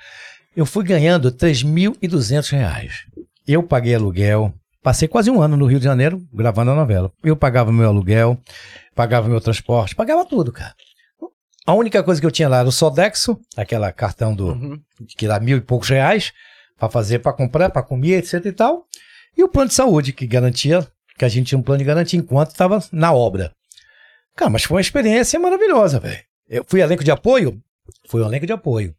[0.57, 3.05] Eu fui ganhando 3.200 reais.
[3.47, 7.12] Eu paguei aluguel, passei quase um ano no Rio de Janeiro gravando a novela.
[7.22, 8.39] Eu pagava meu aluguel,
[8.95, 10.74] pagava meu transporte, pagava tudo, cara.
[11.66, 14.80] A única coisa que eu tinha lá era o Sodexo, aquela cartão do Uhum.
[15.18, 16.32] que dá mil e poucos reais
[16.79, 18.87] pra fazer, pra comprar, pra comer, etc e tal.
[19.37, 20.87] E o plano de saúde que garantia,
[21.18, 23.53] que a gente tinha um plano de garantia enquanto estava na obra.
[24.35, 26.22] Cara, mas foi uma experiência maravilhosa, velho.
[26.49, 27.61] Eu fui elenco de apoio?
[28.09, 28.95] Fui um elenco de apoio.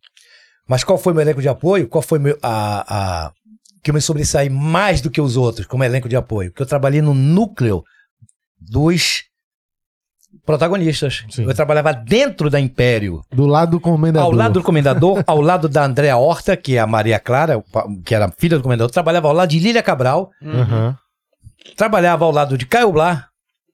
[0.67, 1.87] Mas qual foi meu elenco de apoio?
[1.87, 3.33] Qual foi meu, a, a
[3.81, 6.51] que eu me sobressaí mais do que os outros como elenco de apoio?
[6.51, 7.83] Porque eu trabalhei no núcleo
[8.59, 9.23] dos
[10.45, 11.25] protagonistas.
[11.29, 11.43] Sim.
[11.45, 13.21] Eu trabalhava dentro da Império.
[13.31, 14.25] Do lado do comendador.
[14.25, 17.63] Ao lado do comendador, ao lado da Andréa Horta, que é a Maria Clara,
[18.05, 20.97] que era filha do comendador, trabalhava ao lado de Lília Cabral, Aham.
[21.75, 23.27] trabalhava ao lado de Caio Blá,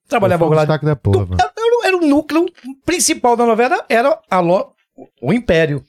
[0.07, 0.67] trabalhava ao o lado.
[0.81, 1.37] da porra.
[1.39, 2.45] Era, era o núcleo
[2.85, 4.73] principal da novela, era a lo-
[5.21, 5.83] o Império.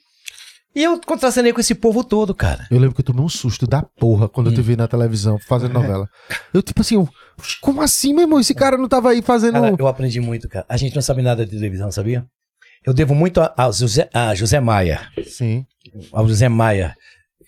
[0.75, 2.67] E eu contracenei com esse povo todo, cara.
[2.69, 5.39] Eu lembro que eu tomei um susto da porra quando eu te vi na televisão
[5.39, 6.09] fazendo novela.
[6.53, 7.07] Eu, tipo assim, eu,
[7.61, 8.39] como assim, meu irmão?
[8.39, 9.53] Esse cara não tava aí fazendo.
[9.53, 10.65] Cara, eu aprendi muito, cara.
[10.67, 12.25] A gente não sabe nada de televisão, sabia?
[12.85, 15.07] Eu devo muito a, a José, a José Maia.
[15.25, 15.65] Sim.
[16.11, 16.93] Ao José Maia.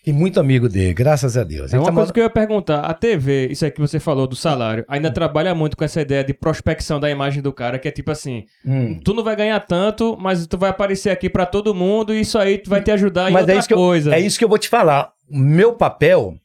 [0.08, 1.74] Fiquei muito amigo dele, graças a Deus.
[1.74, 2.80] É uma tá coisa que eu ia perguntar.
[2.80, 6.24] A TV, isso aí que você falou do salário, ainda trabalha muito com essa ideia
[6.24, 9.02] de prospecção da imagem do cara, que é tipo assim, Hum.
[9.04, 12.38] tu não vai ganhar tanto, mas tu vai aparecer aqui pra todo mundo e isso
[12.40, 14.16] aí tu vai te ajudar em Mas outra é isso, que eu, coisa.
[14.16, 15.12] é isso que eu vou te falar.
[15.30, 16.36] O meu papel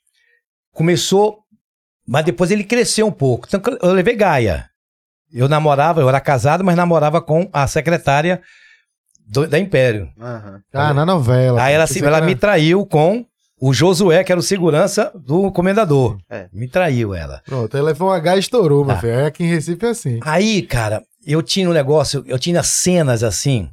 [0.73, 1.39] começou,
[2.05, 3.47] mas depois ele cresceu um pouco.
[3.47, 4.67] Então eu levei Gaia.
[5.33, 8.43] Eu namorava, eu era casado, mas namorava com a secretária
[9.25, 10.11] do- da Império.
[10.21, 10.61] Aham.
[10.75, 11.63] Ah, na novela.
[11.63, 13.25] Aí ela, ela era- me traiu com
[13.65, 16.19] o Josué, que era o segurança do comendador.
[16.29, 16.49] É.
[16.53, 17.41] Me traiu ela.
[17.47, 19.01] Pronto, ele levou um H e estourou, meu Tá.
[19.01, 19.17] filho.
[19.19, 20.19] Aí Aqui em Recife é assim.
[20.23, 23.71] Aí, cara, eu tinha um negócio, eu tinha cenas assim,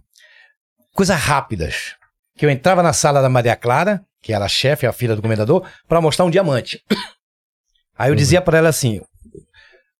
[0.94, 1.96] coisas rápidas.
[2.38, 5.22] Que eu entrava na sala da Maria Clara, que era a chefe, a filha do
[5.24, 6.80] comendador, pra mostrar um diamante.
[7.98, 9.02] Aí eu dizia pra ela assim: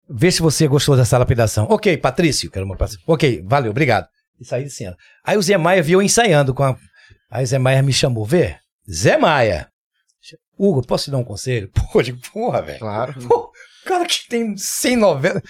[0.08, 1.66] vê se você gostou dessa lapidação.
[1.68, 3.02] Ok, Patrício, quero uma Patrício.
[3.06, 4.06] Ok, valeu, obrigado.
[4.40, 4.96] E saí de cena.
[5.24, 6.76] Aí o Zé Maia viu eu ensaiando com a.
[7.30, 8.56] Aí o Zé Maia me chamou, vê?
[8.90, 9.68] Zé Maia.
[10.62, 11.70] Hugo, posso te dar um conselho?
[11.92, 12.78] Pô, digo, porra, velho.
[12.80, 13.14] Claro.
[13.26, 13.50] Pô,
[13.86, 15.42] cara que tem 100 novelas.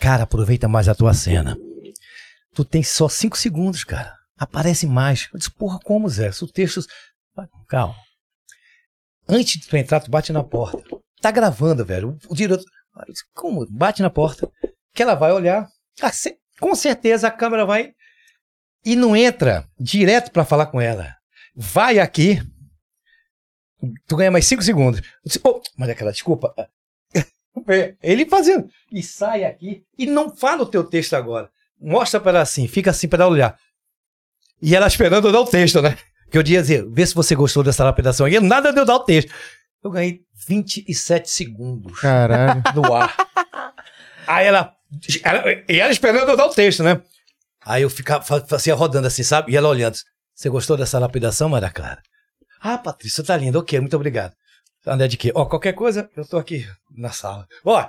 [0.00, 1.56] Cara, aproveita mais a tua cena.
[2.54, 4.14] Tu tem só 5 segundos, cara.
[4.38, 5.28] Aparece mais.
[5.32, 6.30] Eu disse, porra, como, Zé?
[6.30, 6.80] Se o texto.
[7.68, 7.96] Calma.
[9.28, 10.82] Antes de tu entrar, tu bate na porta.
[11.20, 12.16] Tá gravando, velho.
[12.28, 12.64] O, diretor.
[13.08, 13.66] Disse, como?
[13.70, 14.50] Bate na porta.
[14.94, 15.66] Que ela vai olhar.
[16.00, 17.92] Ah, ce- com certeza a câmera vai.
[18.84, 21.14] E não entra direto pra falar com ela.
[21.56, 22.42] Vai aqui.
[24.06, 25.00] Tu ganha mais 5 segundos.
[25.24, 26.54] Disse, oh, mas aquela, desculpa.
[26.56, 28.68] É, Ele fazendo.
[28.90, 31.50] E sai aqui e não fala o teu texto agora.
[31.80, 33.58] Mostra para ela assim, fica assim para ela olhar.
[34.60, 35.96] E ela esperando eu dar o texto, né?
[36.30, 38.28] Que eu ia dizer, vê se você gostou dessa lapidação.
[38.28, 39.32] E nada de eu dar o texto.
[39.82, 42.62] Eu ganhei 27 segundos Caralho.
[42.74, 43.16] no ar.
[44.26, 44.72] Aí ela,
[45.24, 45.42] ela.
[45.68, 47.02] E ela esperando eu dar o texto, né?
[47.64, 49.52] Aí eu ficava fa- fazia rodando assim, sabe?
[49.52, 49.96] E ela olhando.
[50.34, 52.00] Você gostou dessa lapidação, Maria Clara?
[52.62, 53.58] Ah, Patrícia, tá lindo.
[53.58, 54.34] Ok, muito obrigado.
[54.86, 55.32] André de quê?
[55.34, 56.66] Ó, qualquer coisa, eu tô aqui
[56.96, 57.46] na sala.
[57.64, 57.88] Ó,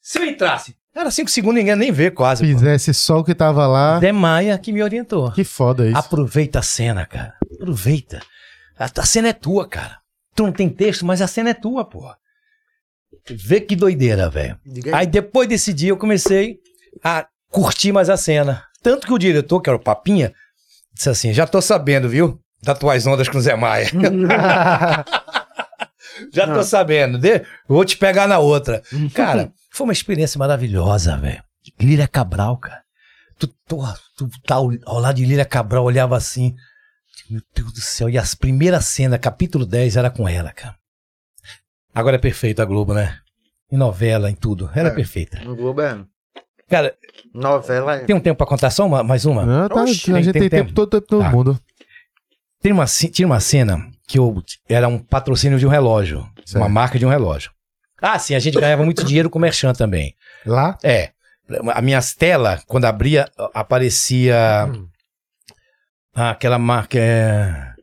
[0.00, 2.42] se eu entrasse, era cinco segundos, ninguém nem vê quase.
[2.42, 2.48] pô.
[2.48, 3.98] Fizesse só o que tava lá.
[3.98, 5.32] Zé Maia que me orientou.
[5.32, 5.96] Que foda isso.
[5.98, 7.34] Aproveita a cena, cara.
[7.54, 8.20] Aproveita.
[8.78, 9.98] A, a cena é tua, cara.
[10.36, 12.16] Tu não tem texto, mas a cena é tua, porra.
[13.28, 14.58] Vê que doideira, velho.
[14.64, 16.58] Diga Aí depois desse dia eu comecei
[17.02, 18.64] a curtir mais a cena.
[18.82, 20.32] Tanto que o diretor, que era o Papinha,
[20.92, 22.38] disse assim: já tô sabendo, viu?
[22.64, 23.86] Das tuas ondas com o Zé Maia.
[26.32, 27.18] já tô sabendo.
[27.18, 27.42] De...
[27.68, 28.82] Vou te pegar na outra.
[29.14, 31.42] Cara, foi uma experiência maravilhosa, velho.
[31.80, 32.82] Lília Cabral, cara.
[33.38, 33.78] Tu, tu,
[34.16, 36.54] tu tá ao, ao lado de Lília Cabral, olhava assim.
[37.30, 38.08] Meu Deus do céu.
[38.10, 40.74] E as primeiras cenas, capítulo 10, era com ela, cara.
[41.94, 43.18] Agora é perfeito a Globo, né?
[43.72, 44.70] Em novela, em tudo.
[44.74, 44.94] Ela é, É.
[44.94, 45.40] perfeita.
[45.40, 45.98] No Globo é
[46.68, 46.94] Cara,
[47.32, 47.96] novela.
[47.96, 49.44] é- tem um tempo pra contar só uma- mais uma?
[49.46, 50.74] Não, tá, Oxi, a gente tem tem, tempo, tempo?
[50.74, 51.30] todo tempo do Tá.
[51.30, 51.60] mundo.
[52.64, 56.26] Tem uma, tinha uma cena que eu, era um patrocínio de um relógio.
[56.46, 56.62] Certo.
[56.62, 57.50] Uma marca de um relógio.
[58.00, 60.14] Ah, sim, a gente ganhava muito dinheiro com merchan também.
[60.46, 60.78] Lá?
[60.82, 61.10] É.
[61.74, 64.34] A minhas telas, quando abria, aparecia
[66.14, 66.98] ah, aquela marca.
[66.98, 67.74] é,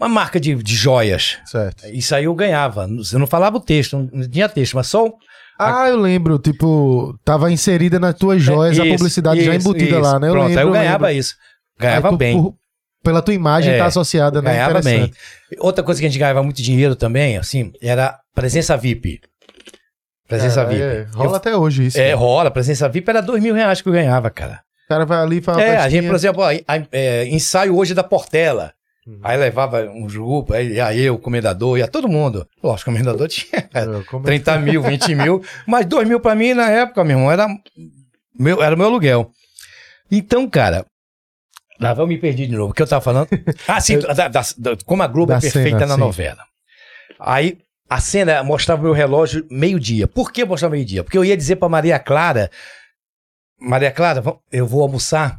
[0.00, 1.38] Uma marca de, de joias.
[1.44, 1.86] Certo.
[1.88, 2.88] Isso aí eu ganhava.
[3.12, 5.08] Eu não falava o texto, não tinha texto, mas só.
[5.08, 5.14] o-
[5.58, 9.90] Ah, eu lembro, tipo, tava inserida nas tuas joias a Isso, publicidade já isso, embutida
[9.90, 10.00] isso.
[10.00, 10.28] lá, né?
[10.28, 11.20] Eu Pronto, lembro, aí eu eu ganhava lembro.
[11.20, 11.34] isso.
[11.78, 12.42] Ganhava Aí tu, bem.
[12.42, 12.54] por-
[13.02, 14.52] pela tua imagem É, tá associada, né?
[14.52, 15.12] Ganhava bem.
[15.58, 19.20] Outra coisa que a gente ganhava muito dinheiro também, assim, era presença VIP.
[20.28, 20.82] Presença É, VIP.
[20.82, 21.98] é, rola Eu- até hoje isso.
[21.98, 22.14] É, né?
[22.14, 22.50] rola.
[22.50, 24.60] Presença VIP era dois mil reais que eu ganhava, cara.
[24.84, 25.62] O cara vai ali e fala.
[25.62, 28.72] é, a gente, por exemplo, ó, a- é, ensaio hoje da Portela.
[29.06, 29.20] Uhum.
[29.22, 32.46] Aí levava um grupo, aí ia eu, o comendador, ia todo mundo.
[32.62, 36.52] Lógico, o comendador tinha É, como- 30 mil, 20 mil, mas 2 mil pra mim
[36.52, 37.46] na época, meu irmão, era,
[38.38, 39.30] meu, era o meu aluguel.
[40.10, 40.84] Então, cara,
[41.80, 42.70] lá eu me perdi de novo.
[42.70, 43.28] O que eu tava falando?
[43.66, 46.00] Ah, sim, da- da- da- como a Globo é perfeita cena, na sim.
[46.00, 46.44] novela.
[47.18, 50.06] Aí a cena mostrava o meu relógio meio-dia.
[50.06, 51.02] Por que mostrava meio-dia?
[51.04, 52.50] Porque eu ia dizer pra Maria Clara:
[53.60, 54.22] Maria Clara,
[54.52, 55.38] eu vou almoçar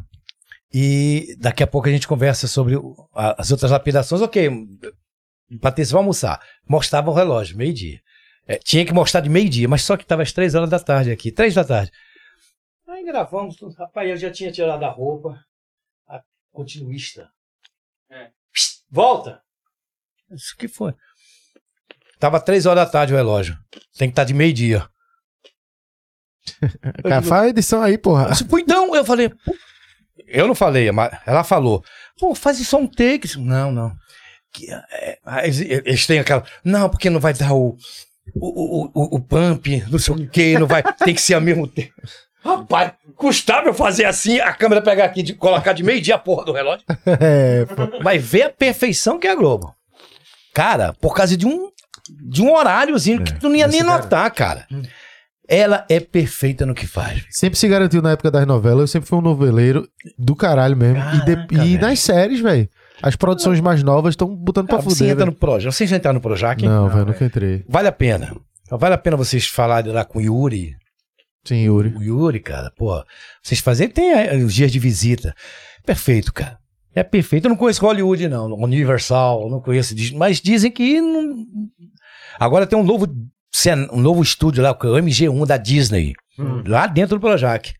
[0.74, 2.76] e daqui a pouco a gente conversa sobre
[3.16, 4.22] as outras lapidações.
[4.22, 4.50] Ok,
[5.62, 6.42] Patrícia, vamos almoçar.
[6.68, 8.00] Mostrava o relógio, meio-dia.
[8.48, 11.12] É, tinha que mostrar de meio-dia, mas só que estava às três horas da tarde
[11.12, 11.92] aqui, três da tarde.
[12.88, 15.38] Aí gravamos, rapaz, eu já tinha tirado a roupa.
[16.60, 17.30] Continuista.
[18.12, 18.32] É.
[18.92, 19.42] Volta!
[20.30, 20.94] Isso que foi?
[22.20, 23.58] Tava três horas da tarde o relógio.
[23.98, 24.86] Tem que estar de meio-dia.
[27.02, 28.26] Cara, faz a edição aí, porra.
[28.26, 29.32] Eu disse, "Pô, então, eu falei.
[30.28, 31.82] Eu não falei, mas ela falou.
[32.20, 33.20] Pô, faz só um take.
[33.20, 33.96] Disse, Não, não.
[34.52, 36.44] Que, é, eles, eles têm aquela.
[36.62, 37.78] Não, porque não vai dar o.
[38.36, 40.84] O, o, o, o pump, não sei o que, não vai.
[40.84, 41.94] Tem que ser ao mesmo tempo.
[42.44, 46.46] Rapaz, custava eu fazer assim, a câmera pegar aqui, de, colocar de meio-dia a porra
[46.46, 46.86] do relógio.
[47.06, 48.00] É, pô.
[48.02, 49.76] Mas vê a perfeição que é a Globo.
[50.54, 51.70] Cara, por causa de um,
[52.10, 54.66] de um horáriozinho que tu não ia nem notar, cara.
[55.48, 57.26] Ela é perfeita no que faz.
[57.30, 58.82] Sempre se garantiu na época das novelas.
[58.82, 59.88] Eu sempre fui um noveleiro
[60.18, 61.00] do caralho mesmo.
[61.16, 62.70] e de- Caraca, e nas séries, velho.
[63.02, 65.12] As produções mais novas estão botando pra Cara, você fuder.
[65.14, 65.32] entra velho.
[65.34, 65.74] no Projac.
[65.76, 66.64] Vocês já entraram no Projac?
[66.64, 67.64] Não, velho, nunca entrei.
[67.68, 68.36] Vale a pena.
[68.70, 70.76] Vale a pena vocês falarem lá com o Yuri.
[71.46, 71.96] Sim, Yuri.
[71.96, 73.04] O Yuri, cara, pô.
[73.42, 75.34] Vocês fazem, tem eh, os dias de visita.
[75.86, 76.58] Perfeito, cara.
[76.94, 77.46] É perfeito.
[77.46, 78.48] Eu não conheço Hollywood, não.
[78.56, 79.96] Universal, não conheço.
[79.96, 81.00] Disney, Mas dizem que.
[81.02, 81.46] Não...
[82.40, 83.08] Agora tem um novo,
[83.52, 86.14] cen- um novo estúdio lá, que é o MG1 da Disney.
[86.68, 87.74] Lá dentro do Projac.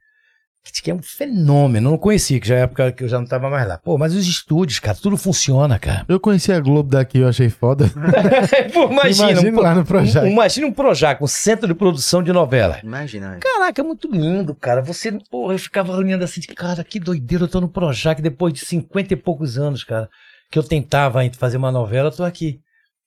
[0.84, 1.88] Que é um fenômeno.
[1.88, 3.78] Eu não conhecia, que já é época que eu já não tava mais lá.
[3.78, 6.06] Pô, mas os estúdios, cara, tudo funciona, cara.
[6.08, 7.86] Eu conheci a Globo daqui, eu achei foda.
[8.74, 9.32] Pô, imagina.
[9.32, 10.26] Imagina um, lá no Projac.
[10.26, 12.80] um- imagina um Projac, um centro de produção de novela.
[12.84, 13.30] Imagina.
[13.30, 13.42] velho.
[13.42, 14.82] Caraca, é muito lindo, cara.
[14.82, 18.54] Você, porra, eu ficava olhando assim, de, cara, que doideira, eu tô no Projac depois
[18.54, 20.08] de 50 e poucos anos, cara,
[20.52, 22.60] que eu tentava fazer uma novela, eu tô aqui,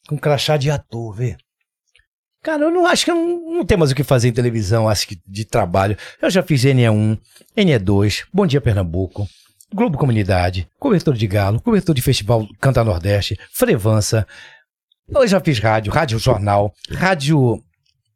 [0.08, 1.36] com crachá de ator, vê.
[2.42, 4.88] Cara, eu não acho que eu não, não tem mais o que fazer em televisão,
[4.88, 5.96] acho que de trabalho.
[6.20, 7.18] Eu já fiz NE1,
[7.56, 9.28] NE2, Bom Dia Pernambuco,
[9.72, 14.26] Globo Comunidade, cobertor de Galo, cobertor de Festival Canta Nordeste, Frevança.
[15.08, 17.62] Eu já fiz rádio, rádio jornal, rádio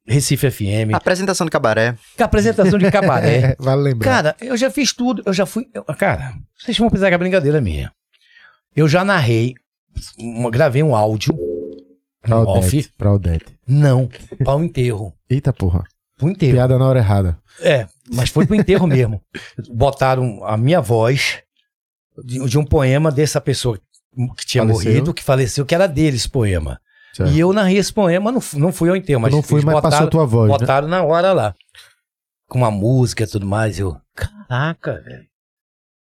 [0.08, 1.96] Recife FM, Apresentação de cabaré.
[2.18, 3.52] apresentação de cabaré.
[3.54, 4.04] É, vale lembrar.
[4.10, 5.22] Cara, eu já fiz tudo.
[5.26, 5.66] Eu já fui.
[5.74, 7.92] eu- cara, vocês vão pensar que é brincadeira minha.
[8.74, 9.54] Eu já narrei,
[10.18, 11.32] uma- gravei um áudio.
[12.26, 12.78] Pra Um Odete.
[12.78, 12.90] off.
[12.98, 13.46] Pra Odete.
[13.66, 14.08] Não,
[14.44, 15.12] para o enterro.
[15.28, 15.84] Eita porra.
[16.18, 16.52] Pro enterro.
[16.52, 17.38] Piada na hora errada.
[17.60, 19.20] É, mas foi pro enterro mesmo.
[19.72, 21.42] Botaram a minha voz
[22.24, 23.78] de, de um poema dessa pessoa
[24.36, 24.90] que tinha Faleceu.
[24.90, 26.80] morrido, que faleceu, que era dele esse poema.
[27.14, 27.32] Certo.
[27.32, 29.74] E eu narrei esse poema, não, não fui ao enterro, mas Eu não fui, mas
[29.74, 30.50] passou botaram, tua voz.
[30.52, 30.58] né?
[30.58, 31.54] botaram na hora lá.
[32.48, 33.78] Com uma música e tudo mais.
[33.78, 35.26] Eu, caraca, velho.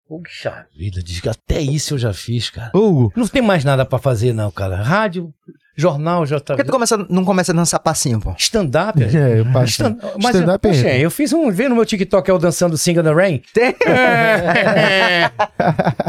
[0.09, 2.71] Puxa vida, diz que até isso eu já fiz, cara.
[2.75, 4.77] Hugo, Não tem mais nada pra fazer, não, cara.
[4.77, 5.33] Rádio,
[5.77, 6.55] jornal, tá.
[6.55, 8.35] Por que tu começa, não começa a dançar passinho, pô?
[8.39, 9.03] Stand-up.
[9.03, 9.69] é, eu passo.
[9.73, 11.51] Stand- Mas, Stand-up poxa, é- eu fiz um.
[11.51, 13.43] Vê no meu TikTok eu dançando Sing in the Rain.
[13.87, 15.31] É.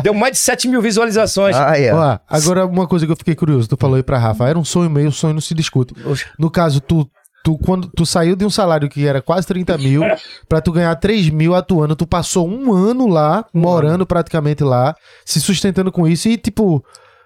[0.02, 1.56] Deu mais de 7 mil visualizações.
[1.56, 1.94] Ah, é.
[1.94, 4.66] Ó, agora uma coisa que eu fiquei curioso, tu falou aí pra Rafa, era um
[4.66, 5.94] sonho meio, o sonho não se discute.
[6.38, 7.08] No caso, tu,
[7.44, 10.02] tu quando tu saiu de um salário que era quase 30 mil,
[10.48, 14.96] pra tu ganhar 3 mil atuando, tu passou um ano lá, morando praticamente lá,
[15.26, 16.84] se sustentando com isso e tipo,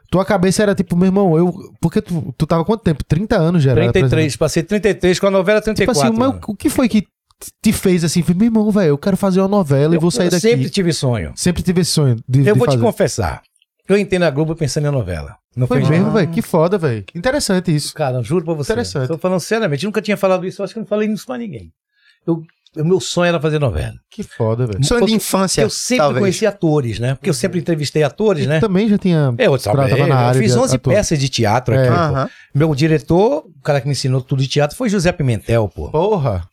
[0.09, 1.53] tua cabeça era tipo, meu irmão, eu.
[1.81, 3.03] Porque tu, tu tava quanto tempo?
[3.03, 6.01] 30 anos já, era 33, passei 33 com a novela Tipo 34.
[6.09, 6.41] assim, mas mano.
[6.47, 7.05] o que foi que
[7.61, 8.23] te fez assim?
[8.35, 10.41] Meu irmão, velho, eu quero fazer uma novela e vou sair eu daqui.
[10.41, 11.31] sempre tive sonho.
[11.35, 12.81] Sempre tive sonho de, Eu de vou te fazer.
[12.84, 13.41] confessar.
[13.88, 15.38] Eu entrei na Globo pensando em novela.
[15.55, 16.27] Não Foi foi mesmo, velho.
[16.29, 17.05] Que foda, velho.
[17.15, 17.93] Interessante isso.
[17.93, 18.73] Cara, juro pra você.
[18.73, 19.07] Interessante.
[19.07, 19.85] Tô falando seriamente.
[19.85, 20.61] Eu nunca tinha falado isso.
[20.61, 21.71] eu Acho que eu não falei isso pra ninguém.
[22.25, 22.43] Eu,
[22.81, 23.93] o meu sonho era fazer novela.
[24.09, 24.83] Que foda, velho.
[24.83, 26.19] Sonho de Porque infância, Eu sempre talvez.
[26.21, 27.15] conheci atores, né?
[27.15, 28.59] Porque eu sempre entrevistei atores, né?
[28.59, 29.33] também já tinha.
[29.37, 30.93] Eu, Tava também, na área eu fiz de 11 ator.
[30.93, 31.79] peças de teatro É.
[31.79, 31.87] aqui.
[31.89, 31.93] pô.
[31.95, 32.29] Aham.
[32.53, 35.89] Meu diretor, o cara que me ensinou tudo de teatro, foi José Pimentel, pô.
[35.89, 36.43] Porra.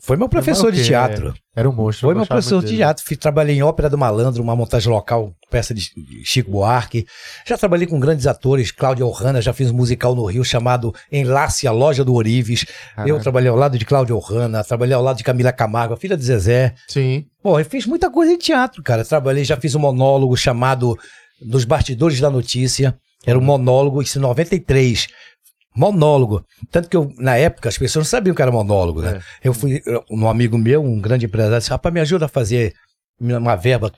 [0.00, 0.88] Foi meu professor de quê?
[0.88, 1.34] teatro.
[1.54, 2.06] Era um monstro.
[2.06, 3.04] Foi eu meu professor de teatro.
[3.04, 5.90] Fiz, trabalhei em Ópera do Malandro, uma montagem local, peça de
[6.24, 7.06] Chico Buarque.
[7.46, 11.66] Já trabalhei com grandes atores, Cláudia Ohana, já fiz um musical no Rio chamado Enlace
[11.66, 12.64] à Loja do Orives.
[13.04, 16.16] Eu trabalhei ao lado de Cláudia Ohana, trabalhei ao lado de Camila Camargo, a filha
[16.16, 16.74] de Zezé.
[16.88, 17.26] Sim.
[17.42, 19.04] Pô, eu fiz muita coisa em teatro, cara.
[19.04, 20.96] Trabalhei, já fiz um monólogo chamado
[21.40, 22.96] Dos Bastidores da Notícia.
[23.24, 25.06] Era um monólogo, isso em 93.
[25.74, 26.44] Monólogo.
[26.70, 29.20] Tanto que eu, na época, as pessoas não sabiam que era monólogo, né?
[29.42, 32.74] Eu fui, eu- um amigo meu, um grande empresário, disse, rapaz, me ajuda a fazer
[33.20, 33.90] uma verba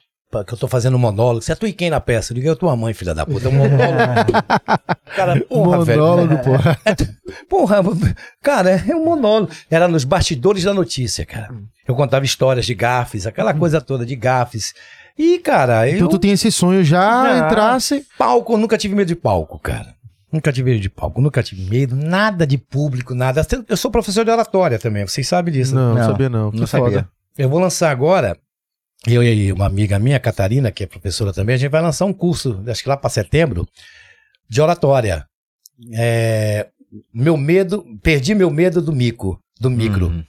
[0.47, 1.43] que eu tô fazendo um monólogo.
[1.43, 2.33] Você atua em quem na peça?
[2.33, 3.47] Eu digo, eu tua mãe, filha da puta.
[3.47, 4.33] É um monólogo.
[5.15, 6.01] cara, porra, velho.
[6.01, 6.79] Monólogo, porra.
[7.49, 7.77] Porra,
[8.43, 9.53] cara, é um monólogo.
[9.71, 11.55] Era nos bastidores da notícia, cara.
[11.87, 14.75] Eu contava histórias de gafes, aquela coisa toda de gafes.
[15.17, 15.97] E, cara, eu...
[15.97, 17.47] Então tu tinha esse sonho já, Já.
[17.47, 18.05] entrasse.
[18.19, 19.95] Palco, eu nunca tive medo de palco, cara.
[20.35, 23.47] Nunca tive medo de palco, nunca tive medo, nada de público, nada.
[23.69, 25.73] Eu sou professor de oratória também, vocês sabem disso.
[25.73, 26.51] Não, não Não, sabia não.
[26.51, 26.85] Que não foda.
[26.91, 27.09] sabia.
[27.39, 28.37] Eu vou lançar agora,
[29.07, 32.13] eu e uma amiga minha, Catarina, que é professora também, a gente vai lançar um
[32.13, 33.65] curso, acho que lá para setembro,
[34.49, 35.25] de oratória.
[35.93, 36.67] É,
[37.15, 40.09] meu medo, perdi meu medo do mico, do micro.
[40.09, 40.25] Uhum.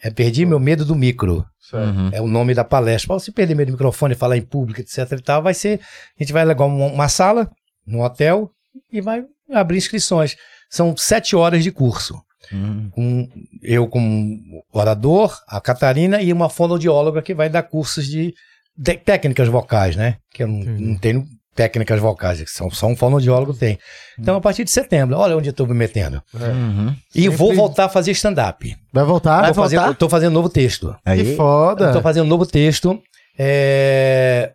[0.00, 1.44] É, perdi meu medo do micro.
[1.72, 2.10] Uhum.
[2.12, 3.08] É o nome da palestra.
[3.08, 5.80] Para você perder medo do microfone, falar em público, etc e tal, vai ser.
[6.16, 7.50] A gente vai levar uma, uma sala
[7.84, 8.52] num hotel
[8.92, 10.36] e vai abrir inscrições.
[10.70, 12.20] São sete horas de curso.
[12.52, 12.90] Uhum.
[12.90, 13.28] Com,
[13.62, 18.32] eu como orador, a Catarina e uma fonoaudióloga que vai dar cursos de,
[18.76, 20.16] de técnicas vocais, né?
[20.32, 21.26] Que eu não, não tenho
[21.56, 23.78] técnicas vocais, que são, só um fonoaudiólogo tem.
[24.18, 26.22] Então, a partir de setembro, olha onde eu estou me metendo.
[26.34, 26.94] Uhum.
[27.14, 28.76] E Sempre- vou voltar a fazer stand-up.
[28.92, 29.40] Vai voltar?
[29.40, 29.90] Vai fazendo- voltar?
[29.90, 30.94] eu tô fazendo um novo texto.
[31.02, 31.86] Que Aí, foda.
[31.86, 33.00] Eu tô fazendo um novo texto.
[33.38, 34.52] É...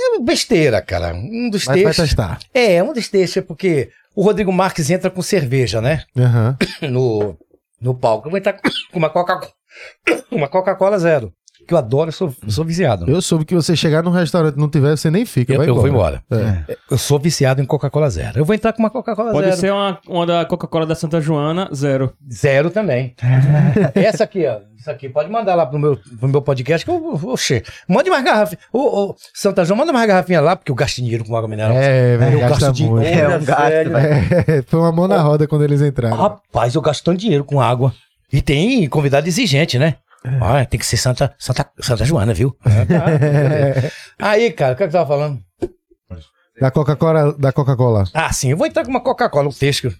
[0.00, 1.14] é besteira, cara.
[1.14, 2.08] Um dos Vai, vai textos.
[2.08, 2.38] testar.
[2.54, 6.02] É, um dos textos é porque o Rodrigo Marques entra com cerveja, né?
[6.16, 6.56] Aham.
[6.90, 7.36] No,
[7.80, 8.26] no palco.
[8.26, 9.52] Eu vou entrar com uma Coca-Cola.
[10.30, 11.32] Uma Coca-Cola zero.
[11.66, 13.08] Que eu adoro, eu sou, eu sou viciado.
[13.08, 15.52] Eu soube que você chegar num restaurante e não tiver, você nem fica.
[15.52, 16.22] Eu, vai eu vou embora.
[16.30, 16.76] É.
[16.90, 18.38] Eu sou viciado em Coca-Cola zero.
[18.38, 19.56] Eu vou entrar com uma Coca-Cola Pode zero.
[19.60, 22.12] ser uma, uma da Coca-Cola da Santa Joana, zero.
[22.32, 23.14] Zero também.
[23.94, 24.58] Essa aqui, ó.
[24.80, 27.34] Isso aqui, pode mandar lá pro meu, pro meu podcast que eu vou.
[27.34, 28.58] Oxê, mande mais garrafinha.
[28.72, 28.78] Ô,
[29.10, 31.76] ô, Santa João, manda mais garrafinha lá, porque eu gasto dinheiro com água mineral.
[31.76, 32.96] É, velho, eu gasto dinheiro.
[32.96, 33.06] muito.
[33.06, 33.96] É um gasto, velho.
[33.98, 36.16] É, foi uma mão na roda quando eles entraram.
[36.16, 37.92] Rapaz, eu gasto tanto dinheiro com água.
[38.32, 39.96] E tem convidado exigente, né?
[40.40, 42.56] Ah, tem que ser Santa, Santa, Santa Joana, viu?
[44.18, 45.40] Aí, cara, o que é que eu tava falando?
[46.58, 48.04] Da Coca-Cola, da Coca-Cola.
[48.14, 49.92] Ah, sim, eu vou entrar com uma Coca-Cola, um texto.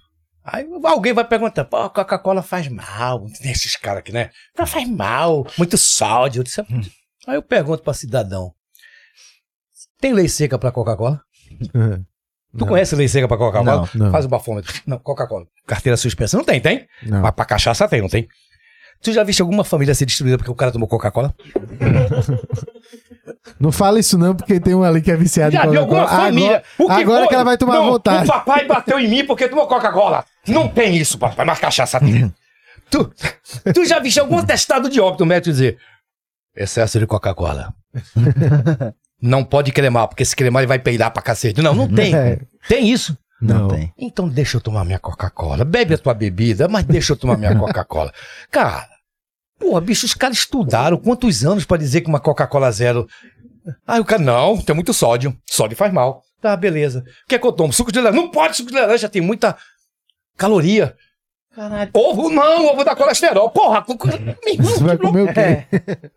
[0.45, 3.27] Aí alguém vai perguntar, pô, Coca-Cola faz mal.
[3.43, 4.31] Tem esses caras aqui, né?
[4.59, 6.41] Não faz mal, muito sódio.
[6.41, 6.61] Eu disse,
[7.27, 8.53] Aí eu pergunto pra cidadão:
[10.01, 11.21] tem lei seca pra Coca-Cola?
[12.53, 12.67] Tu Não.
[12.67, 13.87] conhece lei seca pra Coca-Cola?
[14.11, 14.75] Faz o bafômetro.
[14.85, 15.47] Não, Coca-Cola.
[15.69, 16.37] Carteira suspensa.
[16.37, 16.85] Não tem, tem?
[17.01, 17.21] Não.
[17.21, 18.27] Mas pra cachaça tem, não tem?
[19.01, 21.33] Tu já viste alguma família ser destruída porque o cara tomou Coca-Cola?
[23.59, 26.01] Não fala isso não, porque tem um ali que é viciado Já em viu alguma
[26.03, 26.27] Coca-Cola.
[26.27, 26.63] família?
[26.79, 28.25] Agora, que agora que ela vai tomar Não, vontade.
[28.29, 30.25] O papai bateu em mim porque tomou Coca-Cola.
[30.51, 32.33] Não tem isso, papai, mas cachaça tem.
[32.91, 33.13] tu,
[33.75, 35.79] tu já viste algum atestado de óbito, o médico dizer
[36.55, 37.73] excesso de Coca-Cola.
[39.21, 41.63] não pode cremar, porque se cremar ele vai peidar pra cacete.
[41.63, 42.15] Não, não tem.
[42.15, 42.41] É.
[42.69, 43.17] Tem isso.
[43.41, 43.69] Não.
[43.69, 43.93] tem.
[43.99, 45.65] Então deixa eu tomar minha Coca-Cola.
[45.65, 48.13] Bebe a tua bebida, mas deixa eu tomar minha Coca-Cola.
[48.51, 48.89] Cara,
[49.59, 53.09] porra, bicho, os caras estudaram quantos anos pra dizer que uma Coca-Cola zero.
[53.87, 55.37] Aí o cara, não, tem muito sódio.
[55.47, 56.23] Sódio faz mal.
[56.41, 57.01] Tá, beleza.
[57.25, 57.73] O que é que eu tomo?
[57.73, 58.21] Suco de laranja?
[58.21, 59.57] Não pode suco de laranja, tem muita
[60.41, 60.97] caloria.
[61.55, 61.91] Caralho.
[61.93, 63.51] Ovo não, ovo dá colesterol.
[63.51, 63.99] Porra, meu
[64.55, 65.67] irmão, Você vai comer o quê?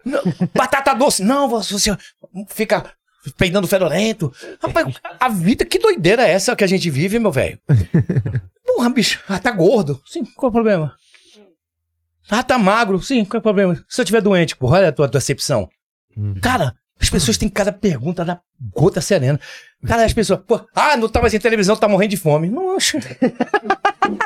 [0.06, 0.22] não,
[0.56, 1.24] batata doce.
[1.24, 1.76] Não, você
[2.48, 2.94] fica
[3.38, 4.32] peidando fedorento.
[4.62, 7.60] Rapaz, a vida, que doideira é essa que a gente vive, meu velho?
[8.66, 10.02] Porra, bicho, ah, tá gordo.
[10.06, 10.96] Sim, qual é o problema?
[12.30, 13.02] Ah, tá magro.
[13.02, 13.84] Sim, qual é o problema?
[13.90, 15.68] Se eu tiver doente, porra, olha a tua decepção.
[16.42, 16.74] Cara,
[17.04, 18.40] as pessoas têm cada pergunta da
[18.74, 19.40] gota serena.
[19.86, 22.50] Cara, as pessoas, pô, ah, não tá mais em televisão, tá morrendo de fome.
[22.50, 22.98] Não, acho.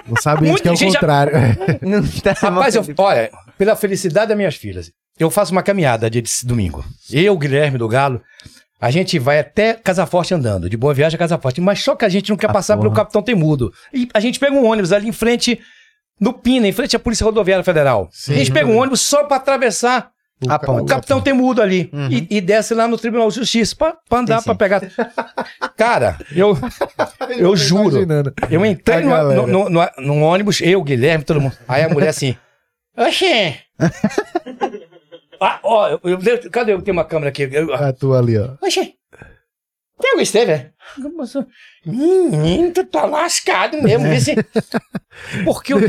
[0.07, 1.33] Não sabe isso Muita que é o já- contrário.
[1.81, 6.23] Não tá Rapaz, eu, olha, pela felicidade das minhas filhas, eu faço uma caminhada de
[6.43, 6.85] domingo.
[7.11, 8.21] Eu, Guilherme do Galo,
[8.79, 11.59] a gente vai até Casa Forte andando, de Boa Viagem a Casa Forte.
[11.61, 13.01] Mas só que a gente não quer Ah, passar pelo porra.
[13.03, 13.73] Capitão Temudo.
[13.93, 15.59] E a gente pega um ônibus ali em frente,
[16.19, 18.07] no Pina, em frente à Polícia Rodoviária Federal.
[18.11, 18.33] Sim.
[18.33, 20.09] a gente pega um ônibus só pra atravessar
[20.47, 20.85] A o.
[20.85, 21.89] Capitão Temudo ali.
[21.91, 22.09] Uhum.
[22.11, 24.57] E, e desce lá no Tribunal de Justiça pra, pra andar, Sim, pra sim.
[24.57, 24.81] pegar.
[25.75, 26.55] Cara, eu,
[27.37, 27.89] eu juro.
[27.97, 28.33] Imaginando.
[28.49, 31.57] Eu entrei A no, no, no, no- num ônibus, eu, Guilherme, todo mundo.
[31.67, 32.35] Aí a mulher assim.
[32.97, 33.55] Oxê!
[35.39, 37.47] ah, ó, eu, eu- cadê eu tenho uma câmera aqui?
[37.51, 38.55] Eu, A tua ali, ó.
[38.61, 38.93] Oxê!
[39.99, 40.71] Tem algum esteve, é?
[41.85, 44.07] Menino, tu tá lascado mesmo.
[44.07, 44.35] Esse...
[45.43, 45.79] Porque eu...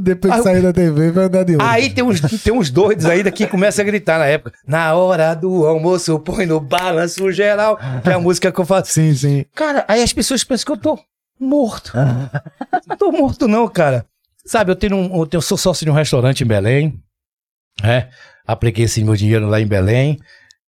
[0.00, 1.68] Depois Ah, que sair da TV, vai andar de ônibus.
[1.68, 4.56] Aí tem uns, tem uns doidos daqui que começam a gritar na época.
[4.66, 7.78] Na hora do almoço, põe no balanço geral.
[8.02, 8.92] Que é a música que eu faço.
[8.92, 9.44] Sim, sim.
[9.54, 10.98] Cara, aí as pessoas pensam que eu tô
[11.38, 11.92] morto.
[12.86, 14.06] não tô morto, não, cara.
[14.44, 17.02] Sabe, eu tenho um, eu tenho, sou sócio de um restaurante em Belém.
[17.82, 18.08] É,
[18.46, 20.18] apliquei esse meu dinheiro lá em Belém.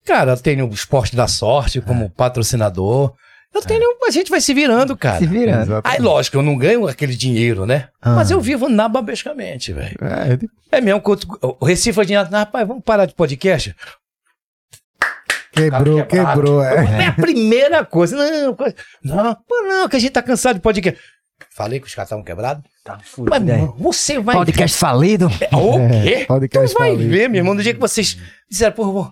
[0.05, 3.13] Cara, eu tenho o Esporte da Sorte como patrocinador.
[3.53, 3.97] Eu tenho.
[4.07, 5.19] A gente vai se virando, cara.
[5.19, 5.61] Se virando.
[5.63, 5.97] Exatamente.
[5.99, 7.88] Aí, lógico, eu não ganho aquele dinheiro, né?
[8.01, 8.15] Ah.
[8.15, 9.95] Mas eu vivo nababescamente, velho.
[10.71, 12.27] É, É mesmo que eu- o Recife foi dinheiro.
[12.30, 13.75] Rapaz, vamos parar de podcast?
[15.51, 16.63] quebrou, quebrou.
[16.63, 17.03] É.
[17.03, 18.15] É a primeira coisa.
[18.15, 20.99] Não, coisa- não, pô, não, que a gente tá cansado de podcast.
[21.55, 22.63] Falei que os caras estavam quebrados.
[22.84, 23.51] Tá Mas fudido.
[23.53, 23.69] aí.
[23.77, 24.35] você vai.
[24.35, 25.27] Podcast falido.
[25.39, 26.25] É, O quê?
[26.27, 27.09] Podcast tu vai falido.
[27.09, 28.17] ver, meu irmão, no dia que vocês
[28.49, 29.11] disseram, pô,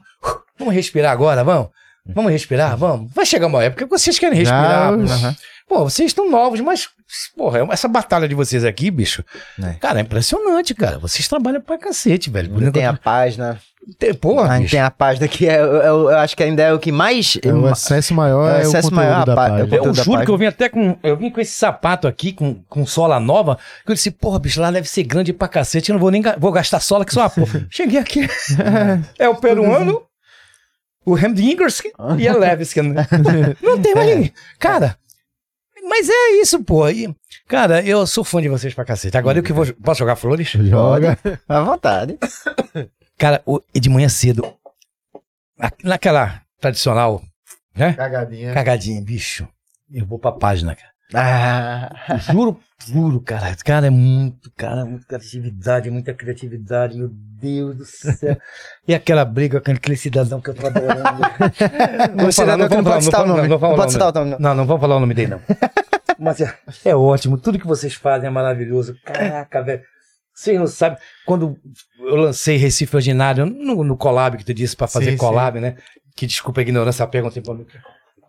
[0.58, 1.70] vamos respirar agora, vamos?
[2.06, 3.12] Vamos respirar, vamos?
[3.14, 4.98] Vai chegar uma época que vocês querem respirar.
[5.08, 5.36] Já,
[5.70, 5.84] pô.
[5.84, 6.90] Vocês estão novos, mas,
[7.38, 9.24] porra, essa batalha de vocês aqui, bicho,
[9.62, 9.74] É.
[9.74, 10.98] cara, é impressionante, cara.
[11.00, 12.54] Vocês trabalham pra cacete, velho.
[12.56, 13.60] Ainda tem a página.
[13.98, 16.78] Tem- Porra, tem a página que é, eu, eu- eu acho que ainda é o
[16.78, 17.38] que mais.
[17.44, 19.60] É, o excesso maior É o é, excesso o conteúdo maior, da pá- página.
[19.62, 20.24] eu- da juro que página.
[20.34, 20.98] eu vim até com.
[21.02, 23.58] Eu vim com esse sapato aqui, com, com sola nova.
[23.84, 25.90] Que eu disse, porra, bicho, lá deve ser grande pra cacete.
[25.90, 27.66] Eu não vou nem vou gastar sola que só uma porra.
[27.72, 28.28] Cheguei aqui.
[29.18, 30.04] é o peruano,
[31.06, 31.82] o Hemdingers
[32.18, 32.94] e a Leviskin.
[33.62, 34.34] não tem mais ninguém.
[34.60, 34.98] Cara,
[35.88, 36.88] mas é isso, pô.
[36.90, 37.14] E,
[37.48, 39.18] cara, eu sou fã de vocês pra cacete.
[39.18, 39.66] Agora eu que vou.
[39.84, 40.50] Posso jogar flores?
[40.56, 41.18] Joga.
[41.48, 42.18] À vontade.
[43.18, 44.42] Cara, o- de manhã cedo,
[45.58, 47.22] na- naquela tradicional,
[47.76, 47.94] né?
[47.94, 48.54] Cagadinha.
[48.54, 49.48] Cagadinha, bicho.
[49.92, 50.91] Eu vou pra página, cara.
[51.14, 53.56] Ah, Juro, juro, cara.
[53.66, 58.38] Cara, é muito, cara, muita criatividade, muita criatividade, meu Deus do céu.
[58.88, 61.22] E aquela briga com aquele cidadão que eu tô adorando.
[62.16, 63.48] Não vou falar, não não pode citar o nome.
[63.48, 64.36] Não pode citar o nome.
[64.40, 65.42] Não, não vamos falar o nome dele, não.
[66.20, 66.54] Mas é,
[66.86, 68.96] é ótimo, tudo que vocês fazem é maravilhoso.
[69.04, 69.82] Caraca, velho.
[70.34, 71.58] Vocês não sabem, quando
[72.00, 75.76] eu lancei Recife Ordinário no, no collab que tu disse pra fazer Sim, collab, né?
[76.16, 77.66] Que desculpa a ignorância, perguntei pra mim.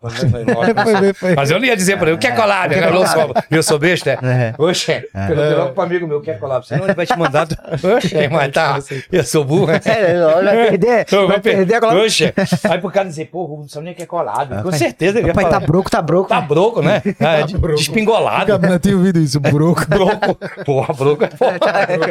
[0.13, 1.35] Foi, foi, foi.
[1.35, 2.75] Mas eu não ia dizer pra ele, o que é collab?
[2.75, 2.89] né?
[2.89, 4.17] Eu sou, eu sou besta, é?
[4.23, 4.53] É.
[4.57, 6.67] Oxe, perguntei logo pro amigo meu, o que é collab?
[6.67, 7.47] Senão ele vai te mandar.
[7.97, 8.79] Oxe, mas tá,
[9.11, 9.67] eu sou burro.
[9.67, 9.79] né?
[9.85, 11.05] É, vai perder.
[11.11, 11.99] Eu Vai perder agora.
[12.01, 12.33] Oxe,
[12.69, 14.61] aí pro cara dizer, pô, não sabe nem o que é collab.
[14.61, 16.29] Com certeza ele ia Pai, tá falar, broco, tá broco.
[16.29, 17.01] tá broco, né?
[17.19, 17.77] É, de- broco.
[17.77, 18.59] despingolado.
[18.59, 19.85] Mais tinha ouvido isso, broco.
[19.87, 20.37] Broco.
[20.65, 21.59] Porra, broco é foda.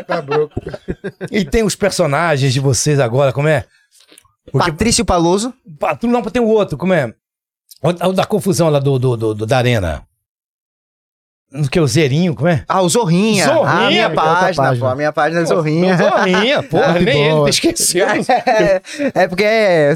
[0.06, 0.54] Tá broco.
[1.30, 3.64] E tem os personagens de vocês agora, como é?
[4.50, 5.52] Porque Patrício Paloso.
[6.02, 7.12] Não tem o outro, como é?
[8.14, 10.04] Da confusão lá do, do- do- da arena.
[11.52, 12.64] No que é o Zerinho, como é?
[12.66, 13.44] Ah, o Zorrinha.
[13.44, 14.86] Zorrinha, Ah, a minha página, página.
[14.86, 14.92] pô.
[14.92, 15.96] A minha página é Zorrinha.
[15.98, 17.44] Zorrinha, porra, nem ele, boa.
[17.44, 18.06] tá esqueceu.
[18.52, 18.80] É,
[19.14, 19.44] é porque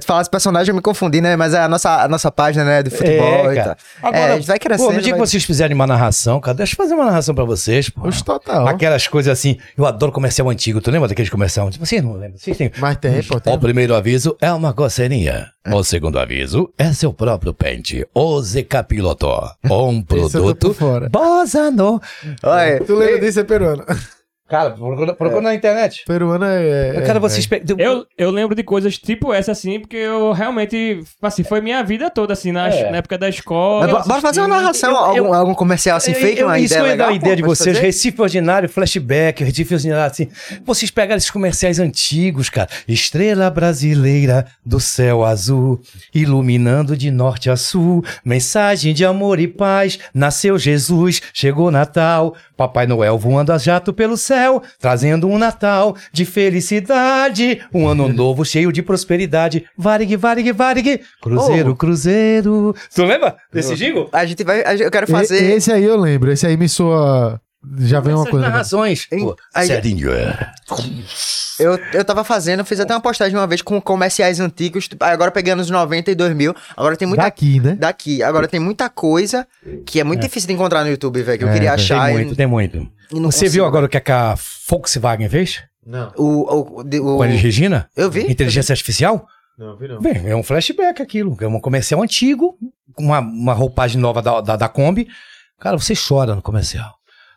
[0.00, 1.34] tu fala esse personagem, eu me confundi, né?
[1.36, 2.82] Mas é a nossa, a nossa página, né?
[2.82, 3.76] Do futebol É, e tal.
[4.02, 4.86] Agora, é, a gente vai crescendo.
[4.88, 7.34] Pô, no dia que vai- vocês fizerem uma narração, cara, deixa eu fazer uma narração
[7.34, 8.06] pra vocês, pô.
[8.06, 8.66] Os total.
[8.68, 11.88] Aquelas coisas assim, eu adoro comercial antigo, tu lembra daqueles comercial antigos?
[11.88, 12.38] Vocês não lembram?
[12.38, 12.70] Vocês têm...
[12.78, 13.54] Mas tem, pô, tem.
[13.54, 15.48] O primeiro aviso é uma coceirinha.
[15.72, 18.06] O segundo aviso é seu próprio pente.
[18.14, 19.26] O Zeca Piloto.
[19.68, 21.08] Um Esse eu tô produto por fora.
[21.72, 22.00] No...
[22.42, 23.84] Olha, Tu lembra disso, é peruano?
[24.48, 26.04] Cara, procura, procura na internet.
[26.06, 27.02] Peruano é...
[27.04, 27.46] Cara, é- vocês...
[27.46, 31.82] pe- Eu, eu lembro de coisas tipo essa, assim, porque eu realmente, assim, foi minha
[31.82, 32.90] vida toda, assim, na, É.
[32.90, 33.88] na época da escola.
[33.92, 36.58] mas bora- fazer uma narração, eu- algum, eu- algum comercial assim, Eu- fake, eu, uma
[36.60, 37.08] isso ideia eu dar legal.
[37.08, 37.86] a ideia pô, de vocês, fazer?
[37.86, 40.28] Recife Ordinário, Flashback, Recife Ordinário, assim,
[40.64, 45.80] vocês pegaram esses comerciais antigos, cara, Estrela Brasileira do céu azul,
[46.14, 52.86] iluminando de norte a sul, mensagem de amor e paz, nasceu Jesus, chegou Natal, Papai
[52.86, 58.72] Noel voando a jato pelo céu, trazendo um Natal de felicidade, um ano novo cheio
[58.72, 59.64] de prosperidade.
[59.76, 61.76] Varig, varig, varig, cruzeiro, Oh.
[61.76, 62.74] cruzeiro.
[62.94, 64.08] Tu lembra desse jingle?
[64.12, 64.62] A gente vai.
[64.64, 65.42] a gente- Eu quero E- fazer.
[65.52, 66.30] Esse aí eu lembro.
[66.32, 67.40] Esse aí me soa.
[67.78, 68.46] Já vem uma coisa.
[68.46, 68.50] né?
[68.52, 69.06] narrações.
[69.06, 70.08] Pô, Aí- Serinho.
[71.58, 74.88] Eu, eu tava fazendo, fiz até uma postagem uma vez com comerciais antigos.
[74.88, 76.54] tipo, Agora pegando os 90 e 2000.
[76.76, 77.22] Agora tem muita.
[77.24, 77.74] Daqui, né?
[77.78, 78.22] Daqui.
[78.22, 79.46] Agora tem muita coisa
[79.86, 81.38] que é muito difícil de encontrar no YouTube, velho.
[81.38, 82.06] Que eu É, queria achar.
[82.06, 82.76] Tem e- muito, tem muito.
[83.10, 83.50] e não Você consigo.
[83.52, 84.34] viu agora o que, é que a
[84.68, 85.62] Volkswagen fez?
[85.86, 87.88] Não, O, o, o, Com a Elis Regina?
[87.96, 88.30] Eu vi.
[88.30, 89.26] Inteligência artificial?
[89.58, 90.00] não, vi não.
[90.00, 91.36] Bem, é um flashback aquilo.
[91.40, 92.58] É um comercial antigo,
[92.92, 95.08] com uma, uma roupagem nova da, da, da Kombi.
[95.58, 96.95] Cara, você chora no comercial.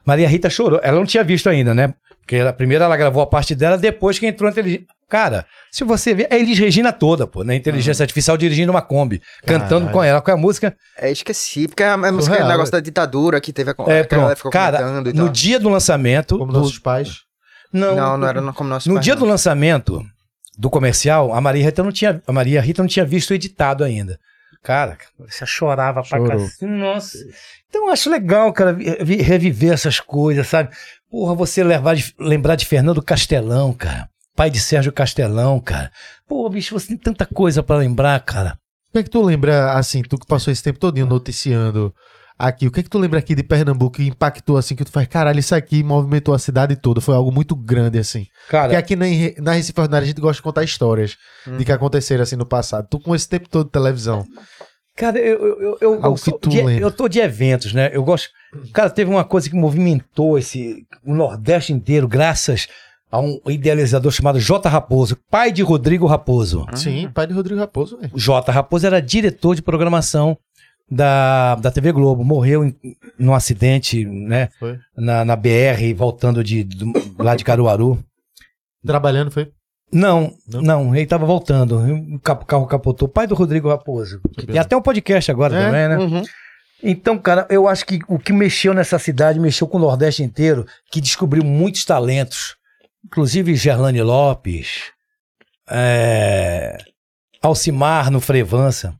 [0.09, 0.79] Maria Rita chorou.
[0.83, 1.93] Ela não tinha visto ainda, né?
[2.21, 4.85] Porque ela, primeiro ela gravou a parte dela, depois que entrou a inteligência.
[5.09, 8.81] Cara, se você ver, é a Elis Regina toda, pô, na inteligência artificial dirigindo uma
[8.81, 9.91] Kombi, cantando Caralho.
[9.91, 10.75] com ela, com a música.
[10.97, 14.03] É, esqueci, porque é a música Surreal, o negócio da ditadura que teve a É,
[14.03, 15.29] que ela ficou Cara, no tal.
[15.29, 16.37] dia do lançamento.
[16.37, 17.21] Como do- nossos pais.
[17.73, 19.21] não, Não, não era no- como nosso No pai, dia não.
[19.21, 19.99] do lançamento
[20.57, 23.83] do comercial, a Maria Rita não tinha, a Maria Rita não tinha visto o editado
[23.83, 24.19] ainda.
[24.63, 26.27] Cara, você chorava pra Chorou.
[26.27, 26.65] cacete.
[26.65, 27.17] Nossa.
[27.69, 30.69] Então eu acho legal, cara, vi- vi- reviver essas coisas, sabe?
[31.09, 34.09] Porra, você levar de- lembrar de Fernando Castelão, cara.
[34.35, 35.91] Pai de Sérgio Castelão, cara.
[36.27, 38.57] Pô, bicho, você tem tanta coisa pra lembrar, cara.
[38.89, 41.93] O que é que tu lembra, assim, tu que passou esse tempo todinho noticiando
[42.39, 44.91] aqui, o que é que tu lembra aqui de Pernambuco que impactou, assim, que tu
[44.91, 48.25] faz, caralho, isso aqui movimentou a cidade toda, foi algo muito grande, assim.
[48.47, 49.05] Cara, Porque aqui na,
[49.43, 51.17] na Recife Ordinária a gente gosta de contar histórias
[51.57, 52.87] de que aconteceram, assim, no passado.
[52.89, 54.25] Tu com esse tempo todo de televisão.
[54.95, 57.73] Cara, eu, eu, eu, eu, Algo eu que sou tu de- eu tô de eventos,
[57.73, 57.89] né?
[57.93, 58.29] Eu gosto.
[58.73, 62.67] Cara, teve uma coisa que movimentou esse o Nordeste inteiro, graças
[63.11, 64.67] a um idealizador chamado J.
[64.69, 66.65] Raposo, pai de Rodrigo Raposo.
[66.75, 67.97] Sim, pai de Rodrigo Raposo.
[68.11, 68.51] O J.
[68.51, 70.37] Raposo era diretor de programação
[70.89, 72.23] da, da TV Globo.
[72.23, 72.75] Morreu em,
[73.17, 74.49] num acidente, né?
[74.59, 74.77] Foi.
[74.97, 78.03] Na, na BR, voltando de, do- lá de Caruaru.
[78.85, 79.51] Trabalhando, foi?
[79.91, 80.61] Não, Não?
[80.61, 81.79] não, ele tava voltando.
[82.15, 83.07] O carro capotou.
[83.07, 84.19] Pai do Rodrigo Raposo.
[84.29, 84.61] Que tem beleza.
[84.65, 85.65] até um podcast agora É?
[85.65, 85.97] também, né?
[85.97, 86.23] Uhum.
[86.81, 90.65] Então, cara, eu acho que o que mexeu nessa cidade, mexeu com o Nordeste inteiro,
[90.91, 92.55] que descobriu muitos talentos.
[93.05, 94.83] Inclusive Gerlane Lopes,
[95.69, 96.77] é,
[97.41, 98.93] Alcimar no Frevança.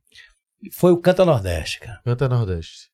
[0.72, 2.00] Foi o Canta Nordeste, cara.
[2.04, 2.90] Canta Nordeste.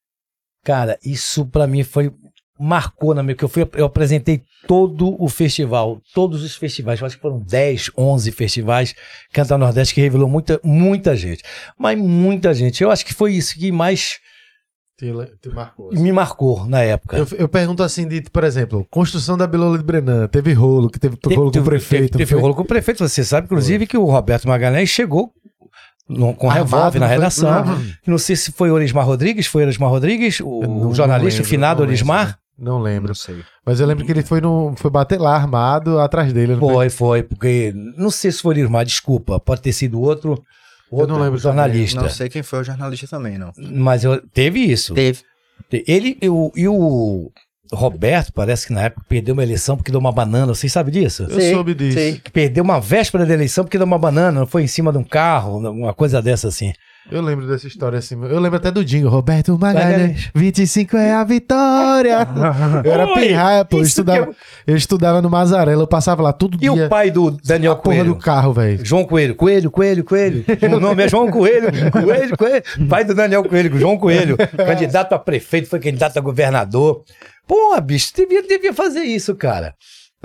[0.63, 2.11] Cara, isso pra mim foi.
[2.59, 3.35] Marcou na minha.
[3.35, 7.91] Que eu, fui, eu apresentei todo o festival, todos os festivais, acho que foram 10,
[7.97, 8.95] 11 festivais
[9.31, 11.43] Canta Nordeste que revelou muita, muita gente.
[11.77, 12.81] Mas muita gente.
[12.81, 14.19] Eu acho que foi isso que mais
[14.97, 15.11] Te,
[15.41, 15.91] te marcou.
[15.91, 16.01] assim.
[16.01, 17.17] me marcou na época.
[17.17, 20.97] Eu, eu pergunto assim, de, por exemplo, construção da Bilola de Brenan, teve rolo, que
[20.97, 22.17] teve, rolo com o prefeito.
[22.17, 22.41] Teve, foi?
[22.41, 23.07] rolo com o prefeito.
[23.07, 25.33] Você sabe, inclusive, que o Roberto Magalhães chegou
[26.07, 27.15] no- com Armado, revólver na foi?
[27.15, 27.63] redação.
[27.65, 27.91] Uhum.
[28.07, 31.45] Não sei se foi Orismar Rodrigues, foi Orismar Rodrigues, o, Eu o não- jornalista, não
[31.45, 32.25] o finado lembro, não Orismar.
[32.25, 33.07] lembro, Não lembro.
[33.09, 33.43] Não sei.
[33.65, 36.53] Mas eu lembro que ele foi, no, foi bater lá armado atrás dele.
[36.53, 40.41] não Foi, foi, porque não sei se foi Orismar, desculpa, pode ter sido outro,
[40.89, 42.01] outro não lembro jornalista.
[42.01, 43.51] Não sei quem foi o jornalista também, não.
[43.57, 44.93] Mas eu- teve isso.
[44.93, 45.19] Teve.
[45.71, 47.29] Ele e o, e o
[47.73, 51.23] Roberto, parece que na época perdeu uma eleição porque deu uma banana, vocês sabem disso?
[51.23, 52.21] Eu Sei, soube disso.
[52.23, 54.97] Que perdeu uma véspera da eleição porque deu uma banana, não foi em cima de
[54.97, 56.73] um carro, uma coisa dessa assim.
[57.11, 58.15] Eu lembro dessa história assim.
[58.23, 59.11] Eu lembro até do Jingle.
[59.11, 60.31] Roberto Magalhães, Magalhães.
[60.33, 62.27] 25 é a vitória.
[62.83, 63.77] eu era pirraia, pô.
[63.77, 65.83] Eu estudava, que eu estudava no Mazarela.
[65.83, 66.71] Eu passava lá todo E dia.
[66.85, 68.13] o pai do Daniel a porra Coelho?
[68.13, 68.83] do carro, velho.
[68.83, 70.45] João Coelho, Coelho, Coelho, Coelho.
[70.75, 72.63] O nome é João Coelho, Coelho, Coelho.
[72.89, 74.35] Pai do Daniel Coelho, João Coelho.
[74.37, 77.03] Candidato a prefeito, foi candidato a governador.
[77.47, 79.75] Pô, bicho, devia, devia fazer isso, cara.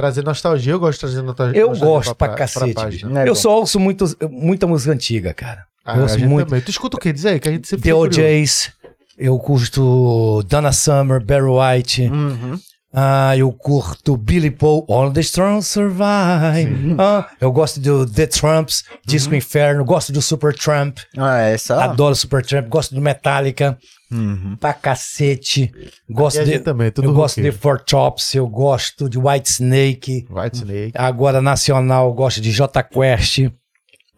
[0.00, 0.72] Trazer nostalgia.
[0.72, 1.60] Eu gosto de trazer nostalgia.
[1.60, 2.72] Eu nostalgia gosto pra, pra cacete.
[2.72, 3.10] página.
[3.10, 3.18] bicho.
[3.18, 5.64] É eu só ouço muito, muita música antiga, cara.
[5.84, 6.62] Ah, eu ouço muito também.
[6.62, 7.12] Tu escuta o quê?
[7.12, 7.94] Diz aí, que a gente sempre The.
[7.94, 8.72] OJs,
[9.18, 12.02] eu curto Donna Summer, Barry White.
[12.10, 12.58] Uhum.
[12.92, 16.96] Ah, eu curto Billy Paul, All the Strong Survive.
[16.98, 21.84] Ah, eu gosto do The Trumps, Disco Inferno, gosto do Super Trump, Ah, essa.
[21.84, 23.78] adoro Super Trump, gosto do Metallica,
[24.12, 24.56] Uhum.
[24.58, 25.70] pra cacete.
[26.08, 27.52] Gosto de, também, tudo eu gosto de.
[27.52, 30.26] Four Tops, eu gosto de White Snake.
[30.28, 30.92] White Snake.
[30.94, 33.50] Agora, nacional, eu gosto de J Quest.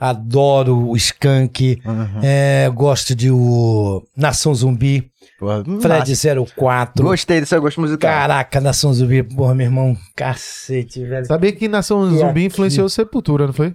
[0.01, 1.81] Adoro o Skank.
[1.85, 2.21] Uhum.
[2.23, 5.13] É, gosto de o Nação Zumbi.
[5.81, 6.13] Fred
[6.57, 7.05] 04.
[7.05, 8.11] Gostei seu gosto musical.
[8.11, 11.27] Caraca, Nação Zumbi, porra, meu irmão, cacete, velho.
[11.27, 12.47] Sabia que Nação E Zumbi aqui?
[12.47, 13.75] influenciou Sepultura, não foi?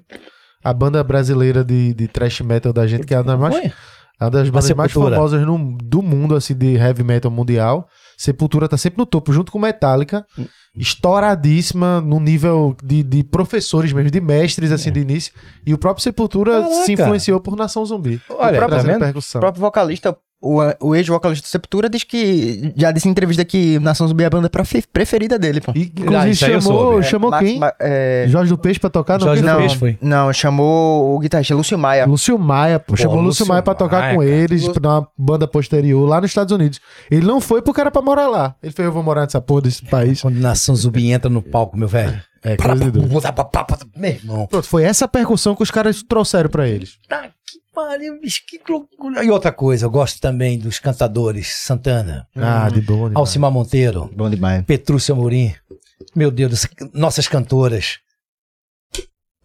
[0.63, 3.71] A banda brasileira de, de thrash metal da gente, que é a mais, Foi?
[4.19, 7.87] A das bandas mais famosas no- do mundo, assim, de heavy metal mundial.
[8.17, 10.25] Sepultura tá sempre no topo, junto com Metallica.
[10.75, 15.31] Estouradíssima no nível de, de professores mesmo, de mestres, assim, de início.
[15.65, 16.83] E o próprio Sepultura Caraca.
[16.83, 18.19] se influenciou por Nação Zumbi.
[18.29, 19.19] Olha, tá Trazendo vendo?
[19.19, 20.17] O próprio vocalista,
[20.55, 22.73] o o, ex-vocalista do Sepultura diz que.
[22.75, 25.71] Já disse em entrevista que Nação Zumbi é a banda prefe- preferida dele, pô.
[25.75, 27.59] E, inclusive Ah, chamou, chamou quem?
[27.59, 29.19] Ma- é, Jorge do Peixe pra tocar?
[29.19, 29.61] Não, Jorge quem do foi?
[29.67, 29.97] Peixe foi.
[30.01, 32.05] Não, chamou o guitarrista Lúcio Maia.
[32.05, 32.95] Lúcio Maia, pô.
[32.95, 34.31] Chamou Lúcio Lúcio Maia pra tocar Maia, com cara.
[34.31, 36.79] eles, Lúcio- pra uma banda posterior lá nos Estados Unidos.
[37.11, 38.55] Ele não foi pro cara pra morar lá.
[38.61, 40.21] Ele fez, eu vou morar nessa porra desse país.
[40.21, 42.19] Quando Nação Zumbi entra no palco, meu velho.
[42.43, 43.09] É, coisa de doido.
[43.95, 44.47] Meu irmão.
[44.47, 46.97] Pronto, foi essa percussão que os caras trouxeram pra eles.
[47.07, 47.25] Tá
[47.77, 49.23] pariu, bicho, que loucura.
[49.23, 51.53] E outra coisa, eu gosto também dos cantadores.
[51.53, 52.95] Santana, Ah, de bom.
[53.09, 53.15] demais.
[53.15, 54.65] Alcimar Monteiro, Bom demais.
[54.65, 55.53] Petrúcia Amorim.
[56.15, 57.99] Meu Deus, nossas cantoras.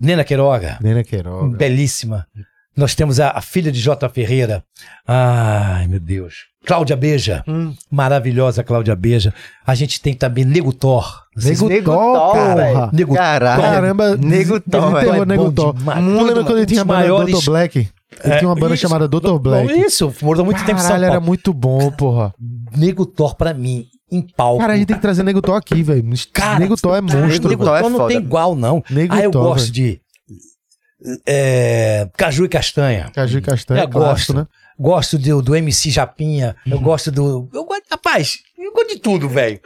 [0.00, 1.56] Nena Queiroga, Nena Queiroga.
[1.56, 2.26] belíssima.
[2.74, 4.08] Nós temos a, a filha de J.
[4.08, 4.64] Ferreira.
[5.06, 6.46] Ai, meu Deus.
[6.64, 7.74] Cláudia Beja, Hum.
[7.90, 9.34] maravilhosa Cláudia Beja.
[9.66, 11.04] A gente tem também Nego Thor.
[11.36, 12.94] Nego Nego Thor, Thor.
[12.94, 13.14] Nego.
[13.14, 14.90] Caramba, Nego des- Thor.
[15.02, 15.74] Nego É bom Thor.
[15.74, 17.44] Tudo lembra quando ele tinha maiores-.
[17.44, 17.88] Black?
[18.24, 19.38] Ele É, tinha uma banda isso, chamada Dr.
[19.38, 19.72] Black.
[19.80, 21.16] Isso, morou muito tempo em São Caralho, Paulo.
[21.16, 22.34] era muito bom, porra.
[22.76, 24.60] Nego Thor pra mim, em palco.
[24.60, 26.02] Cara, a gente tem que trazer Nego Thor aqui, velho.
[26.58, 27.48] Nego Thor é Cara, monstro.
[27.48, 27.58] Nego velho.
[27.58, 28.84] Thor é não tem igual, não.
[28.90, 30.00] Nego ah, eu Thor, gosto de
[31.26, 33.10] é, Caju e Castanha.
[33.14, 34.34] Caju e Castanha, Eu é gosto.
[34.34, 34.46] né?
[34.78, 36.56] Gosto do, do MC Japinha.
[36.66, 37.48] Eu gosto do.
[37.52, 39.60] Eu gosto, rapaz, eu gosto de tudo, velho.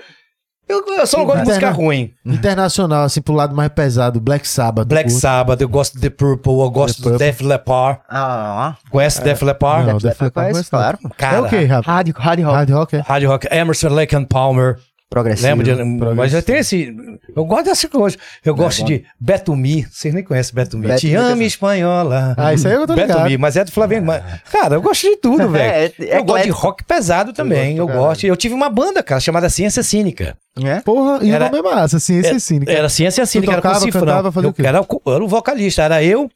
[0.69, 2.13] Eu, eu só não gosto de música Interna- ruim.
[2.25, 4.21] Internacional, assim, pro lado mais pesado.
[4.21, 4.87] Black Sabbath.
[4.89, 5.21] Black curto.
[5.21, 7.27] Sabbath, eu gosto de The Purple, eu gosto The do Purple.
[7.27, 8.01] Def Leppard.
[8.11, 9.87] Ah, Conhece Def Leppard?
[9.87, 10.99] Não, Def Def Leppard Leppard, conheço, claro.
[11.17, 11.91] Cara, É o quê, Rafa?
[11.93, 12.55] hard, hard rock.
[12.57, 13.01] Hard rock, é?
[13.01, 14.79] Hard Rock, Emerson, Lake and Palmer.
[15.09, 15.49] Progressivo.
[15.49, 15.73] Lembra de.
[15.75, 16.15] progressivo.
[16.17, 16.95] Mas já tem esse.
[17.35, 18.17] Eu gosto dessa coisa.
[18.45, 18.87] Eu gosto bom.
[18.87, 19.87] de Betumi.
[19.89, 20.89] Vocês nem conhecem Betumi.
[20.89, 22.35] Beto Te quer espanhola.
[22.37, 23.19] Ah, isso aí eu tô ligado.
[23.19, 24.07] Betumi, mas é do Flamengo.
[24.07, 25.95] Mas, cara, eu gosto de tudo, velho.
[26.01, 27.77] É, é eu gosto de rock pesado também.
[27.77, 28.25] gosto Eu gosto.
[28.27, 30.37] Eu tive uma banda, cara, chamada Ciência Cínica.
[30.61, 30.81] É?
[30.81, 32.73] Porra, e Era- o nome é massa, ciência É- cínica.
[32.73, 34.01] Era Ciência Cínica, era com tocava, cifrão.
[34.07, 34.67] cantava, fazia eu, o quê?
[34.67, 35.83] era, o- era o vocalista.
[35.83, 36.29] Era eu,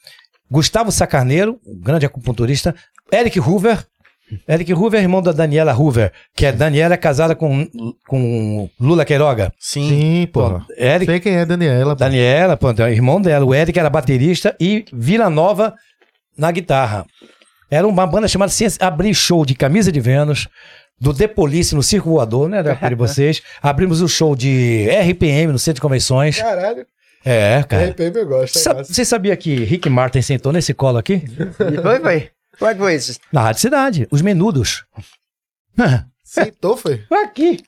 [0.50, 2.74] Gustavo Sacarneiro, um grande acupunturista,
[3.12, 3.84] Eric Hoover.
[4.48, 7.66] Eric Hoover é irmão da Daniela Hoover, que é Daniela é casada com,
[8.06, 9.52] com Lula Queiroga.
[9.58, 9.88] Sim.
[9.88, 10.50] Sim, porra.
[10.66, 11.94] Pronto, Eric Sei quem é Daniela.
[11.94, 12.00] pô.
[12.00, 13.44] Daniela, pronto, é o irmão dela.
[13.44, 15.74] O Eric era baterista e Vila Nova
[16.36, 17.04] na guitarra.
[17.70, 18.84] Era uma banda chamada Ciência.
[18.84, 20.48] Abri show de Camisa de Vênus,
[21.00, 22.62] do The Police no Circo Voador, né?
[22.62, 23.42] Da de vocês.
[23.62, 26.38] Abrimos o show de RPM no Centro de Convenções.
[26.40, 26.84] Caralho,
[27.24, 27.90] É, cara.
[27.90, 28.58] RPM eu gosto.
[28.58, 28.82] é Sa-.
[28.82, 31.22] Você sabia que Rick Martin sentou nesse colo aqui?
[31.82, 32.28] Foi, foi.
[32.60, 33.18] Como é que foi isso?
[33.32, 34.84] Na Rádio Cidade, os menudos.
[36.22, 37.02] Sentou, foi?
[37.24, 37.58] aqui.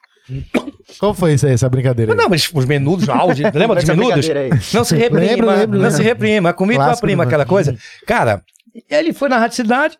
[0.98, 2.16] Qual foi isso aí, essa brincadeira aí?
[2.16, 4.26] Não, mas os menudos, áudio, lembra dos menudos?
[4.72, 5.96] Não se reprima, Lembro, lembro, não lembro.
[5.96, 6.52] se reprima.
[6.52, 7.76] Comigo tua prima, aquela coisa.
[8.06, 8.44] Cara,
[8.88, 9.98] ele foi na Rádio Cidade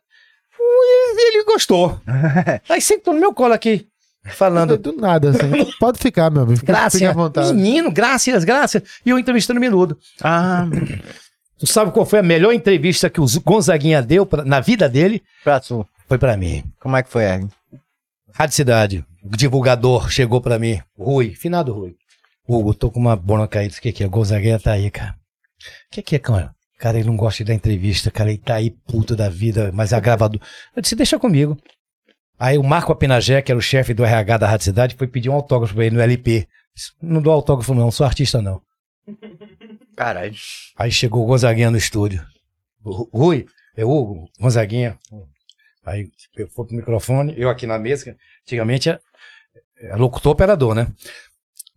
[0.61, 1.99] e ele gostou.
[2.69, 3.89] Aí sentou no meu colo aqui,
[4.27, 4.77] falando.
[4.77, 5.73] Do nada, assim.
[5.81, 6.61] Pode ficar, meu amigo.
[6.65, 7.53] Graças, fica à vontade.
[7.53, 8.83] menino, graças, graças.
[9.05, 9.99] E eu entrevistando o Menudo.
[10.23, 10.67] Ah,
[11.63, 15.23] Tu sabe qual foi a melhor entrevista que o Gonzaguinha deu pra- na vida dele?
[15.45, 15.87] pra tu.
[16.09, 16.65] Foi pra mim.
[16.81, 17.47] Como é que foi, Ed?
[18.35, 20.81] Rádio Cidade, o divulgador chegou pra mim.
[20.99, 21.95] Rui, finado Rui.
[22.49, 23.69] Hugo, tô com uma bronca aí.
[23.69, 24.09] O que que é?
[24.09, 25.13] Gonzaguinha tá aí, cara.
[25.13, 26.53] O que que é, cara?
[26.81, 28.31] Cara, ele não gosta de dar entrevista, cara.
[28.31, 30.41] Ele tá aí puto da vida, mas é gravador.
[30.75, 31.57] Eu disse, deixa comigo.
[32.41, 35.29] Aí o Marco Apinagé, que era o chefe do RH da Rádio Cidade, foi pedir
[35.29, 36.49] um autógrafo pra ele no LP.
[37.01, 38.61] Não dou autógrafo não, sou artista não.
[39.97, 40.35] Caralho.
[40.77, 42.25] Aí chegou o Gonzaguinha no estúdio.
[42.85, 43.47] Ru- Rui,
[43.77, 44.99] é Hugo, Gonzaguinha.
[45.85, 48.17] Aí eu fui pro microfone, eu aqui na mesa, que
[48.47, 48.99] antigamente é,
[49.81, 50.87] é locutor operador, né?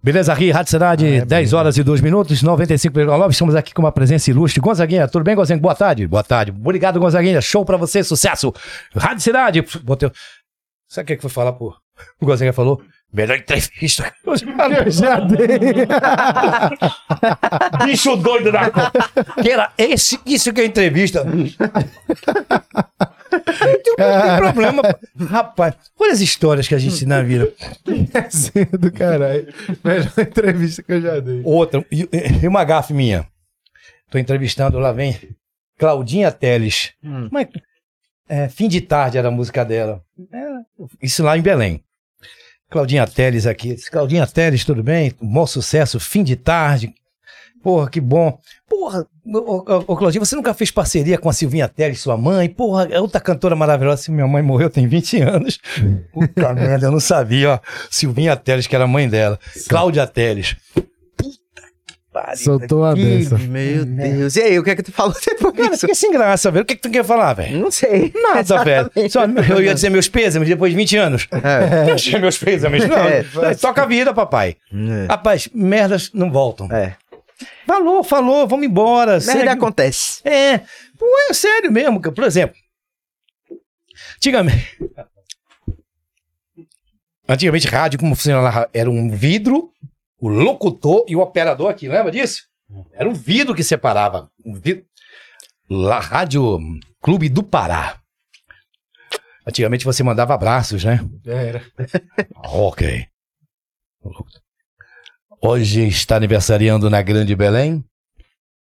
[0.01, 1.59] Beleza, Ri, Rádio Cidade, Ah, é 10 bem.
[1.59, 3.31] horas e 2 minutos, 95,9.
[3.31, 4.61] Estamos aqui com uma presença ilustre.
[4.61, 5.61] Gonzaguinha, tudo bem, Gonzaguinha?
[5.61, 6.05] Boa tarde.
[6.07, 6.51] Boa tarde.
[6.51, 7.41] Obrigado, Gonzaguinha.
[7.41, 8.53] Show pra você, sucesso.
[8.95, 9.61] Rádio Cidade.
[9.83, 10.11] Botei...
[10.87, 11.75] Sabe o que que foi falar, pô?
[12.21, 12.83] O Gonzaguinha falou,
[13.15, 14.13] melhor entrevista.
[14.25, 14.35] Eu
[14.91, 15.47] já dei.
[17.85, 18.81] Bicho doido da co-
[19.41, 21.23] Que era esse, isso que é entrevista.
[21.23, 21.45] não
[23.95, 24.81] tem problema.
[25.29, 27.51] Rapaz, olha as histórias que a gente na vida.
[28.13, 29.47] Resenha do caralho.
[29.83, 31.41] Melhor entrevista que eu já dei.
[31.43, 32.07] Outra, e,
[32.43, 33.27] e uma gafe minha.
[34.09, 35.17] Tô entrevistando, lá vem
[35.77, 36.93] Claudinha Teles.
[37.03, 37.27] Hum.
[37.31, 37.47] Mas,
[38.29, 40.01] é, fim de tarde era a música dela.
[40.31, 40.45] É,
[41.01, 41.83] isso lá em Belém.
[42.69, 43.75] Claudinha Teles aqui.
[43.91, 45.13] Claudinha Teles, tudo bem?
[45.21, 46.93] Bom sucesso, fim de tarde.
[47.63, 48.37] Porra, que bom.
[48.69, 52.47] Porra, ô, ô, ô, Claudinha, você nunca fez parceria com a Silvinha Teles, sua mãe?
[52.47, 54.01] Porra, é outra cantora maravilhosa.
[54.01, 55.59] Assim, minha mãe morreu tem 20 anos.
[56.13, 57.59] Puta merda, eu não sabia, ó.
[57.89, 59.39] Silvinha Teles, que era a mãe dela.
[59.67, 60.55] Cláudia Teles.
[62.15, 62.37] Pariu.
[62.37, 63.37] Soltou a dessa.
[63.37, 64.37] Meu Deus.
[64.37, 65.81] E aí, o que é que tu falou depois Cara, disso?
[65.81, 66.63] fiquei sem graça, velho.
[66.63, 67.59] O que, que tu quer falar, velho?
[67.59, 68.13] Não sei.
[68.15, 68.89] Nada, velho.
[69.09, 71.27] Só, eu ia dizer meus pêsames depois de 20 anos.
[71.31, 71.89] É.
[71.89, 72.87] Eu achei meus pêsames.
[72.87, 73.53] Não, É.
[73.59, 74.55] toca a vida, papai.
[75.09, 76.71] Rapaz, merdas não voltam.
[76.71, 76.95] É.
[77.67, 79.11] Falou, falou, vamos embora.
[79.19, 80.21] Merda segue- acontece.
[80.23, 80.59] É,
[80.97, 82.01] pô, é sério mesmo.
[82.01, 82.55] que, Por exemplo,
[84.15, 84.79] antigamente,
[87.27, 88.69] Antigamente, rádio, como funcionava?
[88.73, 89.69] Era um vidro,
[90.25, 92.47] o locutor e o operador aqui, lembra disso?
[92.93, 94.27] Era um vidro que separava.
[94.43, 94.83] Um vidro.
[95.69, 96.59] Lá, Rádio
[96.99, 98.01] Clube do Pará.
[99.45, 100.99] Antigamente você mandava abraços, né?
[101.27, 101.63] Era.
[102.43, 103.05] Ok.
[105.39, 107.85] Hoje está aniversariando na Grande Belém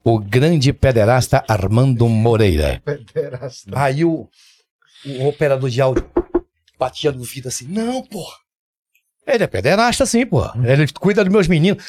[0.06, 2.82] o grande pederasta Armando Moreira.
[3.76, 4.30] Aí o,
[5.06, 6.10] o operador de áudio
[6.80, 8.26] batia no vidro assim: Não, pô.
[9.26, 10.44] Ele é pederasta, sim, pô.
[10.64, 11.84] Ele cuida dos meus meninos.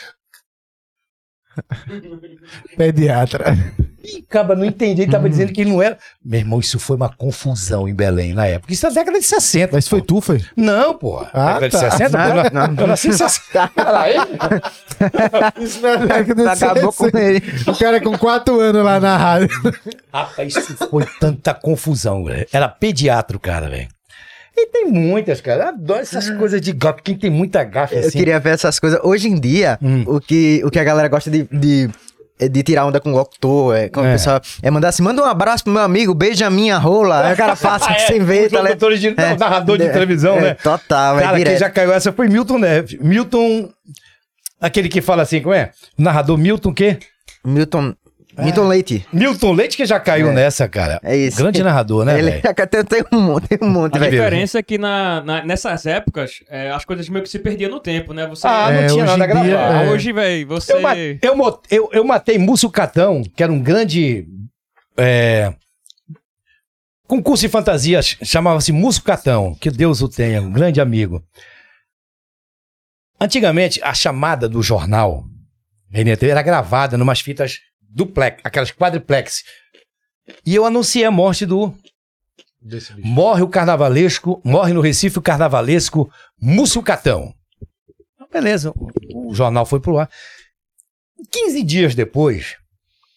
[2.76, 3.56] Pediatra.
[4.02, 5.02] Ih, Caba, não entendi.
[5.02, 5.96] Ele tava dizendo que ele não era.
[6.24, 8.72] Meu irmão, isso foi uma confusão em Belém na época.
[8.72, 9.70] Isso é década de 60.
[9.74, 10.06] Mas foi pô.
[10.06, 10.44] tu, foi?
[10.56, 11.24] Não, pô.
[11.32, 11.88] Ah, década tá.
[11.88, 12.18] de 60?
[12.18, 12.82] Não, na- não.
[12.82, 13.68] eu nasci em 60.
[13.68, 14.16] Peraí.
[15.60, 17.20] Isso não é década de Acabou com 60.
[17.20, 17.42] ele.
[17.66, 19.48] O cara com quatro anos lá na rádio.
[20.12, 22.46] Rapaz, isso foi tanta confusão, velho.
[22.52, 23.88] Era pediatra o cara, velho.
[24.56, 25.64] E tem muitas, cara.
[25.64, 27.02] Eu adoro essas coisas de gafe.
[27.02, 28.10] Quem tem muita gafe Eu assim.
[28.18, 29.00] queria ver essas coisas.
[29.02, 30.04] Hoje em dia, Hum.
[30.06, 31.88] o, que, o que a galera gosta de, de,
[32.38, 33.88] é de tirar onda com o locutor, é, É.
[33.88, 37.26] pessoal é mandar assim, manda um abraço pro meu amigo, beija a minha rola.
[37.26, 38.64] Aí o cara passa Ah, é, sem ver, tá ligado?
[38.68, 40.54] locutores de- não, narrador de É, televisão, é, né?
[40.54, 42.98] Total, é Cara, quem já caiu essa foi Milton Neves.
[43.00, 43.70] Milton.
[44.60, 45.70] Aquele que fala assim, como é?
[45.98, 46.98] Narrador Milton o quê?
[47.44, 47.94] Milton,
[48.38, 49.06] Milton Leite.
[49.12, 50.32] Milton Leite que já caiu É.
[50.32, 50.98] nessa, cara.
[51.02, 51.36] É isso.
[51.38, 52.42] Grande narrador, né, Ele velho?
[52.68, 56.42] tem, tem um monte, tem um monte, A diferença é que na, na- nessas épocas,
[56.48, 58.26] é, as coisas meio que se perdiam no tempo, né?
[58.28, 59.84] Você, Ah, não É, tinha hoje nada a em dia, gravar.
[59.84, 59.90] É.
[59.90, 60.72] Hoje, velho, você...
[60.72, 61.36] Eu, ma- eu
[61.70, 64.26] eu- eu matei Múcio Catão, que era um grande
[64.96, 65.52] é,
[67.06, 71.22] concurso de fantasias, chamava-se Múcio Catão, que Deus o tenha, um grande amigo.
[73.20, 75.24] Antigamente, a chamada do jornal
[75.92, 77.60] era gravada numas fitas
[77.94, 79.44] duplex, aquelas quadriplex.
[80.44, 81.74] E eu anunciei a morte do.
[82.98, 86.10] Morre o carnavalesco, morre no Recife o carnavalesco
[86.40, 87.34] Múcio Catão.
[88.32, 88.72] Beleza,
[89.12, 90.08] o, jornal foi pro ar.
[91.30, 92.56] 15 dias depois,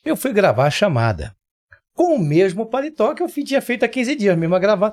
[0.04, 1.36] eu fui gravar a chamada.
[1.94, 4.92] Com o mesmo paletó que eu tinha feito há 15 dias, mesmo a gravar.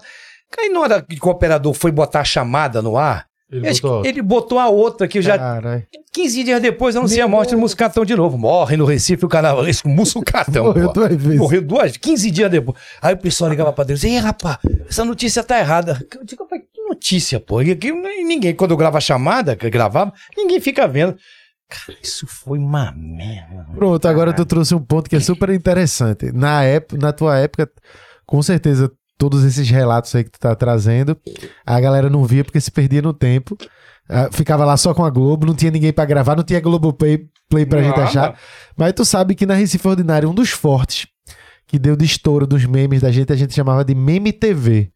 [0.57, 4.07] Aí na hora que o operador foi botar a chamada no ar, Ele que botou.
[4.07, 5.39] ele botou a outra que eu já.
[5.39, 5.87] Caralho.
[6.11, 8.39] 15 dias depois, eu anunciei a morte do Muscatão de novo.
[8.39, 10.65] Morre no Recife o carnavalesco Muscatão.
[10.65, 10.93] Morreu pô.
[10.95, 11.39] duas vezes.
[11.39, 12.79] Morreu duas, 15 dias depois.
[13.03, 14.57] Aí o pessoal ligava pra Deus, ei, rapaz,
[14.89, 16.03] essa notícia tá errada.
[16.15, 17.61] Eu digo, rapaz, que notícia, pô?
[17.61, 21.15] E aqui ninguém, quando eu gravo a chamada, que eu gravava, ninguém fica vendo.
[21.69, 23.67] Cara, isso foi uma merda.
[23.75, 26.33] Pronto, agora tu trouxe um ponto que é super interessante.
[26.33, 27.71] Na, época, na tua época,
[28.27, 31.17] com certeza, todos esses relatos aí que tu tá trazendo,
[31.65, 33.57] a galera não via porque se perdia no tempo.
[34.09, 36.93] Ah, ficava lá só com a Globo, não tinha ninguém pra gravar, não tinha Globo
[36.93, 38.05] Play, play pra gente Nada.
[38.05, 38.39] achar.
[38.77, 41.07] Mas tu sabe que na Recife Ordinária, um dos fortes
[41.67, 44.91] que deu de estouro dos memes da gente, a gente chamava de Meme TV.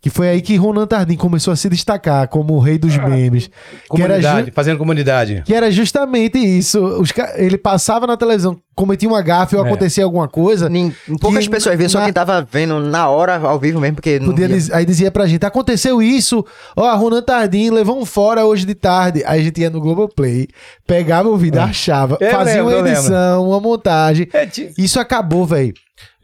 [0.00, 3.48] Que foi aí que Ronan Tardim começou a se destacar como o rei dos memes.
[3.92, 5.42] Que era, Comunidade, fazendo comunidade.
[5.44, 6.78] que era justamente isso.
[7.00, 9.66] Os ca- Ele passava na televisão, cometia uma gafe ou É.
[9.66, 10.68] acontecia alguma coisa.
[10.68, 13.96] Nin- Poucas Que pessoas viam, só na- quem tava vendo na hora, ao vivo mesmo,
[13.96, 14.56] porque não Podia via.
[14.56, 16.44] diz- aí dizia pra gente, aconteceu isso,
[16.76, 19.24] ó, Ronan Tardim levou um fora hoje de tarde.
[19.26, 20.46] Aí a gente ia no Globoplay,
[20.86, 23.00] pegava o vídeo, achava, Eu fazia lembro, eu uma lembro.
[23.00, 24.28] edição, uma montagem.
[24.32, 25.74] É, ti- Isso acabou, velho.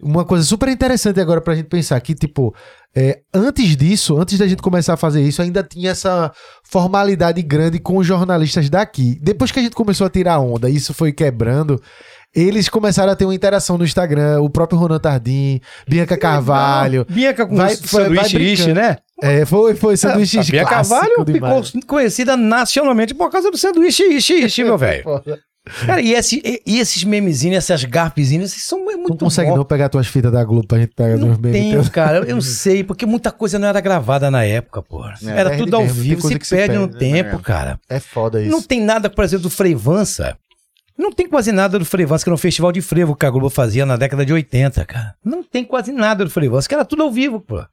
[0.02, 2.52] Uma coisa super interessante agora pra gente pensar que, tipo,
[2.94, 6.32] é, antes disso, antes da gente começar a fazer isso, ainda tinha essa
[6.68, 9.16] formalidade grande com os jornalistas daqui.
[9.22, 11.80] Depois que a gente começou a tirar onda, isso foi quebrando.
[12.34, 17.06] Eles começaram a ter uma interação no Instagram, o próprio Ronan Tardim, Bianca Carvalho.
[17.08, 18.74] Bianca com Vai- sanduíche ishi, brincando.
[18.80, 18.96] né?
[19.22, 21.68] É, foi, foi sanduíche a Bianca Carvalho demais.
[21.70, 25.04] ficou conhecida nacionalmente por causa do sanduíche ishi, ishi, meu velho.
[25.86, 29.56] Cara, e, esse- e- e esses memezinhos, essas garpezinhas, são muito Não consegue bons.
[29.58, 31.60] não pegar tuas fitas da Globo pra gente pegar Não nos memes.
[31.60, 31.88] tenho, teus.
[31.88, 32.18] cara.
[32.18, 35.04] Eu não sei, porque muita coisa não era gravada na época, pô.
[35.06, 37.22] era perde tudo ao mesmo, vivo, se que se perde no perde, né?
[37.22, 37.78] tempo, cara.
[37.88, 38.50] É foda isso.
[38.50, 40.36] Não tem nada, por exemplo, do Frevança.
[40.98, 43.48] Não tem quase nada do Frevança, que era um festival de frevo que a Globo
[43.48, 45.14] fazia na década de 80, cara.
[45.24, 47.64] Não tem quase nada do Frevança, que era tudo ao vivo, pô.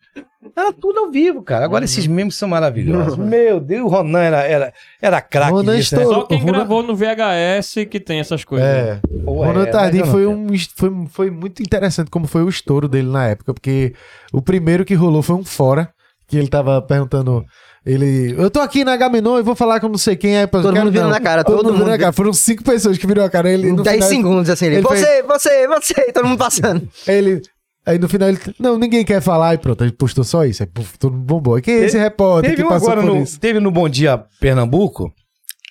[0.55, 1.65] Era tudo ao vivo, cara.
[1.65, 3.17] Agora esses memes são maravilhosos.
[3.17, 6.03] Meu Deus, o Ronan era, era, era craque Ronan nisso, né?
[6.05, 8.67] Só quem Ronan- gravou no VHS que tem essas coisas.
[8.67, 8.99] É.
[9.26, 13.09] Pô, Ronan é, Tardim foi, um, foi, foi muito interessante como foi o estouro dele
[13.09, 13.93] na época, porque
[14.34, 15.89] o primeiro que rolou foi um fora,
[16.27, 17.43] que ele tava perguntando.
[17.85, 18.35] Ele.
[18.38, 20.38] Eu tô aqui na Gamenon e vou falar com não sei quem.
[20.38, 22.11] Aí, Todo mundo virou na cara, todo virou mundo na cara.
[22.11, 23.49] Foram cinco pessoas que viram a cara.
[23.49, 26.38] Ele, no 10 final, segundos assim, ele, ele fez- você, você, você, e todo mundo
[26.38, 26.88] passando.
[27.07, 27.41] Ele.
[27.89, 28.37] Aí no final ele.
[28.59, 29.55] Não, ninguém quer falar.
[29.55, 30.61] E pronto, ele postou só isso.
[30.61, 31.57] Aí puf, todo mundo bombou.
[31.57, 33.39] E quem é esse repórter Teve que um passou agora por no, isso?
[33.39, 35.11] teve no Bom Dia Pernambuco.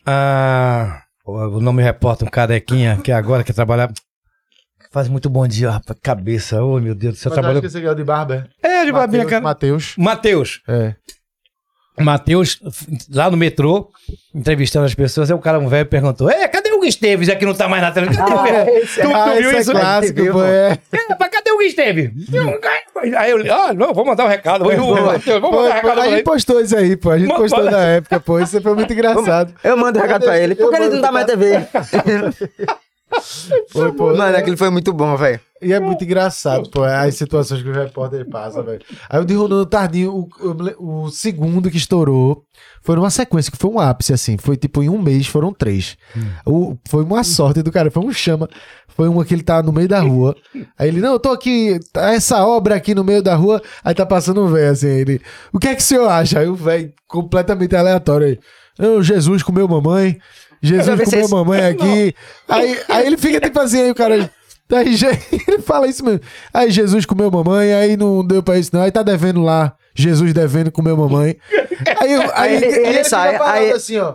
[0.05, 3.93] Ah, o nome reporta um carequinha que agora quer trabalhar.
[4.91, 5.97] Faz muito bom dia, rapaz.
[6.03, 6.61] Cabeça.
[6.61, 7.31] Oh, meu Deus do céu.
[7.31, 7.63] Trabalhou.
[7.65, 8.49] esse é de barba.
[8.61, 9.41] É, de babinha, cara.
[9.41, 9.95] Matheus.
[9.97, 10.61] Matheus.
[10.67, 10.97] É.
[12.01, 12.61] Matheus,
[13.13, 13.91] lá no metrô,
[14.35, 17.29] entrevistando as pessoas, aí o cara, um velho, perguntou: É, cadê o Esteves?
[17.29, 17.91] Aqui não tá mais na.
[17.93, 18.79] Cadê o Hugo?
[18.79, 19.71] esse Tu, tu Ah, viu esse isso?
[19.71, 20.79] é clássico, pô, é.
[20.93, 22.11] É, mas cadê o Esteves?
[23.17, 24.65] Aí eu, ah, não, vou mandar um recado.
[24.65, 27.11] Vou, vou, vou Pô, mandar um recado a gente postou isso aí, pô.
[27.11, 28.39] A gente postou na época, pô.
[28.41, 29.55] Isso foi muito engraçado.
[29.63, 30.55] Eu mando um recado pra ele.
[30.55, 31.67] Por que ele não tá mais na TV?
[33.73, 34.15] Foi, pô.
[34.15, 35.41] Mano, aquilo foi muito bom, velho.
[35.61, 38.81] E é muito engraçado, pô, as situações que o repórter passa, velho.
[39.11, 40.29] Aí o de Ronaldo Tardinho,
[40.79, 42.45] o, o- segundo que estourou,
[42.83, 44.37] foi numa sequência que foi um ápice, assim.
[44.39, 45.97] Foi tipo, em um mês foram três.
[46.47, 48.49] O, foi uma sorte do cara, foi um chama.
[48.89, 50.35] Foi uma que ele tá no meio da rua.
[50.79, 53.61] Aí ele, não, eu tô aqui, tá essa obra aqui no meio da rua.
[53.85, 54.89] Aí tá passando um velho, assim.
[54.89, 55.21] Ele,
[55.53, 56.41] o que é que o senhor acha?
[56.41, 58.39] Aí o velho, completamente aleatório aí.
[58.79, 60.19] Não, Jesus comeu mamãe.
[60.61, 62.15] Jesus comeu esse- mamãe aqui.
[62.49, 64.29] Aí, aí ele fica tipo assim, aí o cara.
[64.73, 64.95] Aí,
[65.49, 66.21] ele fala isso mesmo.
[66.53, 68.83] Aí Jesus comeu mamãe, aí não deu pra isso, não.
[68.83, 69.75] Aí tá devendo lá.
[69.95, 71.37] Jesus devendo comer mamãe.
[72.01, 74.15] Aí, aí, Aí ele- ele, ele sai, aí- assim, ó.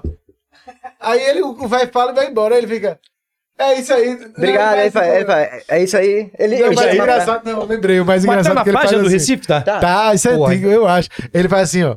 [0.99, 2.55] Aí ele o vai fala e vai embora.
[2.55, 2.99] Aí ele fica.
[3.59, 4.17] É isso aí.
[4.35, 5.61] Obrigado, aí, vai, aí, vai.
[5.67, 6.31] É isso aí.
[6.39, 7.99] Ele, Não, mais ia engraçado, não, lembrei.
[7.99, 9.13] O mais Mas tá engraçado na que ele faz página do assim.
[9.15, 9.61] Recife, tá?
[9.61, 9.79] Tá.
[9.79, 11.09] Tá, isso é antigo, eu acho.
[11.33, 11.95] Ele faz assim, ó.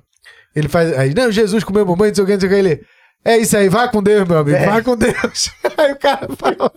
[0.55, 0.99] Ele faz.
[0.99, 2.59] Aí, não, Jesus comeu mamãe, não sei o que, não sei o que.
[2.59, 2.81] Ele.
[3.25, 5.51] É isso aí, vai com Deus, meu amigo, vai com Deus.
[5.77, 6.73] Aí o cara falou.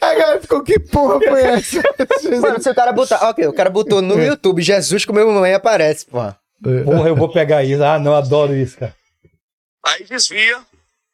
[0.00, 1.82] Aí a galera ficou, que porra foi essa?
[2.40, 3.28] Mano, se o cara botar.
[3.28, 6.38] Ok, o cara botou no YouTube Jesus comeu mamãe aparece, porra.
[6.62, 7.82] Porra, eu vou pegar isso.
[7.82, 8.94] Ah, não, adoro isso, cara.
[9.84, 10.60] Aí desvia.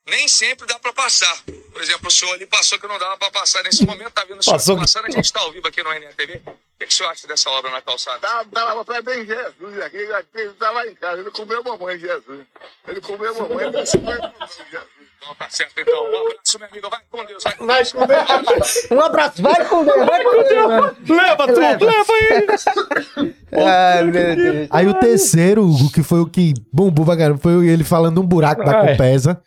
[0.09, 1.37] Nem sempre dá pra passar.
[1.73, 4.39] Por exemplo, o senhor ali passou que não dava pra passar nesse momento, tá vendo
[4.39, 6.43] o senhor Passou passando, a gente tá ao vivo aqui no NTV.
[6.77, 8.21] O que, que o senhor acha dessa obra na calçada?
[8.53, 9.97] Dava, pra bem Jesus aqui,
[10.35, 12.47] ele tava em casa, ele comeu mamãe Jesus.
[12.87, 14.35] Ele comeu mamãe, ele comeu mamãe
[14.71, 14.97] Jesus.
[15.17, 16.05] Então tá certo, então.
[16.05, 16.91] Um abraço, meu amigo.
[16.91, 17.43] Vai com Deus.
[17.43, 18.89] Vai com Deus.
[18.91, 21.09] Um abraço, vai com Deus, vai com Deus.
[21.09, 21.85] Leva, tu, Leva.
[21.87, 23.37] leva ele.
[23.67, 24.69] Ai, meu Deus.
[24.71, 28.27] Aí o terceiro, Hugo, que foi o que bombou pra caramba, foi ele falando um
[28.27, 28.91] buraco da é.
[28.91, 29.43] Compesa.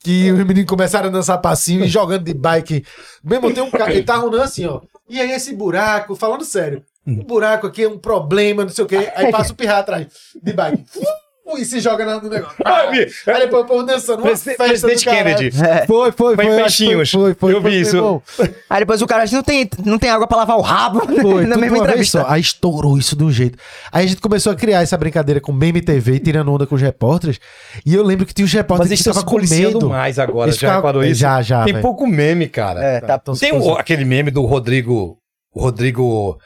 [0.00, 2.84] Que os meninos começaram a dançar passinho e jogando de bike.
[3.24, 4.82] Mesmo tem um cara, ele tá rolando assim, ó.
[5.08, 7.20] E aí esse buraco, falando sério, Hum.
[7.20, 9.12] o buraco aqui é um problema, não sei o quê.
[9.14, 10.06] Aí passa o pirra atrás
[10.42, 10.84] de bike.
[11.56, 12.56] E se joga na- no negócio.
[12.64, 12.88] Ah.
[12.90, 14.20] Aí depois o povo dançando.
[14.20, 15.04] Uma Presidente- Presidente.
[15.04, 15.50] Kennedy.
[15.62, 15.86] É.
[15.86, 16.56] Foi, foi, Foi foi.
[16.56, 17.10] Peixinhos.
[17.10, 18.00] Foi, foi, Eu foi, vi foi isso.
[18.02, 18.22] bom.
[18.68, 21.54] Aí depois o cara não tem, não tem água pra lavar o rabo Foi, na
[21.54, 22.22] tudo mesma entrevista.
[22.22, 22.26] só.
[22.28, 23.58] Aí estourou isso de um jeito.
[23.92, 26.80] Aí a gente começou a criar essa brincadeira com meme TV, tirando onda com os
[26.80, 27.38] repórteres.
[27.84, 29.88] E eu lembro que tinha os repórteres Mas que estavam com medo.
[29.90, 30.48] mais agora.
[30.48, 31.20] Eles Já ficavam- reparou isso?
[31.20, 31.82] Já, já, Tem velho.
[31.82, 32.82] pouco meme, cara.
[32.82, 33.18] É, tá.
[33.22, 35.18] Então, se Tem fosse- o- aquele meme do Rodrigo.
[35.54, 36.38] O Rodrigo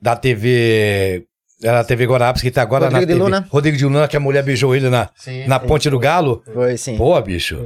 [0.00, 1.24] da TV.
[1.62, 3.22] Era a TV Guarapes, que tá agora Rodrigo na de TV.
[3.24, 3.46] Luna?
[3.50, 5.66] Rodrigo de Luna, que a mulher beijou ele na, Sim, na sim.
[5.66, 6.42] Ponte do Galo.
[6.52, 6.96] Foi, sim.
[6.98, 7.58] Pô, bicho.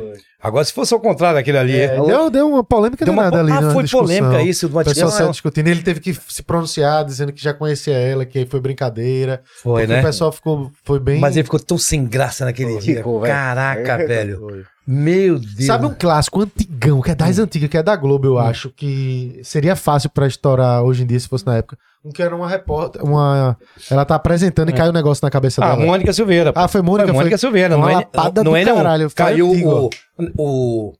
[0.42, 1.78] Agora, se fosse ao contrário daquele ali.
[1.78, 3.52] É, deu, deu uma polêmica Deu uma danada ali.
[3.52, 4.06] ah, na foi discussão.
[4.06, 5.18] polêmica isso, de uma O pessoal discussão.
[5.26, 5.68] saiu discutindo.
[5.68, 9.42] Ele teve que se pronunciar, dizendo que já conhecia ela, que foi brincadeira.
[9.60, 10.00] Foi, né?
[10.00, 11.20] O pessoal ficou, foi bem.
[11.20, 12.98] Mas ele ficou tão sem graça naquele dia.
[12.98, 13.20] Ficou.
[13.20, 14.38] Caraca, velho.
[14.38, 14.64] Foi.
[14.92, 15.66] Meu Deus.
[15.66, 17.42] Sabe um clássico antigão, que é das Hum.
[17.44, 21.20] antigas, que é da Globo, eu acho, que seria fácil pra estourar hoje em dia,
[21.20, 21.78] se fosse na época.
[22.04, 23.56] Um que era uma repórter, uma...
[23.90, 25.86] Ela tá apresentando e caiu um negócio na cabeça Ah, dela.
[25.86, 26.52] Mônica Silveira.
[26.56, 27.06] Ah, foi Mônica?
[27.08, 27.38] Foi Mônica foi?
[27.38, 27.76] Silveira.
[27.76, 28.74] Uma Não é, lapada não do é não.
[28.76, 29.90] caralho, Caiu antigo.
[30.18, 30.92] o, o-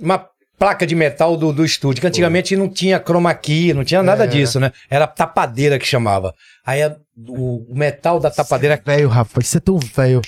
[0.00, 0.26] Uma
[0.58, 4.24] placa de metal do, do estúdio, que antigamente não tinha chroma key, não tinha nada
[4.24, 4.26] É.
[4.26, 4.72] disso, né?
[4.90, 6.34] Era tapadeira que chamava.
[6.64, 6.96] Aí a-
[7.28, 10.20] o, o metal da tapadeira Velho, Rafa, isso é tão velho.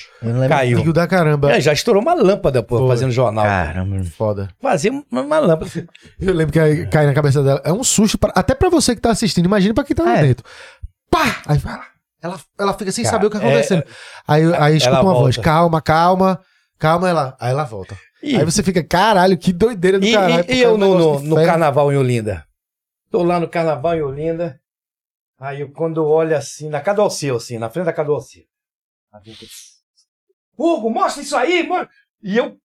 [0.49, 0.93] Caiu.
[0.93, 1.53] Da caramba.
[1.53, 2.89] É, já estourou uma lâmpada, pô, Foi.
[2.89, 3.45] fazendo jornal.
[3.45, 4.05] Caramba.
[4.17, 4.49] Foda.
[4.61, 5.71] Fazia uma, uma lâmpada.
[6.21, 7.61] Eu lembro que aí cai na cabeça dela.
[7.65, 9.45] É um susto, pra- até pra você que tá assistindo.
[9.47, 10.23] Imagina pra quem tá lá É.
[10.23, 10.45] dentro.
[11.11, 11.43] Pá!
[11.47, 11.85] Aí vai lá.
[12.23, 13.85] Ela, ela fica sem Cara, saber o que tá é- acontecendo.
[14.27, 15.43] aí, aí escuta uma voz: volta.
[15.51, 16.41] calma, calma,
[16.79, 17.09] calma.
[17.09, 17.97] Ela, aí ela volta.
[18.23, 20.45] E, Aí você fica, caralho, que doideira do e- caralho.
[20.49, 22.47] e- e eu no, no, no carnaval em Olinda.
[23.11, 24.61] Tô lá no carnaval em Olinda.
[25.39, 27.93] Aí eu, quando olho assim, na Alceu, assim, na frente da
[29.25, 29.49] eu-
[30.57, 31.89] Hugo, mostra isso aí, mano.
[32.23, 32.57] E eu.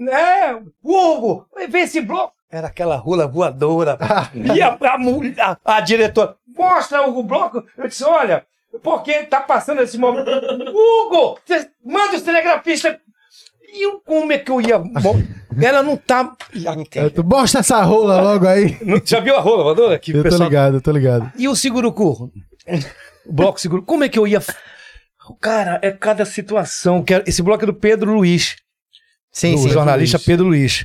[0.00, 2.34] É, Hugo, vê esse bloco.
[2.50, 3.98] Era aquela rola voadora.
[4.54, 7.62] e a, a, mulher- a, a diretora, mostra o bloco.
[7.76, 8.46] Eu disse, olha,
[8.82, 10.28] porque tá passando esse momento.
[10.72, 11.38] Hugo,
[11.84, 12.96] manda os telegrafistas.
[13.74, 14.82] E eu, como é que eu ia.
[15.60, 16.36] Ela não tá.
[16.94, 18.76] É, tu mostra essa rola logo aí.
[19.04, 19.98] Já viu a rola voadora?
[19.98, 21.32] Que o Eu tô pessoal- ligado, eu tô ligado.
[21.38, 22.30] E o seguro-cu?
[23.26, 23.82] O bloco seguro.
[23.82, 24.40] Como é que eu ia.
[25.40, 27.02] Cara, é cada situação.
[27.02, 28.56] que é- Esse bloco é do Pedro Luiz.
[29.30, 29.68] Sim, do sim.
[29.70, 30.26] jornalista Luiz.
[30.26, 30.84] Pedro Luiz.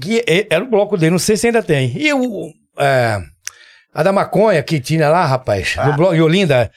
[0.00, 1.96] Que é- era o bloco dele, não sei se ainda tem.
[1.96, 2.50] E o.
[2.78, 3.18] é,
[3.94, 6.70] a da maconha que tinha lá, rapaz, no bloco de Olinda.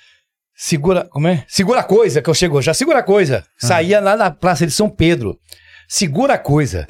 [0.61, 1.07] Segura.
[1.10, 1.45] Como é?
[1.48, 2.73] Segura a coisa que eu chegou já.
[2.73, 3.45] Segura a coisa.
[3.57, 5.40] Saía lá na Praça de São Pedro.
[5.88, 6.86] Segura a coisa.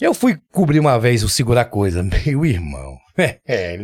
[0.00, 2.00] Eu fui cobrir uma vez o Segura a Coisa.
[2.24, 2.96] Meu irmão.
[3.16, 3.76] É.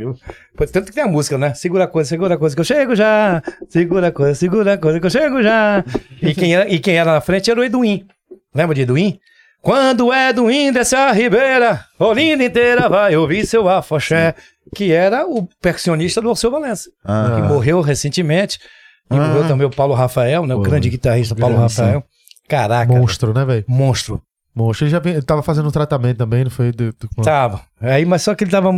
[0.56, 1.52] Pô, Tanto que tem a música, né?
[1.52, 3.43] Segura a coisa, segura a coisa que eu chego já.
[3.69, 5.85] Segura a coisa, segura a coisa que eu chego já.
[6.23, 8.06] E quem era, e quem era na frente era o Eduim.
[8.55, 9.19] Lembra de Eduim?
[9.61, 14.36] Quando o Eduim desce a ribeira, Olinda inteira vai ouvir seu afoxé.
[14.77, 16.89] Que era o percussionista do Alceu Valença.
[17.05, 17.32] Ah.
[17.35, 18.61] Que morreu recentemente.
[19.10, 20.55] E morreu também o Paulo Rafael, né?
[20.55, 22.05] O Pô, grande guitarrista Paulo grande, Rafael.
[22.48, 22.93] Caraca.
[22.93, 23.64] Monstro, né, velho?
[23.68, 24.20] Monstro.
[24.56, 24.85] Monstro.
[24.86, 26.70] Ele já ele tava fazendo um tratamento também, não foi?
[26.70, 27.62] Do, do- Tava.
[27.81, 28.70] Aí, mas só que ele tava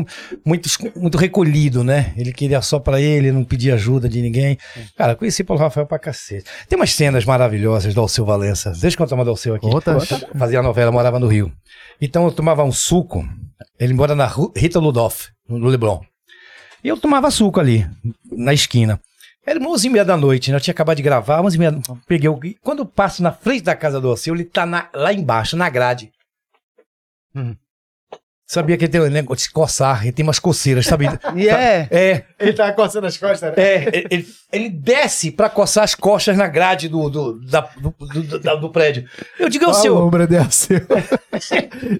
[0.44, 2.14] muito, muito recolhido, né?
[2.16, 4.56] Ele queria só pra ele, não pedia ajuda de ninguém.
[4.96, 6.44] Cara, conheci Paulo Rafael pra cacete.
[6.68, 8.70] Tem umas cenas maravilhosas do Alceu Valença.
[8.70, 9.66] Deixa eu contar uma do Alceu aqui.
[10.38, 11.52] Fazia novela, morava no Rio.
[12.00, 13.22] Então eu tomava um suco.
[13.78, 14.26] Ele mora na
[14.56, 16.00] Rita Ludoff, no Leblon.
[16.82, 17.86] E eu tomava suco ali,
[18.32, 18.98] na esquina.
[19.46, 20.56] Era 11 e meia da noite, né?
[20.56, 21.78] Eu tinha acabado de gravar, 11 e meia.
[22.06, 22.38] Peguei o...
[22.60, 25.70] Quando eu passo na frente da casa do Alceu, ele tá na- lá embaixo, na
[25.70, 26.10] grade.
[28.48, 31.06] Sabia que ele tem um negócio de se coçar, ele tem umas coceiras, sabe?
[31.34, 31.88] E é.
[31.90, 33.54] É, Ele tava coçando as costas, né?
[33.56, 38.38] é, ele, ele desce pra coçar as costas na grade do, do, da- do, do-
[38.38, 39.04] da- do prédio.
[39.36, 40.80] Eu digo ao A seu, lombra de Alceu.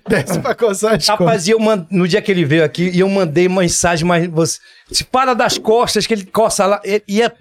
[0.09, 1.09] Desce pra coçar as costas.
[1.09, 4.07] Rapaz, e eu man- no dia que ele veio aqui, e eu mandei uma mensagem,
[4.07, 4.59] mas você
[4.91, 7.33] se para das costas, que ele coça lá, e, é,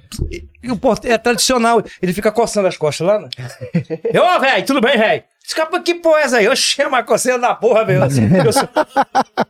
[0.81, 3.29] porte- é tradicional, ele fica coçando as costas lá, né?
[4.19, 5.23] Ô, velho, tudo bem, velho?
[5.47, 6.45] Escapa, que porra é essa aí?
[6.45, 8.01] Eu chamo a coceira da porra, velho.
[8.45, 8.67] Eu sou-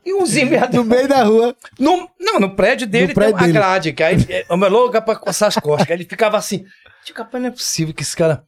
[0.06, 0.78] E uns merda.
[0.78, 1.56] No meio da rua.
[1.80, 3.60] No, não, no prédio dele No prédio tem uma dele.
[3.60, 5.90] grade, que aí é uma louca pra coçar as costas.
[5.90, 6.66] ele ficava assim,
[7.04, 8.44] tipo, não é possível que esse cara...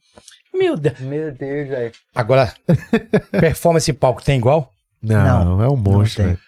[0.54, 0.98] Meu Deus.
[1.00, 1.92] Meu Deus, velho.
[2.14, 2.52] Agora,
[3.30, 4.72] performance em palco tem igual?
[5.02, 6.38] Não, é um monstro, velho.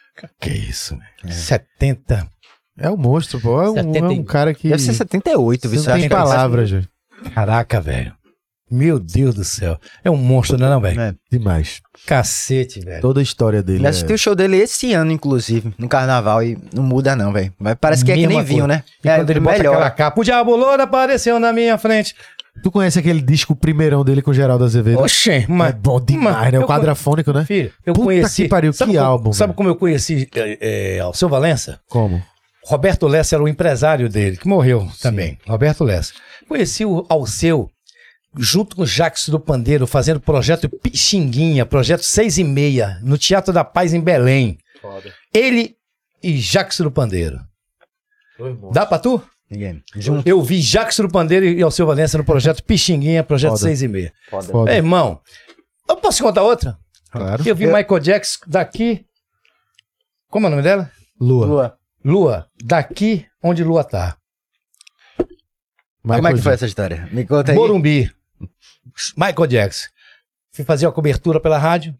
[0.40, 1.32] Que isso, velho.
[1.34, 2.26] 70.
[2.78, 3.62] É um monstro, pô.
[3.62, 4.68] É um, é 70 um cara que.
[4.68, 5.82] Deve ser 78, viu?
[5.82, 6.88] Não tem é palavras, gente.
[7.34, 8.14] Caraca, velho.
[8.70, 9.78] Meu Deus do céu.
[10.04, 11.00] É um monstro, não é, não, velho?
[11.00, 11.14] É.
[11.30, 11.80] Demais.
[12.06, 13.00] Cacete, velho.
[13.00, 13.82] Toda a história dele.
[13.82, 13.88] Eu É...
[13.90, 17.52] assisti o show dele esse ano, inclusive, no carnaval, e não muda, não, velho.
[17.58, 18.66] Mas Parece que é que nem vinho, coisa.
[18.68, 18.84] né?
[19.04, 19.74] E é, quando ele bota melhor.
[19.74, 22.14] aquela capa, o Diabo Louro apareceu na minha frente.
[22.62, 25.00] Tu conhece aquele disco primeirão dele com o Geraldo Azevedo?
[25.00, 25.74] Oxê, é mas...
[25.74, 26.58] bom demais, mas né?
[26.58, 27.44] O quadrafônico, né?
[27.44, 28.42] Filho, eu Puta conheci...
[28.42, 29.56] que pariu, sabe que como- álbum, Sabe velho.
[29.56, 31.80] como eu conheci é, é, o seu Valença?
[31.88, 32.22] Como?
[32.66, 35.38] Roberto Lessa era o empresário dele, que morreu também.
[35.46, 36.12] Roberto Lessa.
[36.48, 37.70] Conheci o Alceu
[38.36, 43.52] junto com o Jackson do Pandeiro, fazendo projeto Pixinguinha, projeto seis e meia, no Teatro
[43.52, 44.58] da Paz em Belém.
[45.34, 45.76] Ele
[46.22, 47.40] e Jackson do Pandeiro.
[48.72, 49.22] Dá pra tu?
[49.50, 49.82] Ninguém.
[49.96, 50.26] Junto.
[50.28, 53.62] Eu vi Jackson do Pandeiro e Alceu Valença no projeto Pixinguinha, projeto Foda.
[53.62, 54.12] seis e meia.
[54.30, 54.70] Foda.
[54.70, 55.20] Ei, irmão,
[55.88, 56.78] eu posso contar outra?
[57.10, 57.42] Claro.
[57.46, 59.04] Eu vi Michael Jackson daqui.
[60.30, 60.90] Como é o nome dela?
[61.20, 61.46] Lua.
[61.46, 61.78] Lua.
[62.04, 62.46] Lua.
[62.64, 64.16] Daqui onde Lua tá.
[66.02, 67.08] Como é que foi essa história?
[67.12, 67.58] Me conta aí.
[67.58, 68.10] Morumbi.
[69.16, 69.88] Michael Jackson.
[70.52, 71.94] Fui fazer a cobertura pela rádio.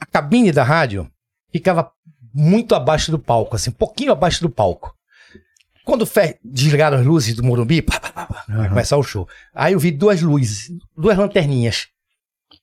[0.00, 1.10] A cabine da rádio
[1.52, 1.90] ficava
[2.34, 4.94] muito abaixo do palco, assim, um pouquinho abaixo do palco.
[5.84, 9.28] Quando fe- desligaram as luzes do Morumbi, pá, pá, pá, pá, vai começar o show.
[9.54, 11.86] Aí eu vi duas luzes, duas lanterninhas,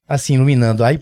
[0.08, 0.84] assim, iluminando.
[0.84, 1.02] Aí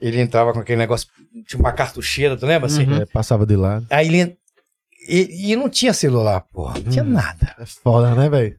[0.00, 1.08] ele entrava com aquele negócio,
[1.46, 2.66] tinha uma cartucheira, tu lembra?
[2.66, 2.82] Assim?
[3.00, 3.86] É, passava de lado.
[3.90, 4.36] Aí ele.
[5.08, 7.56] E, e não tinha celular, porra, não tinha nada.
[7.58, 8.56] É foda, né, velho?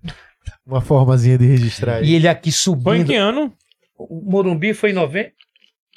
[0.65, 2.01] Uma formazinha de registrar.
[2.03, 3.05] E ele aqui Foi em subindo.
[3.07, 3.53] que ano?
[3.97, 5.31] O Morumbi foi em 90.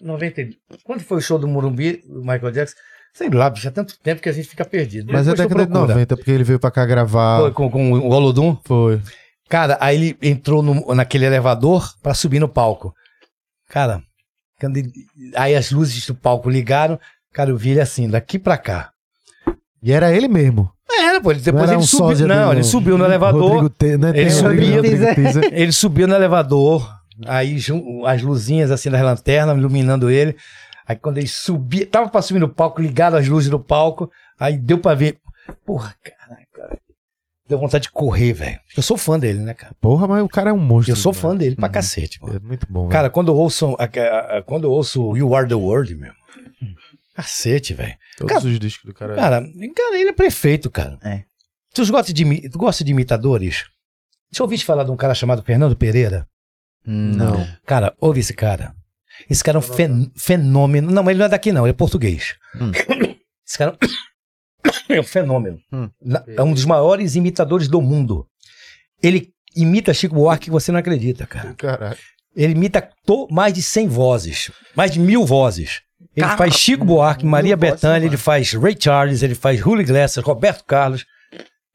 [0.00, 0.40] 90.
[0.42, 2.76] e- Quando foi o show do Morumbi, do Michael Jackson?
[3.14, 5.10] Sei lá, bicho, há tanto tempo que a gente fica perdido.
[5.12, 5.94] Mas é Depois tu década de procura.
[5.94, 7.40] 90, porque ele veio pra cá gravar.
[7.40, 8.58] Foi com, com o Olodum.
[8.64, 9.00] Foi.
[9.48, 12.92] Cara, aí ele entrou no- naquele elevador pra subir no palco.
[13.70, 14.02] Cara,
[14.60, 14.92] quando ele-
[15.34, 17.00] aí as luzes do palco ligaram.
[17.32, 18.90] Cara, eu vi ele assim, daqui pra cá.
[19.82, 20.70] E era ele mesmo.
[20.98, 22.26] Era, pô, ele- Não depois era ele um subiu.
[22.28, 23.70] Não, do- ele subiu no elevador.
[23.70, 24.12] Te, né?
[24.14, 25.48] ele subia- Rodrigo Teaser.
[25.52, 26.88] Ele subiu no elevador,
[27.26, 27.56] aí
[28.06, 30.36] as luzinhas assim das lanternas iluminando ele.
[30.88, 34.56] Aí quando ele subia, tava pra subir no palco, ligaram as luzes do palco, aí
[34.56, 35.18] deu pra ver.
[35.64, 36.78] Porra, caralho, cara.
[37.48, 38.58] Deu vontade de correr, velho.
[38.76, 39.72] Eu sou fã dele, né, cara?
[39.80, 40.92] Porra, mas o cara é um monstro.
[40.92, 41.22] Eu sou demais.
[41.22, 42.34] fã dele pra cacete, mano.
[42.36, 42.88] É muito bom.
[42.88, 43.76] Cara, quando eu ouço,
[44.46, 46.12] quando eu ouço You Are the World, meu.
[47.16, 47.96] Cacete, velho.
[48.18, 49.14] Todos cara- os discos do cara.
[49.16, 49.40] Cara,
[49.74, 50.98] cara, ele é prefeito, cara.
[51.02, 51.24] É.
[51.74, 53.64] Tu gosta de, tu gosta de imitadores?
[54.30, 56.26] Deixa eu ouvir te falar de um cara chamado Fernando Pereira.
[56.84, 57.46] Não.
[57.66, 58.74] Cara, ouve esse cara.
[59.30, 60.90] Esse cara é um fen- fenômeno.
[60.90, 62.34] Não, mas ele não é daqui, não, ele é português.
[62.60, 62.70] Hum.
[63.46, 63.78] Esse cara
[64.90, 65.58] é um fenômeno.
[65.72, 65.88] Hum.
[66.36, 68.26] É um dos maiores imitadores do mundo.
[69.02, 71.54] Ele imita Chico Buarque que você não acredita, cara.
[71.54, 71.98] Caralho.
[72.34, 75.80] Ele imita to- mais de 100 vozes, mais de mil vozes.
[76.16, 80.64] Ele faz Chico Buarque, Maria Bethânia, ele faz Ray Charles, ele faz Julio Iglesias, Roberto
[80.64, 81.04] Carlos.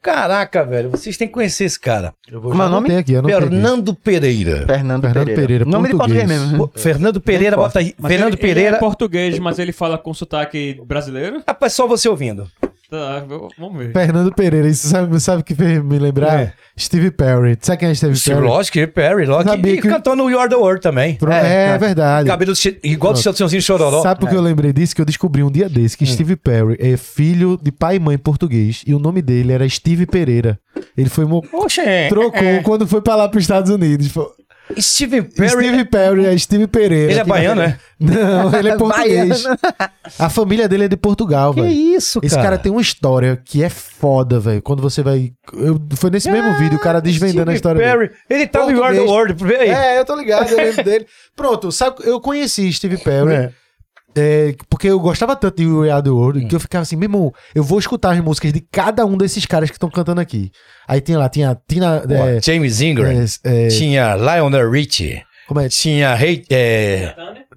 [0.01, 2.11] Caraca, velho, vocês têm que conhecer esse cara.
[2.27, 2.95] Eu vou Como é o nome?
[2.95, 3.23] aqui, eu.
[3.23, 4.65] Fernando Pereira.
[4.65, 5.41] Fernando, Fernando Pereira.
[5.41, 6.49] Pereira, Nome de português português.
[6.51, 6.67] mesmo.
[6.67, 7.93] Pô, Fernando Pereira, Muito bota aí.
[7.99, 8.77] Mas Fernando ele, ele Pereira.
[8.77, 11.43] é português, mas ele fala com sotaque brasileiro?
[11.47, 12.49] Rapaz, só você ouvindo.
[12.91, 13.23] Tá,
[13.57, 13.93] vamos ver.
[13.93, 16.39] Fernando Pereira, isso sabe, sabe o que fez me lembrar?
[16.41, 16.53] É.
[16.77, 17.57] Steve Perry.
[17.61, 18.47] Sabe quem é Steve Steve, Perry?
[18.49, 19.49] lógico, que Perry, lógico.
[19.49, 21.15] Sabia E que- cantou no You Are the World também.
[21.15, 21.77] Pro- É, É, é.
[21.77, 22.27] verdade.
[22.27, 23.37] Cabelo che- igual do Pronto.
[23.37, 24.01] Chãozinho Chororó.
[24.01, 24.93] Sabe por que eu lembrei disso?
[24.93, 25.97] Que eu descobri um dia desse Hum.
[25.99, 29.67] que Steve Perry é filho de pai e mãe português e o nome dele era
[29.69, 30.59] Steve Pereira.
[30.97, 34.09] Ele foi mo- Oxe, trocou quando foi pra lá pros Estados Unidos.
[34.09, 34.29] Pô,
[34.79, 35.49] Steven Perry.
[35.49, 37.11] Steve Perry é Steve Pereira.
[37.11, 37.77] Ele é baiano, é?
[37.99, 39.43] Não, ele é português.
[40.19, 41.73] A família dele é de Portugal, Que velho.
[41.73, 42.27] isso, cara?
[42.27, 44.61] Esse cara tem uma história que é foda, velho.
[44.61, 45.31] Quando você vai.
[45.53, 47.91] eu- Foi nesse mesmo vídeo, o cara desvendando a Steve história dele.
[48.09, 48.11] Perry.
[48.29, 49.09] Ele tá no You Are the Português.
[49.09, 49.43] World.
[49.45, 49.69] Vê aí.
[49.69, 51.05] É, eu tô ligado, eu lembro dele.
[51.35, 53.33] Pronto, sabe, eu conheci Steve Perry.
[53.33, 53.51] É.
[54.15, 56.47] é, porque eu gostava tanto de We Are the World Hum.
[56.47, 59.45] que eu ficava assim, meu irmão, eu vou escutar as músicas de cada um desses
[59.45, 60.51] caras que estão cantando aqui.
[60.87, 62.01] Aí tinha lá, tinha Tina.
[62.01, 63.09] Pô, é, James Ingram.
[63.09, 65.21] é, é, Tinha Lionel Richie.
[65.47, 65.69] como é?
[65.69, 67.13] Tinha Hey, é,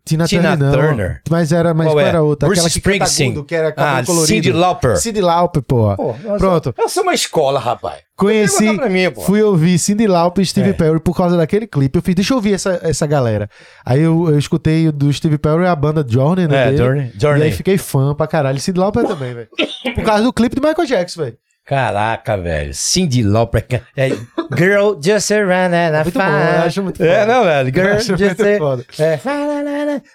[0.06, 0.72] Tina, Tina Turner.
[0.89, 1.20] Turner.
[1.31, 2.09] Mas era, mas Qual qual é?
[2.10, 2.47] era outra?
[2.47, 3.31] Bruce Aquela Springsteen.
[3.31, 4.26] agudo, que era cabelo Ah, colorido.
[4.26, 4.97] Cyndi Lauper.
[4.98, 5.97] Cyndi Lauper, pô.
[5.97, 6.74] Pô, Pronto.
[6.76, 8.01] Eu sou uma escola, rapaz.
[8.14, 10.72] Conheci, mim, fui ouvir Cyndi Lauper e Steve É.
[10.74, 11.98] Perry por causa daquele clipe.
[11.98, 13.48] Eu fiz, deixa eu ouvir essa, essa galera.
[13.85, 16.62] Aí eu, eu escutei o do Steve Perry a banda Journey, né?
[16.62, 16.76] É, dele.
[16.76, 17.12] Journey.
[17.18, 17.40] Journey.
[17.40, 18.60] E aí fiquei fã pra caralho.
[18.60, 19.48] Cyndi Lauper também, velho.
[19.94, 21.36] Por causa do clipe do Michael Jackson, velho.
[21.66, 22.74] Caraca, velho.
[22.74, 23.64] Cindy Lauper.
[23.96, 24.10] É,
[24.56, 27.08] Girl, just around and I Muito bom, eu acho muito foda.
[27.08, 27.72] É, não, velho.
[27.74, 28.86] Girl, just muito foda.
[28.98, 29.20] É.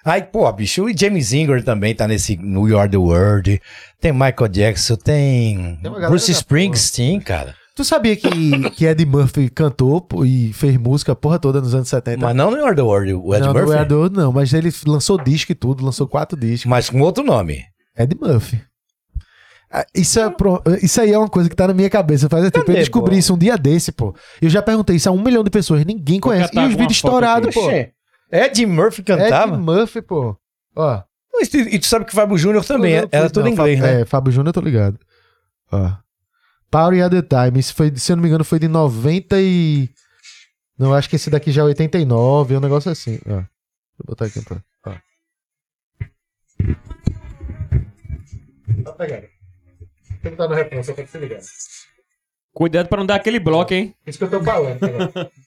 [0.06, 3.62] Aí, pô, bicho, o James Ingram também tá nesse New York the World.
[4.00, 7.56] Tem Michael Jackson, tem, Tem Bruce Springsteen, cara.
[7.76, 11.88] Tu sabia que, que Eddie Murphy cantou e fez música a porra toda nos anos
[11.88, 12.20] 70?
[12.20, 13.70] Mas não York the World, o Ed não, Murphy.
[13.70, 16.70] não é do não, mas ele lançou disco e tudo, lançou quatro discos.
[16.70, 17.64] Mas com outro nome.
[17.98, 18.62] Ed Murphy.
[19.72, 22.44] Ah, Isso, é pro- isso aí é uma coisa que tá na minha cabeça faz
[22.46, 22.66] tempo.
[22.66, 23.20] Cadê, Eu descobri pô?
[23.20, 24.16] isso um dia desse, pô.
[24.42, 26.52] Eu já perguntei isso a um milhão de pessoas, ninguém Vou conhece.
[26.56, 27.66] E os vídeos estourados, pô.
[27.68, 27.94] Oxê.
[28.32, 29.58] Ed Murphy Ed cantava.
[29.58, 30.36] Murphy, pô.
[30.76, 31.02] Ó.
[31.42, 34.02] E, tu sabe que o Fábio Júnior também, Não, era tudo em Fábio- inglês, né?
[34.02, 35.00] É, Fábio Júnior, eu tô ligado.
[35.72, 35.92] Ó.
[36.72, 37.60] Party at the Time.
[37.60, 39.90] Isso foi, se eu não me engano, foi de 90 e...
[40.78, 43.20] Não, acho que esse daqui já é 89, um negócio assim.
[43.28, 43.34] Ó.
[43.40, 43.46] Eu
[44.06, 44.58] botar aqui pra...
[44.86, 44.94] Ó.
[48.84, 49.28] Tá pegando.
[50.22, 51.40] Tem que estar no refrão, só pra se ligar.
[52.54, 53.96] Cuidado pra não dar aquele bloco, hein?
[54.06, 54.80] Isso que eu tô falando.
[54.80, 55.32] cara.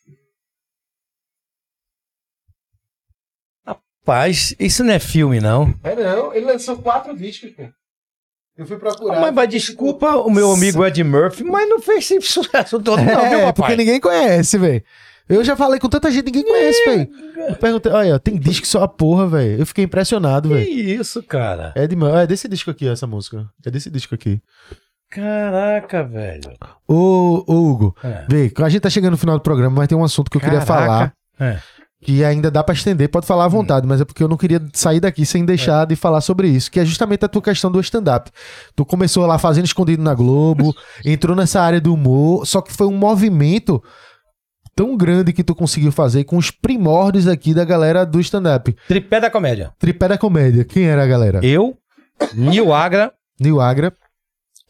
[3.66, 5.74] Rapaz, isso não é filme, não.
[5.82, 7.68] É não, ele lançou quatro discos, pô.
[8.56, 9.18] Eu fui procurar.
[9.20, 13.20] mas, mas desculpa o meu amigo Ed Murphy, mas não fez esse sucesso todo, não,
[13.24, 13.52] É, é, papai.
[13.52, 14.84] porque ninguém conhece, velho.
[15.28, 17.08] Eu já falei com tanta gente, ninguém conhece, velho.
[17.48, 19.60] Eu perguntei, olha, tem disco só a porra, velho.
[19.60, 21.00] Eu fiquei impressionado, Que velho.
[21.00, 21.72] isso, cara?
[21.74, 23.46] É, de, é desse disco aqui, essa música.
[23.64, 24.40] É desse disco aqui.
[25.10, 26.52] Caraca, velho.
[26.88, 28.24] Ô, ô Hugo, É.
[28.28, 30.40] vê, a gente tá chegando no final do programa, mas tem um assunto que eu
[30.40, 30.66] queria Caraca.
[30.86, 31.12] falar.
[31.40, 31.58] É.
[32.04, 34.60] que ainda dá pra estender, pode falar à vontade, mas é porque eu não queria
[34.72, 37.78] sair daqui sem deixar de falar sobre isso, que é justamente a tua questão do
[37.80, 38.28] stand-up.
[38.74, 40.74] Tu começou lá fazendo escondido na Globo,
[41.06, 43.80] entrou nessa área do humor, só que foi um movimento
[44.74, 48.74] tão grande que tu conseguiu fazer com os primórdios aqui da galera do stand-up.
[48.88, 49.72] Tripé da comédia.
[49.78, 51.40] Tripé da comédia, quem era a galera?
[51.44, 51.76] Eu,
[52.34, 53.92] Nil Agra Nil Agra,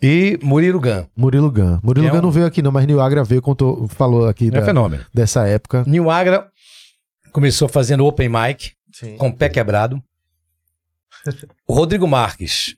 [0.03, 1.05] e Murilo Gun.
[1.17, 1.79] Murilo Gun.
[1.83, 4.49] Murilo É Gun um- não veio aqui não, mas Nil Agra veio, contou, falou aqui
[4.49, 5.05] É da- fenômeno.
[5.15, 5.85] dessa época.
[5.87, 6.49] Nil Agra
[7.33, 9.17] começou fazendo open mic Sim.
[9.17, 10.03] com o pé quebrado.
[11.69, 12.75] O Rodrigo Marques,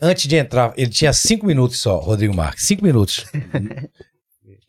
[0.00, 2.64] antes de entrar, ele tinha cinco minutos só, Rodrigo Marques.
[2.66, 3.26] Cinco minutos.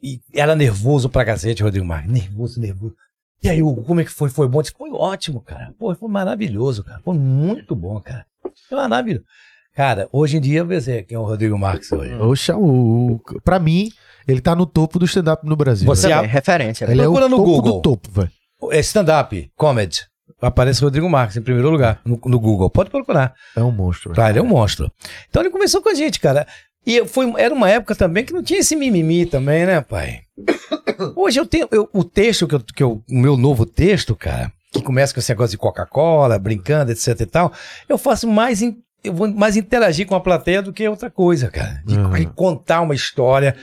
[0.02, 2.12] E era nervoso pra cacete, Rodrigo Marques.
[2.12, 2.94] Nervoso, nervoso.
[3.44, 4.30] E aí, Hugo, como é que foi?
[4.30, 4.62] Foi bom?
[4.62, 5.74] Disse, Foi ótimo, cara.
[5.78, 7.00] Pô, foi maravilhoso, cara.
[7.04, 8.26] Foi muito bom, cara.
[8.70, 9.26] Foi maravilhoso.
[9.76, 12.14] Cara, hoje em dia, eu sei quem é o Rodrigo Marques hoje.
[12.16, 13.92] Oxa, o, o- pra mim,
[14.28, 15.86] ele tá no topo do stand-up no Brasil.
[15.86, 16.16] Você velho.
[16.22, 16.86] Também, referência.
[16.86, 17.74] Ele é o Procura no topo Google.
[17.74, 18.32] do topo, velho.
[18.72, 20.02] É stand-up, comedy.
[20.42, 22.70] Aparece Rodrigo Marques em primeiro lugar no, no Google.
[22.72, 23.34] Pode procurar.
[23.56, 24.10] É um monstro.
[24.10, 24.16] velho.
[24.16, 24.92] Tá, ele é um monstro.
[25.30, 26.48] Então ele começou com a gente, cara.
[26.86, 30.22] E foi, era uma época também que não tinha esse mimimi também, né, pai?
[31.16, 33.04] Hoje eu tenho eu- o texto que eu, que eu.
[33.10, 37.26] O meu novo texto, cara, que começa com esse negócio de Coca-Cola, brincando, etc e
[37.26, 37.52] tal.
[37.90, 38.62] Eu faço mais.
[38.62, 41.82] in- eu vou mais interagir com a plateia do que outra coisa, cara.
[41.86, 42.10] De Uhum.
[42.14, 43.56] de contar uma história.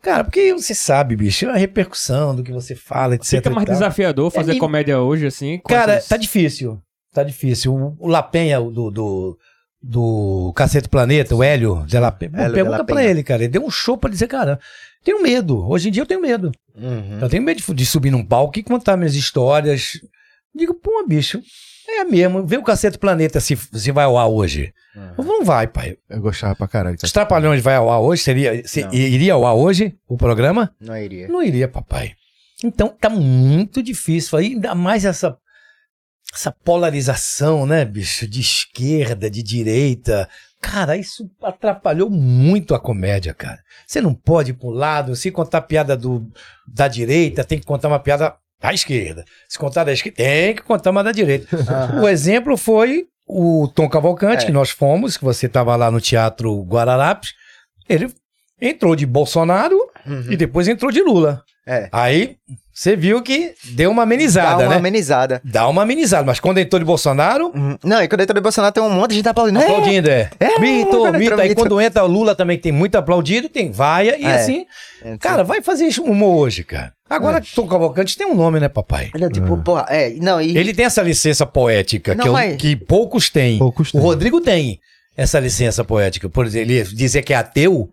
[0.00, 3.30] Cara, porque você sabe, bicho, a repercussão do que você fala, etc.
[3.42, 5.60] Fica mais desafiador fazer É, e- comédia hoje, assim.
[5.68, 6.80] Cara, essas- tá difícil.
[7.12, 7.74] Tá difícil.
[7.74, 9.38] O, o Lapenha, do, do,
[9.82, 13.42] do Cacete Planeta, o Hélio de La Penha, Hélio pergunta La pra ele, cara.
[13.42, 14.58] Ele deu um show pra dizer, cara,
[15.04, 15.68] tenho medo.
[15.68, 16.50] Hoje em dia eu tenho medo.
[16.74, 17.18] Uhum.
[17.20, 19.92] Eu tenho medo de, de subir num palco e contar minhas histórias.
[20.54, 21.40] Digo, pô, bicho,
[21.88, 22.44] é mesmo.
[22.46, 24.72] Vê o Cacete Planeta se, se vai ao ar hoje.
[25.16, 25.96] Não vai, pai.
[26.10, 26.96] Eu gostava pra caralho.
[27.00, 28.22] Os Trapalhões vai ao ar hoje?
[28.22, 30.74] Seria, se- iria ao ar hoje o programa?
[30.80, 31.28] Não iria.
[31.28, 32.12] Não iria, papai.
[32.64, 34.36] Então tá muito difícil.
[34.36, 35.36] Aí ainda mais essa,
[36.32, 38.26] essa polarização, né, bicho?
[38.28, 40.28] De esquerda, de direita.
[40.60, 43.58] Cara, isso atrapalhou muito a comédia, cara.
[43.86, 46.26] Você não pode ir pro lado, se contar piada do,
[46.66, 49.24] da direita, tem que contar uma piada da esquerda.
[49.48, 51.46] Se contar da esquerda, tem que contar uma da direita.
[52.02, 54.46] O exemplo foi o Tom Cavalcante, É.
[54.46, 57.34] que nós fomos, que você estava lá no Teatro Guararapes.
[57.88, 58.12] Ele
[58.60, 59.78] entrou de Bolsonaro
[60.28, 61.42] e depois entrou de Lula.
[61.66, 61.88] É.
[61.92, 62.36] Aí
[62.78, 64.76] você viu que deu uma Dá amenizada, uma né?
[64.76, 65.40] amenizada.
[65.44, 67.76] Dá uma amenizada, mas quando entrou de Bolsonaro, Uhum.
[67.82, 69.58] Não, e quando entrou de Bolsonaro tem um monte de gente aplaudindo.
[69.60, 70.30] É, aplaudindo, é.
[70.38, 71.40] É, mito, quando mito.
[71.40, 74.34] Aí quando entra o Lula também tem muito aplaudido, tem vaia e É.
[74.34, 74.64] assim.
[75.02, 76.92] é, Cara, vai fazer isso humor hoje, cara.
[77.10, 79.10] Agora, Tom Cavalcante tem um nome, né, papai?
[79.14, 80.56] Olha, tipo, porra, é, não, e...
[80.56, 83.58] Ele tem essa licença poética Não, que, eu- mas- que poucos têm.
[83.58, 83.98] Poucos O.
[83.98, 84.78] Rodrigo tem
[85.16, 86.28] essa licença poética.
[86.28, 87.88] Por exemplo, ele dizer que é ateu,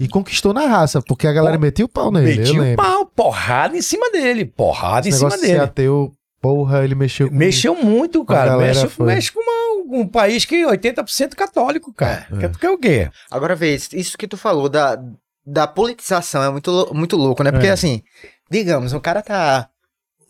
[0.00, 2.38] E conquistou na raça, porque a galera metia o pau nele.
[2.38, 5.64] metiu o pau, porrada em cima dele, porrada Esse em cima negócio de dele.
[5.64, 7.34] ateu, porra, ele mexeu com...
[7.34, 8.56] Mexeu muito, cara.
[8.56, 9.06] Mexe, foi.
[9.06, 12.26] mexe com uma- um país que é 80% católico, cara.
[12.40, 12.48] É.
[12.48, 13.10] Porque é o quê?
[13.30, 14.98] Agora vê, isso- que tu falou da,
[15.46, 17.50] da politização é muito, muito louco, né?
[17.52, 17.70] Porque É.
[17.70, 18.02] assim,
[18.50, 19.68] digamos, o cara tá.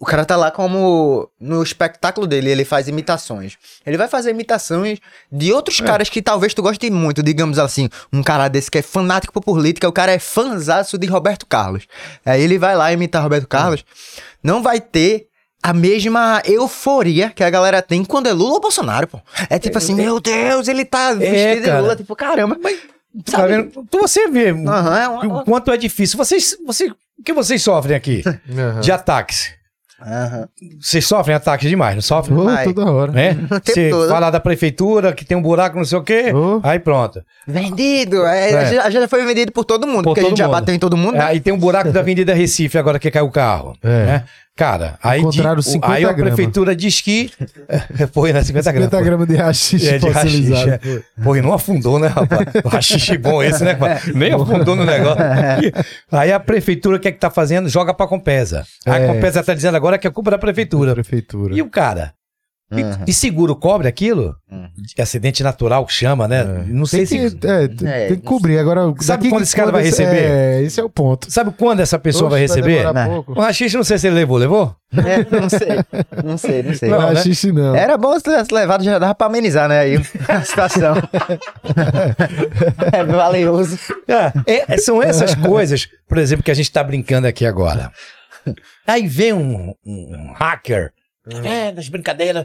[0.05, 1.31] O cara tá lá como.
[1.40, 3.56] No espetáculo dele, ele faz imitações.
[3.86, 4.98] Ele vai fazer imitações
[5.32, 5.82] de outros É.
[5.85, 7.89] caras que talvez tu goste muito, digamos assim.
[8.12, 11.86] Um cara desse que é fanático por política, o cara é fanzaço de Roberto Carlos.
[12.22, 13.82] Aí ele vai lá imitar Roberto Carlos.
[14.43, 15.26] Não vai ter
[15.62, 19.18] a mesma euforia que a galera tem quando é Lula ou Bolsonaro, pô.
[19.48, 21.70] É tipo assim, meu Deus, ele tá vestido de.
[21.81, 22.59] Lula, tipo, caramba.
[23.24, 23.70] Tu tá vendo?
[23.90, 26.18] Tu- Você vê é uma- o quanto é difícil.
[26.18, 28.81] Vocês, você, o que vocês sofrem aqui Aham.
[28.85, 29.55] de ataques?
[30.81, 32.37] Vocês sofrem ataques demais, não sofrem?
[32.37, 32.65] Vai.
[32.65, 33.12] toda hora.
[33.12, 33.37] Né?
[33.65, 36.61] Você fala da prefeitura que tem um buraco, não sei o quê, Oh.
[36.62, 37.23] aí pronto.
[37.47, 38.25] Vendido!
[38.27, 38.75] É, É.
[38.75, 40.55] Já, já foi vendido por todo mundo, Por porque a todo gente já mundo.
[40.55, 41.15] bateu em todo mundo.
[41.15, 41.25] né?
[41.25, 43.77] Aí tem um buraco da Avenida Recife agora que caiu o carro.
[43.83, 44.05] É.
[44.07, 44.25] né?
[44.56, 47.28] Cara, aí, Encontraram di- 50 aí a prefeitura diz que.
[48.14, 48.40] Foi, né?
[48.43, 48.90] 50 gramas.
[48.90, 50.81] 50 gramas de rachixe É, de rachixe, é.
[51.24, 52.47] Pô, e não afundou, né, rapaz?
[52.64, 54.01] O rachixe bom esse, né, pai?
[54.14, 55.20] Nem afundou no negócio.
[56.12, 57.68] Aí a prefeitura, o que é que tá fazendo?
[57.68, 58.64] Joga pra Compesa.
[58.86, 59.06] A É.
[59.09, 60.94] Compesa tá dizendo agora que é culpa da prefeitura.
[60.94, 61.52] Prefeitura.
[61.52, 62.12] E o cara?
[62.73, 62.93] E, Uhum.
[63.07, 64.35] e seguro cobre aquilo?
[64.51, 64.66] Uhum.
[64.97, 66.43] De Acidente natural que chama, né?
[66.66, 67.36] Não sei tem se.
[67.36, 68.59] que, é, tem, É, tem que cobrir.
[68.59, 70.23] Agora, Sabe quando que esse cara vai receber?
[70.23, 71.31] É, esse é o ponto.
[71.31, 72.78] Sabe quando essa pessoa vai Oxe, receber?
[72.78, 73.07] demorar Né?
[73.07, 73.32] pouco.
[73.32, 74.39] O rachixe, não sei se ele levou.
[74.39, 74.74] Levou?
[74.93, 75.69] É, não sei.
[76.24, 76.89] Não sei, não sei.
[76.89, 77.15] Não, Não, né?
[77.15, 77.74] rachixe não.
[77.77, 79.81] Era bom se tivesse levado, já dava pra amenizar, né?
[79.81, 80.95] Aí a situação.
[82.93, 83.78] é valioso.
[84.47, 87.93] É, é, são essas coisas, por exemplo, que a gente tá brincando aqui agora.
[88.86, 90.93] Aí vem um, um hacker.
[91.43, 92.45] É, das brincadeiras.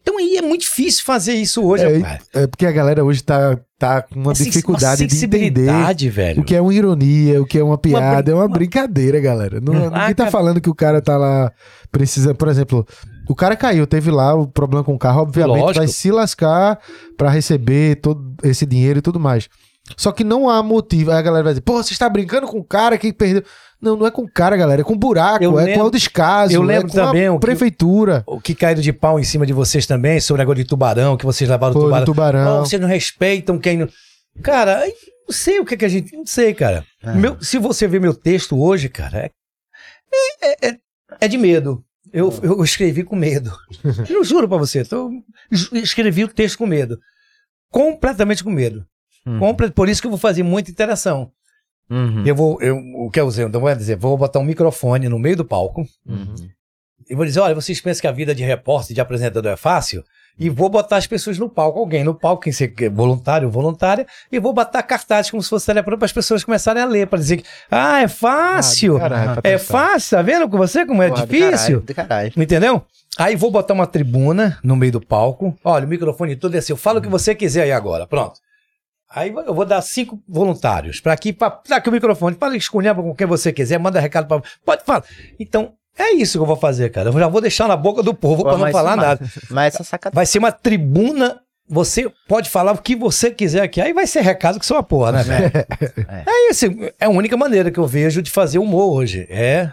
[0.00, 2.22] Então aí é muito difícil fazer isso hoje, É, rapaz.
[2.32, 6.10] é porque a galera hoje tá, tá com uma É sens- dificuldade uma de entender
[6.10, 6.40] velho.
[6.40, 8.22] o que é uma ironia, o que é uma piada.
[8.22, 9.60] brin- é uma uma- brincadeira, galera.
[9.60, 10.30] Não, ninguém tá cara.
[10.30, 11.50] falando que o cara tá lá
[11.90, 12.86] precisa, por exemplo,
[13.28, 15.78] o cara caiu, teve lá o problema com o carro, obviamente Lógico.
[15.78, 16.78] vai se lascar
[17.16, 19.48] pra receber todo esse dinheiro e tudo mais.
[19.96, 21.10] Só que não há motivo.
[21.10, 23.42] Aí a galera vai dizer, pô, você está brincando com o cara que perdeu.
[23.82, 24.82] Não, não é com cara, galera.
[24.82, 26.54] É com buraco, Eu é lembro- com o descaso.
[26.54, 28.22] eu lembro é com também o a que- prefeitura.
[28.26, 31.16] O que caíram de pau em cima de vocês também, sobre o negócio de tubarão,
[31.16, 32.04] que vocês levaram o Foi tubarão.
[32.06, 32.44] tubarão.
[32.44, 33.88] Não, vocês não respeitam quem não.
[34.42, 34.86] Cara,
[35.26, 36.16] não sei o que, que a gente.
[36.16, 36.86] Não sei, cara.
[37.02, 37.12] Ah.
[37.14, 39.30] Meu- se você ver meu texto hoje, cara, é,
[40.42, 40.78] é, é-
[41.20, 41.84] é de medo.
[42.12, 43.50] Eu, eu escrevi com medo.
[44.08, 44.84] Eu juro pra você.
[44.84, 45.10] Tô,
[45.72, 46.98] escrevi o texto com medo.
[47.70, 48.84] Completamente com medo.
[49.26, 49.38] Hum.
[49.74, 51.30] Por isso que eu vou fazer muita interação.
[51.90, 52.24] Uhum.
[52.26, 52.60] Eu vou.
[52.60, 53.44] Eu, o que eu usei?
[53.44, 55.86] Então, vou dizer, vou botar um microfone no meio do palco.
[56.06, 56.34] Uhum.
[57.08, 60.02] E vou dizer, olha, vocês pensam que a vida de repórter, de apresentador é fácil?
[60.38, 64.06] E vou botar as pessoas no palco, alguém no palco, quem ser voluntário ou voluntária,
[64.30, 67.18] e vou botar cartazes como se fosse telefone para as pessoas começarem a ler, para
[67.18, 71.08] dizer que, ah, é fácil, Ah, caralho, é fácil, tá vendo com você como é
[71.10, 71.50] Porra, do difícil?
[71.50, 72.32] caralho, do caralho.
[72.34, 72.82] Entendeu?
[73.18, 75.54] Aí vou botar uma tribuna no meio do palco.
[75.62, 76.78] Olha, o microfone todo é seu.
[76.78, 78.06] Fala o que você quiser aí agora.
[78.06, 78.40] Pronto.
[79.14, 83.14] Aí eu vou dar cinco voluntários para aqui, para aqui o microfone, para escolher com
[83.14, 84.42] quem você quiser, manda recado para.
[84.64, 85.04] Pode falar.
[85.38, 87.10] Então, é isso que eu vou fazer, cara.
[87.10, 89.26] Eu já vou deixar na boca do povo para não falar é nada.
[89.50, 90.14] Mas essa sacada.
[90.14, 91.40] Vai ser uma tribuna.
[91.68, 93.80] Você pode falar o que você quiser aqui.
[93.80, 95.52] Aí vai ser recado que sou a porra, né, velho?
[96.26, 96.66] É isso.
[97.00, 99.26] É a única maneira que eu vejo de fazer humor hoje.
[99.30, 99.72] É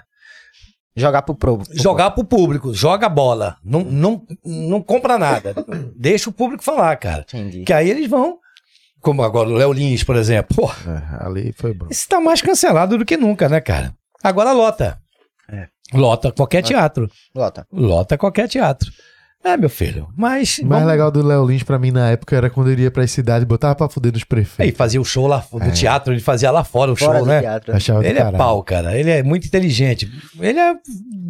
[0.95, 1.57] Jogar pro pro.
[1.59, 5.55] pro- jogar pro público, joga a bola, não, não, não compra nada,
[5.95, 7.21] deixa o público falar, cara.
[7.21, 7.63] Entendi.
[7.63, 8.37] Que aí eles vão,
[9.01, 11.87] como agora o Léo Lins, por exemplo, pô, É, ali foi bom.
[11.89, 13.93] esse tá mais cancelado do que nunca, né, cara?
[14.23, 14.97] Agora lota.
[15.51, 15.67] É.
[15.93, 17.09] Lota qualquer teatro.
[17.35, 17.65] Lota.
[17.71, 18.91] Lota qualquer teatro.
[19.41, 20.09] É, meu filho.
[20.17, 20.57] Mas.
[20.59, 22.91] O mais vamos- legal do Léo Lins pra mim na época era quando ele ia
[22.91, 24.77] pra cidade e botava pra fuder nos Aí prefeitos.
[24.77, 25.65] fazia o show lá É.
[25.65, 27.39] no teatro, ele fazia lá fora o Fora show, né?
[27.39, 27.73] teatro.
[27.75, 28.97] Achava Ele é pau, cara.
[28.99, 30.11] Ele é muito inteligente.
[30.39, 30.75] Ele é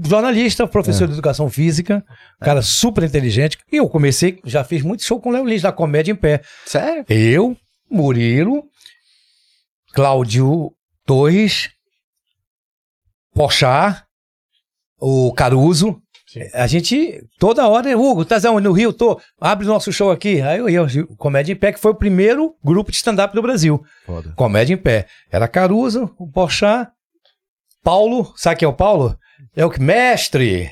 [0.05, 1.07] jornalista, professor É.
[1.07, 2.03] de educação física,
[2.41, 3.59] cara super inteligente.
[3.71, 6.41] E eu comecei, já fiz muito show com o Léo Lins na Comédia em Pé.
[6.65, 7.05] Sério?
[7.07, 7.55] Eu,
[7.91, 8.63] Murilo,
[9.93, 10.71] Cláudio
[11.05, 11.69] Torres,
[13.33, 14.03] Pochá,
[14.99, 16.01] o Caruso.
[16.53, 18.63] A gente, toda hora, Hugo, tá onde?
[18.67, 18.93] No Rio?
[18.93, 19.19] Tô.
[19.39, 20.41] Abre o nosso show aqui.
[20.41, 23.41] Aí eu ia, o Comédia em Pé, que foi o primeiro grupo de stand-up do
[23.41, 23.83] Brasil.
[24.05, 24.33] Foda.
[24.35, 25.07] Comédia em Pé.
[25.31, 26.91] Era Caruso, o Pochá,
[27.83, 28.31] Paulo.
[28.35, 29.17] Sabe quem é o Paulo?
[29.55, 29.81] É o que?
[29.81, 30.69] Mestre!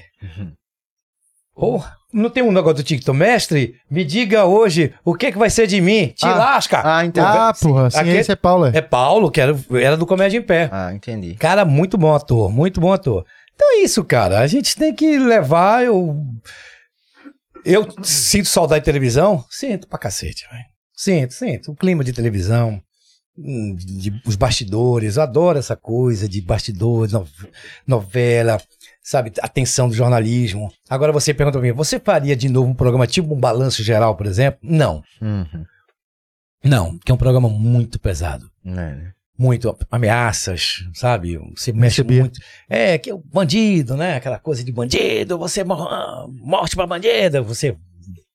[1.55, 3.17] Porra, não tem um negócio do TikTok?
[3.17, 6.07] Mestre, me diga hoje o que, que vai ser de mim.
[6.15, 6.35] Te Ah.
[6.35, 6.81] lasca!
[6.85, 7.25] Ah, entendi.
[7.27, 8.77] Ah, porra, sim, esse é Paulo, é.
[8.77, 10.69] É Paulo, que era, era do Comédia em Pé.
[10.71, 11.33] Ah, entendi.
[11.35, 13.25] Cara, muito bom ator, muito bom ator.
[13.57, 14.39] Então é isso, cara.
[14.39, 15.83] A gente tem que levar.
[15.83, 16.15] Eu,
[17.65, 19.43] eu sinto saudade de televisão?
[19.49, 20.63] Sinto pra cacete, velho.
[20.95, 21.71] Sinto, sinto.
[21.71, 22.79] O clima de televisão,
[23.35, 25.17] hum, de, os bastidores.
[25.17, 27.27] Eu adoro essa coisa de bastidores, no-
[27.87, 28.61] novela,
[29.01, 29.31] sabe?
[29.41, 30.71] Atenção do jornalismo.
[30.87, 34.15] Agora você pergunta pra mim: você faria de novo um programa tipo um balanço geral,
[34.15, 34.59] por exemplo?
[34.61, 35.01] Não.
[35.19, 35.65] Uhum.
[36.63, 39.16] Não, que é um programa muito pesado É.
[39.37, 41.37] muito ameaças, sabe?
[41.55, 42.21] Você mexe Recebia.
[42.21, 42.39] muito.
[42.69, 44.15] É, que é o bandido, né?
[44.15, 47.75] Aquela coisa de bandido, você mor- morte pra bandido, você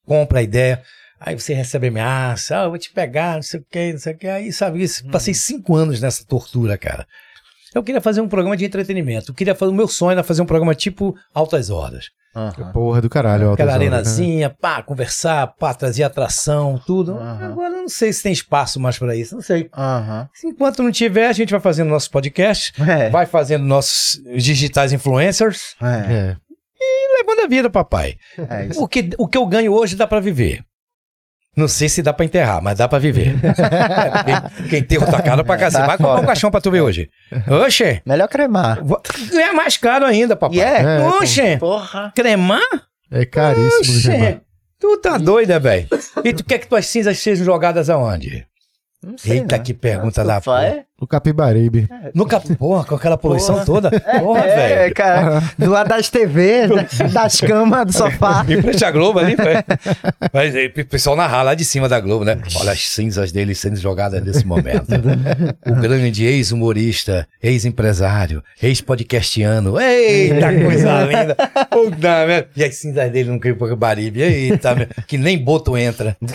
[0.06, 0.82] compra a ideia,
[1.18, 4.12] aí você recebe ameaça, ah, eu vou te pegar, não sei o que, não sei
[4.14, 4.26] o que.
[4.28, 7.06] Aí, sabe, isso, passei cinco anos nessa tortura, cara.
[7.74, 9.30] Eu queria fazer um programa de entretenimento.
[9.30, 12.10] Eu queria fazer, o meu sonho era fazer um programa tipo Altas Horas.
[12.34, 12.72] Aham.
[12.72, 13.52] Porra do caralho.
[13.52, 13.86] Aquela Horas, né?
[13.88, 17.12] arenazinha, pá, conversar, pá, trazer atração, tudo.
[17.18, 17.44] Aham.
[17.46, 19.68] Agora eu não sei se tem espaço mais pra isso, não sei.
[19.76, 20.28] Aham.
[20.44, 23.10] Enquanto não tiver, a gente vai fazendo nosso podcast, É.
[23.10, 25.86] vai fazendo nossos digitais influencers É.
[26.14, 26.36] É.
[26.80, 28.16] e levando a vida, papai.
[28.50, 28.82] É isso.
[28.82, 30.64] O que, o que eu ganho hoje dá pra viver.
[31.54, 33.34] Não sei se dá pra enterrar, mas dá pra viver.
[34.60, 35.86] quem, quem enterra tá caro pra cacete.
[35.86, 37.10] Vai comprar um caixão pra tu ver hoje.
[37.64, 38.78] Oxe, Melhor cremar.
[39.30, 40.56] ganhar mais caro ainda, papai.
[40.58, 40.82] E é?
[40.82, 41.00] É.
[41.00, 42.10] Oxe, Porra.
[42.14, 42.60] cremar?
[43.10, 44.14] É caríssimo.
[44.14, 44.40] Oxe,
[44.80, 45.86] tu tá doida, velho.
[46.24, 48.46] E tu quer que tuas cinzas sejam jogadas aonde?
[49.04, 49.64] Não sei, Eita, não.
[49.64, 50.86] que pergunta da porra.
[51.02, 51.88] No Capibaribe.
[52.14, 52.54] No cap...
[52.54, 53.66] Porra, com aquela poluição Porra.
[53.66, 53.90] toda.
[54.00, 54.74] Porra, velho.
[54.82, 55.42] É, cara.
[55.58, 58.46] Do lado das TVs, da- das camas, do sofá.
[58.48, 59.64] Em frente à Globo ali, velho.
[60.32, 62.38] Mas aí, o pessoal narrar lá de cima da Globo, né?
[62.60, 64.86] Olha as cinzas dele sendo jogadas nesse momento.
[65.66, 69.80] o grande ex-humorista, ex-empresário, ex-podcastiano.
[69.80, 71.34] Eita, coisa linda.
[71.68, 72.48] Puta merda.
[72.56, 74.22] E as cinzas dele não caiu para Baribe.
[74.22, 74.94] Eita, merda.
[75.08, 76.16] que nem boto entra.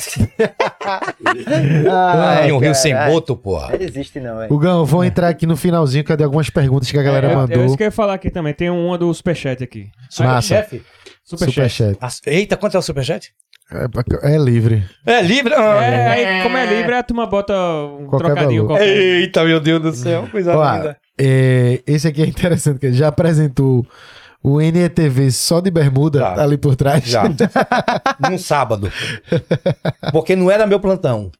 [1.89, 3.69] Ai, Tem um rio sem boto, porra.
[3.77, 4.56] Não existe não, velho.
[4.57, 7.33] O Gão, vou entrar aqui no finalzinho, cadê algumas perguntas que a galera É, eu-
[7.33, 7.65] É mandou.
[7.65, 8.55] isso que eu ia falar aqui também.
[8.55, 9.89] Tem uma do Superchat aqui.
[10.41, 10.81] Chefe?
[11.23, 11.69] Superchat.
[11.71, 11.97] Superchat.
[12.01, 13.31] Ah, Eita, quanto é o superchat?
[13.71, 14.83] É, é livre.
[15.05, 15.53] É livre?
[15.53, 15.83] Ah.
[15.83, 16.07] É,
[16.37, 18.77] aí, como é livre, a turma bota um Qualquer trocadinho valor.
[18.79, 18.97] qualquer.
[18.97, 20.27] Eita, meu Deus do céu.
[20.31, 20.97] Coisa Ó, linda.
[21.19, 23.85] é, esse aqui é interessante, que ele já apresentou
[24.41, 26.41] o NETV só de bermuda Já.
[26.41, 27.03] ali por trás.
[27.03, 27.23] Já.
[28.27, 28.91] Num sábado.
[30.11, 31.31] Porque não era meu plantão.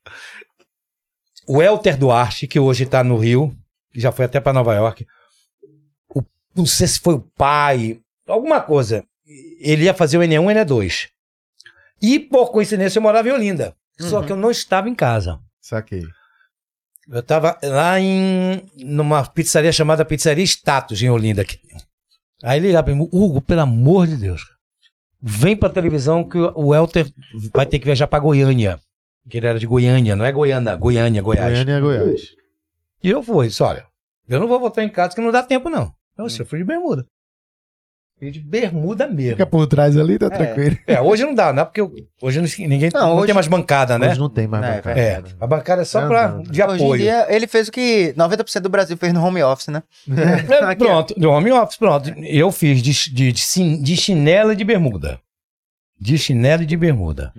[1.48, 3.56] O Elter Duarte, que hoje tá no Rio,
[3.96, 5.06] já foi até pra Nova York.
[6.14, 6.24] o-
[6.56, 9.04] não sei se foi o pai, alguma coisa.
[9.60, 11.08] Ele ia fazer o N1 e N2.
[12.02, 13.76] E por coincidência eu morava em Olinda.
[14.00, 15.40] Só que eu não estava em casa.
[15.60, 16.04] Saquei.
[17.10, 21.42] Eu estava lá em numa pizzaria chamada Pizzaria Status, em Olinda.
[21.42, 21.60] aqui.
[22.44, 24.42] Aí ele mim, Hugo, pelo amor de Deus,
[25.22, 27.12] vem pra televisão que o Elter
[27.54, 28.80] vai ter que viajar pra Goiânia.
[29.30, 31.52] Que ele era de Goiânia, não é Goiânia, Goiânia, Goiás.
[31.52, 32.22] Goiânia e Goiás.
[33.04, 33.86] E eu fui, disse, olha,
[34.28, 35.92] eu não vou voltar em casa que não dá tempo não.
[36.18, 37.06] Eu, eu fui de bermuda.
[38.18, 39.32] Fui de bermuda mesmo.
[39.34, 40.76] Fica por trás ali, tá tranquilo.
[40.88, 41.64] É, hoje não dá, né?
[41.64, 44.10] Porque eu- hoje não- ninguém Não, não, hoje- tem mais bancada, né?
[44.10, 45.00] Hoje não tem mais É, bancada.
[45.00, 47.02] É, a bancada é só pra, de Hoje em apoio.
[47.02, 49.84] dia, ele fez o que 90% do Brasil fez no home office, né?
[50.10, 50.10] É,
[50.76, 52.10] pronto, do home office, pronto.
[52.24, 55.20] Eu fiz de, de, de, de chinela e de bermuda.
[56.00, 57.32] De chinela e de bermuda.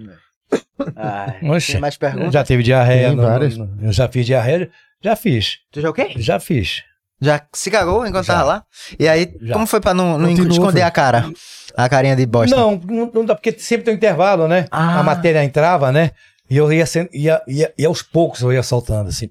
[0.97, 1.35] Ah,
[1.67, 2.33] tem mais perguntas?
[2.33, 3.09] já teve diarreia?
[3.09, 3.57] Tem no- várias.
[3.57, 4.71] no- eu já fiz diarreia?
[5.03, 5.59] Já fiz.
[5.71, 6.13] Tu já o quê?
[6.17, 6.83] Já fiz.
[7.21, 8.35] Já se cagou enquanto Já.
[8.35, 8.65] tava lá?
[8.99, 9.55] E aí, Já.
[9.55, 10.83] como foi pra não, não Continua, esconder foi.
[10.83, 11.31] a cara?
[11.77, 12.55] A carinha de bosta.
[12.57, 14.67] Não, não, não dá, porque sempre tem um intervalo, né?
[14.71, 15.01] Ah.
[15.01, 16.13] A matéria entrava, né?
[16.49, 19.29] E eu ia, sendo, ia, ia, e aos poucos eu ia soltando, assim.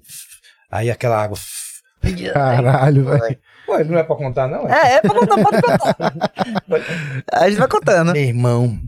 [0.70, 1.36] Aí aquela água.
[2.32, 3.38] Caralho, velho.
[3.68, 4.68] Ué, não é pra contar, não?
[4.68, 4.72] É?
[4.72, 6.12] É, é pra contar, pode contar.
[7.32, 8.12] a gente vai contando.
[8.12, 8.78] Meu irmão.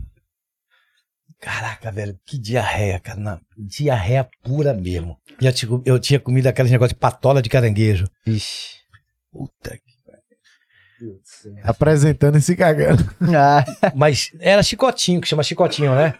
[1.41, 3.19] Caraca, velho, que diarreia, cara.
[3.19, 5.17] Não, diarreia pura mesmo.
[5.41, 8.07] E eu, tinha- eu tinha comido aqueles negócios de patola de caranguejo.
[8.27, 8.75] Ixi.
[9.31, 9.91] Puta que.
[11.63, 13.03] Apresentando e se cagando.
[13.35, 13.65] Ah,
[13.95, 16.13] Mas era chicotinho, que chama chicotinho, né?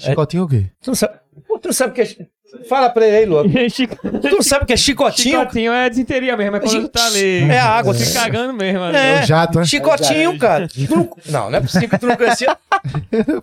[0.00, 0.68] Chicotinho o quê?
[0.82, 2.26] Tu não sabe, Pô, tu não sabe o que é.
[2.68, 3.44] Fala pra ele aí, Lu.
[3.70, 5.38] Chico- Tu não sabe o que é chicotinho?
[5.40, 7.50] Chicotinho é desinteria mesmo, é quando tu tá ali.
[7.50, 7.94] É água.
[7.94, 8.82] Se cagando mesmo.
[8.82, 8.96] ali.
[8.96, 9.64] É, o jato, né?
[9.64, 10.68] chicotinho, cara.
[10.68, 12.56] Tu não, não, é possível que tu não conhecia.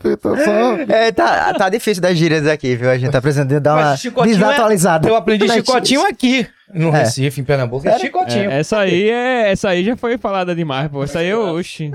[0.04, 0.74] Eu tô só...
[0.90, 2.90] é, tá, tá difícil das gírias aqui, viu?
[2.90, 5.08] A gente tá precisando dar uma é- desatualizada.
[5.08, 6.48] Eu aprendi Tá chicotinho aqui.
[6.74, 7.00] No É.
[7.00, 8.52] Recife, em Pernambuco, é chicotinho.
[8.52, 11.02] É, essa aí é, essa aí já foi falada demais, pô.
[11.02, 11.90] Essa aí eu, oxi.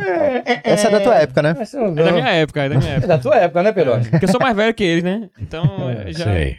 [0.47, 1.55] É Essa é da tua época, né?
[1.75, 3.07] Não- da minha época, é da minha É época.
[3.09, 4.01] da tua época, né, Pedro?
[4.11, 5.29] Porque eu sou mais velho que eles, né?
[5.39, 5.63] Então,
[6.07, 6.25] é, já.
[6.25, 6.57] Sei.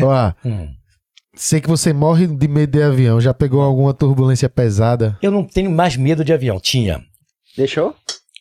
[0.00, 0.74] Ó, Hum.
[1.34, 3.20] sei que você morre de medo de avião.
[3.20, 5.18] Já pegou alguma turbulência pesada?
[5.22, 6.60] Eu não tenho mais medo de avião.
[6.60, 7.02] Tinha.
[7.56, 7.94] Deixou?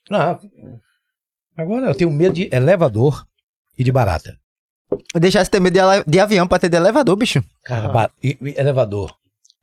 [0.10, 0.40] Não.
[1.58, 3.26] Agora eu tenho medo de elevador
[3.78, 4.38] e de barata.
[5.16, 7.44] Deixasse ter medo de, de avião pra ter de elevador, bicho.
[7.64, 9.14] Cara, ba- e- e elevador.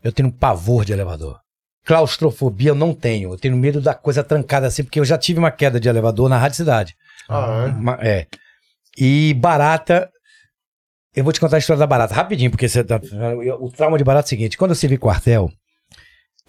[0.03, 1.39] Eu tenho um pavor de elevador.
[1.85, 3.33] Claustrofobia eu não tenho.
[3.33, 6.29] Eu tenho medo da coisa trancada assim, porque eu já tive uma queda de elevador
[6.29, 6.95] na Rádio Cidade.
[7.79, 8.27] Uma- é.
[8.97, 10.11] E barata.
[11.19, 13.01] Eu vou te contar a história da barata rapidinho, porque você tá-
[13.61, 15.51] o trauma de barata é o seguinte: quando eu servi quartel,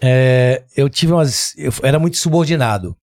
[0.00, 1.54] é, eu tive umas.
[1.58, 2.96] Eu era muito subordinado.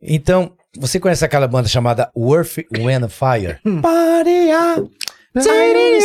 [0.00, 3.58] Então, você conhece aquela banda chamada Worth When Fire?
[3.80, 4.84] Paria!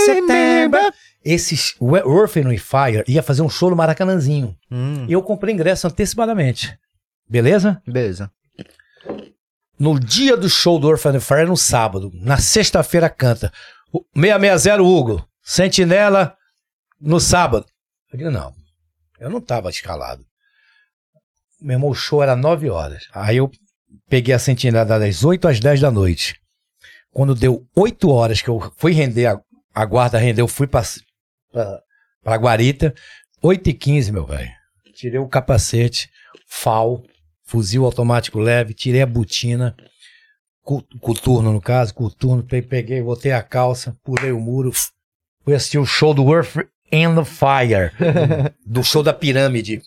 [0.06, 0.80] Setembro!
[1.26, 4.56] Esses Worth and Fire ia fazer um show no Maracanãzinho.
[4.72, 6.78] Hum, E eu comprei ingresso antecipadamente.
[7.30, 7.82] Beleza?
[7.86, 8.32] beleza.
[9.80, 12.10] No dia do show do Orphan Fire, no sábado.
[12.16, 13.52] Na sexta-feira canta.
[13.92, 15.28] O 660 Hugo.
[15.42, 16.36] Sentinela
[17.00, 17.66] no sábado.
[18.12, 18.54] Eu digo, não.
[19.20, 20.26] Eu não tava escalado.
[21.60, 23.08] Meu irmão, o show era 9 horas.
[23.14, 23.50] Aí eu
[24.10, 26.40] peguei a sentinela das 8 às 10 da noite.
[27.12, 29.42] Quando deu 8 horas que eu fui render, a,
[29.74, 30.84] a guarda rendeu, eu fui pra,
[32.22, 32.94] pra guarita.
[33.42, 34.52] 8 e 15, meu velho.
[34.94, 36.10] Tirei o capacete,
[36.48, 37.04] FAL,
[37.44, 39.76] fuzil automático leve, tirei a botina,
[41.02, 44.72] coturno no caso, coturno, pe- peguei, botei a calça, pulei o muro,
[45.44, 46.58] fui assistir o show do Earth
[46.92, 47.92] and Fire,
[48.66, 49.82] do show da pirâmide,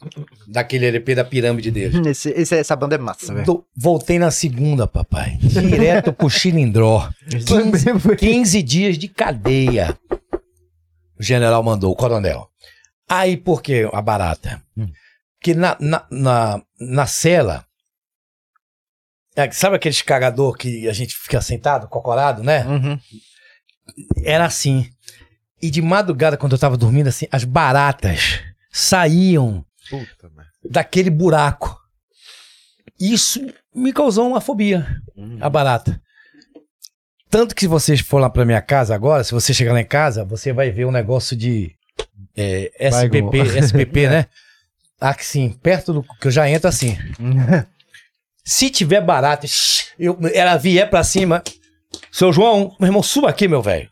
[0.47, 2.01] daquele LP da pirâmide dele.
[2.11, 3.45] Esse, esse- essa banda é massa, velho.
[3.77, 9.97] Voltei na segunda, papai, direto pro Chilindró, 15, 15 dias de cadeia,
[11.19, 12.49] o general mandou, o coronel.
[13.09, 14.63] Aí por que a barata?
[15.39, 17.65] Porque na, na, na, na cela,
[19.37, 22.65] é, sabe aqueles cagador que a gente fica sentado, cocorado, né?
[22.67, 22.99] Uhum.
[24.25, 24.89] Era assim.
[25.63, 28.41] E de madrugada, quando eu tava dormindo assim, as baratas
[28.73, 29.65] saíam
[30.69, 31.79] daquele buraco.
[32.99, 34.87] Isso me causou uma fobia,
[35.41, 36.01] a barata.
[37.31, 39.87] Tanto que se vocês for lá pra minha casa agora, se você chegar lá em
[39.87, 41.75] casa, você vai ver um negócio de
[42.37, 44.27] é, SPP, SPP, né?
[45.01, 46.99] Aqui sim, perto do que eu já entro assim.
[48.53, 51.41] Se tiver barata, shh, eu, ela vier pra cima,
[52.13, 53.89] seu João, meu irmão, suba aqui, meu velho.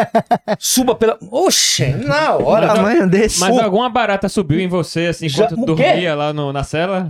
[0.58, 1.18] suba pela.
[1.30, 2.68] Oxe, na hora.
[2.68, 3.38] Tamanho desse.
[3.40, 5.82] Mas alguma barata subiu em você, assim, Já- enquanto o quê?
[5.84, 7.08] dormia lá no- na cela?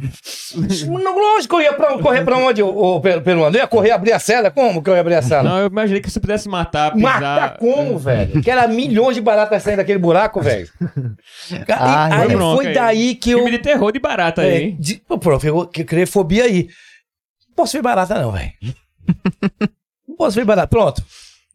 [0.86, 3.56] Não, lógico, eu ia pra, correr pra onde, ô, ô, Pe- Peruano?
[3.56, 4.50] Eu ia correr, abrir a cela?
[4.50, 5.42] Como que eu ia abrir a cela?
[5.42, 7.20] Não, eu imaginei que você pudesse matar, pisar.
[7.20, 8.42] Mata como, velho?
[8.42, 10.68] Que era milhões de baratas saindo daquele buraco, velho.
[11.68, 12.74] Ah, aí foi bronca foi aí.
[12.74, 13.38] daí que eu.
[13.38, 14.76] Filme de terror de barata aí, É, hein?
[14.78, 16.68] de, pô, prof, eu que- criei fobia aí.
[17.48, 18.52] Não posso ver barata, não, velho.
[20.20, 20.68] posso ver barata.
[20.68, 21.02] Pronto.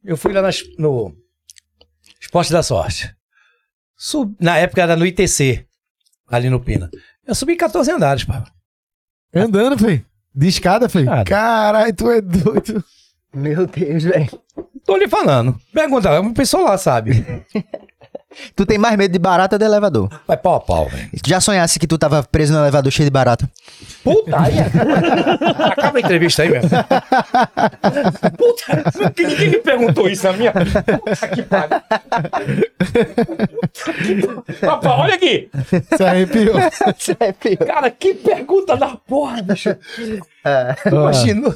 [0.03, 1.15] Eu fui lá nas- no
[2.19, 3.15] Esporte da Sorte.
[3.95, 5.65] Sub- na época era no ITC,
[6.27, 6.89] ali no Pina.
[7.25, 8.43] Eu subi 14 andares, pá.
[9.33, 10.05] Andando, filho.
[10.33, 11.09] De escada, filho.
[11.25, 12.83] Caralho, tu é doido.
[13.33, 14.29] Meu Deus, velho.
[14.85, 15.59] Tô lhe falando.
[15.73, 17.11] Pergunta, o pessoal lá sabe.
[18.55, 20.09] Tu tem mais medo de barata de elevador?
[20.27, 21.09] Vai pau a pau, velho.
[21.23, 23.49] Tu já sonhasse que tu tava preso no elevador cheio de barata?
[24.03, 24.57] Puta, aí.
[24.59, 26.69] é- Acaba a entrevista aí mesmo.
[28.37, 30.51] Puta, que ninguém me perguntou isso na minha.
[30.51, 31.81] Puta que pariu.
[34.61, 35.49] Rapaz, olha aqui.
[35.97, 36.55] Se arrepiou.
[37.19, 37.57] é pior.
[37.67, 39.75] Cara, que pergunta da porra, bicho.
[40.45, 40.75] É.
[40.91, 41.55] Imagina.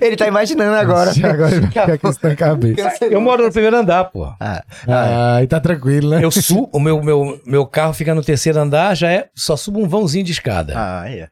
[0.00, 1.12] Ele tá imaginando agora.
[1.24, 1.68] Agora ele
[1.98, 3.04] que isso na cabeça.
[3.04, 4.36] Eu moro no primeiro andar, porra.
[4.40, 6.24] Ah, Ah, aí tá tranquilo, né?
[6.24, 9.28] Eu subo, o meu, meu, meu carro fica no terceiro andar, já é.
[9.34, 10.74] Só subo um vãozinho de escada.
[10.76, 11.28] ah, é.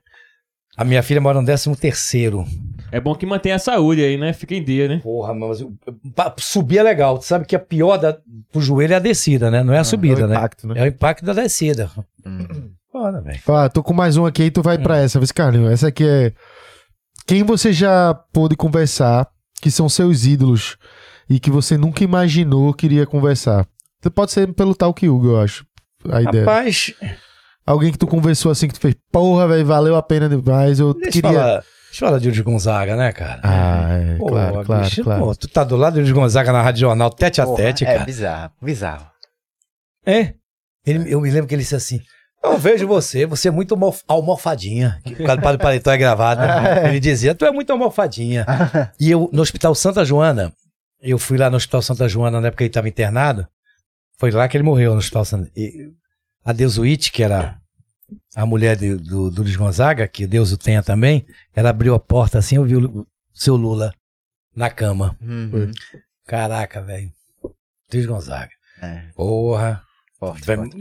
[0.76, 2.44] A minha filha mora no décimo terceiro.
[2.92, 4.34] É bom que mantenha a saúde aí, né?
[4.34, 5.00] Fica em dia, né?
[5.02, 5.64] Porra, mas
[6.38, 7.18] subir é legal.
[7.18, 8.18] Tu sabe que a pior da,
[8.52, 9.64] pro joelho é a descida, né?
[9.64, 10.36] Não é a subida, é o né?
[10.36, 10.74] impacto, né?
[10.76, 11.90] É o impacto da descida.
[12.26, 12.70] Hum.
[12.92, 13.40] Foda, velho.
[13.48, 15.70] Ó, tô com mais um aqui e tu vai pra essa, vê se Carlinho.
[15.70, 16.32] Essa aqui é.
[17.26, 19.26] Quem você já pôde conversar,
[19.60, 20.76] que são seus ídolos
[21.28, 23.66] e que você nunca imaginou que iria conversar?
[24.10, 25.64] Pode ser pelo tal que Hugo, eu acho.
[26.10, 26.44] A ideia.
[26.44, 26.94] Rapaz,
[27.66, 30.78] Alguém que tu conversou assim, que tu fez, porra, velho, valeu a pena demais.
[30.78, 31.32] Eu Deixa eu queria.
[31.32, 31.64] falar, deixa
[32.04, 33.40] eu falar de Yuri Gonzaga, né, cara?
[33.42, 35.24] Ah, é, Pô, claro, claro, bicho, claro.
[35.24, 37.84] pô, tu tá do lado do Yuri Gonzaga na Rádio Jornal, tete a Porra, tete,
[37.84, 38.04] é cara.
[38.04, 39.06] bizarro, bizarro.
[40.06, 40.34] É?
[40.86, 42.00] Ele, eu me lembro que ele disse assim:
[42.44, 45.00] Eu vejo você, você é muito almof- almofadinha.
[45.04, 46.42] Que O cara para paletó é gravado.
[46.42, 46.86] né?
[46.88, 48.46] Ele dizia: Tu é muito almofadinha.
[49.00, 50.52] E eu, no Hospital Santa Joana,
[51.02, 53.48] eu fui lá no Hospital Santa Joana na época que ele estava internado.
[54.18, 55.50] Foi lá que ele morreu no Hospital Santa.
[55.56, 55.90] E
[56.44, 57.58] a Deus Witt, que era
[58.34, 62.00] a mulher de- do, do Luiz Gonzaga, que Deus o tenha também, ela abriu a
[62.00, 63.92] porta assim, eu vi o, o seu Lula
[64.54, 65.16] na cama.
[65.20, 65.70] Uhum.
[66.26, 67.10] Caraca, velho.
[67.92, 68.50] Luiz Gonzaga.
[68.82, 69.82] É, Porra.
[70.18, 70.76] forte, forte.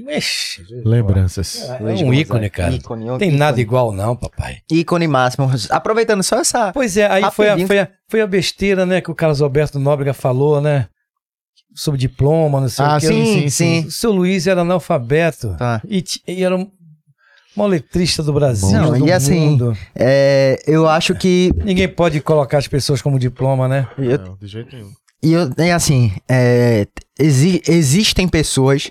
[0.84, 1.62] Lembranças.
[1.70, 2.74] é Luiz um ícone, cara.
[2.74, 3.38] Ícone, tem ícone.
[3.38, 4.60] nada igual, não, papai.
[4.72, 5.50] Ícone máximo.
[5.70, 6.72] Aproveitando só essa.
[6.74, 9.80] Pois é, aí foi a, foi, a, foi a besteira, né, que o Carlos Alberto
[9.80, 10.88] Nóbrega falou, né?
[11.76, 13.08] Sobre diploma, não sei Ah, o quê.
[13.08, 13.88] sim, sim, sim.
[13.88, 15.54] O seu Luiz era analfabeto.
[15.60, 15.82] Tá.
[15.88, 16.72] E, e era um
[17.56, 19.78] maior letrista do Brasil, Não, do e assim, mundo.
[19.94, 21.52] É, eu acho que.
[21.64, 23.88] Ninguém pode colocar as pessoas como diploma, né?
[23.98, 24.92] Eu, Não, de jeito nenhum.
[25.22, 26.88] E eu, é assim, é,
[27.20, 28.90] exi- existem pessoas.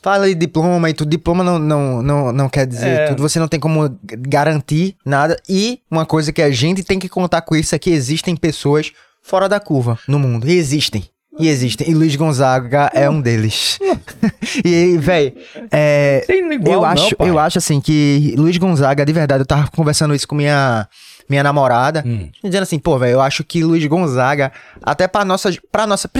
[0.00, 1.10] Fala de diploma e tudo.
[1.10, 3.06] Diploma não, não, não, não quer dizer É.
[3.08, 3.22] tudo.
[3.22, 5.36] Você não tem como garantir nada.
[5.48, 8.92] E uma coisa que a gente tem que contar com isso é que existem pessoas
[9.22, 10.48] fora da curva no mundo.
[10.48, 11.04] E existem.
[11.38, 11.88] E existem.
[11.90, 13.78] E Luiz Gonzaga é um deles.
[14.64, 15.34] e, véi,
[15.70, 17.28] é, igual, eu não, acho, pai.
[17.30, 20.88] eu acho assim que Luiz Gonzaga, de verdade, eu tava conversando isso com minha,
[21.28, 22.28] minha namorada, Hum.
[22.42, 24.50] dizendo assim, pô, velho, eu acho que Luiz Gonzaga,
[24.82, 26.10] até pra nossa, pra nossa,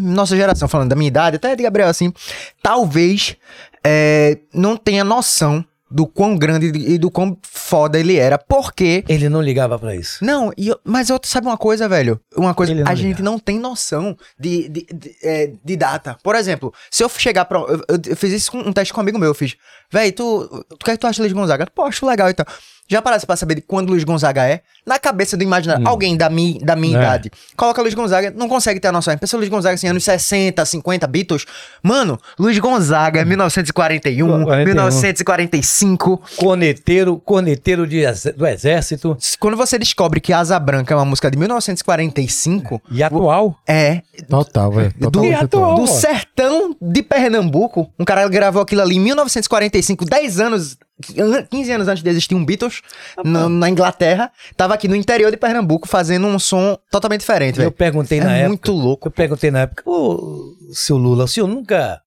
[0.00, 2.12] nossa geração, falando da minha idade, até de Gabriel assim,
[2.62, 3.36] talvez
[3.84, 9.28] é, não tenha noção do quão grande e do quão foda ele era, porque Ele
[9.28, 10.24] não ligava pra isso.
[10.24, 12.20] não, e eu- mas eu, sabe uma coisa, velho?
[12.36, 13.22] Uma coisa, a gente liga.
[13.22, 16.16] não tem noção de, de, de, é, de data.
[16.22, 17.58] Por exemplo, se eu chegar pra.
[17.60, 19.56] Eu, eu- fiz isso com um teste com um amigo meu, eu fiz.
[19.92, 20.64] Véi, tu.
[20.70, 21.66] O que é que tu acha de Luiz Gonzaga?
[21.74, 22.46] Pô, acho legal e tal.
[22.88, 24.60] Já parasse pra saber de quando Luiz Gonzaga é?
[24.86, 27.00] Na cabeça do imaginário, alguém da minha, da minha É.
[27.00, 29.16] idade, coloca Luiz Gonzaga, não consegue ter a noção.
[29.18, 31.44] Pensa Luiz Gonzaga assim, anos 60, 50, Beatles.
[31.82, 34.64] Mano, Luiz Gonzaga, 1941, 41.
[34.66, 36.22] 1945.
[36.36, 38.04] Corneteiro, corneteiro de
[38.36, 43.56] do exército Quando você descobre que Asa Branca é uma música de 1945, e atual.
[43.66, 44.94] é Total, velho.
[44.98, 45.34] do, atual.
[45.44, 45.74] atual.
[45.76, 47.90] do sertão de Pernambuco.
[47.98, 50.76] Um cara gravou aquilo ali em 1945, 10 anos,
[51.50, 52.80] 15 anos antes de existir um Beatles,
[53.24, 54.30] na, na Inglaterra.
[54.56, 57.72] Tava aqui no interior de Pernambuco fazendo um som totalmente diferente, Eu velho.
[57.72, 58.48] perguntei É na época.
[58.48, 59.08] muito louco.
[59.08, 62.00] Eu perguntei na época, ô, seu Lula, o senhor nunca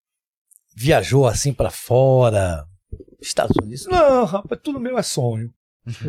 [0.75, 2.63] viajou assim pra fora,
[3.21, 3.85] Estados Unidos?
[3.87, 5.49] Não, rapaz, tudo meu é sonho.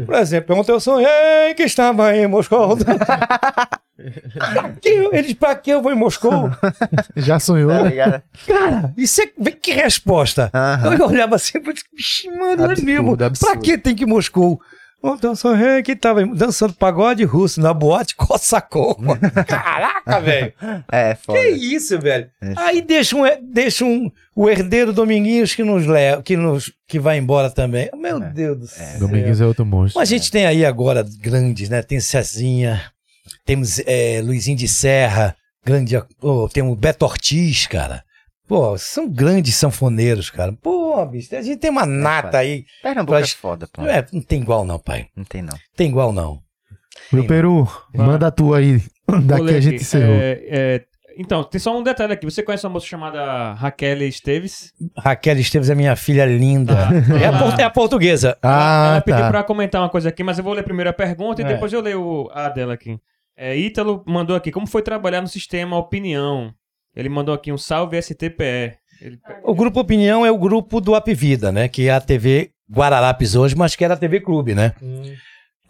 [0.06, 2.76] Por exemplo, ontem eu sonhei que estava em Moscou.
[4.80, 6.50] Que eu- Eles, pra que eu vou em Moscou?
[7.16, 8.22] Já sonhou, Tá né?
[8.46, 10.50] Cara, isso é, vê que resposta.
[10.54, 10.94] Aham.
[10.96, 13.16] Eu olhava assim e disse, "Vixe, mano, é Absurdo, mesmo.
[13.16, 13.60] Pra absurdo.
[13.60, 14.60] que tem que ir em Moscou?
[15.34, 19.16] Sonhei que tava dançando pagode russo na boate Cossacoma.
[19.48, 20.52] Caraca, velho.
[20.92, 21.38] É, foda.
[21.38, 22.28] Que isso, velho?
[22.42, 22.52] É.
[22.58, 27.16] Aí deixa um, deixa um o herdeiro Dominguinhos que nos leva, que nos que vai
[27.16, 27.88] embora também.
[27.96, 28.98] Meu Deus do céu.
[28.98, 29.98] Domingues é outro monstro.
[29.98, 31.80] Mas a gente tem aí agora grandes, né?
[31.82, 32.82] Tem Cezinha,
[33.44, 35.34] temos é, Luizinho de Serra,
[35.64, 38.02] grande, pô, temos Beto Ortiz, cara.
[38.48, 40.52] Pô, são grandes sanfoneiros, cara.
[40.60, 42.64] Pô, bicho, a gente tem uma nata aí.
[42.82, 43.82] Pernambuco Pra- é foda, pô.
[43.86, 45.06] É, não tem igual não, pai.
[45.16, 45.56] Não tem não.
[45.76, 46.40] Tem igual não.
[47.12, 48.82] Meu Peru, manda a tua aí.
[49.24, 50.16] Daqui a gente encerrou.
[50.16, 50.84] É, é,
[51.16, 52.24] então, tem só um detalhe aqui.
[52.24, 54.72] Você conhece uma moça chamada Raquel Esteves?
[54.98, 56.88] Raquel Esteves é minha filha linda.
[57.22, 58.36] é, a, por- é a portuguesa.
[58.42, 59.30] Ah, ela pediu tá.
[59.30, 61.48] pra comentar uma coisa aqui, mas eu vou ler primeiro a pergunta e É.
[61.48, 62.98] depois eu leio a dela aqui.
[63.42, 66.52] É, Ítalo mandou aqui, como foi trabalhar no sistema Opinião?
[66.94, 68.74] Ele mandou aqui um salve STPE.
[69.00, 71.66] Ele- O Grupo Opinião é o grupo do Apvida, né?
[71.66, 74.74] Que é a TV Guararapes hoje, mas que era a TV Clube, né?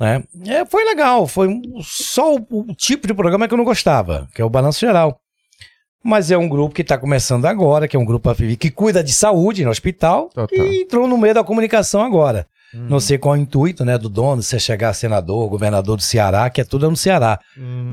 [0.00, 0.24] Né?
[0.46, 4.28] É, foi legal, foi um- só o, o tipo de programa que eu não gostava,
[4.34, 5.20] que é o Balanço Geral.
[6.02, 9.04] Mas é um grupo que está começando agora, que é um grupo Apvida, que cuida
[9.04, 10.66] de saúde no hospital Total.
[10.66, 12.46] e entrou no meio da comunicação agora.
[12.72, 15.96] Não sei qual é o intuito, né, do dono, se é chegar a senador, governador
[15.96, 17.38] do Ceará, que é tudo no Ceará.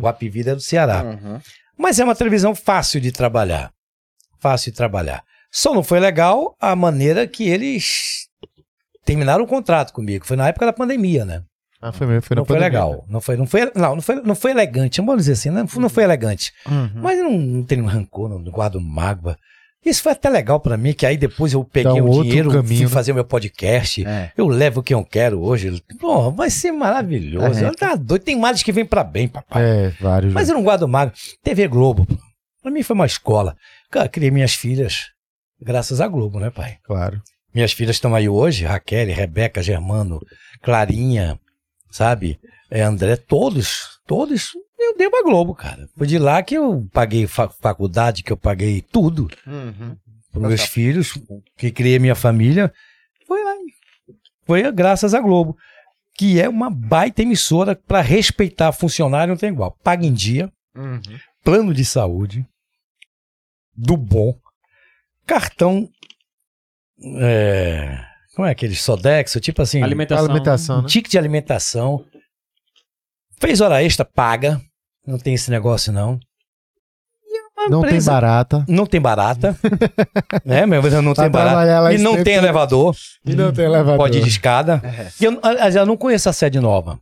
[0.01, 1.03] O Apvida é do Ceará.
[1.03, 1.39] Uhum.
[1.77, 3.71] Mas é uma televisão fácil de trabalhar.
[4.39, 5.23] Fácil de trabalhar.
[5.51, 8.27] Só não foi legal a maneira que eles
[9.05, 10.25] terminaram o contrato comigo.
[10.25, 11.43] Foi na época da pandemia, né?
[11.81, 12.79] Ah, foi mesmo, foi na não foi pandemia.
[12.79, 13.05] legal.
[13.07, 14.99] Não foi, não foi, não, não foi, não foi elegante.
[14.99, 16.51] Vamos dizer assim, não, não foi elegante.
[16.67, 16.91] Uhum.
[16.95, 19.37] Mas não, não tenho rancor, não guardo mágoa.
[19.85, 22.75] Isso foi até legal pra mim, que aí depois eu peguei um o dinheiro, caminho,
[22.75, 22.91] fui né?
[22.91, 24.05] fazer o meu podcast.
[24.05, 24.31] É.
[24.35, 25.81] Eu levo quem eu quero hoje.
[25.99, 27.65] Porra, vai ser maravilhoso.
[27.65, 27.71] É.
[27.71, 28.23] Tá doido.
[28.23, 29.63] Tem males que vem pra bem, papai.
[29.63, 30.33] É, vários.
[30.33, 31.13] Mas eu não guardo mágoa.
[31.43, 32.15] TV Globo, pô.
[32.61, 33.55] pra mim foi uma escola.
[33.89, 35.11] Cara, criei minhas filhas
[35.61, 36.77] graças à Globo, né, pai?
[36.83, 37.21] Claro.
[37.53, 40.19] Minhas filhas estão aí hoje, Raquel, Rebeca, Germano,
[40.61, 41.39] Clarinha,
[41.89, 42.39] sabe?
[42.69, 44.49] É, André, todos, todos,
[44.87, 45.87] eu devo a Globo, cara.
[45.97, 49.95] Foi de lá que eu paguei fa- faculdade, que eu paguei tudo Uhum.
[50.31, 51.13] para meus filhos,
[51.57, 52.73] que criei minha família.
[53.27, 53.53] Foi lá.
[54.45, 55.57] Foi graças à Globo,
[56.15, 59.77] que é uma baita emissora para respeitar funcionário, não tem igual.
[59.83, 61.01] Paga em dia, Uhum.
[61.43, 62.45] plano de saúde,
[63.75, 64.39] do bom,
[65.25, 65.89] cartão.
[67.19, 67.99] É,
[68.35, 69.39] como é aquele Sodexo?
[69.39, 70.25] Tipo assim, Alimentação.
[70.25, 70.87] Alimentação, um né?
[70.87, 72.03] tique de alimentação.
[73.39, 74.59] Fez hora extra, paga.
[75.07, 76.19] Não tem esse negócio, não.
[77.25, 78.65] E é Não tem barata.
[78.67, 79.57] Não tem barata.
[80.45, 80.81] né, meu?
[81.01, 81.93] Não Pra tem barata.
[81.93, 82.95] E não tem elevador.
[83.25, 83.97] E não tem elevador.
[83.97, 84.81] Pode ir de escada.
[85.19, 86.99] E eu, aliás, eu não conheço a sede nova.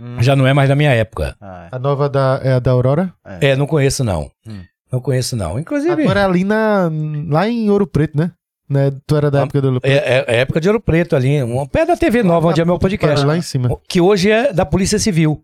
[0.00, 0.22] Hum.
[0.22, 1.36] Já não é mais da minha época.
[1.40, 3.12] Ah, A nova da, é a da Aurora?
[3.40, 4.30] É, não conheço, não.
[4.46, 4.62] Hum.
[4.92, 5.58] Não conheço, não.
[5.58, 6.88] Inclusive, tua era ali na,
[7.28, 8.30] lá em Ouro Preto, né?
[8.70, 8.92] né?
[9.06, 9.92] Tu era da Ah, época do Ouro Preto.
[9.92, 11.42] é, é- é época de Ouro Preto ali.
[11.42, 13.26] Um pé da TV Nova, onde é meu podcast.
[13.26, 13.76] Lá em cima.
[13.88, 15.42] Que hoje é da Polícia Civil.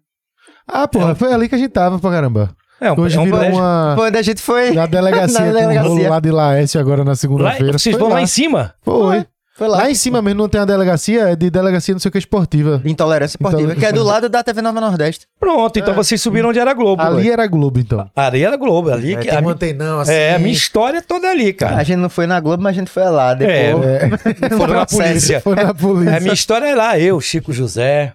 [0.67, 2.51] Ah, porra, foi ali que a gente tava pra caramba.
[2.81, 3.61] É um, Hoje é um virou colégio.
[3.61, 3.93] uma...
[3.97, 4.73] Foi onde a gente foi.
[4.73, 6.11] Na delegacia, Na delegacia.
[6.11, 7.79] lá de Laércio agora na Lá, segunda-feira.
[7.79, 8.23] vocês Foi vão lá lá.
[8.23, 8.75] em cima?
[8.83, 9.25] Foi.
[9.57, 12.13] Foi Lá em cima mesmo não tem a delegacia, é de delegacia não sei o
[12.13, 12.83] que esportiva.
[12.85, 15.29] Intolerância esportiva, Intolerância que é do lado da TV Nova Nordeste.
[15.39, 17.01] Pronto, então vocês subiram onde era Globo.
[17.01, 17.33] Ali ué.
[17.35, 18.11] era Globo, então.
[18.17, 18.91] Ali era Globo.
[18.91, 20.11] Ali, É, que- tem a, mi- antenão assim.
[20.13, 21.77] é, a minha história é toda ali, cara.
[21.77, 23.33] A gente não foi na Globo, mas a gente foi lá.
[23.33, 23.57] Depois.
[23.87, 24.11] É,
[24.59, 24.97] Foram na processo.
[24.97, 25.41] polícia.
[25.41, 26.17] foi na polícia.
[26.17, 28.13] A minha história é lá, eu, Chico José.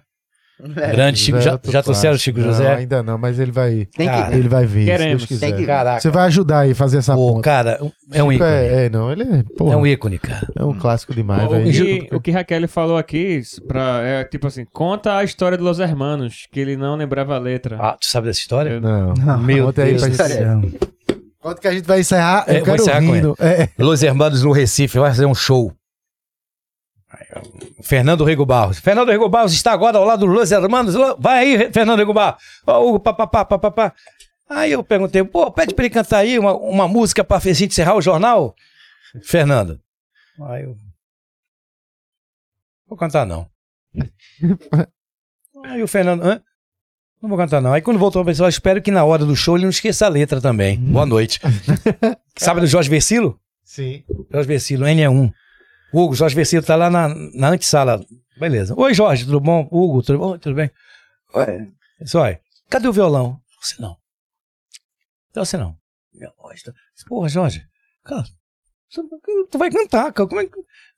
[0.92, 1.40] Grande Chico.
[1.40, 2.74] Já, já trouxeram o Chico Não, José?
[2.74, 3.86] ainda não, mas ele vai.
[3.96, 4.84] Tem que- Cara, Ele vai vir.
[4.86, 5.22] Queremos.
[5.22, 5.46] Se Deus quiser.
[5.46, 6.00] Tem que- Caraca.
[6.00, 7.42] Você vai ajudar aí a fazer essa Pô, ponta.
[7.42, 7.78] cara,
[8.12, 8.50] é um Chico ícone.
[8.50, 9.44] é, é, não, ele é.
[9.56, 10.46] Porra, É um ícone, cara.
[10.56, 11.70] é um clássico demais, O velho.
[11.72, 15.78] que, o que Raquel falou aqui, pra, é tipo assim, conta a história de Los
[15.78, 17.76] Hermanos, que ele não lembrava a letra.
[17.80, 18.70] Ah, tu sabe dessa história?
[18.70, 19.38] Eu- Não.
[19.38, 20.78] Meu Conta aí Deus pra do gente.
[21.42, 22.44] Quanto que a gente vai encerrar?
[22.46, 23.36] É, Eu quero encerrar com rindo.
[23.40, 23.68] É.
[23.78, 25.72] Los Hermanos no Recife vai fazer um show.
[27.82, 28.78] Fernando Rego Barros.
[28.78, 30.94] Fernando Rego Barros está agora ao lado do Los Hermanos.
[31.18, 32.42] Vai aí, Fernando Rego Barros.
[32.66, 33.94] Ó, Hugo, papapá, papapá.
[34.48, 37.94] Aí eu perguntei, pô, pede pra ele cantar aí uma, uma música pra gente encerrar
[37.94, 38.54] o jornal.
[39.22, 39.80] Fernando.
[40.48, 40.76] Aí eu.
[42.88, 43.48] Vou cantar não.
[45.64, 46.42] Aí o Fernando, hã?
[47.22, 47.72] Não vou cantar não.
[47.72, 50.08] Aí quando voltou, pensei, ó, espero que na hora do show ele não esqueça a
[50.08, 50.78] letra também.
[50.78, 51.38] Boa noite.
[52.36, 53.38] Sabe do Jorge Versilo?
[53.62, 54.02] Sim.
[54.32, 55.32] Jorge Versilo, N1.
[55.92, 58.04] Hugo, Jorge Versilo tá lá na, na antessala.
[58.38, 58.74] Beleza.
[58.76, 59.68] Oi, Jorge, tudo bom?
[59.70, 60.38] Hugo, tudo bom?
[60.38, 60.70] Tudo bem?
[61.34, 61.68] Ué.
[62.00, 62.38] Isso aí.
[62.68, 63.40] Cadê o violão?
[63.60, 63.96] Você não.
[65.34, 65.76] Não, Você não.
[67.08, 67.62] Porra, Jorge.
[68.04, 68.24] Cara,
[68.88, 69.02] você-
[69.50, 70.28] tu vai cantar, cara.
[70.28, 70.52] Como é que.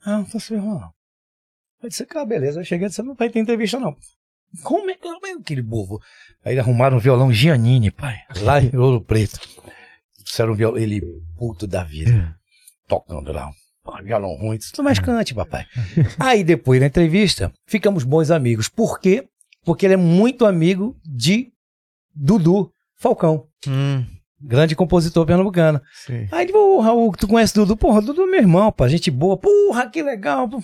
[0.05, 0.93] Ah, não posso violão.
[1.83, 2.61] Aí disse, cara, beleza.
[2.61, 3.97] Eu cheguei disse, não vai ter entrevista, não.
[4.63, 6.01] Como é que como é aquele bobo?
[6.45, 8.19] Aí arrumaram um violão Giannini, pai.
[8.43, 9.41] Lá em Ouro Preto.
[10.23, 11.01] Disseram um violão, ele
[11.39, 12.37] puto da vida.
[12.87, 13.51] Tocando lá.
[13.83, 14.59] Pô, violão ruim.
[14.73, 15.67] Tu mais cante, papai.
[16.19, 18.69] Aí depois da entrevista, ficamos bons amigos.
[18.69, 19.29] Por quê?
[19.65, 21.53] Porque ele é muito amigo de
[22.15, 23.47] Dudu Falcão.
[23.67, 24.05] Hum.
[24.41, 25.81] Grande compositor pernambucano.
[26.07, 26.27] Sim.
[26.33, 27.77] Aí ele falou, ô, Raul, tu conhece Dudu?
[27.77, 29.37] Porra, Dudu é meu irmão, pá, gente boa.
[29.37, 30.49] Porra, que legal.
[30.49, 30.63] pô.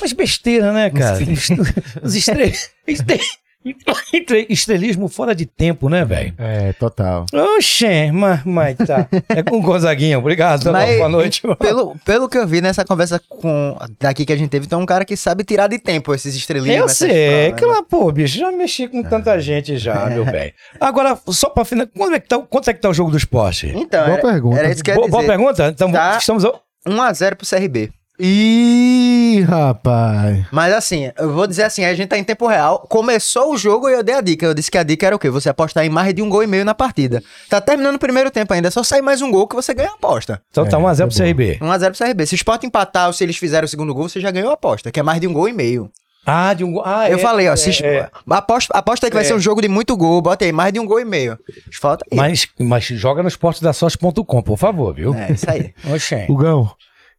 [0.00, 1.18] Mas besteira, né, cara?
[2.02, 2.52] Os estre...
[4.12, 6.34] estre- estrelismo fora de tempo, né, velho?
[6.38, 7.26] É, total.
[7.32, 9.08] Oxê, mas, mas tá.
[9.28, 10.64] É com o Gonzaguinha, obrigado.
[10.64, 11.42] tá Mas, Boa noite.
[11.58, 14.82] Pelo, pelo que eu vi nessa conversa com daqui que a gente teve, então é
[14.82, 16.76] um cara que sabe tirar de tempo esses estrelinhos.
[16.78, 17.72] Eu sei, que né?
[17.72, 20.52] lá, pô, bicho, já mexi com tanta gente já, meu bem.
[20.80, 23.16] Agora, só pra finalizar, quando é que tá, quanto é que tá o jogo do
[23.16, 23.72] esporte?
[23.74, 24.58] Então, Boa era, pergunta.
[24.58, 25.32] era isso que eu ia Boa, boa dizer.
[25.36, 25.68] pergunta?
[25.68, 26.16] Então, Tá.
[26.18, 26.44] estamos...
[26.44, 27.90] ao- 1x0 pro CRB.
[28.20, 30.44] Ih, rapaz.
[30.52, 32.86] Mas assim, eu vou dizer assim, a gente tá em tempo real.
[32.88, 34.46] Começou o jogo e eu dei a dica.
[34.46, 35.30] Eu disse que a dica era o quê?
[35.30, 37.22] Você apostar em mais de um gol e meio na partida.
[37.48, 38.68] Tá terminando o primeiro tempo ainda.
[38.68, 40.40] É só sair mais um gol que você ganha a aposta.
[40.50, 41.58] Então tá É, 1x0 tá pro CRB.
[41.60, 42.26] 1x0 pro CRB.
[42.26, 44.54] Se o Sport empatar ou se eles fizerem o segundo gol, você já ganhou a
[44.54, 45.90] aposta, que é mais de um gol e meio.
[46.24, 46.82] Ah, de um gol.
[46.86, 48.08] Ah, eu é, falei, ó, é, se, é.
[48.30, 49.26] Aposta, aposta aí que vai É.
[49.26, 50.22] ser um jogo de muito gol.
[50.22, 51.36] Bota aí, mais de um gol e meio.
[51.80, 52.16] Falta aí.
[52.16, 55.12] Mas, mas joga no esportedasorte.com, por favor, viu?
[55.14, 55.74] É, isso aí.
[55.92, 56.26] Oxê.
[56.28, 56.70] Hugão,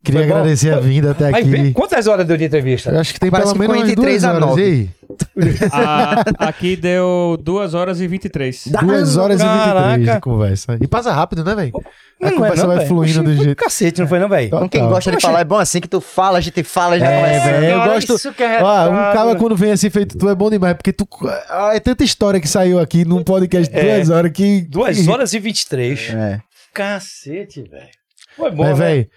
[0.03, 0.35] queria Foi bom?
[0.35, 1.72] agradecer a vinda até Mas aqui.
[1.73, 2.91] quantas horas deu de entrevista?
[2.91, 4.48] Eu acho que tem Parece pelo menos umas 43 duas a horas.
[4.49, 4.61] nove.
[4.61, 4.90] E aí?
[5.72, 8.67] A- aqui deu 2 horas e 23.
[8.82, 10.14] Duas horas e 23 Caraca.
[10.15, 10.77] de conversa.
[10.82, 11.72] E passa rápido, né, velho?
[11.75, 13.57] A Não é conversa não, vai fluindo Oxê, do jeito.
[13.64, 14.49] Cacete, não foi não, velho?
[14.49, 17.06] Com quem gosta de falar, é bom assim que tu fala, a gente fala, já
[17.09, 18.14] É, velho, eu gosto.
[18.15, 20.93] isso que é Ó, um cara quando vem assim feito tu é bom demais, porque
[20.93, 21.07] tu.
[21.49, 23.95] ah, É tanta história que saiu aqui num podcast de É.
[23.98, 24.61] duas horas que.
[24.69, 26.09] 2 horas e 23.
[26.14, 26.40] É.
[26.73, 27.88] Cacete, velho.
[28.38, 28.85] Foi bom, Mas, né?
[28.85, 29.07] velho,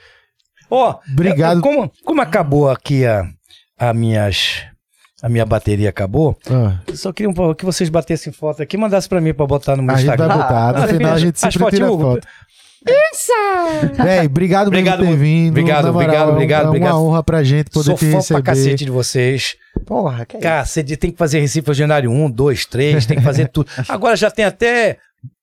[0.71, 1.59] Ó, Obrigado.
[1.59, 3.25] é, Como, como acabou aqui a,
[3.79, 4.63] a minhas...
[5.23, 6.37] A minha bateria acabou.
[6.51, 9.33] ah, Eu só queria um pouco que vocês batessem foto aqui e mandassem pra mim
[9.33, 10.37] pra botar no meu a gente vai Instagram.
[10.43, 10.73] botar.
[10.75, 12.03] No Ah, final a gente sempre tira Hugo.
[12.03, 12.29] foto.
[14.05, 15.51] Véi, obrigado, Obrigado, por ter vindo.
[15.51, 16.97] obrigado, moral, obrigado, é obrigado, É uma obrigado.
[17.03, 18.43] honra pra gente poder Sou te fã receber.
[18.43, 19.57] pra cacete de vocês.
[19.85, 20.49] Porra, que é isso?
[20.49, 23.69] Cacete, tem que fazer Recife Ordinário 1, 2, 3, tem que fazer tudo.
[23.89, 24.99] Agora já tem até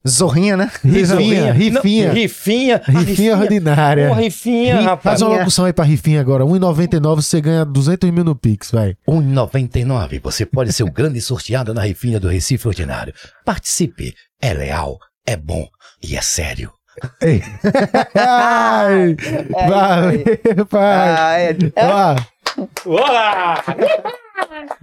[0.08, 0.70] Zorrinha, né?
[0.84, 2.12] Rifinha, Não, Rifinha.
[2.12, 2.82] rifinha.
[2.86, 4.10] Rifinha ordinária.
[4.10, 5.20] Porra, rifinha, Ri- rapaz.
[5.20, 6.44] Faz uma locução aí pra Rifinha agora.
[6.44, 8.96] 1,99 você ganha 200 mil no Pix, vai.
[9.08, 10.20] 1,99.
[10.22, 13.14] Você pode ser o grande sorteado na rifinha do Recife Ordinário.
[13.46, 14.14] Participe.
[14.42, 15.66] É leal, é bom
[16.04, 16.72] e é sério.
[18.16, 19.16] Ai,
[19.68, 20.24] vai,
[20.70, 21.16] pai.
[21.18, 21.56] Ah, é.
[21.78, 22.16] Ó,
[22.86, 23.64] Olá!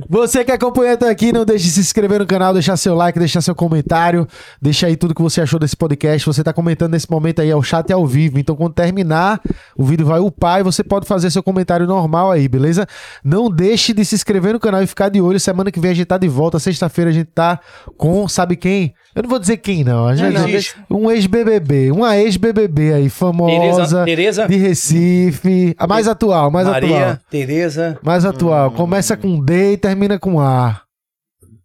[0.09, 3.19] Você que acompanha até aqui, não deixe de se inscrever no canal, deixar seu like,
[3.19, 4.27] deixar seu comentário,
[4.61, 6.27] deixa aí tudo que você achou desse podcast.
[6.27, 8.39] Você tá comentando nesse momento aí, é o chat ao vivo.
[8.39, 9.41] Então, quando terminar,
[9.77, 12.87] o vídeo vai upar e você pode fazer seu comentário normal aí, beleza?
[13.23, 15.39] Não deixe de se inscrever no canal e ficar de olho.
[15.39, 16.59] Semana que vem a gente tá de volta.
[16.59, 17.61] Sexta-feira a gente tá
[17.97, 18.95] com, sabe quem?
[19.15, 20.07] Eu não vou dizer quem, não.
[20.07, 25.75] A gente, Não, deixa- um ex-BBB, uma ex-BBB aí, famosa, Tereza, Tereza, de Recife.
[25.77, 26.91] A mais atual, mais atual.
[26.93, 28.71] Maria, Tereza, Mais atual.
[28.71, 30.81] Começa com D e termina com A.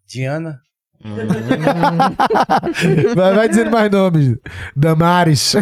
[0.07, 0.59] Diana.
[3.15, 4.35] Vai, vai dizendo mais nomes.
[4.75, 5.55] Damares.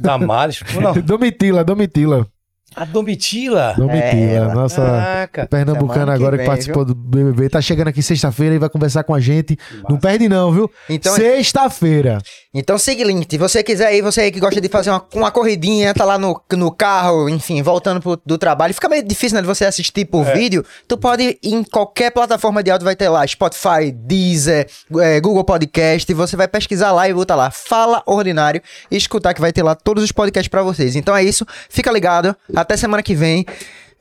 [0.00, 0.60] Damares.
[0.80, 2.26] Não, Domitila, Domitila.
[2.74, 3.74] A Domitila.
[3.76, 4.54] Domitila.
[4.54, 5.46] Nossa Caraca.
[5.46, 7.48] pernambucana semana que agora que vem, participou do BBB.
[7.48, 9.58] Tá chegando aqui sexta-feira e vai conversar com a gente.
[9.88, 10.70] Não perde não, viu?
[10.88, 12.18] Então, Sexta-feira.
[12.52, 15.94] então seguinte, se você quiser aí, você aí que gosta de fazer uma, uma corridinha,
[15.94, 19.46] tá lá no, no carro, enfim, voltando pro, do trabalho, fica meio difícil, né, de
[19.46, 23.26] você assistir por vídeo, tu pode ir em qualquer plataforma de áudio, vai ter lá
[23.26, 24.68] Spotify, Deezer,
[25.00, 29.34] é, Google Podcast, e você vai pesquisar lá e botar lá Fala Ordinário e escutar
[29.34, 30.96] que vai ter lá todos os podcasts pra vocês.
[30.96, 33.44] Então é isso, fica ligado, até semana que vem.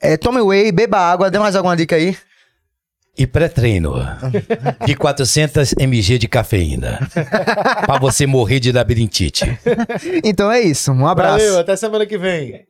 [0.01, 2.17] É, tome whey, beba água, dê mais alguma dica aí?
[3.17, 3.93] E pré-treino
[4.85, 6.99] de 400 mg de cafeína.
[7.85, 9.45] pra você morrer de labirintite.
[10.23, 11.57] Então é isso, um abraço.
[11.57, 12.65] até semana que vem.